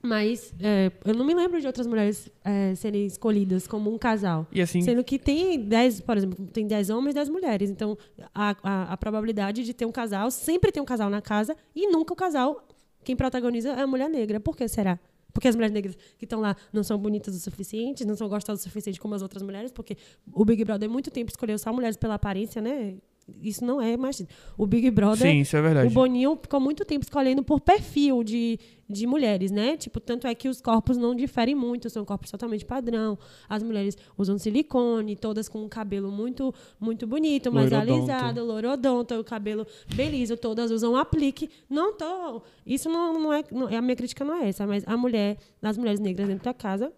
Mas 0.00 0.54
é, 0.60 0.92
eu 1.04 1.12
não 1.12 1.24
me 1.24 1.34
lembro 1.34 1.60
de 1.60 1.66
outras 1.66 1.88
mulheres 1.88 2.30
é, 2.44 2.72
serem 2.76 3.04
escolhidas 3.04 3.66
como 3.66 3.92
um 3.92 3.98
casal. 3.98 4.46
E 4.52 4.62
assim, 4.62 4.80
Sendo 4.80 5.02
que 5.02 5.18
tem 5.18 5.58
10, 5.58 6.02
por 6.02 6.16
exemplo, 6.16 6.46
tem 6.52 6.68
10 6.68 6.88
homens 6.88 7.10
e 7.10 7.14
10 7.14 7.28
mulheres. 7.28 7.68
Então, 7.68 7.98
a, 8.32 8.54
a, 8.62 8.92
a 8.92 8.96
probabilidade 8.96 9.64
de 9.64 9.74
ter 9.74 9.86
um 9.86 9.92
casal, 9.92 10.30
sempre 10.30 10.70
tem 10.70 10.80
um 10.80 10.86
casal 10.86 11.10
na 11.10 11.20
casa, 11.20 11.56
e 11.74 11.88
nunca 11.88 12.12
o 12.12 12.16
casal, 12.16 12.64
quem 13.02 13.16
protagoniza 13.16 13.70
é 13.70 13.82
a 13.82 13.88
mulher 13.88 14.08
negra. 14.08 14.38
Por 14.38 14.56
que 14.56 14.68
será? 14.68 15.00
Porque 15.32 15.48
as 15.48 15.54
mulheres 15.54 15.72
negras 15.72 15.96
que 16.18 16.24
estão 16.24 16.40
lá 16.40 16.56
não 16.72 16.82
são 16.82 16.98
bonitas 16.98 17.34
o 17.34 17.40
suficiente, 17.40 18.04
não 18.04 18.16
são 18.16 18.28
gostosas 18.28 18.60
o 18.60 18.64
suficiente 18.64 19.00
como 19.00 19.14
as 19.14 19.22
outras 19.22 19.42
mulheres, 19.42 19.72
porque 19.72 19.96
o 20.32 20.44
Big 20.44 20.64
Brother 20.64 20.88
muito 20.88 21.10
tempo 21.10 21.30
escolheu 21.30 21.58
só 21.58 21.72
mulheres 21.72 21.96
pela 21.96 22.14
aparência, 22.14 22.60
né? 22.60 22.96
Isso 23.42 23.64
não 23.64 23.80
é 23.80 23.96
machismo. 23.96 24.28
O 24.56 24.66
Big 24.66 24.90
Brother. 24.90 25.30
Sim, 25.30 25.40
isso 25.40 25.56
é 25.56 25.62
verdade. 25.62 25.88
O 25.88 25.90
Boninho 25.90 26.38
ficou 26.40 26.60
muito 26.60 26.84
tempo 26.84 27.04
escolhendo 27.04 27.42
por 27.42 27.60
perfil 27.60 28.22
de, 28.24 28.58
de 28.88 29.06
mulheres, 29.06 29.50
né? 29.50 29.76
Tipo, 29.76 30.00
tanto 30.00 30.26
é 30.26 30.34
que 30.34 30.48
os 30.48 30.60
corpos 30.60 30.96
não 30.96 31.14
diferem 31.14 31.54
muito, 31.54 31.88
são 31.90 32.04
corpos 32.04 32.30
totalmente 32.30 32.64
padrão. 32.64 33.18
As 33.48 33.62
mulheres 33.62 33.96
usam 34.18 34.38
silicone, 34.38 35.16
todas 35.16 35.48
com 35.48 35.62
um 35.64 35.68
cabelo 35.68 36.10
muito 36.10 36.54
muito 36.80 37.06
bonito, 37.06 37.52
mais 37.52 37.70
Loirodonto. 37.70 38.10
alisado, 38.12 38.44
lorodonto, 38.44 39.14
o 39.14 39.24
cabelo 39.24 39.66
bem 39.94 40.10
liso, 40.10 40.36
todas 40.36 40.70
usam 40.70 40.96
aplique. 40.96 41.48
Não 41.68 41.92
tô. 41.96 42.42
Isso 42.66 42.88
não, 42.88 43.18
não 43.18 43.32
é, 43.32 43.44
não- 43.50 43.66
A 43.66 43.80
minha 43.82 43.96
crítica 43.96 44.24
não 44.24 44.34
é 44.42 44.48
essa, 44.48 44.66
mas 44.66 44.82
a 44.86 44.96
mulher, 44.96 45.36
as 45.62 45.76
mulheres 45.78 46.00
negras 46.00 46.28
dentro 46.28 46.44
da 46.44 46.54
casa. 46.54 46.92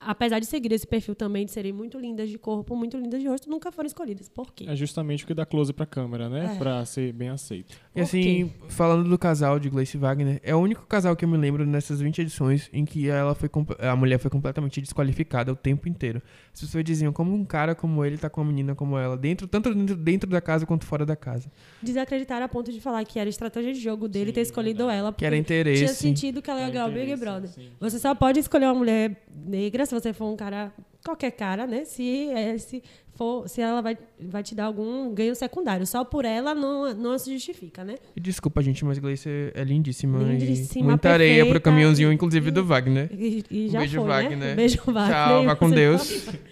Apesar 0.00 0.38
de 0.38 0.46
seguir 0.46 0.72
esse 0.72 0.86
perfil 0.86 1.14
também, 1.14 1.44
de 1.44 1.52
serem 1.52 1.72
muito 1.72 1.98
lindas 1.98 2.28
de 2.28 2.38
corpo, 2.38 2.76
muito 2.76 2.96
lindas 2.96 3.20
de 3.20 3.28
rosto, 3.28 3.48
nunca 3.50 3.72
foram 3.72 3.86
escolhidas. 3.86 4.28
Por 4.28 4.52
quê? 4.52 4.64
É 4.68 4.76
justamente 4.76 5.24
o 5.24 5.26
que 5.26 5.34
dá 5.34 5.44
close 5.44 5.72
pra 5.72 5.86
câmera, 5.86 6.28
né? 6.28 6.52
É. 6.54 6.58
Pra 6.58 6.84
ser 6.84 7.12
bem 7.12 7.28
aceito. 7.28 7.76
E 7.94 8.00
assim, 8.00 8.52
falando 8.68 9.08
do 9.08 9.18
casal 9.18 9.58
de 9.58 9.68
Gleice 9.68 9.98
Wagner, 9.98 10.40
é 10.42 10.54
o 10.54 10.58
único 10.58 10.86
casal 10.86 11.14
que 11.16 11.24
eu 11.24 11.28
me 11.28 11.36
lembro 11.36 11.66
nessas 11.66 12.00
20 12.00 12.20
edições 12.20 12.70
em 12.72 12.84
que 12.84 13.08
ela 13.08 13.34
foi 13.34 13.50
a 13.80 13.96
mulher 13.96 14.18
foi 14.18 14.30
completamente 14.30 14.80
desqualificada 14.80 15.52
o 15.52 15.56
tempo 15.56 15.88
inteiro. 15.88 16.22
As 16.52 16.60
pessoas 16.60 16.84
diziam 16.84 17.12
como 17.12 17.34
um 17.34 17.44
cara 17.44 17.74
como 17.74 18.04
ele 18.04 18.18
tá 18.18 18.30
com 18.30 18.40
uma 18.40 18.46
menina 18.48 18.74
como 18.74 18.96
ela, 18.96 19.16
dentro 19.16 19.46
tanto 19.46 19.74
dentro, 19.74 19.96
dentro 19.96 20.30
da 20.30 20.40
casa 20.40 20.64
quanto 20.64 20.84
fora 20.86 21.04
da 21.04 21.16
casa. 21.16 21.50
Desacreditaram 21.82 22.46
a 22.46 22.48
ponto 22.48 22.72
de 22.72 22.80
falar 22.80 23.04
que 23.04 23.18
era 23.18 23.28
estratégia 23.28 23.72
de 23.72 23.80
jogo 23.80 24.08
dele 24.08 24.32
ter 24.32 24.42
escolhido 24.42 24.88
ela. 24.88 25.12
Que 25.12 25.24
era 25.24 25.36
porque 25.36 25.52
interesse. 25.52 25.84
Tinha 25.84 25.94
sentido 25.94 26.40
que 26.40 26.50
ela 26.50 26.60
ia 26.60 26.64
Era 26.66 26.72
ganhar 26.72 26.88
o 26.88 26.92
Big 26.92 27.16
Brother. 27.16 27.50
sim. 27.50 27.68
Você 27.80 27.98
só 27.98 28.14
pode 28.14 28.40
escolher 28.40 28.66
uma 28.66 28.74
mulher 28.74 29.16
negra 29.44 29.71
se 29.86 29.94
você 29.94 30.12
for 30.12 30.26
um 30.26 30.36
cara. 30.36 30.72
Qualquer 31.04 31.32
cara, 31.32 31.66
né? 31.66 31.84
Se, 31.84 32.28
é, 32.30 32.56
se, 32.58 32.80
for, 33.14 33.48
se 33.48 33.60
ela 33.60 33.82
vai, 33.82 33.98
vai 34.20 34.42
te 34.42 34.54
dar 34.54 34.66
algum 34.66 35.12
ganho 35.12 35.34
secundário. 35.34 35.84
Só 35.86 36.04
por 36.04 36.24
ela 36.24 36.54
não, 36.54 36.94
não 36.94 37.18
se 37.18 37.32
justifica, 37.32 37.82
né? 37.82 37.96
E 38.14 38.20
desculpa, 38.20 38.62
gente, 38.62 38.84
mas 38.84 38.98
Gleice 38.98 39.28
é 39.54 39.64
lindíssima. 39.64 40.22
Lindíssima, 40.22 40.90
muita 40.90 41.10
areia 41.10 41.38
pro 41.38 41.54
perfeita, 41.54 41.60
caminhãozinho, 41.60 42.12
inclusive 42.12 42.50
do 42.52 42.64
Wagner. 42.64 43.10
E, 43.12 43.44
e 43.50 43.66
um 43.66 43.70
já 43.70 43.78
beijo, 43.80 43.98
foi, 43.98 44.08
Wagner. 44.08 44.38
né? 44.38 44.52
Um 44.52 44.56
beijo, 44.56 44.82
Wagner. 44.86 45.08
Tchau, 45.08 45.44
vá 45.44 45.56
com 45.56 45.70
Deus. 45.70 46.28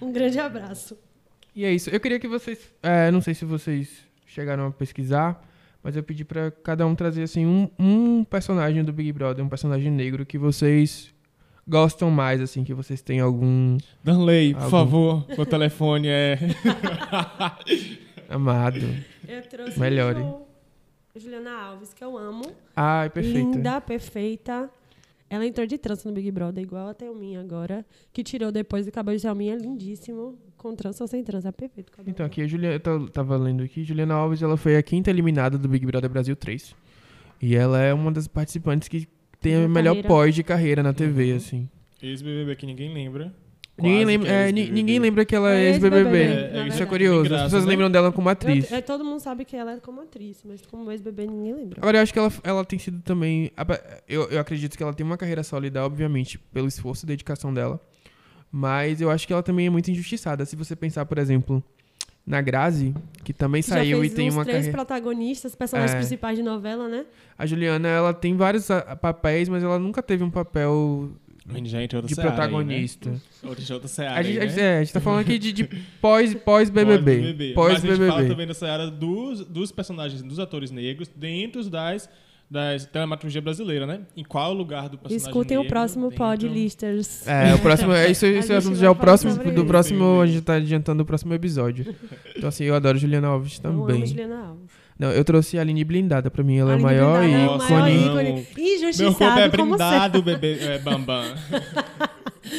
Um 0.00 0.12
grande 0.12 0.38
abraço. 0.38 0.98
E 1.54 1.64
é 1.64 1.72
isso. 1.72 1.88
Eu 1.88 2.00
queria 2.00 2.18
que 2.18 2.28
vocês. 2.28 2.58
é, 2.82 3.10
não 3.10 3.20
sei 3.20 3.32
se 3.32 3.44
vocês 3.44 3.88
chegaram 4.26 4.66
a 4.66 4.70
pesquisar, 4.70 5.42
mas 5.82 5.96
eu 5.96 6.02
pedi 6.02 6.24
pra 6.24 6.50
cada 6.50 6.86
um 6.86 6.94
trazer 6.94 7.22
assim 7.22 7.46
um, 7.46 7.70
um 7.78 8.24
personagem 8.24 8.82
do 8.84 8.92
Big 8.92 9.12
Brother, 9.12 9.44
um 9.44 9.48
personagem 9.48 9.90
negro 9.90 10.26
que 10.26 10.36
vocês 10.36 11.13
gostam 11.66 12.10
mais, 12.10 12.40
assim, 12.40 12.62
que 12.64 12.74
vocês 12.74 13.00
têm 13.02 13.20
algum. 13.20 13.76
Danley, 14.02 14.52
por 14.54 14.58
algum- 14.64 14.70
favor, 14.70 15.26
meu 15.28 15.46
telefone 15.46 16.08
é. 16.08 16.38
Amado. 18.28 18.78
Eu 19.26 19.42
trouxe 19.48 19.78
Melhore. 19.78 20.20
o 20.20 21.18
Juliana 21.18 21.52
Alves, 21.52 21.92
que 21.94 22.02
eu 22.02 22.16
amo. 22.16 22.44
Ai, 22.74 23.10
perfeita. 23.10 23.38
Linda, 23.38 23.80
perfeita. 23.80 24.70
Ela 25.30 25.46
entrou 25.46 25.66
de 25.66 25.78
trança 25.78 26.08
no 26.08 26.14
Big 26.14 26.30
Brother, 26.30 26.62
igual 26.62 26.88
a 26.88 26.94
Thelminha 26.94 27.40
agora, 27.40 27.84
que 28.12 28.22
tirou 28.22 28.52
depois 28.52 28.86
do 28.86 28.92
cabelo 28.92 29.16
de 29.16 29.22
Thelminha, 29.22 29.56
lindíssimo. 29.56 30.38
Com 30.56 30.74
trança 30.74 31.04
ou 31.04 31.08
sem 31.08 31.22
trança, 31.22 31.48
é 31.48 31.52
perfeito. 31.52 31.92
Então, 32.06 32.24
aqui 32.24 32.40
a 32.40 32.46
Juliana. 32.46 32.80
Eu 32.82 33.08
tava 33.08 33.36
lendo 33.36 33.62
aqui. 33.62 33.84
Juliana 33.84 34.14
Alves, 34.14 34.40
ela 34.42 34.56
foi 34.56 34.76
a 34.76 34.82
quinta 34.82 35.10
eliminada 35.10 35.58
do 35.58 35.68
Big 35.68 35.84
Brother 35.84 36.08
Brasil 36.08 36.34
3. 36.34 36.74
E 37.42 37.54
ela 37.54 37.80
é 37.82 37.92
uma 37.92 38.10
das 38.10 38.26
participantes 38.26 38.88
que 38.88 39.06
tem 39.44 39.64
a 39.64 39.68
melhor 39.68 39.90
carreira. 39.92 40.08
pós 40.08 40.34
de 40.34 40.42
carreira 40.42 40.82
na 40.82 40.92
TV, 40.92 41.32
assim. 41.32 41.68
Ex-BBB 42.02 42.56
que 42.56 42.66
ninguém 42.66 42.92
lembra. 42.92 43.32
Ninguém 43.76 44.04
lembra, 44.04 44.28
que 44.28 44.32
é, 44.34 44.44
ex-BBB. 44.46 44.72
ninguém 44.72 44.98
lembra 45.00 45.24
que 45.24 45.34
ela 45.34 45.52
é 45.52 45.64
É 45.64 45.68
ex-BBB. 45.70 45.98
ex-BBB, 46.18 46.56
É, 46.58 46.60
é 46.62 46.68
Isso 46.68 46.82
é 46.82 46.86
curioso. 46.86 47.22
Tem 47.22 47.24
As 47.24 47.28
graça, 47.30 47.44
pessoas 47.46 47.64
né? 47.64 47.70
lembram 47.70 47.90
dela 47.90 48.12
como 48.12 48.28
atriz. 48.28 48.70
Eu- 48.70 48.76
é, 48.76 48.80
todo 48.80 49.04
mundo 49.04 49.18
sabe 49.20 49.44
que 49.44 49.56
ela 49.56 49.72
é 49.72 49.80
como 49.80 50.00
atriz, 50.00 50.42
mas 50.44 50.62
como 50.66 50.90
ex-bebê 50.92 51.26
ninguém 51.26 51.54
lembra. 51.54 51.78
Agora, 51.80 51.98
eu 51.98 52.02
acho 52.02 52.12
que 52.12 52.18
ela, 52.18 52.32
ela 52.44 52.64
tem 52.64 52.78
sido 52.78 53.00
também. 53.02 53.50
Eu, 54.08 54.28
eu 54.30 54.38
acredito 54.40 54.76
que 54.76 54.82
ela 54.82 54.92
tem 54.94 55.04
uma 55.04 55.16
carreira 55.16 55.42
sólida, 55.42 55.84
obviamente, 55.84 56.38
pelo 56.38 56.68
esforço 56.68 57.04
e 57.04 57.08
dedicação 57.08 57.52
dela. 57.52 57.80
Mas 58.50 59.00
eu 59.00 59.10
acho 59.10 59.26
que 59.26 59.32
ela 59.32 59.42
também 59.42 59.66
é 59.66 59.70
muito 59.70 59.90
injustiçada. 59.90 60.44
Se 60.44 60.54
você 60.54 60.76
pensar, 60.76 61.04
por 61.06 61.18
exemplo, 61.18 61.60
na 62.26 62.40
Grazi, 62.40 62.94
que 63.22 63.32
também 63.32 63.60
Já 63.62 63.68
saiu 63.76 64.00
fez 64.00 64.12
e 64.12 64.14
tem 64.16 64.28
uns 64.28 64.34
uma 64.34 64.44
três 64.44 64.58
carreira. 64.66 64.76
protagonistas, 64.76 65.54
personagens 65.54 65.94
É. 65.94 65.98
principais 65.98 66.36
de 66.38 66.42
novela, 66.42 66.88
né? 66.88 67.04
A 67.36 67.44
Juliana, 67.46 67.88
ela 67.88 68.14
tem 68.14 68.36
vários 68.36 68.70
ah, 68.70 68.96
papéis, 68.96 69.48
mas 69.48 69.62
ela 69.62 69.78
nunca 69.78 70.02
teve 70.02 70.24
um 70.24 70.30
papel 70.30 71.10
gente, 71.46 71.64
de 71.64 71.70
seara 71.70 71.90
aí, 71.90 72.06
né? 72.06 72.14
Protagonista. 72.22 73.10
Outra, 73.42 73.74
outra 73.74 73.88
seara 73.88 74.18
A 74.18 74.22
gente, 74.22 74.38
aí, 74.38 74.44
a 74.44 74.46
gente- 74.48 74.56
né? 74.56 74.62
é, 74.62 74.78
a 74.78 74.84
gente 74.84 74.92
tá 74.94 75.00
falando 75.00 75.20
aqui 75.20 75.38
de, 75.38 75.52
de 75.52 75.64
pós, 76.00 76.34
pós-BBB. 76.34 77.52
Pós-BBB. 77.54 77.54
Mas 77.56 77.66
a 77.66 77.74
gente 77.74 77.96
fala 77.96 78.08
Pós-BBB. 78.08 78.28
também 78.30 78.46
da 78.46 78.54
seara 78.54 78.90
dos, 78.90 79.44
dos 79.44 79.70
personagens, 79.70 80.22
dos 80.22 80.38
atores 80.38 80.70
negros, 80.70 81.08
dentro 81.14 81.62
das, 81.68 82.08
das 82.54 82.86
telematurgia 82.86 83.42
brasileira, 83.42 83.86
né? 83.86 84.00
Em 84.16 84.22
qual 84.24 84.54
lugar 84.54 84.88
do 84.88 84.96
personagem 84.96 85.26
Escutem 85.26 85.58
o 85.58 85.66
próximo 85.66 86.08
dentro- 86.08 86.24
pod, 86.24 86.48
listers. 86.48 87.26
É, 87.26 87.52
o 87.54 87.58
próximo. 87.58 87.92
É, 87.92 88.08
isso, 88.10 88.24
isso 88.26 88.52
é 88.52 88.60
já 88.60 88.86
é 88.86 88.90
o 88.90 88.94
próximo. 88.94 89.34
Do 89.52 89.66
próximo, 89.66 90.20
a 90.20 90.26
gente 90.26 90.40
tá 90.42 90.54
adiantando 90.54 91.02
o 91.02 91.06
próximo 91.06 91.34
episódio. 91.34 91.94
Então, 92.36 92.48
assim, 92.48 92.64
eu 92.64 92.74
adoro 92.74 92.96
Juliana 92.96 93.28
Alves 93.28 93.60
Eu 93.62 93.70
amo 93.70 93.86
também. 93.86 94.06
Juliana 94.06 94.46
Alves. 94.48 94.83
Não, 94.98 95.10
eu 95.10 95.24
trouxe 95.24 95.58
a 95.58 95.60
Aline 95.60 95.82
Blindada 95.84 96.30
pra 96.30 96.44
mim. 96.44 96.56
Ela 96.58 96.70
é 96.70 96.72
a 96.72 96.76
Aline 96.76 96.84
maior 96.84 97.20
Blindada 97.20 97.42
é 97.42 97.48
o 97.48 97.56
ícone. 97.56 97.70
maior 97.70 98.24
ícone. 98.24 98.46
Meu 98.98 99.14
corpo 99.14 99.38
é 99.40 99.48
blindado, 99.48 100.22
bebê 100.22 100.58
é, 100.60 100.78
Bambam. 100.78 101.24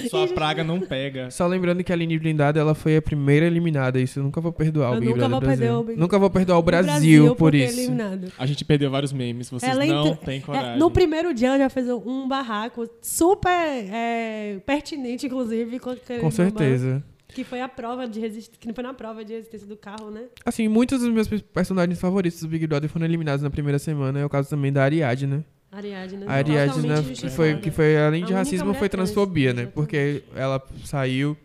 Sua 0.09 0.27
praga 0.27 0.63
não 0.63 0.79
pega. 0.81 1.29
Só 1.29 1.45
lembrando 1.45 1.83
que 1.83 1.91
a 1.91 1.95
Aline 1.95 2.17
Blindada 2.17 2.59
ela 2.59 2.73
foi 2.73 2.97
a 2.97 3.01
primeira 3.01 3.45
eliminada. 3.45 3.99
Isso 4.01 4.19
eu 4.19 4.23
nunca 4.23 4.41
vou 4.41 4.51
perdoar 4.51 4.91
Eu 4.91 4.97
o 4.97 4.99
Big 4.99 5.13
nunca 5.13 5.27
Brother 5.27 5.31
vou 5.31 5.39
Brasil. 5.41 5.57
perder 5.59 5.73
o 5.75 5.83
Big- 5.83 5.99
Nunca 5.99 6.19
vou 6.19 6.29
perdoar 6.29 6.55
o 6.55 6.59
O 6.59 6.63
Brasil, 6.63 7.36
por 7.36 7.53
é 7.53 7.59
isso. 7.59 7.79
eliminado. 7.79 8.31
A 8.38 8.45
gente 8.47 8.65
perdeu 8.65 8.89
vários 8.89 9.13
memes, 9.13 9.49
vocês 9.49 9.71
Ela 9.71 9.86
não 9.86 10.07
entra- 10.07 10.25
têm 10.25 10.38
É, 10.39 10.41
coragem. 10.41 10.79
no 10.79 10.89
primeiro 10.91 11.33
dia 11.33 11.49
ela 11.49 11.57
já 11.59 11.69
fez 11.69 11.88
um 11.88 12.27
barraco 12.27 12.89
super 12.99 13.49
é, 13.49 14.57
pertinente, 14.65 15.27
inclusive. 15.27 15.79
Com, 15.79 15.95
Com 16.19 16.31
certeza. 16.31 16.88
bambam, 16.88 17.03
Que 17.36 17.43
foi 17.43 17.59
a 17.59 17.67
prova 17.67 18.07
de 18.07 18.17
resistência. 18.17 18.57
Que 18.57 18.65
não 18.65 18.73
foi 18.73 18.83
na 18.83 18.93
prova 18.93 19.25
de 19.25 19.33
resistência 19.33 19.67
do 19.67 19.75
carro, 19.75 20.09
né? 20.09 20.23
Assim, 20.45 20.69
muitos 20.69 21.01
dos 21.01 21.09
meus 21.09 21.27
personagens 21.27 21.99
favoritos 21.99 22.39
do 22.39 22.47
Big 22.47 22.65
Brother 22.65 22.89
foram 22.89 23.05
eliminados 23.05 23.43
na 23.43 23.49
primeira 23.49 23.77
semana. 23.77 24.17
É 24.19 24.25
o 24.25 24.29
caso 24.29 24.49
também 24.49 24.71
da 24.71 24.81
Ariadne. 24.86 25.43
Ariadne. 25.69 26.23
A 26.25 26.31
Ariadne, 26.31 26.88
né, 26.88 26.95
que 27.13 27.29
foi, 27.29 27.57
que 27.57 27.69
foi 27.69 27.97
além 27.97 28.23
de 28.23 28.31
racismo, 28.31 28.73
foi 28.73 28.88
trans, 28.88 29.11
transfobia, 29.11 29.53
né? 29.53 29.65
Porque 29.65 30.23
ela 30.33 30.63
saiu. 30.86 31.36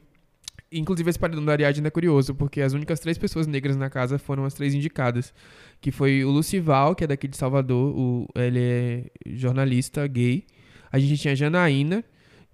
Inclusive, 0.70 1.11
esse 1.11 1.18
paredão 1.18 1.45
da 1.45 1.51
Ariadne 1.51 1.84
é 1.84 1.91
curioso, 1.91 2.36
porque 2.36 2.61
as 2.61 2.72
únicas 2.72 3.01
três 3.01 3.18
pessoas 3.18 3.49
negras 3.49 3.76
na 3.76 3.91
casa 3.91 4.16
foram 4.16 4.45
as 4.45 4.55
três 4.55 4.72
indicadas. 4.72 5.34
Que 5.80 5.91
foi 5.91 6.24
o 6.24 6.30
Lucival, 6.30 6.95
que 6.95 7.03
é 7.03 7.07
daqui 7.09 7.26
de 7.26 7.36
Salvador, 7.36 7.99
o, 7.99 8.28
ele 8.36 8.61
é 8.61 9.05
jornalista 9.26 10.07
gay. 10.07 10.45
A 10.93 11.01
gente 11.01 11.20
tinha 11.20 11.32
a 11.32 11.34
Janaína, 11.34 12.05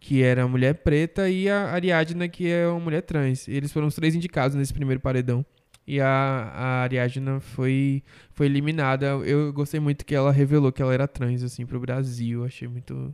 que 0.07 0.23
era 0.23 0.47
mulher 0.47 0.73
preta, 0.73 1.29
e 1.29 1.49
a 1.49 1.73
Ariadna, 1.73 2.29
que 2.29 2.49
é 2.49 2.69
uma 2.69 2.79
mulher 2.79 3.03
trans. 3.03 3.49
Eles 3.49 3.73
foram 3.73 3.89
os 3.89 3.95
três 3.97 4.15
indicados 4.15 4.57
nesse 4.57 4.73
primeiro 4.73 5.01
paredão. 5.01 5.45
E 5.85 6.01
a, 6.01 6.07
a 6.07 6.65
Ariadna 6.83 7.41
foi, 7.41 8.05
foi 8.31 8.47
eliminada. 8.47 9.07
Eu 9.07 9.53
gostei 9.53 9.81
muito 9.81 10.07
que 10.07 10.15
ela 10.15 10.31
revelou 10.31 10.71
que 10.71 10.81
ela 10.81 10.95
era 10.95 11.09
trans, 11.09 11.43
assim, 11.43 11.67
pro 11.67 11.81
Brasil. 11.81 12.45
Achei 12.45 12.69
muito, 12.69 13.13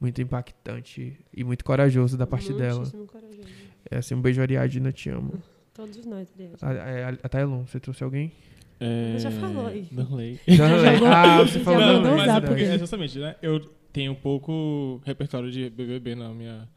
muito 0.00 0.22
impactante 0.22 1.14
e 1.30 1.44
muito 1.44 1.62
corajoso 1.62 2.16
da 2.16 2.26
parte 2.26 2.54
dela. 2.54 2.90
Corajoso. 3.06 3.46
É 3.90 3.98
assim, 3.98 4.14
um 4.14 4.22
beijo, 4.22 4.40
Ariadna, 4.40 4.92
te 4.92 5.10
amo. 5.10 5.42
Todos 5.74 6.06
nós, 6.06 6.26
Ariadne. 6.32 6.56
A, 6.62 7.08
a, 7.10 7.18
a 7.22 7.28
Taelon, 7.28 7.66
você 7.66 7.78
trouxe 7.78 8.02
alguém? 8.02 8.32
É... 8.80 9.18
Já 9.18 9.30
falou 9.30 9.66
aí. 9.66 9.86
Danley. 9.92 10.40
Danley. 10.48 11.06
Ah, 11.06 11.42
você 11.42 11.60
falou 11.60 11.80
Já 11.80 12.00
Não, 12.00 12.16
mas 12.16 12.28
é 12.28 12.40
porque, 12.40 12.62
é 12.62 12.78
justamente, 12.78 13.18
né? 13.18 13.36
Eu 13.42 13.60
tenho 13.94 14.12
pouco 14.16 15.00
repertório 15.04 15.50
de 15.52 15.70
BBB 15.70 16.16
na 16.16 16.28
minha, 16.30 16.68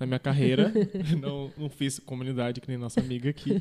na 0.00 0.06
minha 0.06 0.18
carreira. 0.18 0.72
não, 1.20 1.52
não 1.56 1.68
fiz 1.68 1.98
comunidade 1.98 2.62
que 2.62 2.68
nem 2.68 2.78
nossa 2.78 2.98
amiga 2.98 3.28
aqui. 3.28 3.60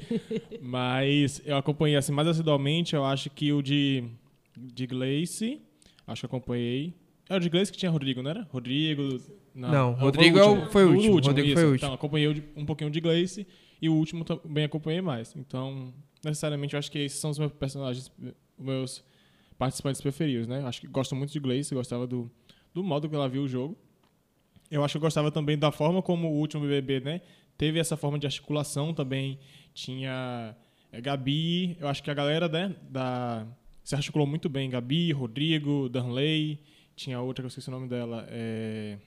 Mas 0.62 1.41
eu 1.45 1.57
acompanhei 1.57 1.97
assim 1.97 2.14
mais 2.14 2.30
assiduamente. 2.30 2.95
Eu 2.95 3.03
acho 3.03 3.30
que 3.30 3.51
o 3.51 3.62
de, 3.62 4.05
de 4.57 4.88
Gleice, 4.88 5.62
acho 6.07 6.22
que 6.22 6.26
acompanhei. 6.26 6.93
É 7.30 7.36
o 7.36 7.39
de 7.39 7.49
Gleice 7.49 7.70
que 7.70 7.78
tinha 7.78 7.91
Rodrigo, 7.91 8.24
não 8.24 8.32
era? 8.32 8.47
Rodrigo. 8.49 9.20
Não, 9.53 9.93
foi 9.93 10.03
Rodrigo 10.05 10.39
é 10.39 10.43
o- 10.45 10.49
último. 10.51 10.72
foi 10.72 10.86
o 10.86 10.93
último, 10.93 11.14
Rodrigo 11.16 11.47
isso. 11.47 11.55
foi 11.55 11.66
o 11.66 11.72
último. 11.72 11.88
Então, 11.88 11.93
acompanhei 11.93 12.28
o 12.30 12.43
um 12.55 12.66
pouquinho 12.66 12.89
de 12.89 13.01
Gleice 13.01 13.45
e 13.82 13.89
o 13.89 13.93
último 13.93 14.24
também 14.24 14.64
acompanhei 14.64 15.01
mais. 15.01 15.36
Então, 15.36 15.93
necessariamente, 16.24 16.76
eu 16.76 16.80
acho 16.80 16.89
que 16.89 16.99
esses 16.99 17.20
são 17.20 17.30
os 17.30 17.38
meus 17.38 17.51
personagens, 17.51 18.09
os 18.57 18.66
meus 18.66 19.03
participantes 19.57 19.99
preferidos, 19.99 20.47
né? 20.47 20.64
Acho 20.66 20.80
que 20.80 20.88
gosto 20.88 21.14
muito 21.14 21.32
de 21.34 21.39
Gleice, 21.39 21.76
gostava 21.76 22.07
do, 22.07 22.32
do 22.74 22.84
modo 22.84 23.09
que 23.09 23.15
ela 23.15 23.28
viu 23.30 23.43
o 23.43 23.47
jogo. 23.47 23.78
Eu 24.69 24.84
acho 24.84 24.93
que 24.93 24.97
eu 24.97 25.01
gostava 25.01 25.32
também 25.32 25.57
da 25.57 25.72
forma 25.72 26.01
como 26.01 26.30
o 26.30 26.39
último 26.39 26.63
BBB, 26.63 26.99
né? 27.01 27.22
Teve 27.57 27.80
essa 27.80 27.97
forma 27.97 28.17
de 28.17 28.26
articulação 28.26 28.93
também. 28.93 29.38
Tinha 29.74 30.55
é, 30.91 31.01
Gabi, 31.01 31.78
eu 31.80 31.88
acho 31.88 32.01
que 32.01 32.09
a 32.09 32.13
galera 32.13 32.47
né, 32.47 32.74
da, 32.89 33.45
se 33.84 33.95
articulou 33.95 34.26
muito 34.28 34.47
bem. 34.49 34.69
Gabi, 34.69 35.11
Rodrigo, 35.11 35.89
Danley. 35.89 36.59
Tinha 36.95 37.19
outra 37.19 37.41
que 37.41 37.45
eu 37.45 37.49
esqueci 37.49 37.67
o 37.67 37.72
nome 37.72 37.88
dela. 37.88 38.26
É... 38.30 38.97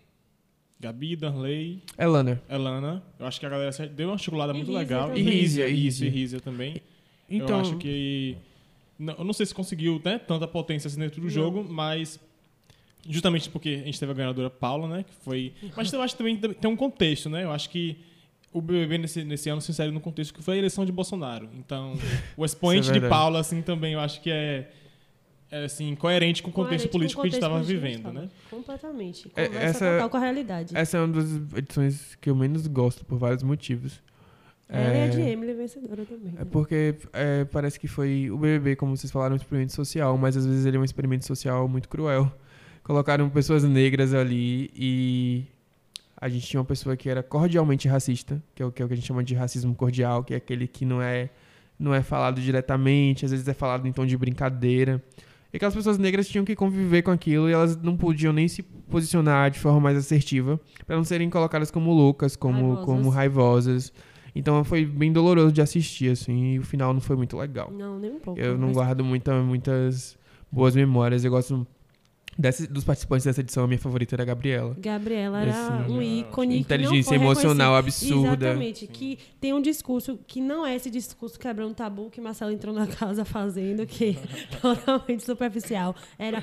Gabi, 0.81 1.17
Danley, 1.17 1.83
Elana. 1.99 2.43
Elana. 2.49 3.03
Eu 3.19 3.27
acho 3.27 3.41
que 3.41 3.47
a 3.47 3.49
galera 3.49 3.71
deu 3.89 4.09
uma 4.09 4.15
articulada 4.15 4.53
E 4.53 4.57
muito 4.57 4.69
Rízia 4.69 4.79
legal. 4.81 5.09
também. 5.09 5.23
E 5.23 5.31
Rízia, 5.31 5.67
isso, 5.69 5.75
Rízia. 5.77 6.07
e 6.07 6.11
Rízia 6.11 6.41
também. 6.41 6.83
Então- 7.31 7.49
Eu 7.57 7.61
acho 7.63 7.77
que. 7.79 8.37
não- 8.99 9.15
Eu 9.15 9.25
não 9.25 9.33
sei 9.33 9.47
se 9.47 9.55
conseguiu 9.55 10.01
né, 10.05 10.19
tanta 10.19 10.47
potência 10.47 10.89
assim 10.89 11.01
dentro 11.01 11.21
do 11.23 11.31
jogo, 11.31 11.65
mas. 11.65 12.21
Justamente 13.09 13.51
porque 13.51 13.81
a 13.83 13.87
gente 13.87 14.01
teve 14.01 14.13
a 14.13 14.15
ganhadora 14.15 14.49
Paula, 14.51 14.89
né? 14.89 15.05
Que 15.05 15.15
foi. 15.25 15.53
Mas 15.77 15.93
eu 15.93 16.01
acho 16.01 16.15
que 16.15 16.19
também 16.19 16.37
tem 16.37 16.71
um 16.71 16.77
contexto, 16.77 17.29
né? 17.29 17.45
Eu 17.45 17.51
acho 17.53 17.69
que 17.71 17.99
o 18.53 18.61
BBB 18.61 18.99
nesse, 18.99 19.25
nesse 19.25 19.49
ano 19.51 19.61
se 19.61 19.71
insere 19.71 19.91
no 19.91 20.01
contexto 20.01 20.33
que 20.33 20.43
foi 20.43 20.55
a 20.55 20.59
eleição 20.59 20.85
de 20.87 20.93
Bolsonaro. 20.93 21.49
Então, 21.59 21.95
o 22.37 22.45
expoente 22.45 22.91
é 22.91 22.93
de. 22.93 23.01
Paula, 23.09 23.41
assim, 23.41 23.61
também 23.61 23.95
eu 23.95 24.01
acho 24.01 24.21
que 24.23 24.31
é. 24.31 24.71
é 25.51 25.65
assim, 25.65 25.95
coerente 25.97 26.43
com 26.43 26.51
o 26.51 26.53
contexto 26.53 26.89
Coerente 26.89 26.89
com 26.89 26.97
o 26.97 27.01
político 27.01 27.21
que 27.23 27.27
a 27.27 27.31
gente 27.31 27.37
estava 27.39 27.55
contexto 27.61 27.81
vivendo, 27.81 28.03
político 28.05 28.23
né? 28.23 28.31
Completamente. 28.51 29.31
É, 29.35 29.47
Conversa 29.47 29.67
essa- 29.67 29.93
total 29.93 30.11
com 30.11 30.17
a 30.17 30.21
realidade. 30.21 30.77
Essa 30.77 30.97
é 30.97 31.01
uma 31.01 31.09
das 31.15 31.59
edições 31.59 32.15
que 32.21 32.31
eu 32.31 32.35
menos 32.37 32.67
gosto, 32.67 33.05
por 33.05 33.19
vários 33.19 33.43
motivos. 33.43 34.01
Ela 34.67 34.95
e 34.97 35.03
a 35.03 35.09
de 35.09 35.21
É, 35.21 35.31
Emily 35.31 35.53
vencedora 35.53 36.05
também. 36.07 36.33
É 36.39 36.45
porque 36.45 36.95
é, 37.13 37.45
parece 37.45 37.79
que 37.79 37.87
foi 37.87 38.31
o 38.31 38.39
BBB, 38.39 38.77
como 38.77 38.97
vocês 38.97 39.13
falaram, 39.13 39.35
um 39.35 39.37
experimento 39.37 39.73
social, 39.75 40.17
mas 40.17 40.37
às 40.37 40.47
vezes 40.47 40.65
ele 40.65 40.77
é 40.79 40.81
um 40.81 40.85
experimento 40.85 41.27
social 41.27 41.69
muito 41.69 41.89
cruel. 41.89 42.33
Colocaram 42.85 43.29
pessoas 43.31 43.65
negras 43.65 44.15
ali 44.15 44.71
e 44.77 45.45
a 46.21 46.29
gente 46.29 46.47
tinha 46.47 46.61
uma 46.61 46.67
pessoa 46.67 46.97
que 46.97 47.09
era 47.09 47.23
cordialmente 47.23 47.89
racista, 47.89 48.41
que 48.55 48.63
é 48.63 48.67
o 48.67 48.71
que, 48.71 48.83
é 48.83 48.85
o 48.85 48.89
que 48.89 48.93
a 48.95 48.97
gente 48.97 49.07
chama 49.07 49.25
de 49.25 49.35
racismo 49.35 49.75
cordial, 49.75 50.23
que 50.23 50.35
é 50.35 50.37
aquele 50.37 50.69
que 50.69 50.85
não 50.85 51.01
é, 51.03 51.31
não 51.79 51.95
é 51.95 52.03
falado 52.03 52.41
diretamente, 52.41 53.25
às 53.25 53.31
vezes 53.31 53.49
é 53.49 53.55
falado 53.55 53.89
em 53.89 53.93
tom 53.93 54.05
de 54.05 54.17
brincadeira. 54.17 55.03
E 55.53 55.57
aquelas 55.57 55.75
pessoas 55.75 55.97
negras 55.99 56.29
tinham 56.29 56.45
que 56.45 56.55
conviver 56.55 57.01
com 57.03 57.11
aquilo 57.11 57.49
e 57.49 57.53
elas 57.53 57.77
não 57.77 57.97
podiam 57.97 58.33
nem 58.33 58.49
se 58.49 58.63
posicionar 58.63 59.51
de 59.51 59.59
forma 59.59 59.81
mais 59.81 59.97
assertiva 59.97 60.61
para 60.87 60.97
não 60.97 61.05
serem 61.05 61.31
colocadas 61.31 61.71
como 61.71 61.93
loucas, 61.93 62.37
como 62.37 62.75
Raivosas. 62.75 62.85
como 62.85 63.09
raivosas. 63.09 63.93
Então 64.35 64.63
foi 64.65 64.85
bem 64.85 65.13
doloroso 65.13 65.53
de 65.53 65.63
assistir, 65.63 66.11
assim, 66.11 66.55
e 66.55 66.59
o 66.59 66.63
final 66.65 66.93
não 66.93 67.01
foi 67.01 67.17
muito 67.17 67.37
legal. 67.37 67.71
Não, 67.71 67.99
nem 67.99 68.11
um 68.11 68.19
pouco. 68.19 68.39
Eu 68.39 68.59
não 68.59 68.69
Mas- 68.69 68.77
guardo 68.77 69.05
muita, 69.05 69.41
muitas 69.43 70.19
boas 70.51 70.75
memórias. 70.75 71.25
Eu 71.25 71.31
gosto 71.31 71.65
desse- 72.39 72.67
dos 72.67 72.85
participantes 72.85 73.25
dessa 73.25 73.41
edição, 73.41 73.65
a 73.65 73.67
minha 73.67 73.79
favorita 73.79 74.15
era 74.15 74.23
a 74.23 74.27
Gabriela. 74.27 74.77
Gabriela 74.79 75.41
era 75.43 75.51
Assim, 75.85 75.93
um 75.93 76.03
ícone. 76.03 76.59
inteligência 76.59 77.13
que 77.13 77.19
não 77.19 77.35
foi 77.35 77.43
emocional 77.43 77.75
absurda. 77.77 78.47
Exatamente. 78.49 78.87
Que 78.87 79.19
tem 79.41 79.53
um 79.53 79.61
discurso 79.61 80.19
que 80.27 80.41
não 80.41 80.67
é 80.67 80.75
esse 80.75 80.91
discurso 80.91 81.39
quebrando 81.39 81.75
tabu 81.75 82.11
que 82.11 82.21
Marcelo 82.21 82.51
entrou 82.53 82.75
na 82.75 82.87
casa 82.87 83.25
fazendo, 83.25 83.87
que 83.87 84.11
é 84.11 84.15
totalmente 84.61 85.25
superficial. 85.25 85.95
Era 86.19 86.43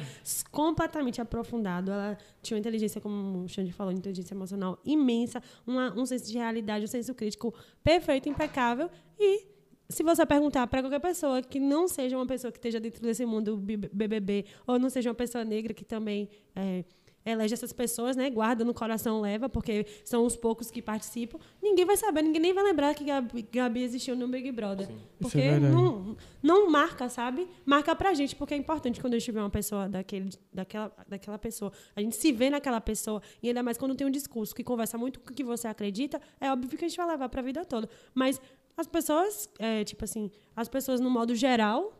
completamente 0.51 1.21
aprofundado. 1.21 1.91
Ela 1.91 2.17
tinha 2.41 2.55
uma 2.55 2.59
inteligência, 2.59 2.99
como 3.01 3.43
o 3.43 3.47
Xande 3.47 3.71
falou, 3.71 3.91
inteligência 3.93 4.33
emocional 4.33 4.79
imensa, 4.85 5.41
uma- 5.65 5.93
um 5.97 6.05
senso 6.05 6.27
de 6.31 6.37
realidade, 6.37 6.85
um 6.85 6.87
senso 6.87 7.13
crítico 7.13 7.53
perfeito, 7.83 8.27
impecável. 8.29 8.89
E 9.19 9.45
se 9.91 10.03
você 10.03 10.25
perguntar 10.25 10.65
para 10.67 10.81
qualquer 10.81 10.99
pessoa 10.99 11.41
que 11.41 11.59
não 11.59 11.87
seja 11.87 12.17
uma 12.17 12.25
pessoa 12.25 12.51
que 12.51 12.57
esteja 12.57 12.79
dentro 12.79 13.01
desse 13.01 13.25
mundo 13.25 13.57
BBB, 13.57 14.45
ou 14.65 14.79
não 14.79 14.89
seja 14.89 15.09
uma 15.09 15.15
pessoa 15.15 15.43
negra 15.43 15.73
que 15.73 15.83
também 15.83 16.29
é, 16.55 16.83
elege 17.25 17.53
essas 17.53 17.71
pessoas, 17.71 18.15
né, 18.15 18.29
guarda 18.29 18.65
no 18.65 18.73
coração, 18.73 19.21
leva, 19.21 19.47
porque 19.47 19.85
são 20.03 20.25
os 20.25 20.35
poucos 20.35 20.71
que 20.71 20.81
participam, 20.81 21.39
ninguém 21.61 21.85
vai 21.85 21.95
saber, 21.97 22.21
ninguém 22.21 22.41
nem 22.41 22.53
vai 22.53 22.63
lembrar 22.63 22.95
que 22.95 23.03
Gabi, 23.03 23.47
Gabi 23.51 23.83
existiu 23.83 24.15
no 24.15 24.27
Big 24.27 24.51
Brother. 24.51 24.89
Porque 25.19 25.39
é 25.39 25.51
verdade. 25.51 25.73
não, 25.73 26.17
não 26.41 26.69
marca, 26.69 27.09
sabe? 27.09 27.47
Marca 27.65 27.95
pra 27.95 28.13
gente, 28.13 28.35
porque 28.35 28.53
é 28.53 28.57
importante 28.57 28.99
quando 28.99 29.13
a 29.13 29.19
gente 29.19 29.31
vê 29.31 29.39
uma 29.39 29.49
pessoa 29.49 29.87
daquele, 29.87 30.29
daquela, 30.51 30.91
daquela 31.07 31.37
pessoa. 31.37 31.71
A 31.95 32.01
gente 32.01 32.15
se 32.15 32.31
vê 32.31 32.49
naquela 32.49 32.81
pessoa, 32.81 33.21
e 33.41 33.49
ainda 33.49 33.61
mais 33.61 33.77
quando 33.77 33.95
tem 33.95 34.07
um 34.07 34.11
discurso 34.11 34.55
que 34.55 34.63
conversa 34.63 34.97
muito 34.97 35.19
com 35.19 35.31
o 35.31 35.33
que 35.33 35.43
você 35.43 35.67
acredita, 35.67 36.19
é 36.39 36.51
óbvio 36.51 36.77
que 36.77 36.85
a 36.85 36.87
gente 36.87 36.97
vai 36.97 37.07
levar 37.07 37.29
pra 37.29 37.41
vida 37.41 37.63
toda. 37.65 37.87
Mas 38.15 38.41
as 38.77 38.87
pessoas, 38.87 39.49
é, 39.59 39.83
tipo 39.83 40.03
assim, 40.03 40.29
as 40.55 40.67
pessoas 40.67 40.99
no 40.99 41.09
modo 41.09 41.35
geral 41.35 41.93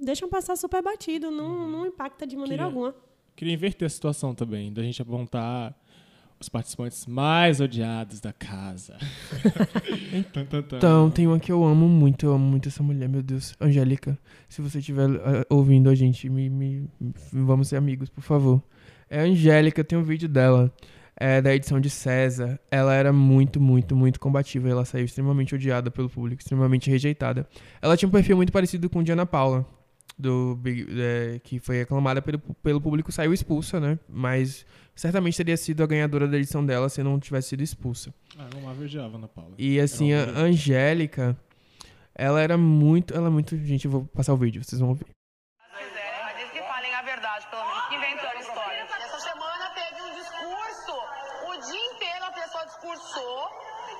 deixam 0.00 0.28
passar 0.28 0.56
super 0.56 0.82
batido, 0.82 1.30
não, 1.30 1.68
não 1.68 1.86
impacta 1.86 2.26
de 2.26 2.36
maneira 2.36 2.64
Queria- 2.64 2.66
alguma. 2.66 2.94
Queria 3.36 3.54
inverter 3.54 3.86
a 3.86 3.88
situação 3.88 4.34
também, 4.34 4.72
da 4.72 4.82
gente 4.82 5.00
apontar 5.00 5.74
os 6.40 6.48
participantes 6.48 7.06
mais 7.06 7.60
odiados 7.60 8.20
da 8.20 8.32
casa. 8.32 8.96
Então, 10.76 11.10
tem 11.10 11.26
uma 11.26 11.38
que 11.38 11.50
eu 11.50 11.64
amo 11.64 11.88
muito, 11.88 12.26
eu 12.26 12.32
amo 12.34 12.44
muito 12.44 12.68
essa 12.68 12.82
mulher, 12.82 13.08
meu 13.08 13.22
Deus. 13.22 13.54
Angélica, 13.60 14.18
se 14.48 14.60
você 14.60 14.78
estiver 14.78 15.08
eh, 15.10 15.46
ouvindo 15.48 15.88
a 15.88 15.94
gente, 15.94 16.28
me, 16.28 16.48
me- 16.50 16.88
me- 17.00 17.14
vamos 17.32 17.68
ser 17.68 17.76
amigos, 17.76 18.08
por 18.10 18.22
favor. 18.22 18.62
É 19.08 19.20
a 19.20 19.24
Angélica, 19.24 19.82
tem 19.84 19.98
um 19.98 20.02
vídeo 20.02 20.28
dela, 20.28 20.72
é 21.24 21.40
da 21.40 21.54
edição 21.54 21.78
de 21.78 21.88
César. 21.88 22.58
Ela 22.68 22.94
era 22.94 23.12
muito, 23.12 23.60
muito, 23.60 23.94
muito 23.94 24.18
combativa. 24.18 24.68
Ela 24.68 24.84
saiu 24.84 25.04
extremamente 25.04 25.54
odiada 25.54 25.88
pelo 25.88 26.10
público, 26.10 26.42
extremamente 26.42 26.90
rejeitada. 26.90 27.48
Ela 27.80 27.96
tinha 27.96 28.08
um 28.08 28.12
perfil 28.12 28.36
muito 28.36 28.52
parecido 28.52 28.90
com 28.90 29.02
Diana 29.04 29.24
Paula, 29.24 29.64
do 30.18 30.56
Big- 30.56 30.86
é, 31.00 31.38
que 31.38 31.60
foi 31.60 31.82
aclamada 31.82 32.20
pelo, 32.20 32.40
pelo 32.62 32.80
público, 32.80 33.12
saiu 33.12 33.32
expulsa, 33.32 33.78
né? 33.78 33.98
Mas 34.08 34.66
certamente 34.96 35.36
teria 35.36 35.56
sido 35.56 35.82
a 35.82 35.86
ganhadora 35.86 36.26
da 36.26 36.36
edição 36.36 36.66
dela 36.66 36.88
se 36.88 37.02
não 37.04 37.20
tivesse 37.20 37.50
sido 37.50 37.62
expulsa. 37.62 38.12
Ah, 38.36 38.48
eu 38.52 38.84
odiava 38.84 39.14
a 39.14 39.18
Ana 39.18 39.28
Paula. 39.28 39.54
E 39.56 39.78
assim, 39.78 40.12
a 40.12 40.24
Angélica, 40.38 41.36
ela 42.14 42.40
era 42.40 42.58
muito. 42.58 43.14
Ela 43.14 43.28
é 43.28 43.30
muito. 43.30 43.56
Gente, 43.56 43.84
eu 43.84 43.90
vou 43.92 44.04
passar 44.06 44.32
o 44.34 44.36
vídeo, 44.36 44.62
vocês 44.64 44.80
vão 44.80 44.88
ouvir. 44.90 45.06
Mas 45.72 46.36
diz 46.36 46.50
que 46.50 46.60
falem 46.60 46.92
a 46.94 47.02
verdade, 47.02 47.46
pelo 47.48 47.62
menos, 47.64 47.88
que 47.88 47.94
inventaram 47.94 48.40
história. 48.40 48.80
Essa 48.82 49.20
semana 49.20 49.64
teve 49.74 50.02
um 50.02 50.12
discurso. 50.20 50.92
O 51.48 51.52
dia 51.70 51.84
inteiro 51.94 52.24
a 52.24 52.32
pessoa 52.32 52.64
discursou, 52.66 53.48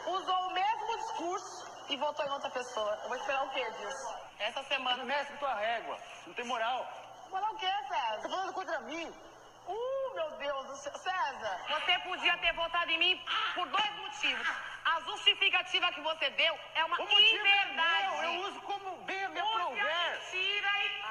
usou 0.06 0.40
o 0.50 0.54
mesmo 0.54 0.90
discurso 1.02 1.64
e 1.90 1.91
votou 2.03 2.26
em 2.26 2.30
outra 2.30 2.50
pessoa. 2.50 2.98
Eu 3.03 3.09
vou 3.09 3.16
esperar 3.16 3.44
o 3.44 3.50
quê 3.50 3.64
disso? 3.70 4.09
Essa 4.40 4.62
semana. 4.64 5.05
Mexe 5.05 5.32
com 5.32 5.38
tua 5.38 5.55
régua. 5.55 5.96
Não 6.26 6.34
tem 6.34 6.44
moral. 6.46 6.80
Moral 7.30 7.53
o 7.55 7.59
quê, 7.59 7.66
César? 7.88 8.22
Tá 8.22 8.28
falando 8.28 8.53
contra 8.53 8.80
mim. 8.80 9.07
Uh, 9.66 10.14
meu 10.14 10.30
Deus 10.38 10.66
do 10.66 10.76
céu. 10.76 10.92
César! 10.98 11.57
Você 11.68 11.98
podia 12.00 12.36
ter 12.38 12.53
votado 12.55 12.90
em 12.90 12.98
mim 12.98 13.24
por 13.55 13.68
dois 13.68 13.92
motivos. 13.96 14.48
A 14.84 15.00
justificativa 15.03 15.92
que 15.92 16.00
você 16.00 16.30
deu 16.30 16.59
é 16.74 16.84
uma 16.84 16.96
O 16.96 17.03
motivo 17.03 17.46
é 17.46 17.62
inverdade. 17.62 18.11
meu. 18.11 18.22
Eu 18.24 18.40
uso 18.48 18.61
como 18.62 18.96
bem 19.05 19.24
a 19.24 19.28
aprouver. 19.28 19.84
mentira 20.20 20.70
e... 20.84 21.03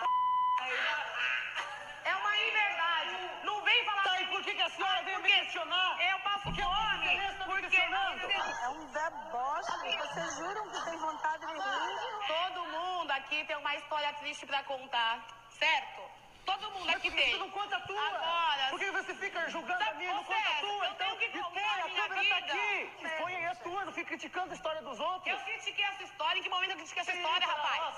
É 2.04 2.16
uma 2.16 2.38
inverdade. 2.38 3.30
Não 3.46 3.62
vem 3.64 3.86
falar... 3.86 4.04
Tá, 4.04 4.22
e 4.22 4.26
por 4.28 4.44
que, 4.44 4.54
que 4.54 4.62
a 4.62 4.70
senhora 4.70 5.02
veio 5.04 5.20
me 5.22 5.32
questionar? 5.32 5.98
Eu 6.12 6.20
passo 6.20 6.44
Porque 6.44 6.62
fome. 6.62 7.06
você 7.08 7.26
está 7.32 7.46
me 7.46 7.52
Porque... 7.54 7.68
questionando. 7.70 8.32
É 8.32 8.70
um 8.70 8.86
deboche. 8.88 9.98
Vocês 9.98 10.36
juram 10.38 10.70
que 10.70 10.82
tem 10.86 10.98
vontade 10.98 11.46
de 11.46 11.54
rir? 11.54 12.28
Todo 12.28 12.66
mundo 12.66 13.12
aqui 13.42 13.48
tem 13.48 13.58
uma 13.58 13.76
história 13.76 14.14
triste 14.14 14.46
pra 14.46 14.64
contar, 14.64 15.26
certo? 15.50 16.02
Todo 16.46 16.72
mundo 16.72 16.86
Mas 16.86 16.96
aqui 16.96 17.12
tem. 17.12 17.32
você 17.32 17.38
não 17.38 17.50
conta 17.52 17.76
a 17.76 17.80
tua? 17.82 18.08
Agora, 18.08 18.70
Por 18.70 18.80
que 18.80 18.92
você 18.92 19.14
fica 19.16 19.50
julgando 19.50 19.84
a 19.84 19.94
minha 19.94 20.14
não 20.14 20.24
conta 20.24 20.50
a 20.50 20.54
tua? 20.60 20.86
eu 20.86 20.94
tenho 20.96 21.16
que 21.18 21.30
contar 21.30 21.48
expõe, 21.50 21.82
a 21.82 21.86
a 21.86 21.89
câmera 21.89 22.30
tá 22.30 22.36
vida. 22.39 22.54
aqui. 22.54 22.92
Expõe 23.06 23.36
aí 23.36 23.46
a 23.46 23.56
tua, 23.56 23.86
não 23.86 23.94
fica 23.94 24.08
criticando 24.10 24.52
a 24.52 24.56
história 24.56 24.82
dos 24.82 25.00
outros. 25.00 25.34
eu 25.34 25.39
critiquei 25.46 25.86
essa 25.86 26.04
história. 26.04 26.39
Em 26.39 26.44
que 26.44 26.50
momento 26.50 26.72
eu 26.72 26.78
critiquei 26.78 27.02
essa 27.02 27.14
história, 27.14 27.48
rapaz? 27.48 27.98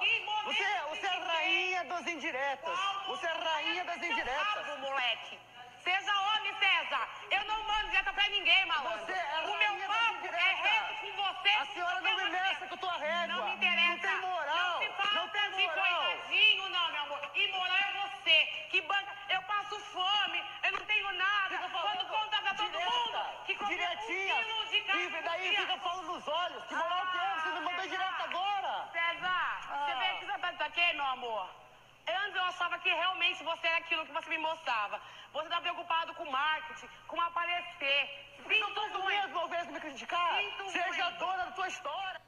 Que 0.00 0.20
momento 0.20 0.44
Você, 0.46 0.62
eu 0.62 0.88
você 0.88 1.06
é 1.06 1.10
a 1.10 1.24
rainha 1.24 1.84
das 1.84 2.06
indiretas. 2.06 2.80
Qual 2.80 3.04
Você 3.16 3.26
é 3.26 3.30
a 3.30 3.38
rainha 3.52 3.84
das 3.84 4.02
indiretas. 4.02 4.78
moleque. 4.80 5.38
Seja 5.84 6.12
homem, 6.20 6.54
César. 6.58 7.08
Eu 7.30 7.44
não 7.44 7.62
mando 7.64 7.88
direta 7.90 8.12
pra 8.12 8.28
ninguém, 8.28 8.64
malandro. 8.66 9.04
Você 9.06 9.12
é 9.12 9.40
o 9.70 9.74
meu 9.76 9.88
papo 9.88 10.26
é 10.26 10.54
reto 10.54 10.94
com 11.00 11.12
você. 11.22 11.48
A 11.50 11.66
senhora 11.66 12.00
não 12.00 12.16
me 12.16 12.24
mexe 12.30 12.66
com 12.66 12.76
tua 12.76 12.96
régua. 12.96 13.26
Não 13.26 13.44
me 13.46 13.52
interessa. 13.54 13.90
Não 13.90 13.98
tem 13.98 14.20
moral. 14.30 14.72
Não 14.72 14.78
se 14.80 14.88
fala 14.92 15.14
Não 15.14 15.28
tem 15.28 15.50
de 15.50 15.66
moral. 15.66 16.04
coitadinho, 16.04 16.68
não, 16.68 16.92
meu 16.92 17.02
amor. 17.02 17.30
Imoral 17.34 17.76
é 17.76 17.92
você. 18.08 18.38
Que 18.70 18.80
banca. 18.82 19.12
Eu 19.28 19.42
passo 19.42 19.78
fome. 19.80 20.44
Eu 20.62 20.72
não 20.72 20.80
tenho 20.86 21.12
nada. 21.12 21.58
Quando 21.58 22.06
conta 22.08 22.42
pra 22.42 22.54
todo 22.54 22.70
direta, 22.70 22.90
mundo 22.90 23.44
que 23.46 23.54
comeu 23.56 23.72
um 23.72 23.76
diretinha. 23.76 24.34
quilo 24.44 24.66
de 24.66 24.80
carne 24.82 25.04
E 25.18 25.22
daí 25.22 25.56
fica 25.56 25.76
falando 25.78 26.06
nos 26.12 26.28
olhos. 26.28 26.64
Que 26.66 26.74
moral 26.74 27.06
que 27.10 27.18
é? 27.18 27.34
Você 27.40 27.48
me 27.48 27.60
mandou 27.60 27.88
direto 27.88 28.22
agora. 28.22 28.88
César, 28.92 29.60
você 29.62 29.90
Ah. 29.92 29.96
veio 29.98 30.16
aqui 30.16 30.26
saber 30.26 30.52
isso 30.54 30.62
aqui, 30.62 30.92
meu 30.94 31.06
amor? 31.06 31.61
Antes 32.08 32.36
eu 32.36 32.42
achava 32.42 32.78
que 32.78 32.88
realmente 32.88 33.42
você 33.44 33.66
era 33.66 33.78
aquilo 33.78 34.04
que 34.06 34.12
você 34.12 34.28
me 34.30 34.38
mostrava. 34.38 35.00
Você 35.32 35.48
tá 35.48 35.60
preocupado 35.60 36.14
com 36.14 36.30
marketing, 36.30 36.86
com 37.06 37.20
aparecer. 37.20 38.08
Então 38.40 38.68
Sinto 38.68 38.74
faz 38.74 38.94
o 38.94 38.98
muito. 39.02 39.08
mesmo 39.08 39.38
ao 39.38 39.46
invés 39.46 39.66
de 39.66 39.72
me 39.72 39.80
criticar. 39.80 40.38
Sinto 40.40 40.70
Seja 40.72 41.04
muito. 41.10 41.18
dona 41.18 41.44
da 41.44 41.50
tua 41.52 41.68
história. 41.68 42.20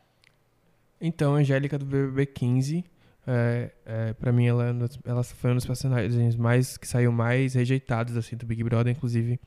Então, 1.01 1.35
a 1.35 1.39
Angélica 1.39 1.77
do 1.79 1.85
BBB 1.85 2.25
15, 2.27 2.85
é, 3.27 3.73
é, 3.85 4.13
pra 4.15 4.33
mim, 4.33 4.47
ela, 4.47 4.67
é 4.67 4.71
uma 4.71 4.81
das- 4.87 4.99
ela 5.05 5.23
foi 5.25 5.51
um 5.51 5.55
dos 5.57 5.67
personagens 5.67 6.37
mais, 6.37 6.79
que 6.79 6.87
saiu 6.87 7.13
mais 7.13 7.55
rejeitados 7.55 8.17
assim, 8.17 8.37
do 8.37 8.47
Big 8.47 8.63
Brother. 8.63 8.93
Inclusive, 8.97 9.39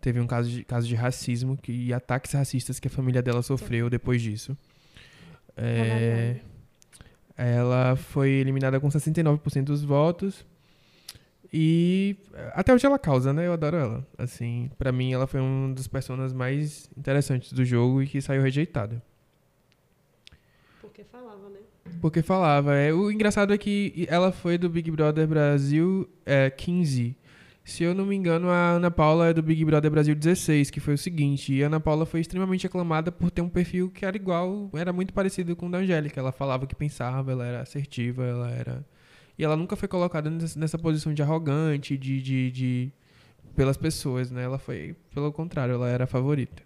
teve 0.00 0.18
um 0.18 0.26
caso 0.26 0.50
de, 0.50 0.64
caso 0.64 0.88
de 0.88 0.94
racismo 0.96 1.56
que, 1.56 1.70
e 1.70 1.92
ataques 1.92 2.32
racistas 2.32 2.80
que 2.80 2.88
a 2.88 2.90
família 2.90 3.22
dela 3.22 3.42
sofreu 3.42 3.88
depois 3.90 4.20
disso. 4.22 4.56
É, 5.56 6.36
ela 7.36 7.96
foi 7.96 8.30
eliminada 8.30 8.80
com 8.80 8.88
69% 8.88 9.64
dos 9.64 9.84
votos. 9.84 10.44
E 11.52 12.16
é, 12.34 12.52
até 12.54 12.74
hoje 12.74 12.86
ela 12.86 12.98
causa, 12.98 13.32
né? 13.32 13.46
Eu 13.46 13.52
adoro 13.52 13.76
ela. 13.76 14.06
Assim, 14.18 14.70
pra 14.78 14.92
mim 14.92 15.12
ela 15.12 15.26
foi 15.26 15.40
um 15.40 15.72
dos 15.72 15.86
personagens 15.86 16.32
mais 16.32 16.90
interessantes 16.96 17.52
do 17.52 17.64
jogo 17.64 18.02
e 18.02 18.06
que 18.06 18.20
saiu 18.20 18.42
rejeitada. 18.42 19.02
Porque 20.80 21.04
falava, 21.04 21.48
né? 21.48 21.58
Porque 22.00 22.22
falava. 22.22 22.74
É, 22.74 22.92
o 22.92 23.10
engraçado 23.10 23.52
é 23.54 23.58
que 23.58 24.06
ela 24.08 24.32
foi 24.32 24.58
do 24.58 24.68
Big 24.68 24.90
Brother 24.90 25.26
Brasil 25.26 26.08
é, 26.24 26.50
15. 26.50 27.16
Se 27.66 27.82
eu 27.82 27.92
não 27.96 28.06
me 28.06 28.14
engano, 28.14 28.48
a 28.48 28.70
Ana 28.74 28.92
Paula 28.92 29.26
é 29.26 29.34
do 29.34 29.42
Big 29.42 29.64
Brother 29.64 29.90
Brasil 29.90 30.14
16, 30.14 30.70
que 30.70 30.78
foi 30.78 30.94
o 30.94 30.98
seguinte. 30.98 31.52
E 31.52 31.64
a 31.64 31.66
Ana 31.66 31.80
Paula 31.80 32.06
foi 32.06 32.20
extremamente 32.20 32.64
aclamada 32.64 33.10
por 33.10 33.28
ter 33.28 33.42
um 33.42 33.48
perfil 33.48 33.90
que 33.90 34.06
era 34.06 34.16
igual, 34.16 34.70
era 34.72 34.92
muito 34.92 35.12
parecido 35.12 35.56
com 35.56 35.66
o 35.66 35.70
da 35.70 35.78
Angélica. 35.78 36.20
Ela 36.20 36.30
falava 36.30 36.64
o 36.64 36.68
que 36.68 36.76
pensava, 36.76 37.32
ela 37.32 37.44
era 37.44 37.62
assertiva, 37.62 38.24
ela 38.24 38.48
era. 38.52 38.86
E 39.36 39.42
ela 39.42 39.56
nunca 39.56 39.74
foi 39.74 39.88
colocada 39.88 40.30
nessa, 40.30 40.78
posição 40.78 41.12
de 41.12 41.22
arrogante, 41.22 41.98
de, 41.98 42.22
de, 42.22 42.50
de. 42.52 42.92
pelas 43.56 43.76
pessoas, 43.76 44.30
né? 44.30 44.44
Ela 44.44 44.60
foi, 44.60 44.94
pelo 45.12 45.32
contrário, 45.32 45.74
ela 45.74 45.88
era 45.88 46.04
a 46.04 46.06
favorita. 46.06 46.62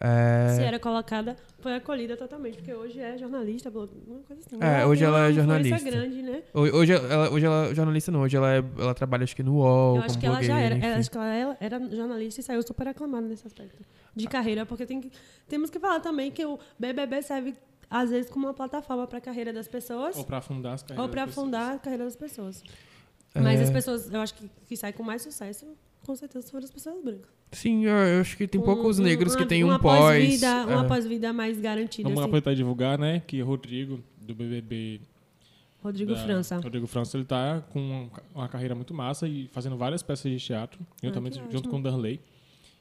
É... 0.00 0.54
Se 0.54 0.62
era 0.62 0.78
colocada, 0.78 1.34
foi 1.58 1.74
acolhida 1.74 2.16
totalmente, 2.16 2.58
porque 2.58 2.72
hoje 2.72 3.00
é 3.00 3.18
jornalista, 3.18 3.68
uma 3.68 3.86
coisa 3.88 4.42
assim. 4.46 4.56
É, 4.60 4.86
hoje 4.86 5.04
ela 5.04 5.26
é 5.28 5.32
jornalista. 5.32 5.78
grande, 5.90 6.22
né? 6.22 6.42
Ho- 6.54 6.60
Hoje 6.60 6.92
ela, 6.92 7.30
hoje 7.30 7.44
ela 7.46 7.74
jornalista 7.74 8.12
não, 8.12 8.20
hoje 8.20 8.36
ela, 8.36 8.54
é- 8.54 8.64
ela 8.78 8.94
trabalha 8.94 9.24
acho 9.24 9.34
que 9.34 9.42
no 9.42 9.54
UOL, 9.56 9.96
Eu 9.96 10.02
acho 10.02 10.08
como 10.10 10.20
que 10.20 10.26
ela 10.26 10.42
já 10.42 10.58
era. 10.60 10.76
enfim. 10.76 10.86
ela- 10.86 10.96
acho 10.98 11.10
que 11.10 11.16
ela 11.16 11.26
era, 11.34 11.56
era 11.60 11.90
jornalista 11.96 12.40
e 12.40 12.44
saiu 12.44 12.62
super 12.62 12.86
aclamada 12.86 13.26
nesse 13.26 13.44
aspecto 13.46 13.82
de 14.14 14.26
carreira, 14.28 14.64
porque 14.64 14.86
tem 14.86 15.00
que, 15.00 15.10
temos 15.48 15.68
que 15.68 15.80
falar 15.80 15.98
também 15.98 16.30
que 16.30 16.44
o 16.46 16.58
BBB 16.78 17.20
serve, 17.22 17.54
às 17.90 18.10
vezes, 18.10 18.30
como 18.30 18.46
uma 18.46 18.54
plataforma 18.54 19.04
para 19.06 19.18
a 19.18 19.20
carreira 19.20 19.52
das 19.52 19.66
pessoas. 19.66 20.16
Ou 20.16 20.24
pra 20.24 20.38
afundar 20.38 20.74
as 20.74 20.82
carreiras 20.82 21.02
Ou 21.04 21.08
para 21.10 21.22
das 21.22 21.30
pessoas. 21.30 21.44
afundar 21.54 21.74
a 21.74 21.78
carreira 21.80 22.04
das 22.04 22.14
pessoas. 22.16 22.62
É. 23.34 23.40
Mas 23.40 23.60
as 23.60 23.70
pessoas, 23.70 24.12
eu 24.12 24.20
acho 24.20 24.34
que, 24.34 24.48
que 24.66 24.76
saem 24.76 24.92
com 24.92 25.02
mais 25.02 25.22
sucesso, 25.22 25.66
com 26.08 26.16
certeza, 26.16 26.50
foram 26.50 26.64
as 26.64 26.70
pessoas 26.70 27.04
brancas. 27.04 27.28
Sim, 27.52 27.84
eu, 27.84 27.92
eu 27.92 28.20
acho 28.22 28.34
que 28.36 28.48
tem 28.48 28.60
poucos 28.60 28.98
Um- 28.98 29.02
negros 29.02 29.36
que 29.36 29.42
uma- 29.42 29.48
tem 29.48 29.62
um 29.62 29.68
uma 29.68 29.78
pós. 29.78 29.98
pós-vida- 30.00 30.66
Uma 30.66 30.84
é. 30.84 30.88
pós-vida 30.88 31.32
mais 31.34 31.60
garantida. 31.60 32.02
Vamos 32.08 32.18
assim. 32.20 32.24
aproveitar 32.28 32.52
e 32.52 32.56
divulgar, 32.56 32.98
né, 32.98 33.20
que 33.26 33.40
Rodrigo, 33.42 34.00
do 34.20 34.34
BBB... 34.34 35.00
Rodrigo 35.82 36.14
da- 36.14 36.24
França. 36.24 36.56
Rodrigo 36.56 36.86
França, 36.86 37.16
ele 37.16 37.24
tá 37.26 37.62
com 37.72 37.78
uma, 37.80 38.10
uma 38.34 38.48
carreira 38.48 38.74
muito 38.74 38.92
massa 38.94 39.28
e 39.28 39.48
fazendo 39.52 39.76
várias 39.76 40.02
peças 40.02 40.30
de 40.32 40.38
teatro, 40.38 40.80
juntamente 41.02 41.38
Ah, 41.38 41.42
junto 41.44 41.56
ótimo. 41.58 41.72
com 41.72 41.78
o 41.78 41.82
Darley. 41.82 42.20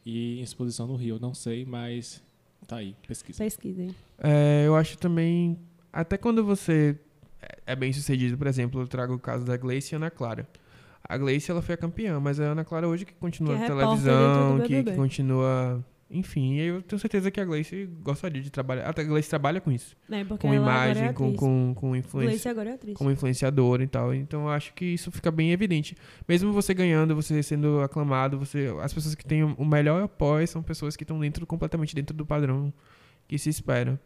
E 0.06 0.40
em 0.40 0.42
exposição 0.42 0.88
no 0.88 0.96
Rio, 0.96 1.20
não 1.20 1.34
sei, 1.34 1.66
mas 1.66 2.24
tá 2.66 2.78
aí, 2.78 2.96
pesquisa. 3.08 3.44
Pesquisem. 3.44 3.94
É, 4.18 4.64
eu 4.66 4.74
acho 4.76 4.98
também. 4.98 5.60
Até 5.92 6.18
quando 6.18 6.44
você 6.46 6.98
é- 7.42 7.74
é 7.74 7.76
bem 7.76 7.92
sucedido, 7.92 8.38
por 8.38 8.48
exemplo, 8.48 8.82
eu 8.82 8.88
trago 8.88 9.14
o 9.14 9.20
caso 9.20 9.44
da 9.46 9.58
Gleice 9.58 9.94
e 9.94 9.96
Ana 9.98 10.10
Clara. 10.10 10.48
A 11.08 11.18
Gleice 11.18 11.50
ela 11.50 11.62
foi 11.62 11.76
a 11.76 11.78
campeã, 11.78 12.20
mas 12.20 12.40
a 12.40 12.46
Ana 12.46 12.66
Clara 12.66 12.88
hoje 12.88 13.06
que 13.06 13.14
continua 13.14 13.56
Que 13.56 13.64
é 13.64 13.70
na 13.70 13.76
televisão, 13.76 14.60
que, 14.62 14.84
que 14.84 14.96
continua. 14.96 15.84
Enfim, 16.10 16.56
eu 16.56 16.82
tenho 16.82 17.00
certeza 17.00 17.30
que 17.30 17.40
a 17.40 17.46
Gleice 17.46 17.86
gostaria 18.02 18.42
de 18.42 18.50
trabalhar. 18.50 18.90
Até 18.90 19.02
a 19.02 19.06
Gleice 19.06 19.30
trabalha 19.30 19.60
com 19.60 19.72
isso. 19.72 19.96
É, 20.10 20.24
com 20.24 20.54
imagem, 20.54 21.08
é 21.08 21.14
com, 21.14 21.34
com, 21.34 21.74
com 21.76 21.96
influência. 21.96 22.52
agora 22.52 22.70
é 22.70 22.74
atriz. 22.74 22.98
Como 22.98 23.12
influenciadora 23.12 23.84
e 23.84 23.88
tal. 23.88 24.14
Então 24.14 24.44
eu 24.44 24.50
acho 24.50 24.74
que 24.74 24.86
isso 24.86 25.12
fica 25.12 25.30
bem 25.30 25.52
evidente. 25.52 25.96
Mesmo 26.28 26.54
você 26.54 26.74
ganhando, 26.74 27.14
você 27.14 27.44
sendo 27.44 27.82
aclamado, 27.82 28.40
você, 28.40 28.74
as 28.82 28.94
pessoas 28.94 29.16
que 29.16 29.26
têm 29.26 29.44
o 29.44 29.66
melhor 29.66 30.04
apoio 30.04 30.48
são 30.48 30.64
pessoas 30.64 30.96
que 30.96 31.04
estão 31.04 31.20
dentro, 31.20 31.46
completamente 31.46 31.94
dentro 31.94 32.16
do 32.16 32.26
padrão 32.26 32.74
que 33.28 33.38
se 33.38 33.50
espera. 33.50 34.00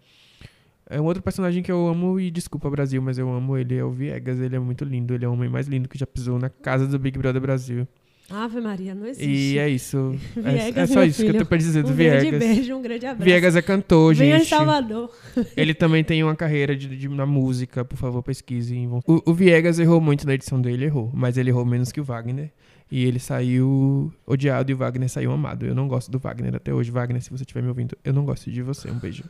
É 0.92 1.00
um 1.02 1.06
outro 1.06 1.24
personagem 1.24 1.64
que 1.64 1.72
eu 1.72 1.88
amo, 1.88 2.20
e 2.20 2.30
desculpa 2.30 2.70
Brasil, 2.70 3.02
mas 3.02 3.18
eu 3.18 3.32
amo 3.32 3.58
ele, 3.58 3.76
é 3.78 3.84
o 3.84 3.92
Viegas. 3.92 4.40
Ele 4.40 4.56
é 4.56 4.60
muito 4.60 4.84
lindo, 4.84 5.14
ele 5.14 5.26
é 5.26 5.28
o 5.28 5.34
homem 5.34 5.50
mais 5.50 5.68
lindo 5.68 5.88
que 5.90 5.98
já 5.98 6.06
pisou 6.06 6.38
na 6.38 6.50
casa 6.50 6.86
do 6.88 7.00
Big 7.00 7.18
Brother 7.18 7.42
Brasil. 7.42 7.88
Ave 8.30 8.62
Maria, 8.62 8.96
não 8.96 9.06
existe. 9.08 9.30
E 9.30 9.58
é 9.58 9.68
isso. 9.68 10.16
É, 10.38 10.52
Viegas, 10.54 10.90
é 10.90 10.94
só 10.94 11.00
meu 11.02 11.10
isso 11.10 11.18
que 11.18 11.24
eu 11.24 11.28
filho. 11.28 11.34
tenho 11.40 11.46
pra 11.46 11.58
dizer 11.58 11.84
do 11.84 11.90
um 11.90 11.94
Viegas. 11.94 12.24
grande 12.24 12.40
beijo, 12.46 12.76
um 12.76 12.82
grande 12.82 13.06
abraço. 13.06 13.26
Viegas 13.26 13.56
é 13.58 13.62
cantor, 13.62 14.16
Venha 14.16 14.38
gente. 14.38 14.46
em 14.46 14.50
Salvador. 14.50 15.12
Ele 15.58 15.74
também 15.74 16.02
tem 16.04 16.24
uma 16.24 16.36
carreira 16.36 16.74
de, 16.76 16.96
de- 16.96 17.10
na 17.10 17.26
música, 17.26 17.84
por 17.84 17.98
favor, 17.98 18.24
pesquisem. 18.24 18.88
O, 18.88 19.04
o 19.26 19.34
Viegas 19.34 19.80
errou 19.80 20.00
muito 20.00 20.26
na 20.26 20.34
edição 20.34 20.62
dele, 20.62 20.86
errou. 20.86 21.12
Mas 21.14 21.38
ele 21.38 21.50
errou 21.50 21.66
menos 21.66 21.92
que 21.92 22.00
o 22.00 22.04
Wagner. 22.06 22.52
E 22.90 23.06
ele 23.06 23.20
saiu 23.20 24.12
odiado 24.28 24.70
e 24.72 24.74
o 24.74 24.78
Wagner 24.78 25.08
saiu 25.10 25.32
amado. 25.32 25.66
Eu 25.66 25.74
não 25.76 25.88
gosto 25.88 26.12
do 26.12 26.20
Wagner 26.20 26.56
até 26.56 26.74
hoje. 26.74 26.92
Wagner, 26.92 27.22
se 27.22 27.30
você 27.30 27.44
estiver 27.44 27.62
me 27.62 27.70
ouvindo, 27.70 27.98
eu 28.04 28.12
não 28.14 28.24
gosto 28.26 28.52
de 28.52 28.62
você. 28.62 28.90
Um 28.92 29.00
beijo. 29.00 29.24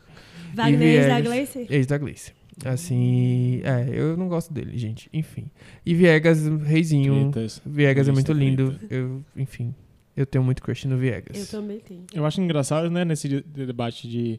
Wagner, 0.54 0.82
ex 0.88 1.06
da 1.06 1.20
Gleice? 1.20 1.66
Ex 1.70 1.86
da 1.86 1.98
Gleice. 1.98 2.32
Assim, 2.64 3.60
é, 3.64 3.88
eu 3.92 4.16
não 4.16 4.28
gosto 4.28 4.52
dele, 4.52 4.76
gente. 4.76 5.08
Enfim. 5.12 5.50
E 5.86 5.94
Viegas, 5.94 6.46
reizinho. 6.46 7.30
Tretas. 7.32 7.60
Viegas 7.64 8.08
é 8.08 8.12
muito 8.12 8.32
lindo. 8.32 8.78
Eu, 8.90 9.24
enfim, 9.36 9.74
eu 10.16 10.26
tenho 10.26 10.44
muito 10.44 10.62
crush 10.62 10.86
no 10.86 10.96
Viegas. 10.98 11.36
Eu 11.52 11.60
também 11.60 11.78
tenho. 11.80 12.04
Eu 12.12 12.26
acho 12.26 12.40
engraçado, 12.40 12.90
né, 12.90 13.04
nesse 13.04 13.28
de- 13.28 13.42
de 13.42 13.64
debate 13.66 14.06
de, 14.06 14.38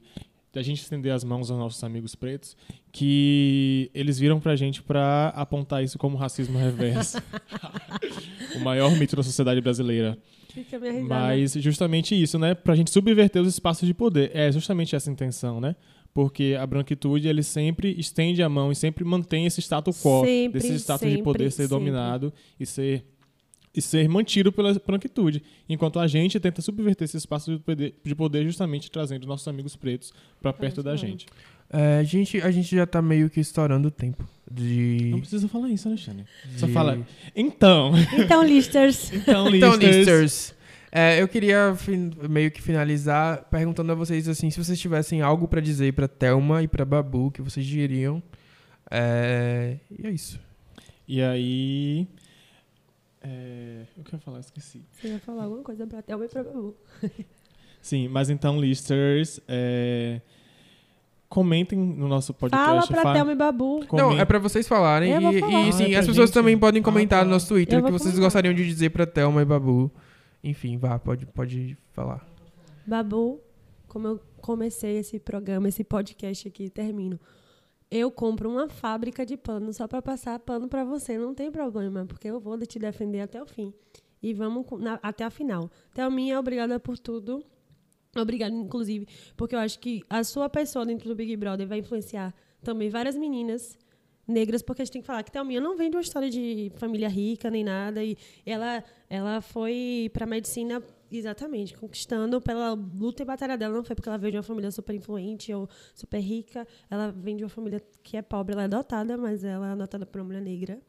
de 0.53 0.59
a 0.59 0.61
gente 0.61 0.82
estender 0.84 1.11
as 1.11 1.24
mãos 1.24 1.49
aos 1.49 1.59
nossos 1.59 1.84
amigos 1.84 2.14
pretos, 2.14 2.55
que 2.91 3.89
eles 3.95 4.20
viram 4.20 4.39
pra 4.39 4.55
gente 4.55 4.84
pra 4.84 5.30
apontar 5.36 5.84
isso 5.84 5.97
como 5.97 6.16
racismo 6.16 6.57
reverso. 6.59 7.18
o 8.55 8.59
maior 8.59 8.95
mito 8.97 9.16
da 9.16 9.24
sociedade 9.24 9.59
brasileira. 9.61 10.18
Fica 10.49 10.78
a 10.78 10.80
minha 10.80 10.91
risada. 10.91 11.09
Mas 11.16 11.53
justamente 11.53 12.14
isso, 12.22 12.38
né? 12.38 12.53
Pra 12.53 12.76
gente 12.76 12.91
subverter 12.91 13.41
os 13.41 13.47
espaços 13.47 13.88
de 13.88 13.93
poder. 13.93 14.30
É 14.36 14.51
justamente 14.51 14.95
essa 14.95 15.09
intenção, 15.09 15.59
né? 15.59 15.76
Porque 16.14 16.55
a 16.59 16.66
branquitude, 16.68 17.28
ele 17.28 17.41
sempre 17.41 17.95
estende 17.97 18.43
a 18.43 18.49
mão 18.49 18.72
e 18.72 18.76
sempre 18.76 19.03
mantém 19.03 19.45
esse 19.47 19.59
status 19.61 19.99
quo, 20.01 20.24
Sempre, 20.24 20.59
desse 20.61 20.76
status 20.76 21.07
de 21.07 21.11
sempre, 21.16 21.24
poder 21.24 21.51
ser 21.51 21.64
sempre. 21.64 21.70
dominado 21.70 22.32
e 22.59 22.66
ser 22.66 23.03
e 23.76 23.82
ser 23.82 24.07
mantido 24.07 24.51
pela 24.51 24.72
branquitude, 24.76 25.41
enquanto 25.68 25.97
a 25.99 26.05
gente 26.05 26.39
tenta 26.39 26.61
subverter 26.61 27.05
esse 27.05 27.18
espaço 27.18 27.53
de 27.53 27.59
poder, 27.59 27.95
de 28.05 28.14
poder 28.14 28.45
justamente 28.45 28.91
trazendo 28.91 29.26
nossos 29.26 29.47
amigos 29.47 29.76
pretos 29.76 30.14
pra 30.39 30.53
perto 30.53 30.84
da 30.84 30.95
gente. 30.95 31.26
É, 31.72 31.97
a, 31.97 32.03
gente, 32.03 32.39
a 32.39 32.51
gente 32.51 32.76
já 32.76 32.86
tá 32.86 33.01
meio 33.01 33.32
que 33.32 33.39
estourando 33.39 33.88
o 33.88 33.91
tempo. 33.91 34.24
De... 34.51 35.09
Não 35.09 35.20
precisa 35.20 35.47
falar 35.47 35.70
isso, 35.70 35.88
Alexandre. 35.88 36.24
Só 36.55 36.68
de- 36.68 36.72
fala, 36.74 37.03
então. 37.36 37.93
Então, 38.16 38.43
listers. 38.45 39.11
então, 39.11 39.49
Então, 39.55 39.74
listers. 39.76 40.53
É, 40.96 41.20
eu 41.20 41.28
queria 41.28 41.76
meio 42.30 42.52
que 42.52 42.62
finalizar 42.62 43.46
perguntando 43.50 43.91
a 43.91 43.96
vocês 43.96 44.28
assim, 44.28 44.52
se 44.52 44.64
vocês 44.64 44.80
tivessem 44.80 45.22
algo 45.24 45.48
pra 45.48 45.60
dizer 45.60 45.91
pra 45.94 46.08
Thelma 46.08 46.62
e 46.62 46.68
pra 46.68 46.86
Babu 46.86 47.32
que 47.32 47.41
vocês 47.41 47.66
diriam. 47.66 48.22
É, 48.91 49.78
e 49.89 50.06
é 50.06 50.12
isso. 50.12 50.39
E 51.08 51.20
aí. 51.22 52.08
É, 53.24 53.84
o 53.98 54.04
que 54.04 54.14
eu 54.14 54.18
ia 54.18 54.22
falar? 54.22 54.39
Esqueci. 54.41 54.82
Você 54.91 55.10
vai 55.10 55.20
falar 55.20 55.44
alguma 55.46 55.64
coisa 55.64 55.88
pra 55.88 56.02
Thelma 56.04 56.26
e 56.26 56.30
pra 56.30 56.44
Babu. 56.44 56.76
Sim, 57.82 58.08
mas 58.10 58.30
então, 58.30 58.60
listers, 58.62 59.39
é, 59.48 60.22
comentem 61.28 61.78
no 61.80 62.08
nosso 62.08 62.34
podcast. 62.34 62.66
Fala 62.68 62.86
pra 62.88 63.02
fa- 63.02 63.14
Thelma 63.14 63.32
e 63.32 63.36
Babu. 63.36 63.84
Não, 63.94 64.18
é 64.20 64.24
pra 64.26 64.38
vocês 64.39 64.68
falarem. 64.68 65.12
Eu 65.12 65.22
vou 65.22 65.34
E, 65.34 65.39
falar. 65.39 65.52
e, 65.52 65.70
Ah, 65.70 65.72
sim, 65.72 65.84
é 65.86 65.89
pra 65.89 66.00
as 66.02 66.06
pessoas 66.08 66.30
gente? 66.30 66.34
também 66.36 66.58
podem 66.58 66.82
Ah, 66.82 66.86
comentar 66.86 67.20
tá. 67.20 67.26
no 67.26 67.32
nosso 67.32 67.48
Twitter 67.48 67.80
o 67.80 67.84
que 67.84 67.91
vocês 67.91 68.12
comentar. 68.12 68.24
gostariam 68.26 68.54
de 68.54 68.66
dizer 68.66 68.89
pra 68.91 69.06
Thelma 69.08 69.41
e 69.41 69.46
Babu. 69.46 69.91
Enfim, 70.44 70.78
vá, 70.78 71.00
pode, 71.00 71.26
pode 71.26 71.78
falar. 71.91 72.28
Babu, 72.86 73.39
como 73.88 74.08
eu 74.08 74.20
comecei 74.41 74.98
esse 74.98 75.20
programa, 75.20 75.70
esse 75.70 75.84
podcast 75.84 76.48
aqui, 76.48 76.70
termino. 76.70 77.20
Eu 77.89 78.10
compro 78.12 78.50
uma 78.50 78.68
fábrica 78.68 79.26
de 79.26 79.38
pano 79.38 79.72
só 79.72 79.88
pra 79.88 80.02
passar 80.02 80.39
pano 80.39 80.68
pra 80.68 80.84
você, 80.84 81.18
não 81.18 81.34
tem 81.34 81.52
problema, 81.52 82.06
porque 82.06 82.28
eu 82.28 82.39
vou 82.39 82.58
te 82.66 82.80
defender 82.80 83.22
até 83.22 83.41
o 83.41 83.46
fim. 83.46 83.72
E 84.22 84.34
vamos 84.34 84.66
na- 84.80 85.00
até 85.04 85.24
a 85.24 85.30
final. 85.30 85.70
Thelminha, 85.94 86.39
obrigada 86.39 86.80
por 86.80 86.98
tudo. 86.98 87.44
Obrigada, 88.16 88.54
inclusive, 88.56 89.08
porque 89.36 89.56
eu 89.56 89.60
acho 89.60 89.80
que 89.80 90.04
a 90.10 90.24
sua 90.24 90.48
pessoa 90.50 90.86
dentro 90.86 91.07
do 91.10 91.15
Big 91.15 91.36
Brother 91.36 91.68
vai 91.68 91.80
influenciar 91.80 92.34
também 92.64 92.90
várias 92.90 93.15
meninas 93.18 93.78
negras, 94.28 94.62
porque 94.62 94.82
a 94.82 94.86
gente 94.86 94.94
tem 94.94 95.02
que 95.02 95.08
falar 95.08 95.24
que 95.24 95.32
Thelminha 95.32 95.60
não 95.60 95.76
vem 95.76 95.90
de 95.90 95.98
uma 95.98 96.02
história 96.02 96.30
de 96.30 96.72
família 96.78 97.10
rica 97.10 97.50
nem 97.50 97.64
nada, 97.64 98.04
e 98.04 98.18
ela, 98.45 98.84
ela 99.10 99.41
foi 99.41 100.10
para 100.14 100.26
medicina 100.26 100.82
exatamente, 101.12 101.78
conquistando 101.78 102.41
pela 102.41 102.74
luta 102.74 103.22
e 103.22 103.26
batalha 103.26 103.58
dela, 103.58 103.76
não 103.76 103.84
foi 103.84 103.95
porque 103.95 104.10
ela 104.10 104.18
veio 104.18 104.32
de 104.32 104.38
uma 104.38 104.44
família 104.44 104.72
super 104.72 104.95
influente 104.95 105.54
ou 105.54 105.70
super 105.94 106.20
rica, 106.20 106.68
ela 106.90 107.12
vem 107.12 107.36
de 107.36 107.44
uma 107.44 107.50
família 107.50 107.82
que 108.02 108.18
é 108.18 108.22
pobre, 108.22 108.54
ela 108.54 108.64
é 108.64 108.66
adotada, 108.66 109.18
mas 109.18 109.44
ela 109.44 109.68
é 109.68 109.72
adotada 109.72 110.06
por 110.06 110.22
uma 110.22 110.28
mulher 110.28 110.41
negra. 110.41 110.82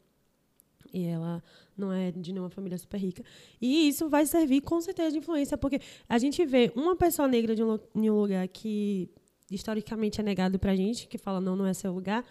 E 0.93 1.03
ela 1.03 1.43
não 1.75 1.91
é 1.91 2.09
de 2.09 2.31
nenhuma 2.31 2.49
família 2.49 2.77
super 2.77 2.97
rica. 2.97 3.21
E 3.61 3.89
isso 3.89 4.07
vai 4.07 4.25
servir 4.25 4.61
com 4.61 4.79
certeza 4.79 5.11
de 5.11 5.17
influência, 5.17 5.57
porque 5.57 5.81
a 6.07 6.17
gente 6.17 6.45
vê 6.45 6.71
uma 6.73 6.95
pessoa 6.95 7.27
negra 7.27 7.53
de 7.53 7.61
um, 7.63 7.77
em 7.93 8.09
um 8.09 8.21
lugar 8.21 8.47
que 8.47 9.09
historicamente 9.51 10.21
é 10.21 10.23
negado 10.23 10.57
pra 10.57 10.73
gente, 10.73 11.07
que 11.07 11.17
fala 11.17 11.41
não, 11.41 11.55
não 11.55 11.65
é 11.65 11.73
seu 11.73 11.91
lugar. 11.91 12.23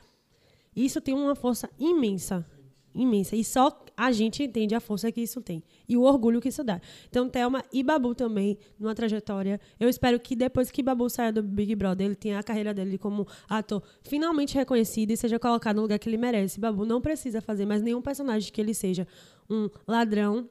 Isso 0.74 1.00
tem 1.00 1.14
uma 1.14 1.34
força 1.34 1.68
imensa. 1.78 2.46
Imensa. 2.94 3.34
E 3.34 3.42
só 3.42 3.76
a 3.96 4.12
gente 4.12 4.42
entende 4.42 4.74
a 4.74 4.80
força 4.80 5.10
que 5.10 5.20
isso 5.20 5.40
tem. 5.40 5.62
E 5.88 5.96
o 5.96 6.02
orgulho 6.02 6.40
que 6.40 6.48
isso 6.48 6.62
dá. 6.62 6.80
Então, 7.08 7.28
Thelma 7.28 7.64
e 7.72 7.82
Babu 7.82 8.14
também, 8.14 8.56
numa 8.78 8.94
trajetória. 8.94 9.60
Eu 9.80 9.88
espero 9.88 10.18
que 10.20 10.36
depois 10.36 10.70
que 10.70 10.82
Babu 10.82 11.10
saia 11.10 11.32
do 11.32 11.42
Big 11.42 11.74
Brother, 11.74 12.06
ele 12.06 12.14
tenha 12.14 12.38
a 12.38 12.42
carreira 12.42 12.72
dele 12.72 12.96
como 12.96 13.26
ator 13.48 13.82
finalmente 14.02 14.54
reconhecido 14.54 15.10
e 15.10 15.16
seja 15.16 15.38
colocado 15.38 15.76
no 15.76 15.82
lugar 15.82 15.98
que 15.98 16.08
ele 16.08 16.16
merece. 16.16 16.60
Babu 16.60 16.84
não 16.84 17.00
precisa 17.00 17.40
fazer 17.40 17.66
mais 17.66 17.82
nenhum 17.82 18.00
personagem 18.00 18.52
que 18.52 18.60
ele 18.60 18.74
seja 18.74 19.06
um 19.50 19.68
ladrão, 19.86 20.48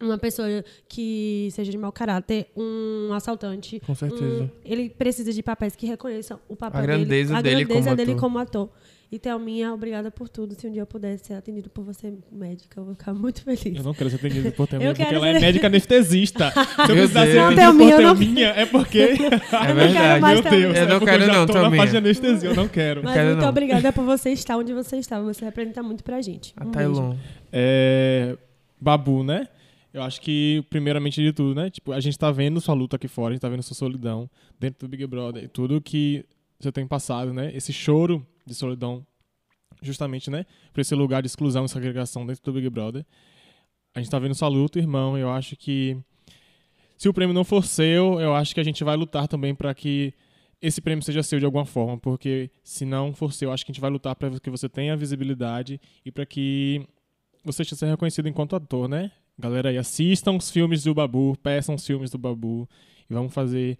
uma 0.00 0.16
pessoa 0.18 0.64
que 0.88 1.48
seja 1.52 1.70
de 1.70 1.78
mau 1.78 1.90
caráter, 1.92 2.46
um 2.56 3.12
assaltante. 3.12 3.80
Com 3.80 3.94
certeza. 3.94 4.44
um- 4.44 4.48
ele 4.64 4.88
precisa 4.90 5.32
de 5.32 5.42
papéis 5.42 5.74
que 5.74 5.86
reconheçam 5.86 6.38
o 6.48 6.54
papel 6.56 6.80
A 6.80 6.82
grandeza 6.82 7.34
dele, 7.34 7.38
a 7.38 7.42
dele 7.42 7.64
grandeza 7.64 7.84
como 7.86 7.96
dele 7.96 8.10
ator. 8.12 8.20
como 8.20 8.38
ator. 8.38 8.68
E 9.10 9.18
Thelminha, 9.18 9.72
obrigada 9.72 10.10
por 10.10 10.28
tudo. 10.28 10.54
Se 10.54 10.66
um 10.66 10.70
dia 10.70 10.82
eu 10.82 10.86
puder 10.86 11.18
ser 11.18 11.32
atendido 11.32 11.70
por 11.70 11.82
você, 11.82 12.12
médica, 12.30 12.78
eu 12.78 12.84
vou 12.84 12.94
ficar 12.94 13.14
muito 13.14 13.40
feliz. 13.42 13.78
Eu 13.78 13.82
não 13.82 13.94
quero 13.94 14.10
ser 14.10 14.16
atendido 14.16 14.52
por 14.52 14.66
Thelminha, 14.68 14.90
Eu 14.90 14.94
porque 14.94 15.04
quero 15.06 15.16
ela 15.16 15.28
é 15.28 15.32
ser- 15.32 15.40
médica 15.46 15.66
anestesista. 15.66 16.50
Se 16.52 16.58
eu 16.58 16.86
Meu 16.88 16.96
precisar 16.96 17.24
ser 17.24 17.32
Deus. 17.32 17.44
atendido 17.46 17.56
Thelminha, 17.56 17.94
por 17.96 18.02
eu 18.02 18.06
não- 18.08 18.16
Thelminha, 18.16 18.48
é 18.48 18.66
porque... 18.66 18.98
É 19.08 19.16
quero 19.16 19.74
verdade. 19.74 20.20
mais 20.20 20.34
Meu 20.42 20.50
Deus, 20.50 20.60
Thelminha. 20.62 20.78
Eu 20.80 20.84
é 20.84 20.86
não 20.86 20.98
porque 20.98 21.10
quero 21.10 21.24
já 21.24 21.32
não, 21.32 21.46
tô 21.46 21.52
na 21.54 21.60
Thelminha. 21.60 21.80
fase 21.80 21.90
de 21.92 21.96
anestesia, 21.96 22.48
eu 22.50 22.54
não 22.54 22.68
quero. 22.68 23.02
Mas 23.02 23.14
quero 23.14 23.26
muito 23.28 23.40
não. 23.40 23.48
obrigada 23.48 23.92
por 23.94 24.04
você 24.04 24.28
estar 24.30 24.58
onde 24.58 24.74
você 24.74 24.96
está. 24.98 25.18
Você 25.22 25.42
representa 25.42 25.82
muito 25.82 26.04
pra 26.04 26.20
gente. 26.20 26.52
A 26.54 26.66
Um 26.66 26.70
Tailon. 26.70 27.16
É, 27.50 28.36
Babu, 28.78 29.24
né? 29.24 29.48
Eu 29.92 30.02
acho 30.02 30.20
que, 30.20 30.64
primeiramente 30.68 31.22
de 31.22 31.32
tudo, 31.32 31.54
né? 31.54 31.70
Tipo, 31.70 31.92
a 31.92 32.00
gente 32.00 32.18
tá 32.18 32.30
vendo 32.30 32.60
sua 32.60 32.74
luta 32.74 32.96
aqui 32.96 33.08
fora, 33.08 33.30
a 33.30 33.32
gente 33.34 33.40
tá 33.40 33.48
vendo 33.48 33.62
sua 33.62 33.74
solidão 33.74 34.30
dentro 34.58 34.86
do 34.86 34.90
Big 34.90 35.06
Brother 35.06 35.44
e 35.44 35.48
tudo 35.48 35.80
que 35.80 36.24
você 36.60 36.70
tem 36.70 36.86
passado, 36.86 37.32
né? 37.32 37.50
Esse 37.54 37.72
choro 37.72 38.26
de 38.44 38.54
solidão, 38.54 39.06
justamente, 39.82 40.30
né? 40.30 40.44
Pra 40.72 40.82
esse 40.82 40.94
lugar 40.94 41.22
de 41.22 41.26
exclusão 41.26 41.64
e 41.64 41.68
segregação 41.68 42.26
dentro 42.26 42.42
do 42.44 42.52
Big 42.52 42.68
Brother. 42.68 43.04
A 43.94 44.00
gente 44.00 44.10
tá 44.10 44.18
vendo 44.18 44.34
sua 44.34 44.48
luta, 44.48 44.78
irmão. 44.78 45.16
Eu 45.16 45.30
acho 45.30 45.56
que 45.56 45.96
se 46.96 47.08
o 47.08 47.14
prêmio 47.14 47.34
não 47.34 47.44
for 47.44 47.64
seu, 47.64 48.20
eu 48.20 48.34
acho 48.34 48.54
que 48.54 48.60
a 48.60 48.64
gente 48.64 48.84
vai 48.84 48.96
lutar 48.96 49.26
também 49.26 49.54
pra 49.54 49.74
que 49.74 50.12
esse 50.60 50.80
prêmio 50.80 51.04
seja 51.04 51.22
seu 51.22 51.38
de 51.38 51.44
alguma 51.44 51.64
forma, 51.64 51.96
porque 51.96 52.50
se 52.62 52.84
não 52.84 53.14
for 53.14 53.32
seu, 53.32 53.48
eu 53.48 53.52
acho 53.52 53.64
que 53.64 53.70
a 53.70 53.72
gente 53.72 53.80
vai 53.80 53.90
lutar 53.90 54.14
pra 54.16 54.30
que 54.40 54.50
você 54.50 54.68
tenha 54.68 54.96
visibilidade 54.96 55.80
e 56.04 56.10
pra 56.10 56.26
que 56.26 56.84
você 57.44 57.64
seja 57.64 57.86
reconhecido 57.86 58.28
enquanto 58.28 58.56
ator, 58.56 58.88
né? 58.88 59.12
Galera 59.38 59.70
aí, 59.70 59.78
assistam 59.78 60.36
os 60.36 60.50
filmes 60.50 60.82
do 60.82 60.92
Babu, 60.94 61.36
peçam 61.42 61.74
os 61.74 61.86
filmes 61.86 62.10
do 62.10 62.18
Babu 62.18 62.68
e 63.08 63.14
vamos 63.14 63.32
fazer 63.32 63.78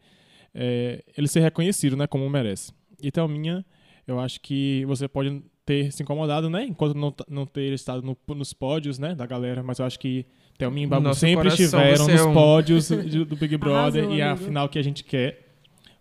é, 0.55 1.03
ele 1.17 1.27
ser 1.29 1.41
reconhecido, 1.41 1.97
né? 1.97 2.07
Como 2.07 2.29
merece. 2.31 2.73
E 3.03 3.11
Thelminha, 3.11 3.65
eu 4.07 4.19
acho 4.21 4.41
que 4.41 4.85
você 4.87 5.09
pode 5.09 5.43
ter 5.67 5.93
se 5.93 6.03
incomodado, 6.03 6.49
né? 6.49 6.65
Enquanto 6.65 6.97
não, 6.97 7.13
não 7.29 7.45
ter 7.47 7.73
estado 7.73 8.03
no- 8.03 8.17
nos 8.35 8.53
pódios, 8.53 8.99
né? 8.99 9.15
Da 9.15 9.27
galera, 9.27 9.63
mas 9.63 9.79
eu 9.81 9.85
acho 9.87 9.99
que 9.99 10.25
Thelminha 10.57 10.87
e 10.87 10.89
Babu 10.89 11.03
nosso 11.05 11.21
sempre 11.21 11.51
coração, 11.51 11.65
estiveram 11.65 12.07
nos 12.07 12.21
é 12.21 12.25
um. 12.25 12.33
pódios 12.35 12.89
de- 12.89 13.25
do 13.25 13.37
Big 13.37 13.57
Brother 13.59 14.03
Arrasou, 14.05 14.17
e 14.17 14.21
é 14.21 14.25
a 14.25 14.37
final 14.37 14.69
que 14.69 14.79
a 14.79 14.83
gente 14.83 15.03
quer. 15.05 15.47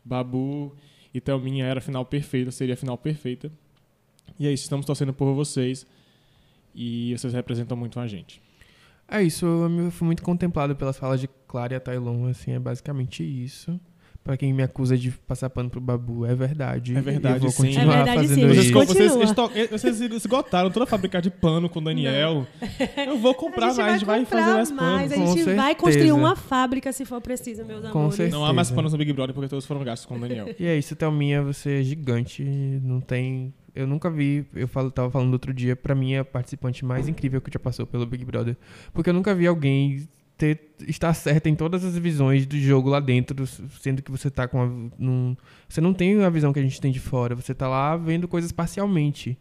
Babu 0.05 0.73
e 1.13 1.19
Thelminha 1.19 1.65
era 1.65 1.79
a 1.79 1.81
final 1.81 2.05
perfeita, 2.05 2.51
seria 2.51 2.75
a 2.75 2.77
final 2.77 2.97
perfeita. 2.97 3.51
E 4.39 4.47
é 4.47 4.53
isso, 4.53 4.63
estamos 4.63 4.85
torcendo 4.85 5.13
por 5.13 5.33
vocês. 5.33 5.85
E 6.75 7.13
vocês 7.17 7.33
representam 7.33 7.75
muito 7.75 7.99
a 7.99 8.07
gente. 8.07 8.39
É 9.09 9.23
isso, 9.23 9.45
eu 9.45 9.91
fui 9.91 10.05
muito 10.05 10.21
contemplado 10.21 10.75
pelas 10.75 10.97
falas 10.97 11.19
de 11.21 11.29
Clara 11.47 11.73
e 11.73 11.77
a 11.77 11.79
Tailon, 11.79 12.27
assim, 12.27 12.51
é 12.51 12.59
basicamente 12.59 13.23
isso. 13.23 13.79
Pra 14.23 14.35
quem 14.35 14.51
me 14.51 14.61
acusa 14.61 14.97
de 14.97 15.09
passar 15.11 15.49
pano 15.49 15.69
pro 15.69 15.79
Babu, 15.79 16.25
é 16.25 16.35
verdade. 16.35 16.93
É 16.93 16.99
verdade, 16.99 17.35
Eu 17.37 17.41
vou 17.43 17.49
sim. 17.49 17.67
continuar 17.67 17.93
É 17.93 17.95
verdade, 18.03 18.27
fazendo 18.27 18.35
sim. 18.41 18.47
Vocês, 18.47 18.65
isso. 18.65 18.73
Continua. 18.73 19.07
vocês, 19.07 19.29
esto- 19.29 19.51
vocês 19.71 20.01
esgotaram 20.01 20.69
toda 20.69 20.83
a 20.83 20.87
fábrica 20.87 21.21
de 21.21 21.29
pano 21.31 21.69
com 21.69 21.79
o 21.79 21.81
Daniel. 21.81 22.45
Eu 23.07 23.17
vou 23.19 23.33
comprar 23.33 23.67
mais, 23.67 23.79
a 23.79 23.93
gente 23.93 24.03
vai 24.03 24.19
comprar 24.25 24.39
fazer 24.43 24.53
mais 24.53 24.71
pano. 24.71 24.95
A 24.97 25.07
gente 25.07 25.45
Com 25.45 25.55
vai 25.55 25.75
construir 25.75 25.93
certeza. 25.93 26.13
uma 26.15 26.35
fábrica 26.35 26.91
se 26.91 27.05
for 27.05 27.21
preciso, 27.21 27.63
meus 27.63 27.83
Com 27.89 27.99
amores. 27.99 28.15
certeza. 28.15 28.37
Não 28.37 28.45
há 28.45 28.51
mais 28.51 28.69
panos 28.69 28.91
no 28.91 28.97
Big 28.97 29.13
Brother 29.13 29.33
porque 29.33 29.47
todos 29.47 29.65
foram 29.65 29.81
gastos 29.85 30.05
com 30.05 30.17
o 30.17 30.19
Daniel. 30.19 30.53
E 30.59 30.65
é 30.65 30.77
isso, 30.77 30.93
Thelminha, 30.93 31.41
você 31.41 31.79
é 31.79 31.83
gigante, 31.83 32.43
não 32.43 32.99
tem... 32.99 33.53
Eu 33.77 33.87
nunca 33.87 34.09
vi, 34.09 34.45
eu 34.53 34.67
falo, 34.67 34.89
tava 34.89 35.09
falando 35.11 35.33
outro 35.33 35.53
dia, 35.53 35.75
pra 35.75 35.93
mim 35.93 36.13
é 36.13 36.19
a 36.19 36.25
participante 36.25 36.83
mais 36.83 37.07
incrível 37.07 37.39
que 37.39 37.51
já 37.51 37.59
passou 37.59 37.85
pelo 37.85 38.05
Big 38.05 38.25
Brother. 38.25 38.57
Porque 38.93 39.09
eu 39.09 39.13
nunca 39.13 39.33
vi 39.35 39.45
alguém 39.45 40.07
ter, 40.37 40.59
estar 40.87 41.13
certa 41.13 41.49
em 41.49 41.55
todas 41.55 41.83
as 41.83 41.97
visões 41.97 42.45
do 42.45 42.57
jogo 42.57 42.89
lá 42.89 42.99
dentro, 42.99 43.45
sendo 43.81 44.01
que 44.01 44.11
você 44.11 44.29
tá 44.29 44.47
com 44.47 44.61
a, 44.61 44.67
num, 44.97 45.35
Você 45.67 45.81
não 45.81 45.93
tem 45.93 46.23
a 46.23 46.29
visão 46.29 46.53
que 46.53 46.59
a 46.59 46.63
gente 46.63 46.79
tem 46.79 46.91
de 46.91 46.99
fora, 46.99 47.35
você 47.35 47.53
tá 47.53 47.67
lá 47.67 47.95
vendo 47.97 48.27
coisas 48.27 48.51
parcialmente. 48.51 49.37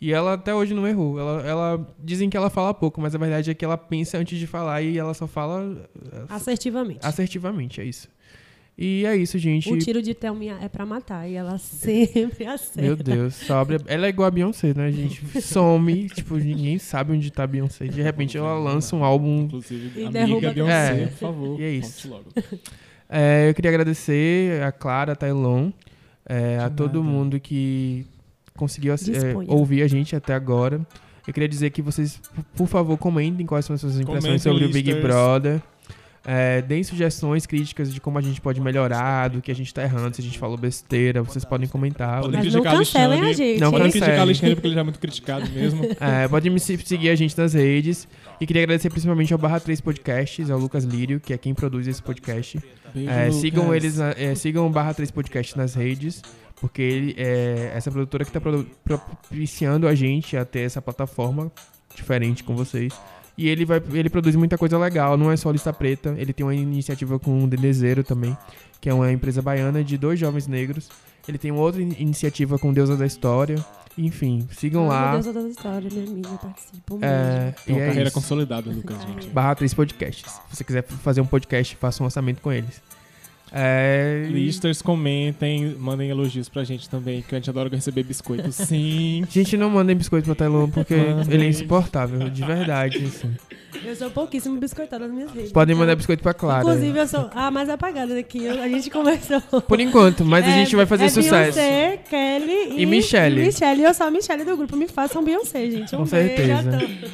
E 0.00 0.12
ela 0.12 0.34
até 0.34 0.54
hoje 0.54 0.74
não 0.74 0.86
errou. 0.86 1.18
Ela, 1.18 1.42
ela 1.46 1.96
dizem 2.02 2.28
que 2.28 2.36
ela 2.36 2.50
fala 2.50 2.74
pouco, 2.74 3.00
mas 3.00 3.14
a 3.14 3.18
verdade 3.18 3.50
é 3.50 3.54
que 3.54 3.64
ela 3.64 3.78
pensa 3.78 4.18
antes 4.18 4.38
de 4.38 4.46
falar 4.46 4.82
e 4.82 4.98
ela 4.98 5.14
só 5.14 5.26
fala 5.26 5.88
eh, 6.12 6.24
Assertivamente. 6.28 7.00
assertivamente, 7.02 7.80
é 7.80 7.84
isso. 7.84 8.08
E 8.78 9.06
é 9.06 9.16
isso, 9.16 9.38
gente. 9.38 9.72
O 9.72 9.78
tiro 9.78 10.02
de 10.02 10.12
Thelminha 10.12 10.58
é 10.60 10.68
pra 10.68 10.84
matar 10.84 11.26
e 11.26 11.34
ela 11.34 11.56
sempre 11.58 12.44
acerta. 12.46 12.82
Meu 12.82 12.94
Deus, 12.94 13.34
sobre. 13.34 13.78
Ela 13.86 14.06
é 14.06 14.08
igual 14.10 14.28
a 14.28 14.30
Beyoncé, 14.30 14.74
né, 14.76 14.92
gente? 14.92 15.22
Some, 15.40 16.08
tipo, 16.10 16.36
ninguém 16.36 16.78
sabe 16.78 17.12
onde 17.12 17.30
tá 17.30 17.44
a 17.44 17.46
Beyoncé. 17.46 17.86
De 17.86 18.02
repente 18.02 18.36
ela 18.36 18.58
lança 18.58 18.94
um 18.94 19.02
álbum. 19.02 19.44
Inclusive, 19.44 19.92
E 19.98 20.04
amiga 20.04 20.10
derruba 20.10 20.52
Beyoncé, 20.52 21.02
É. 21.02 21.06
por 21.06 21.16
favor. 21.18 21.60
E 21.60 21.64
é 21.64 21.70
isso. 21.70 22.22
É, 23.08 23.48
eu 23.48 23.54
queria 23.54 23.70
agradecer 23.70 24.62
a 24.62 24.70
Clara, 24.72 25.12
a 25.12 25.16
Tailon, 25.16 25.70
é, 26.28 26.58
a 26.58 26.68
todo 26.68 27.02
nada. 27.02 27.10
mundo 27.10 27.40
que 27.40 28.04
conseguiu 28.56 28.92
é, 28.92 28.96
ouvir 29.48 29.82
a 29.82 29.88
gente 29.88 30.14
até 30.14 30.34
agora. 30.34 30.86
Eu 31.26 31.32
queria 31.32 31.48
dizer 31.48 31.70
que 31.70 31.80
vocês, 31.82 32.20
por 32.54 32.66
favor, 32.68 32.96
comentem 32.98 33.44
quais 33.46 33.64
são 33.64 33.74
as 33.74 33.80
suas 33.80 33.94
impressões 33.98 34.22
Comentem, 34.22 34.38
sobre 34.38 34.64
o 34.64 34.68
Big. 34.70 34.92
Brother. 35.00 35.62
É, 36.28 36.60
deem 36.60 36.82
sugestões, 36.82 37.46
críticas 37.46 37.94
de 37.94 38.00
como 38.00 38.18
a 38.18 38.20
gente 38.20 38.40
pode 38.40 38.60
melhorar, 38.60 39.28
do 39.28 39.40
que 39.40 39.48
a 39.48 39.54
gente 39.54 39.72
tá 39.72 39.82
errando, 39.84 40.16
se 40.16 40.20
a 40.20 40.24
gente 40.24 40.36
falou 40.40 40.56
besteira, 40.56 41.22
vocês 41.22 41.44
podem 41.44 41.68
comentar. 41.68 42.20
Podem 42.20 42.40
Mas 42.42 42.52
não 42.52 42.62
criticar 42.62 42.78
cancelem 42.78 43.20
a 43.22 43.32
gente. 43.32 43.60
Não 43.60 43.70
Podem 43.70 43.86
hein? 43.86 43.92
cancele. 43.92 44.04
criticar 44.04 44.20
Alexandre 44.22 44.54
porque 44.56 44.66
ele 44.66 44.74
já 44.74 44.80
é 44.80 44.84
muito 44.84 44.98
criticado 44.98 45.48
mesmo. 45.50 45.82
É, 46.00 46.26
pode 46.26 46.50
me 46.50 46.58
se- 46.58 46.76
seguir 46.78 47.10
a 47.10 47.14
gente 47.14 47.38
nas 47.38 47.52
redes. 47.54 48.08
E 48.40 48.46
queria 48.46 48.64
agradecer 48.64 48.90
principalmente 48.90 49.32
ao 49.32 49.38
Barra 49.38 49.60
3 49.60 49.80
Podcasts, 49.80 50.50
ao 50.50 50.58
Lucas 50.58 50.82
Lírio, 50.84 51.20
que 51.20 51.32
é 51.32 51.38
quem 51.38 51.54
produz 51.54 51.86
esse 51.86 52.02
podcast. 52.02 52.58
Beijo, 52.92 53.08
É, 53.10 53.30
sigam 53.30 53.66
Lucas. 53.66 53.76
eles, 53.84 54.00
é, 54.00 54.34
sigam 54.34 54.66
o 54.66 54.70
Barra 54.70 54.92
3 54.94 55.10
Podcast 55.12 55.56
nas 55.56 55.74
redes, 55.74 56.22
porque 56.60 56.82
ele 56.82 57.14
é 57.18 57.70
essa 57.74 57.90
produtora 57.90 58.24
que 58.24 58.30
está 58.36 58.40
propiciando 58.84 59.86
a 59.86 59.94
gente 59.94 60.36
a 60.36 60.44
ter 60.44 60.60
essa 60.62 60.82
plataforma 60.82 61.50
diferente 61.94 62.42
com 62.44 62.54
vocês. 62.56 62.92
E 63.38 63.48
ele 63.48 63.64
vai, 63.64 63.82
ele 63.92 64.08
produz 64.08 64.34
muita 64.34 64.56
coisa 64.56 64.78
legal, 64.78 65.16
não 65.16 65.30
é 65.30 65.36
só 65.36 65.50
lista 65.50 65.72
preta, 65.72 66.14
ele 66.16 66.32
tem 66.32 66.44
uma 66.46 66.54
iniciativa 66.54 67.18
com 67.18 67.44
o 67.44 67.46
Denezeiro 67.46 68.02
também, 68.02 68.36
que 68.80 68.88
é 68.88 68.94
uma 68.94 69.12
empresa 69.12 69.42
baiana 69.42 69.84
de 69.84 69.98
dois 69.98 70.18
jovens 70.18 70.46
negros. 70.46 70.88
Ele 71.28 71.36
tem 71.38 71.50
uma 71.50 71.60
outra 71.60 71.82
in- 71.82 71.94
iniciativa 71.98 72.58
com 72.58 72.72
Deusa 72.72 72.96
da 72.96 73.04
História. 73.04 73.56
Enfim, 73.98 74.46
sigam 74.52 74.84
Ai, 74.84 74.88
lá. 74.88 75.12
Meu 75.12 75.22
Deus, 75.22 75.34
toda 75.34 75.46
a 75.46 75.50
história, 75.50 75.90
minha 75.90 76.04
amiga, 76.06 76.28
participa. 76.28 76.94
É, 77.02 77.54
Tem 77.64 77.74
e 77.74 77.78
uma 77.78 77.82
é 77.82 77.86
carreira 77.88 78.08
isso. 78.08 78.14
consolidada, 78.14 78.70
Lucas, 78.70 79.02
gente. 79.02 79.28
Barra 79.28 79.54
3 79.54 79.72
Podcasts. 79.74 80.32
Se 80.50 80.56
você 80.56 80.64
quiser 80.64 80.82
fazer 80.84 81.20
um 81.20 81.26
podcast, 81.26 81.76
faça 81.76 82.02
um 82.02 82.06
orçamento 82.06 82.40
com 82.42 82.52
eles. 82.52 82.80
É, 83.52 84.26
Listers, 84.30 84.82
comentem, 84.82 85.74
mandem 85.78 86.10
elogios 86.10 86.48
pra 86.48 86.64
gente 86.64 86.88
também, 86.90 87.22
que 87.22 87.34
a 87.34 87.38
gente 87.38 87.48
adora 87.48 87.68
receber 87.68 88.02
biscoitos. 88.02 88.54
Sim. 88.66 89.24
Gente, 89.30 89.56
não 89.56 89.70
mandem 89.70 89.96
biscoito 89.96 90.26
pra 90.26 90.34
Tailon 90.34 90.68
porque 90.68 90.94
ele 91.30 91.44
é 91.44 91.48
insuportável, 91.48 92.28
de 92.28 92.44
verdade. 92.44 93.04
assim. 93.04 93.34
Eu 93.84 93.94
sou 93.94 94.10
pouquíssimo 94.10 94.58
biscoitada 94.58 95.06
nas 95.06 95.14
minhas 95.14 95.30
redes. 95.32 95.52
Podem 95.52 95.74
então, 95.74 95.80
mandar 95.84 95.94
biscoito 95.96 96.22
pra 96.22 96.32
Clara. 96.34 96.60
Inclusive, 96.62 96.98
eu 96.98 97.06
sou 97.06 97.30
a 97.34 97.50
mais 97.50 97.68
apagada 97.68 98.14
daqui. 98.14 98.42
Eu- 98.44 98.60
A 98.62 98.68
gente 98.68 98.90
conversou. 98.90 99.40
Por 99.62 99.78
enquanto, 99.80 100.24
mas 100.24 100.44
a 100.44 100.48
É- 100.48 100.54
gente 100.54 100.74
vai 100.74 100.86
fazer 100.86 101.04
é 101.04 101.08
sucesso. 101.08 101.58
Beyoncé, 101.58 101.98
Kelly 102.10 102.52
e, 102.78 102.82
E 102.82 102.86
Michelle. 102.86 103.40
E 103.42 103.46
Michelle. 103.46 103.82
Eu 103.82 103.94
sou 103.94 104.06
a 104.06 104.10
Michelle 104.10 104.44
do 104.44 104.56
grupo. 104.56 104.76
Me 104.76 104.88
façam 104.88 105.22
Beyoncé, 105.22 105.70
gente. 105.70 105.94
Um 105.94 105.98
Com 105.98 106.04
beijo 106.04 106.52
a 106.52 106.62
certeza. 106.62 106.78
todos. 106.78 107.10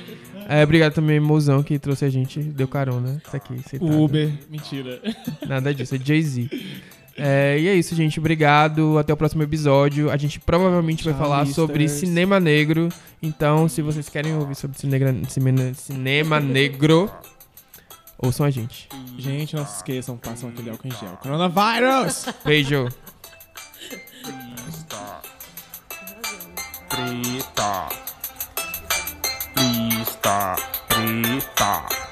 É, 0.49 0.63
obrigado 0.65 0.93
também, 0.93 1.19
Mozão, 1.21 1.63
que 1.63 1.79
trouxe 1.79 2.05
a 2.05 2.11
gente, 2.11 2.41
deu 2.41 2.67
carona. 2.69 3.21
Tá 3.31 3.37
aqui, 3.37 3.59
sentado. 3.69 4.01
Uber. 4.03 4.31
Mentira. 4.51 5.01
Nada 5.47 5.73
disso, 5.75 5.95
é 5.95 5.99
Jay-Z. 5.99 6.51
É, 7.17 7.59
e 7.59 7.69
é 7.69 7.75
isso, 7.75 7.95
gente. 7.95 8.19
Obrigado. 8.19 8.99
Até 8.99 9.13
o 9.13 9.17
próximo 9.17 9.43
episódio. 9.43 10.11
A 10.11 10.17
gente 10.17 10.41
provavelmente 10.41 11.05
vai 11.05 11.15
falar 11.15 11.47
sobre 11.47 11.89
cinema 11.89 12.41
negro. 12.41 12.89
Então, 13.23 13.69
se 13.69 13.83
vocês 13.83 14.09
querem 14.09 14.35
ouvir 14.35 14.55
sobre 14.55 14.79
cinegra- 14.79 15.15
cinema, 15.29 15.75
cinema 15.75 16.41
negro, 16.41 17.11
ouçam 18.19 18.47
a 18.47 18.51
gente. 18.51 18.89
Gente, 19.19 19.55
não 19.55 19.67
se 19.67 19.77
esqueçam, 19.77 20.17
passam 20.17 20.49
aquele 20.49 20.71
álcool 20.71 20.89
em 20.89 20.91
gel. 20.93 21.19
Coronavírus! 21.23 22.27
Beijo. 22.45 22.89
Preta. 24.23 25.21
Preta. 26.89 28.12
Lista 30.23 30.55
preta. 30.87 32.12